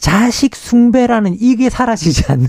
자식 0.05 0.55
숭배라는 0.55 1.35
이게 1.41 1.71
사라지지 1.71 2.31
않는 2.31 2.47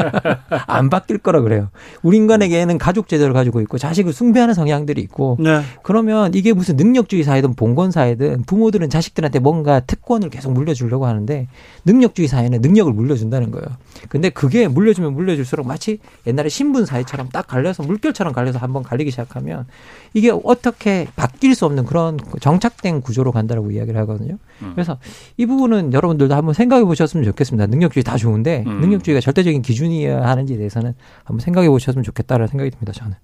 안 0.66 0.88
바뀔 0.88 1.18
거라 1.18 1.42
그래요. 1.42 1.68
우리 2.02 2.16
인간에게는 2.16 2.78
가족 2.78 3.06
제도를 3.06 3.34
가지고 3.34 3.60
있고 3.60 3.76
자식을 3.76 4.14
숭배하는 4.14 4.54
성향들이 4.54 5.02
있고 5.02 5.36
네. 5.38 5.60
그러면 5.82 6.32
이게 6.32 6.54
무슨 6.54 6.76
능력주의 6.76 7.22
사회든 7.22 7.52
봉건 7.52 7.90
사회든 7.90 8.44
부모들은 8.44 8.88
자식들한테 8.88 9.40
뭔가 9.40 9.80
특권을 9.80 10.30
계속 10.30 10.54
물려주려고 10.54 11.04
하는데 11.04 11.48
능력주의 11.84 12.28
사회는 12.28 12.62
능력을 12.62 12.90
물려준다는 12.94 13.50
거예요. 13.50 13.66
근데 14.08 14.30
그게 14.30 14.66
물려주면 14.66 15.12
물려줄수록 15.12 15.66
마치 15.66 15.98
옛날에 16.26 16.48
신분 16.48 16.86
사회처럼 16.86 17.28
딱 17.28 17.46
갈려서 17.46 17.82
물결처럼 17.82 18.32
갈려서 18.32 18.58
한번 18.58 18.82
갈리기 18.82 19.10
시작하면 19.10 19.66
이게 20.14 20.32
어떻게 20.32 21.08
바뀔 21.14 21.54
수 21.54 21.66
없는 21.66 21.84
그런 21.84 22.18
정착된 22.40 23.02
구조로 23.02 23.32
간다라고 23.32 23.70
이야기를 23.70 24.00
하거든요. 24.00 24.38
음. 24.62 24.72
그래서 24.74 24.96
이 25.36 25.44
부분은 25.44 25.92
여러분들도 25.92 26.34
한번 26.34 26.54
생각해 26.54 26.85
보셨으면 26.86 27.24
좋겠습니다. 27.24 27.66
능력주의 27.66 28.02
다 28.02 28.16
좋은데 28.16 28.64
음. 28.66 28.80
능력주의가 28.80 29.20
절대적인 29.20 29.62
기준이어야 29.62 30.26
하는지에 30.26 30.56
대해서는 30.56 30.94
한번 31.24 31.40
생각해 31.40 31.68
보셨으면 31.68 32.02
좋겠다라는 32.02 32.48
생각이 32.48 32.70
듭니다. 32.70 32.92
저는. 32.92 33.16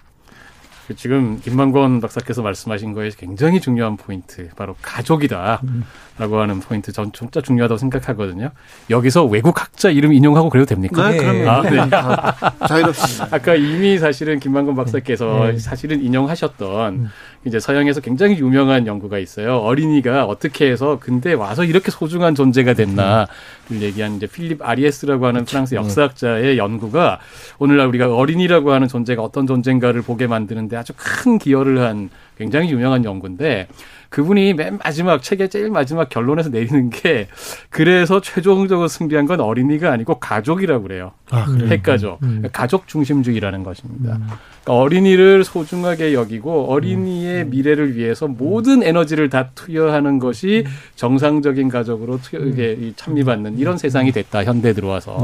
그 0.89 0.97
지금 0.97 1.41
김만권 1.41 2.01
박사께서 2.01 2.43
말씀하신 2.43 2.93
거에 2.93 3.11
굉장히 3.17 3.61
중요한 3.61 3.97
포인트 3.97 4.49
바로 4.57 4.75
가족이다라고 4.83 6.41
하는 6.41 6.59
포인트 6.61 6.91
전 6.91 7.13
진짜 7.13 7.41
중요하다고 7.41 7.79
생각하거든요. 7.79 8.51
여기서 8.91 9.25
외국 9.25 9.61
학자 9.61 9.91
이름 9.91 10.13
인용하고 10.13 10.51
그래도 10.51 10.67
됩니까? 10.67 11.11
네, 11.11 11.19
그럼요. 11.19 11.51
아, 11.51 11.63
네. 11.63 11.79
아, 11.93 12.67
자유롭습니다. 12.67 13.29
아까 13.31 13.55
이미 13.55 13.97
사실은 13.99 14.41
김만권 14.41 14.75
박사께서 14.75 15.53
네. 15.53 15.59
사실은 15.59 16.03
인용하셨던 16.03 16.95
음. 16.95 17.09
이제 17.45 17.59
서양에서 17.59 18.01
굉장히 18.01 18.39
유명한 18.39 18.87
연구가 18.87 19.19
있어요. 19.19 19.57
어린이가 19.59 20.27
어떻게 20.27 20.71
해서 20.71 20.99
근데 21.01 21.33
와서 21.33 21.65
이렇게 21.65 21.91
소중한 21.91 22.35
존재가 22.35 22.75
됐나를 22.75 23.27
얘기한 23.73 24.17
이제 24.17 24.27
필립 24.27 24.63
아리에스라고 24.63 25.27
하는 25.27 25.41
그렇죠. 25.41 25.51
프랑스 25.51 25.75
역사학자의 25.75 26.57
연구가 26.57 27.19
오늘날 27.59 27.89
우리가 27.89 28.15
어린이라고 28.15 28.73
하는 28.73 28.87
존재가 28.87 29.23
어떤 29.23 29.47
존재인가를 29.47 30.03
보게 30.03 30.29
만드는데 30.29 30.77
아주 30.77 30.93
큰 30.97 31.39
기여를 31.39 31.81
한 31.81 32.11
굉장히 32.39 32.71
유명한 32.71 33.05
연구인데 33.05 33.67
그분이 34.13 34.53
맨 34.53 34.79
마지막 34.85 35.23
책의 35.23 35.49
제일 35.49 35.71
마지막 35.71 36.11
결론에서 36.11 36.51
내리는 36.51 36.91
게 36.91 37.29
그래서 37.71 38.21
최종적으로 38.21 38.87
승리한 38.87 39.25
건 39.25 39.41
어린이가 39.41 39.91
아니고 39.91 40.17
가족이라고 40.17 40.83
그래요. 40.83 41.13
아, 41.31 41.47
핵가족. 41.67 42.23
음. 42.23 42.45
가족 42.53 42.87
중심주의라는 42.87 43.63
것입니다. 43.63 44.17
음. 44.17 44.27
그러니까 44.65 44.83
어린이를 44.83 45.45
소중하게 45.45 46.13
여기고 46.13 46.71
어린이의 46.71 47.45
음. 47.45 47.51
미래를 47.51 47.97
위해서 47.97 48.29
모든 48.29 48.83
에너지를 48.83 49.31
다 49.31 49.49
투여하는 49.55 50.19
것이 50.19 50.67
정상적인 50.95 51.71
가족으로 51.71 52.21
투여, 52.21 52.45
이게 52.45 52.93
참미받는 52.95 53.59
이런 53.59 53.79
세상이 53.79 54.13
됐다 54.13 54.45
현대 54.45 54.75
들어와서 54.75 55.17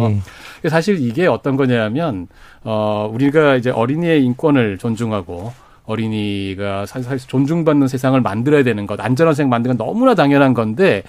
네. 0.63 0.71
사실 0.71 0.99
이게 0.99 1.27
어떤 1.27 1.57
거냐면 1.57 2.27
어 2.65 3.11
우리가 3.13 3.57
이제 3.57 3.69
어린이의 3.69 4.25
인권을 4.25 4.79
존중하고 4.79 5.53
어린이가 5.89 6.87
사실 6.87 7.19
존중받는 7.19 7.89
세상을 7.89 8.21
만들어야 8.21 8.63
되는 8.63 8.87
것, 8.87 9.01
안전한 9.01 9.35
세상 9.35 9.49
만드는 9.49 9.79
건 9.79 9.87
너무나 9.87 10.15
당연한 10.15 10.53
건데 10.53 11.03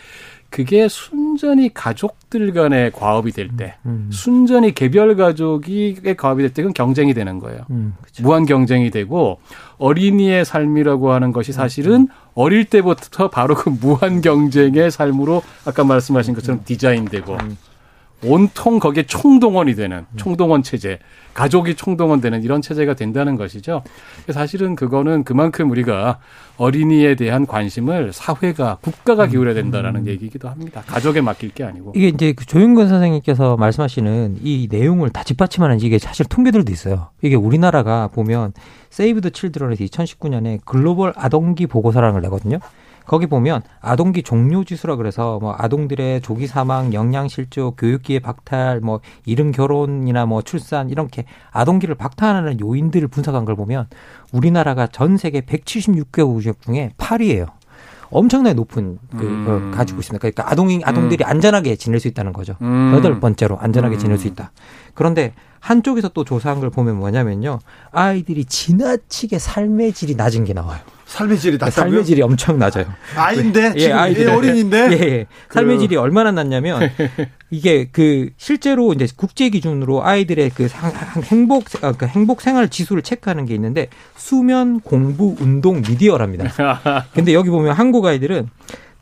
그게 0.50 0.88
순전히 0.88 1.72
가족들 1.72 2.54
간의 2.54 2.92
과업이 2.92 3.32
될 3.32 3.50
때, 3.56 3.76
음, 3.86 4.08
음. 4.08 4.10
순전히 4.12 4.74
개별 4.74 5.16
가족이 5.16 6.16
과업이 6.18 6.42
될 6.42 6.52
때 6.52 6.64
그건 6.64 6.74
경쟁이 6.74 7.14
되는 7.14 7.38
거예요. 7.40 7.62
음, 7.70 7.94
무한 8.22 8.46
경쟁이 8.46 8.90
되고 8.90 9.40
어린이의 9.78 10.46
삶이라고 10.46 11.12
하는 11.12 11.34
것이 11.34 11.52
사실은 11.52 11.94
음, 11.94 12.02
음. 12.02 12.08
어릴 12.34 12.66
때부터 12.66 13.30
바로 13.30 13.54
그 13.54 13.70
무한 13.70 14.22
경쟁의 14.22 14.90
삶으로 14.90 15.44
아까 15.66 15.84
말씀하신 15.84 16.34
것처럼 16.34 16.62
디자인되고 16.66 17.38
온통 18.24 18.80
거기에 18.80 19.04
총동원이 19.04 19.76
되는 19.76 20.06
총동원 20.18 20.62
체제, 20.62 21.00
가족이 21.34 21.76
총동원되는 21.76 22.44
이런 22.44 22.62
체제가 22.62 22.96
된다는 22.96 23.36
것이죠. 23.36 23.84
사실은 24.30 24.76
그거는 24.76 25.24
그만큼 25.24 25.72
우리가 25.72 26.20
어린이에 26.58 27.16
대한 27.16 27.46
관심을 27.46 28.12
사회가 28.12 28.80
국가가 28.82 29.28
기울여야 29.28 29.54
된다라는 29.54 30.02
음. 30.02 30.08
얘기이기도 30.08 30.50
합니다. 30.50 30.84
가족에 30.86 31.22
맡길 31.22 31.52
게 31.54 31.64
아니고 31.64 31.94
이게 31.96 32.10
이제 32.10 32.34
그 32.34 32.46
조윤근 32.46 32.90
선생님께서 32.90 33.56
말씀하시는 33.56 34.40
이 34.44 34.68
내용을 34.70 35.12
다 35.12 35.24
뒷받침하는 35.24 35.80
이게 35.80 35.98
사실 35.98 36.26
통계들도 36.26 36.72
있어요. 36.72 37.10
이게 37.22 37.36
우리나라가 37.36 38.08
보면 38.08 38.52
세이브 38.90 39.22
드 39.22 39.32
칠드런에서 39.32 39.84
2019년에 39.86 40.60
글로벌 40.66 41.14
아동기 41.16 41.68
보고서라는 41.68 42.14
걸 42.14 42.22
내거든요. 42.24 42.60
거기 43.06 43.28
보면 43.28 43.62
아동기 43.82 44.24
종료 44.24 44.64
지수라 44.64 44.96
그래서 44.96 45.40
뭐 45.40 45.56
아동들의 45.58 46.22
조기 46.22 46.48
사망, 46.48 46.94
영양 46.94 47.28
실조, 47.28 47.72
교육기의 47.72 48.20
박탈, 48.20 48.82
뭐 48.82 49.02
이른 49.26 49.52
결혼이나 49.52 50.26
뭐 50.26 50.42
출산 50.42 50.90
이렇게 50.90 51.26
아동기를 51.52 51.96
박탈하는 51.96 52.60
요인들을 52.60 53.08
분석한 53.08 53.46
걸 53.46 53.56
보면 53.56 53.88
우리나라가 54.32 54.88
전 54.88 55.18
세계 55.18 55.42
176개국 55.42 56.62
중에 56.62 56.94
8위예요. 56.98 57.48
엄청나게 58.12 58.54
높은 58.56 58.98
그 59.12 59.26
음. 59.26 59.72
가지고 59.72 60.00
있습니다. 60.00 60.20
그러니까 60.20 60.52
아동이 60.52 60.82
아동들이 60.84 61.24
음. 61.24 61.30
안전하게 61.30 61.76
지낼 61.76 62.00
수 62.00 62.08
있다는 62.08 62.34
거죠. 62.34 62.56
음. 62.62 62.92
여덟 62.96 63.20
번째로 63.20 63.60
안전하게 63.60 63.98
음. 63.98 64.00
지낼 64.00 64.18
수 64.18 64.28
있다. 64.28 64.52
그런데 64.94 65.34
한쪽에서 65.60 66.10
또 66.10 66.24
조사한 66.24 66.60
걸 66.60 66.70
보면 66.70 66.98
뭐냐면요. 66.98 67.60
아이들이 67.92 68.46
지나치게 68.46 69.40
삶의 69.40 69.94
질이 69.94 70.16
낮은 70.16 70.46
게 70.46 70.54
나와요. 70.54 70.80
삶의 71.10 71.40
질이 71.40 71.58
낮다고요? 71.58 71.72
삶의 71.72 72.06
질이 72.06 72.22
엄청 72.22 72.60
낮아요. 72.60 72.86
아인데 73.16 73.74
예, 73.78 73.92
아이들 73.92 74.30
어린인데. 74.30 74.78
예, 74.92 74.94
예. 74.94 75.26
삶의 75.50 75.78
그... 75.78 75.82
질이 75.82 75.96
얼마나 75.96 76.32
낮냐면 76.32 76.92
이게 77.50 77.90
그 77.92 78.30
실제로 78.38 78.94
이제 78.94 79.08
국제 79.16 79.50
기준으로 79.50 80.06
아이들의 80.06 80.52
그 80.52 80.68
행복 81.32 81.66
아, 81.82 81.94
그 81.94 82.06
행복 82.06 82.42
생활 82.42 82.70
지수를 82.70 83.02
체크하는 83.02 83.46
게 83.46 83.56
있는데 83.56 83.88
수면, 84.16 84.80
공부, 84.82 85.36
운동, 85.40 85.82
미디어랍니다. 85.82 87.08
근데 87.14 87.34
여기 87.34 87.50
보면 87.50 87.74
한국 87.74 88.06
아이들은 88.06 88.48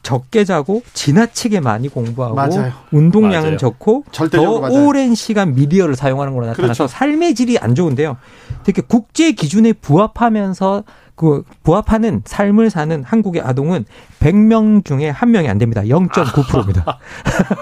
적게 0.08 0.46
자고 0.46 0.84
지나치게 0.94 1.60
많이 1.60 1.90
공부하고 1.90 2.34
맞아요. 2.34 2.72
운동량은 2.94 3.42
맞아요. 3.42 3.58
적고 3.58 4.06
더 4.32 4.62
맞아요. 4.62 4.88
오랜 4.88 5.14
시간 5.16 5.54
미디어를 5.54 5.98
사용하는 5.98 6.34
걸로 6.34 6.46
나타나서 6.46 6.86
그렇죠. 6.86 6.88
삶의 6.88 7.36
질이 7.36 7.58
안 7.58 7.76
좋은데요. 7.76 8.16
되게 8.64 8.82
국제 8.82 9.34
기준에 9.34 9.74
부합하면서 9.74 10.86
그 11.16 11.44
부합하는 11.64 12.22
삶을 12.24 12.70
사는 12.70 13.04
한국의 13.04 13.42
아동은 13.42 13.84
100명 14.22 14.86
중에 14.86 15.10
한 15.10 15.32
명이 15.32 15.50
안 15.50 15.58
됩니다. 15.58 15.82
0.9%입니다. 15.82 17.00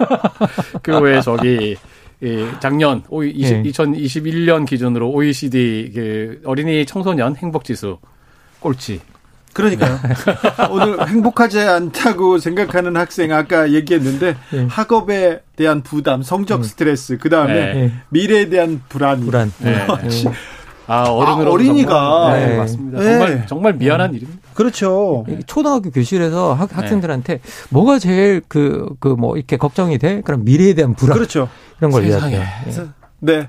그 0.84 1.00
외에 1.00 1.22
저기 1.22 1.76
이 2.22 2.48
작년 2.60 3.02
20, 3.10 3.64
네. 3.64 3.64
2021년 3.72 4.68
기준으로 4.68 5.10
OECD 5.10 5.92
그 5.96 6.42
어린이 6.46 6.86
청소년 6.86 7.36
행복 7.38 7.64
지수 7.64 7.98
꼴찌. 8.60 9.02
그러니까요. 9.56 9.98
오늘 10.70 11.08
행복하지 11.08 11.60
않다고 11.62 12.40
생각하는 12.40 12.98
학생 12.98 13.32
아까 13.32 13.72
얘기했는데 13.72 14.36
네. 14.52 14.68
학업에 14.70 15.40
대한 15.56 15.82
부담, 15.82 16.22
성적 16.22 16.58
음. 16.58 16.64
스트레스, 16.64 17.18
그 17.18 17.30
다음에 17.30 17.54
네. 17.74 17.92
미래에 18.10 18.50
대한 18.50 18.82
불안. 18.90 19.22
불안. 19.22 19.52
네. 19.60 19.86
아, 20.88 21.04
어른으로 21.10 21.50
아, 21.50 21.54
어린이가 21.54 22.34
네. 22.34 22.46
네. 22.48 22.58
맞습니다. 22.58 23.02
정말 23.02 23.36
네. 23.36 23.46
정말 23.48 23.74
미안한 23.76 24.10
음. 24.12 24.16
일입니다. 24.16 24.42
그렇죠. 24.54 25.26
초등학교 25.48 25.90
교실에서 25.90 26.54
학, 26.54 26.76
학생들한테 26.78 27.40
뭐가 27.70 27.98
제일 27.98 28.42
그 28.48 28.90
그 29.00 29.16
뭐 29.18 29.38
이렇게 29.38 29.56
걱정이 29.58 29.98
돼? 29.98 30.22
그럼 30.22 30.44
미래에 30.44 30.74
대한 30.74 30.94
불안. 30.96 31.16
그렇죠. 31.18 31.48
이런 31.80 31.92
걸 31.92 32.06
이야기해요. 32.06 32.44
네. 33.20 33.48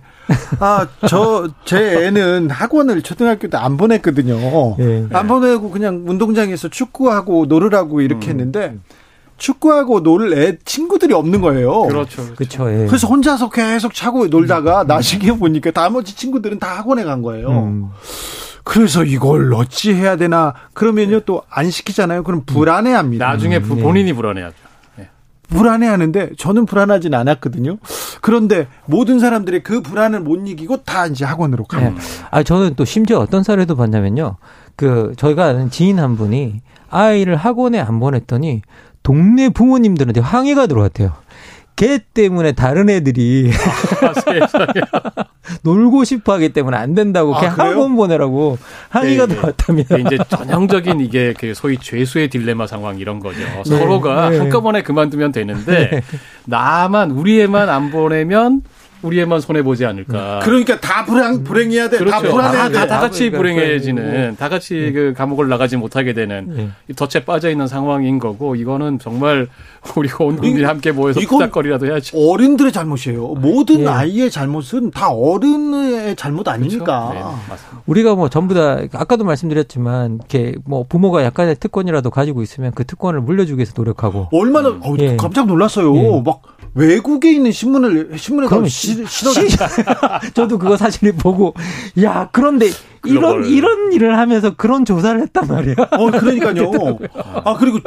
아, 0.61 0.87
저, 1.09 1.49
제 1.65 2.07
애는 2.07 2.51
학원을 2.51 3.03
초등학교 3.03 3.49
때 3.49 3.57
안 3.57 3.77
보냈거든요. 3.77 4.77
네. 4.79 5.07
안 5.13 5.27
보내고 5.29 5.71
그냥 5.71 6.05
운동장에서 6.07 6.69
축구하고 6.69 7.47
놀으라고 7.47 8.01
이렇게 8.01 8.29
음. 8.29 8.31
했는데, 8.31 8.77
축구하고 9.39 10.03
놀 10.03 10.33
애 10.35 10.57
친구들이 10.65 11.13
없는 11.15 11.41
거예요. 11.43 11.83
그렇죠. 11.83 12.35
그렇죠. 12.35 12.71
예. 12.73 12.87
그래서 12.87 13.07
혼자서 13.07 13.51
계속 13.51 13.93
차고 13.95 14.29
놀다가 14.29 14.83
음. 14.83 14.87
나중에 14.87 15.33
보니까 15.33 15.71
나머지 15.73 16.17
친구들은 16.17 16.59
다 16.59 16.79
학원에 16.79 17.05
간 17.05 17.23
거예요. 17.23 17.51
음. 17.51 17.91
그래서 18.65 19.05
이걸 19.05 19.53
어찌 19.55 19.95
해야 19.95 20.17
되나 20.17 20.55
그러면요 20.73 21.21
또 21.21 21.43
안 21.51 21.71
시키잖아요. 21.71 22.25
그럼 22.25 22.43
불안해합니다. 22.47 23.25
나중에 23.27 23.61
부, 23.61 23.75
음. 23.75 23.83
본인이 23.83 24.13
불안해하죠. 24.13 24.57
네. 25.49 25.57
불안해하는데 25.57 26.31
저는 26.37 26.67
불안하진 26.67 27.15
않았거든요. 27.15 27.79
그런데 28.21 28.67
모든 28.87 29.19
사람들이 29.19 29.63
그 29.63 29.81
불안을 29.81 30.21
못 30.21 30.37
이기고 30.49 30.79
다 30.79 31.07
이제 31.07 31.25
학원으로 31.25 31.65
가요. 31.65 31.91
네. 31.91 31.97
아 32.31 32.43
저는 32.43 32.75
또 32.77 32.85
심지어 32.85 33.19
어떤 33.19 33.43
사례도 33.43 33.77
봤냐면요. 33.77 34.37
그 34.77 35.13
저희가 35.17 35.45
아는 35.45 35.71
지인 35.71 35.99
한 35.99 36.17
분이 36.17 36.61
아이를 36.91 37.37
학원에 37.37 37.81
안 37.81 37.99
보냈더니 38.01 38.63
동네 39.03 39.49
부모님들한테 39.49 40.21
항의가 40.21 40.67
들어왔대요. 40.67 41.13
걔 41.77 41.99
때문에 41.99 42.53
다른 42.53 42.89
애들이 42.89 43.51
아, 44.03 45.25
놀고 45.63 46.05
싶어 46.05 46.33
하기 46.35 46.49
때문에 46.49 46.77
안 46.77 46.95
된다고 46.95 47.37
아, 47.37 47.41
걔 47.41 47.47
학원 47.47 47.97
보내라고 47.97 48.59
항의가 48.89 49.27
네, 49.27 49.35
들어왔다면 49.35 49.85
이제 50.07 50.19
전형적인 50.29 51.01
이게 51.01 51.35
그 51.39 51.53
소위 51.55 51.77
죄수의 51.77 52.31
딜레마 52.31 52.67
상황 52.67 52.99
이런 52.99 53.21
거죠. 53.21 53.41
네, 53.41 53.63
서로가 53.65 54.31
네. 54.31 54.39
한꺼번에 54.39 54.83
그만두면 54.83 55.33
되는데 55.33 55.91
네. 55.91 56.03
나만 56.47 57.11
우리 57.11 57.41
애만 57.43 57.69
안 57.69 57.91
보내면 57.91 58.63
우리 59.03 59.21
애만 59.21 59.41
손해 59.41 59.63
보지 59.63 59.85
않을까. 59.85 60.39
음. 60.39 60.41
그러니까 60.45 60.81
다 60.81 61.05
불행 61.05 61.45
불행해야 61.45 61.89
돼. 61.89 61.99
그렇죠. 61.99 62.11
다 62.11 62.21
불안해야 62.21 62.69
돼. 62.69 62.75
다, 62.75 62.87
다 62.87 63.01
같이 63.01 63.31
불행해지는, 63.31 64.37
다 64.37 64.49
같이 64.49 64.75
네. 64.75 64.93
그 64.93 65.15
감옥을 65.17 65.49
나가지 65.49 65.77
못하게 65.77 66.13
되는 66.13 66.73
네. 66.87 66.95
덫에 66.95 67.25
빠져 67.25 67.51
있는 67.51 67.67
상황인 67.67 68.19
거고 68.19 68.57
이거는 68.57 68.99
정말 68.99 69.49
우리가 69.97 70.25
온 70.25 70.37
국민이 70.37 70.65
함께 70.65 70.93
모여서 70.93 71.21
투닥거리라도 71.21 71.87
해야죠. 71.87 72.19
어른들의 72.19 72.73
잘못이에요. 72.73 73.35
모든 73.35 73.85
네. 73.85 73.89
아이의 73.89 74.31
잘못은 74.31 74.91
다 74.91 75.11
어른의 75.11 76.17
잘못 76.17 76.49
아닙니까? 76.49 77.09
그렇죠? 77.11 77.37
네, 77.51 77.79
우리가 77.87 78.15
뭐 78.15 78.29
전부 78.29 78.55
다 78.55 78.81
아까도 78.93 79.25
말씀드렸지만 79.25 80.17
이렇게 80.17 80.55
뭐 80.65 80.85
부모가 80.89 81.25
약간의 81.25 81.57
특권이라도 81.57 82.11
가지고 82.11 82.43
있으면 82.43 82.73
그 82.75 82.85
특권을 82.85 83.21
물려주기 83.21 83.59
위해서 83.59 83.73
노력하고 83.77 84.29
얼마나 84.33 84.71
음. 84.71 84.81
어, 84.83 84.97
깜짝 85.17 85.47
놀랐어요. 85.47 85.97
예. 85.97 86.23
막 86.25 86.43
외국에 86.75 87.33
있는 87.33 87.53
신문을 87.53 88.19
신문에 88.19 88.49
그럼 88.49 88.69
시, 88.95 89.07
시, 89.07 89.57
저도 90.35 90.59
그거 90.59 90.77
사실 90.77 91.13
보고 91.13 91.55
야 92.03 92.29
그런데 92.33 92.71
이런 93.07 93.45
이런 93.47 93.93
일을 93.93 94.19
하면서 94.19 94.55
그런 94.55 94.85
조사를 94.85 95.21
했단 95.21 95.47
말이야. 95.47 95.75
어 95.93 96.11
그러니까요. 96.11 96.99
아 97.45 97.57
그리고 97.59 97.79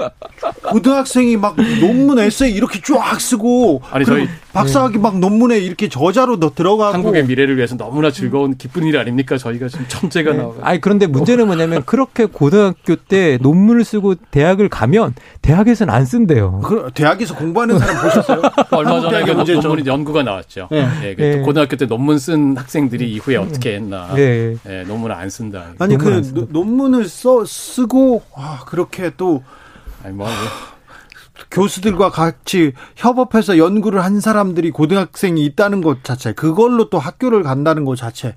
고등학생이 0.64 1.38
막 1.38 1.56
논문 1.80 2.20
에세이 2.20 2.54
이렇게 2.54 2.80
쫙 2.82 3.20
쓰고 3.20 3.82
아니 3.92 4.06
저희 4.06 4.28
박사학위 4.54 4.94
네. 4.94 5.00
막 5.00 5.20
논문에 5.20 5.58
이렇게 5.60 5.90
저자로 5.90 6.40
너 6.40 6.52
들어가고 6.54 6.94
한국의 6.94 7.26
미래를 7.26 7.58
위해서 7.58 7.78
너무나 7.78 8.12
즐거운 8.12 8.58
기쁜 8.58 8.84
일 8.84 8.98
아닙니까? 8.98 9.38
저희가 9.38 9.68
지금 9.68 9.86
천재가 9.88 10.32
네. 10.32 10.38
나와. 10.38 10.54
아니 10.62 10.82
그런데 10.82 11.08
문제는 11.08 11.48
뭐냐면 11.48 11.84
그렇게 11.86 12.26
고등학교 12.26 12.96
때 12.96 13.38
논문을 13.42 13.84
쓰고 13.84 14.16
대학을 14.32 14.70
가면 14.70 15.14
대학에서는 15.42 15.94
안 15.94 16.06
쓴대요. 16.06 16.62
그 16.64 16.90
대학에서 16.94 17.36
공부하는 17.36 17.78
사람 17.78 18.02
보셨어요? 18.04 18.42
얼마 18.72 19.00
전에 19.02 19.24
그 19.24 19.32
논문 19.32 19.86
연구가 19.86 20.24
나왔죠. 20.24 20.68
네. 20.72 20.88
네. 21.02 21.16
네. 21.16 21.38
고등학교 21.42 21.76
때 21.76 21.86
논문 21.86 22.18
쓴 22.18 22.58
학생들이 22.58 23.12
이후에 23.14 23.38
어떻게 23.38 23.76
했나. 23.76 24.14
네. 24.16 24.56
네. 24.64 24.84
논문 24.84 25.09
논문을 25.10 25.14
안 25.14 25.30
쓴다. 25.30 25.74
아니 25.80 25.98
그 25.98 26.22
노, 26.34 26.48
논문을 26.50 27.10
써 27.10 27.44
쓰고 27.44 28.24
아 28.36 28.64
그렇게 28.66 29.12
또 29.18 29.44
아니 30.04 30.14
뭐 30.14 30.28
교수들과 31.52 32.12
같이 32.12 32.74
협업해서 32.96 33.58
연구를 33.58 34.04
한 34.04 34.20
사람들이 34.20 34.72
고등학생이 34.72 35.44
있다는 35.46 35.82
것 35.82 36.04
자체, 36.04 36.34
그걸로 36.34 36.90
또 36.90 37.00
학교를 37.00 37.44
간다는 37.44 37.86
것 37.86 37.96
자체, 37.96 38.36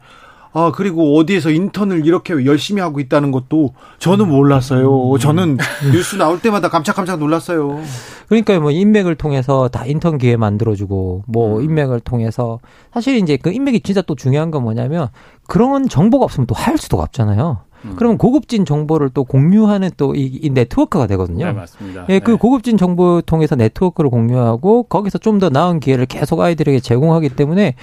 아, 0.55 0.71
그리고 0.75 1.17
어디에서 1.17 1.51
인턴을 1.51 2.07
이렇게 2.07 2.35
열심히 2.45 2.83
하고 2.83 3.01
있다는 3.01 3.31
것도 3.33 3.73
저는 3.99 4.29
몰랐어요. 4.29 5.17
저는 5.19 5.57
뉴스 5.93 6.17
나올 6.17 6.41
때마다 6.41 6.69
깜짝깜짝 6.69 7.19
놀랐어요. 7.19 7.81
그러니까 8.29 8.59
뭐 8.61 8.71
인맥을 8.71 9.15
통해서 9.15 9.69
다 9.69 9.85
인턴 9.87 10.19
기회 10.19 10.37
만들어주고 10.37 11.25
뭐 11.27 11.59
음. 11.59 11.65
인맥을 11.65 12.01
통해서 12.01 12.61
사실 12.93 13.17
이제 13.17 13.37
그 13.37 13.51
인맥이 13.51 13.81
진짜 13.81 14.03
또 14.03 14.15
중요한 14.15 14.51
건 14.51 14.63
뭐냐면 14.63 15.09
그런 15.47 15.89
정보가 15.89 16.25
없으면 16.25 16.47
또 16.47 16.55
할 16.55 16.77
수도 16.79 16.99
없잖아요. 17.01 17.59
음. 17.85 17.95
그러면 17.97 18.17
고급진 18.17 18.65
정보를 18.65 19.11
또 19.13 19.25
공유하는 19.25 19.91
또이 19.97 20.39
이 20.43 20.51
네트워크가 20.51 21.07
되거든요. 21.09 21.47
네, 21.47 21.53
맞습니다. 21.53 22.05
예, 22.11 22.21
그 22.21 22.33
네. 22.33 22.37
고급진 22.37 22.77
정보 22.77 23.21
통해서 23.23 23.57
네트워크를 23.57 24.09
공유하고 24.11 24.85
거기서 24.85 25.19
좀 25.19 25.41
더 25.41 25.49
나은 25.49 25.81
기회를 25.81 26.07
계속 26.07 26.41
아이들에게 26.41 26.79
제공하기 26.81 27.31
때문에 27.31 27.75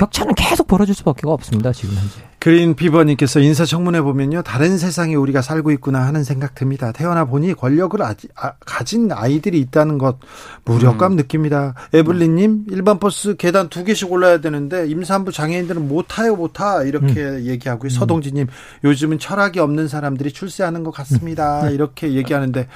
격차는 0.00 0.34
계속 0.34 0.66
벌어질 0.66 0.94
수밖에 0.94 1.26
없습니다. 1.26 1.72
지금 1.72 1.94
현재. 1.94 2.29
그린 2.40 2.74
비버님께서 2.74 3.40
인사청문회 3.40 4.00
보면요 4.00 4.42
다른 4.42 4.78
세상에 4.78 5.14
우리가 5.14 5.42
살고 5.42 5.70
있구나 5.72 6.06
하는 6.06 6.24
생각 6.24 6.54
듭니다. 6.54 6.90
태어나 6.90 7.26
보니 7.26 7.52
권력을 7.52 8.00
아지, 8.02 8.28
아, 8.34 8.52
가진 8.64 9.12
아이들이 9.12 9.60
있다는 9.60 9.98
것 9.98 10.18
무력감 10.64 11.12
음. 11.12 11.16
느낍니다. 11.16 11.74
에블린님 11.92 12.64
일반 12.70 12.98
버스 12.98 13.36
계단 13.36 13.68
두 13.68 13.84
개씩 13.84 14.10
올라야 14.10 14.40
되는데 14.40 14.86
임산부 14.88 15.32
장애인들은 15.32 15.86
못 15.86 16.06
타요 16.08 16.34
못 16.34 16.50
타 16.54 16.82
이렇게 16.82 17.22
음. 17.22 17.44
얘기하고요. 17.44 17.88
음. 17.88 17.90
서동진님 17.90 18.46
요즘은 18.84 19.18
철학이 19.18 19.60
없는 19.60 19.86
사람들이 19.86 20.32
출세하는 20.32 20.82
것 20.82 20.92
같습니다. 20.92 21.64
음. 21.68 21.74
이렇게 21.74 22.14
얘기하는데 22.14 22.66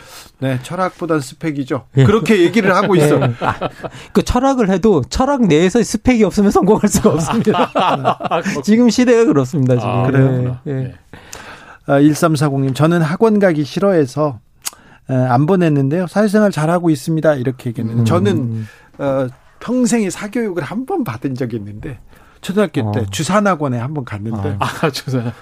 네 0.40 0.58
철학보단 0.62 1.20
스펙이죠. 1.20 1.86
예. 1.96 2.04
그렇게 2.04 2.42
얘기를 2.42 2.76
하고 2.76 2.94
있어. 2.96 3.16
요 3.16 3.20
예. 3.22 3.34
아, 3.44 3.58
그 4.12 4.22
철학을 4.22 4.68
해도 4.68 5.02
철학 5.08 5.46
내에서 5.46 5.82
스펙이 5.82 6.22
없으면 6.22 6.50
성공할 6.50 6.86
수가 6.88 7.10
없습니다. 7.10 7.72
지금 8.62 8.90
시대가 8.90 9.24
그렇습니다. 9.24 9.53
같습니다, 9.54 9.74
지금. 9.76 9.88
아, 9.88 10.06
그래요? 10.06 10.58
네. 10.64 10.72
네. 10.74 10.94
아, 11.86 11.98
1340님, 12.00 12.74
저는 12.74 13.02
학원 13.02 13.38
가기 13.38 13.64
싫어해서 13.64 14.40
안 15.06 15.46
보냈는데요. 15.46 16.06
사회생활 16.06 16.50
잘하고 16.50 16.90
있습니다. 16.90 17.34
이렇게 17.34 17.70
얘기했는데. 17.70 18.02
음. 18.02 18.04
저는 18.04 18.66
어, 18.98 19.26
평생에 19.60 20.10
사교육을 20.10 20.62
한 20.62 20.86
번 20.86 21.04
받은 21.04 21.34
적이 21.34 21.56
있는데, 21.56 21.98
초등학교 22.40 22.92
때 22.92 23.00
어. 23.00 23.06
주산학원에 23.10 23.78
한 23.78 23.94
번 23.94 24.04
갔는데. 24.04 24.56
아, 24.60 24.66
아 24.82 24.90
주산. 24.90 25.32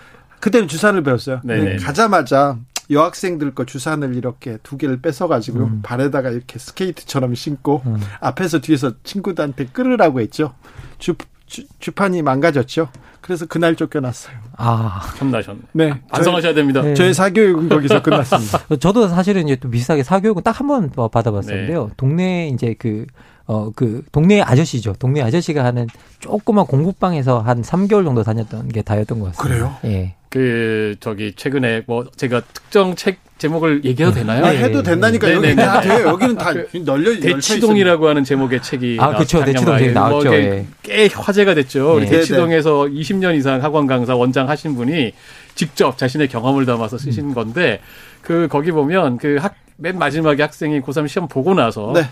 그때는 0.40 0.66
주산을 0.68 1.02
배웠어요. 1.04 1.40
네네. 1.44 1.76
가자마자 1.76 2.58
여학생들 2.90 3.54
거 3.54 3.64
주산을 3.64 4.16
이렇게 4.16 4.58
두 4.64 4.76
개를 4.76 5.00
뺏어가지고 5.00 5.58
음. 5.60 5.80
발에다가 5.84 6.30
이렇게 6.30 6.58
스케이트처럼 6.58 7.34
신고 7.36 7.82
음. 7.86 8.00
앞에서 8.20 8.60
뒤에서 8.60 8.92
친구들한테 9.04 9.66
끌으라고 9.66 10.20
했죠. 10.20 10.54
주, 10.98 11.14
주, 11.52 11.64
주판이 11.78 12.22
망가졌죠. 12.22 12.88
그래서 13.20 13.44
그날 13.46 13.76
쫓겨났어요. 13.76 14.34
아, 14.56 15.00
혼나셨네. 15.20 15.60
네. 15.72 16.00
반성하셔야 16.10 16.54
됩니다. 16.54 16.80
네. 16.80 16.94
저희 16.94 17.12
사교육은 17.12 17.68
거기서 17.68 18.00
끝났습니다. 18.02 18.58
저도 18.80 19.06
사실은 19.08 19.44
이제 19.46 19.56
또 19.56 19.68
비슷하게 19.70 20.02
사교육은 20.02 20.42
딱 20.42 20.58
한 20.60 20.66
번 20.66 20.90
받아봤었는데요. 21.10 21.86
네. 21.88 21.92
동네 21.98 22.48
이제 22.48 22.74
그, 22.78 23.06
어, 23.46 23.70
그, 23.76 24.02
동네 24.12 24.40
아저씨죠. 24.40 24.94
동네 24.98 25.20
아저씨가 25.22 25.62
하는 25.62 25.86
조그만 26.20 26.66
공부방에서 26.66 27.40
한 27.40 27.60
3개월 27.62 28.04
정도 28.04 28.22
다녔던 28.22 28.68
게 28.68 28.80
다였던 28.82 29.20
것 29.20 29.34
같습니다. 29.36 29.42
그래요? 29.42 29.76
예. 29.84 30.14
그, 30.32 30.96
저기, 31.00 31.34
최근에 31.36 31.82
뭐, 31.86 32.06
제가 32.16 32.40
특정 32.54 32.96
책 32.96 33.18
제목을 33.36 33.84
얘기해도 33.84 34.14
되나요? 34.14 34.44
아, 34.44 34.48
해도 34.48 34.82
된다니까 34.82 35.26
네, 35.26 35.34
여기 35.34 35.56
다 35.56 35.80
돼요. 35.80 36.06
여기는 36.08 36.36
다그 36.36 36.68
널려 36.84 37.18
대치동이라고 37.20 38.08
하는 38.08 38.22
제목의 38.22 38.62
책이 38.62 38.98
아 39.00 39.08
그렇죠 39.14 39.44
대치동 39.44 39.78
책 39.78 39.92
나왔죠. 39.92 40.28
뭐 40.28 40.38
예. 40.38 40.66
꽤 40.84 41.08
화제가 41.12 41.54
됐죠. 41.54 41.98
네. 41.98 42.06
대치동에서 42.06 42.84
20년 42.84 43.36
이상 43.36 43.60
학원 43.60 43.88
강사 43.88 44.14
원장 44.14 44.48
하신 44.48 44.76
분이 44.76 45.12
직접 45.56 45.98
자신의 45.98 46.28
경험을 46.28 46.66
담아서 46.66 46.98
쓰신 46.98 47.30
음. 47.30 47.34
건데 47.34 47.80
그 48.22 48.46
거기 48.48 48.70
보면 48.70 49.18
그 49.18 49.38
학 49.42 49.54
맨 49.76 49.98
마지막에 49.98 50.40
학생이 50.42 50.80
고3 50.80 51.08
시험 51.08 51.28
보고 51.28 51.54
나서 51.54 51.92
네. 51.94 52.02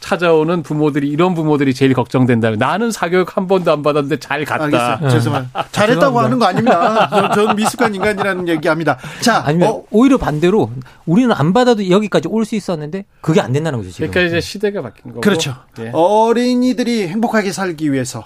찾아오는 0.00 0.62
부모들이 0.62 1.08
이런 1.08 1.34
부모들이 1.34 1.72
제일 1.74 1.92
걱정된다. 1.94 2.50
나는 2.52 2.90
사교육 2.90 3.36
한 3.36 3.46
번도 3.46 3.70
안 3.70 3.82
받았는데 3.82 4.18
잘 4.18 4.44
갔다. 4.44 4.64
알겠어요. 4.64 5.08
죄송합니다. 5.10 5.66
잘했다고 5.70 6.18
하는 6.20 6.38
거 6.38 6.46
아닙니다. 6.46 7.30
저, 7.34 7.46
는 7.46 7.56
미숙한 7.56 7.94
인간이라는 7.94 8.48
얘기합니다. 8.48 8.98
자, 9.20 9.42
아니면 9.44 9.68
어. 9.68 9.82
오히려 9.90 10.16
반대로 10.18 10.70
우리는 11.06 11.30
안 11.32 11.52
받아도 11.52 11.88
여기까지 11.88 12.28
올 12.28 12.44
수 12.44 12.56
있었는데 12.56 13.04
그게 13.20 13.40
안 13.40 13.52
된다는 13.52 13.78
거죠. 13.78 13.90
지금. 13.92 14.10
그러니까 14.10 14.28
이제 14.28 14.40
시대가 14.40 14.82
바뀐 14.82 15.04
거고. 15.12 15.20
그렇죠. 15.20 15.54
예. 15.78 15.90
어린이들이 15.92 17.06
행복하게 17.08 17.52
살기 17.52 17.92
위해서 17.92 18.24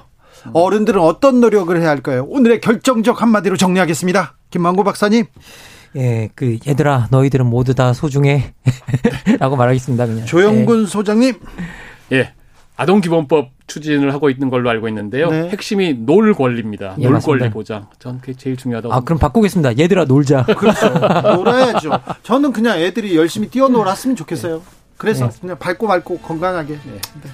어른들은 0.52 1.00
어떤 1.00 1.40
노력을 1.40 1.78
해야 1.80 1.88
할까요? 1.90 2.24
오늘의 2.28 2.60
결정적 2.60 3.20
한마디로 3.22 3.56
정리하겠습니다. 3.56 4.36
김만고 4.50 4.84
박사님. 4.84 5.24
예, 5.96 6.28
그 6.34 6.58
얘들아 6.66 7.08
너희들은 7.10 7.46
모두 7.46 7.74
다 7.74 7.92
소중해라고 7.92 8.52
말하겠습니다. 9.56 10.06
그냥. 10.06 10.26
조영근 10.26 10.82
예. 10.82 10.86
소장님. 10.86 11.34
예. 12.12 12.32
아동 12.76 13.00
기본법 13.00 13.50
추진을 13.68 14.12
하고 14.12 14.30
있는 14.30 14.50
걸로 14.50 14.68
알고 14.68 14.88
있는데요. 14.88 15.30
네. 15.30 15.48
핵심이 15.50 15.94
놀 15.94 16.34
권리입니다. 16.34 16.96
예, 16.98 17.04
놀 17.04 17.12
맞습니다. 17.14 17.44
권리 17.44 17.50
보장. 17.52 17.86
전 18.00 18.20
그게 18.20 18.34
제일 18.34 18.56
중요하다고. 18.56 18.92
아, 18.92 19.00
그럼 19.00 19.18
바꾸겠습니다. 19.20 19.78
얘들아 19.78 20.06
놀자. 20.06 20.44
그렇죠. 20.58 20.88
놀아야죠. 20.88 21.92
저는 22.24 22.52
그냥 22.52 22.78
애들이 22.80 23.16
열심히 23.16 23.48
뛰어놀았으면 23.48 24.16
좋겠어요. 24.16 24.60
그래서 24.96 25.28
네. 25.28 25.36
그냥 25.40 25.58
밟고 25.58 25.86
밟고 25.86 26.18
건강하게. 26.18 26.72
네. 26.74 26.92
네. 27.22 27.30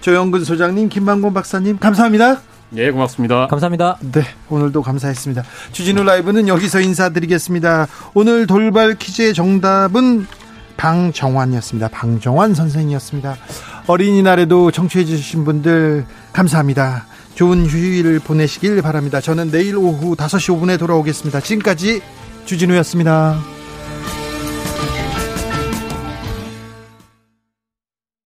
조영근 0.00 0.44
소장님, 0.44 0.88
김만곤 0.88 1.32
박사님, 1.34 1.78
감사합니다. 1.78 2.40
예, 2.76 2.90
고맙습니다. 2.90 3.46
감사합니다. 3.48 3.98
네, 4.00 4.22
오늘도 4.48 4.82
감사했습니다. 4.82 5.42
주진우 5.72 6.04
라이브는 6.04 6.48
여기서 6.48 6.80
인사드리겠습니다. 6.80 7.86
오늘 8.14 8.46
돌발 8.46 8.94
퀴즈의 8.94 9.34
정답은 9.34 10.26
방정환이었습니다. 10.76 11.88
방정환 11.88 12.54
선생이었습니다. 12.54 13.36
어린이날에도 13.86 14.70
청취해 14.70 15.04
주신 15.04 15.44
분들 15.44 16.06
감사합니다. 16.32 17.06
좋은 17.34 17.66
휴일 17.66 18.18
보내시길 18.20 18.80
바랍니다. 18.82 19.20
저는 19.20 19.50
내일 19.50 19.76
오후 19.76 20.16
5시 20.16 20.58
5분에 20.58 20.78
돌아오겠습니다. 20.78 21.40
지금까지 21.40 22.02
주진우였습니다. 22.46 23.38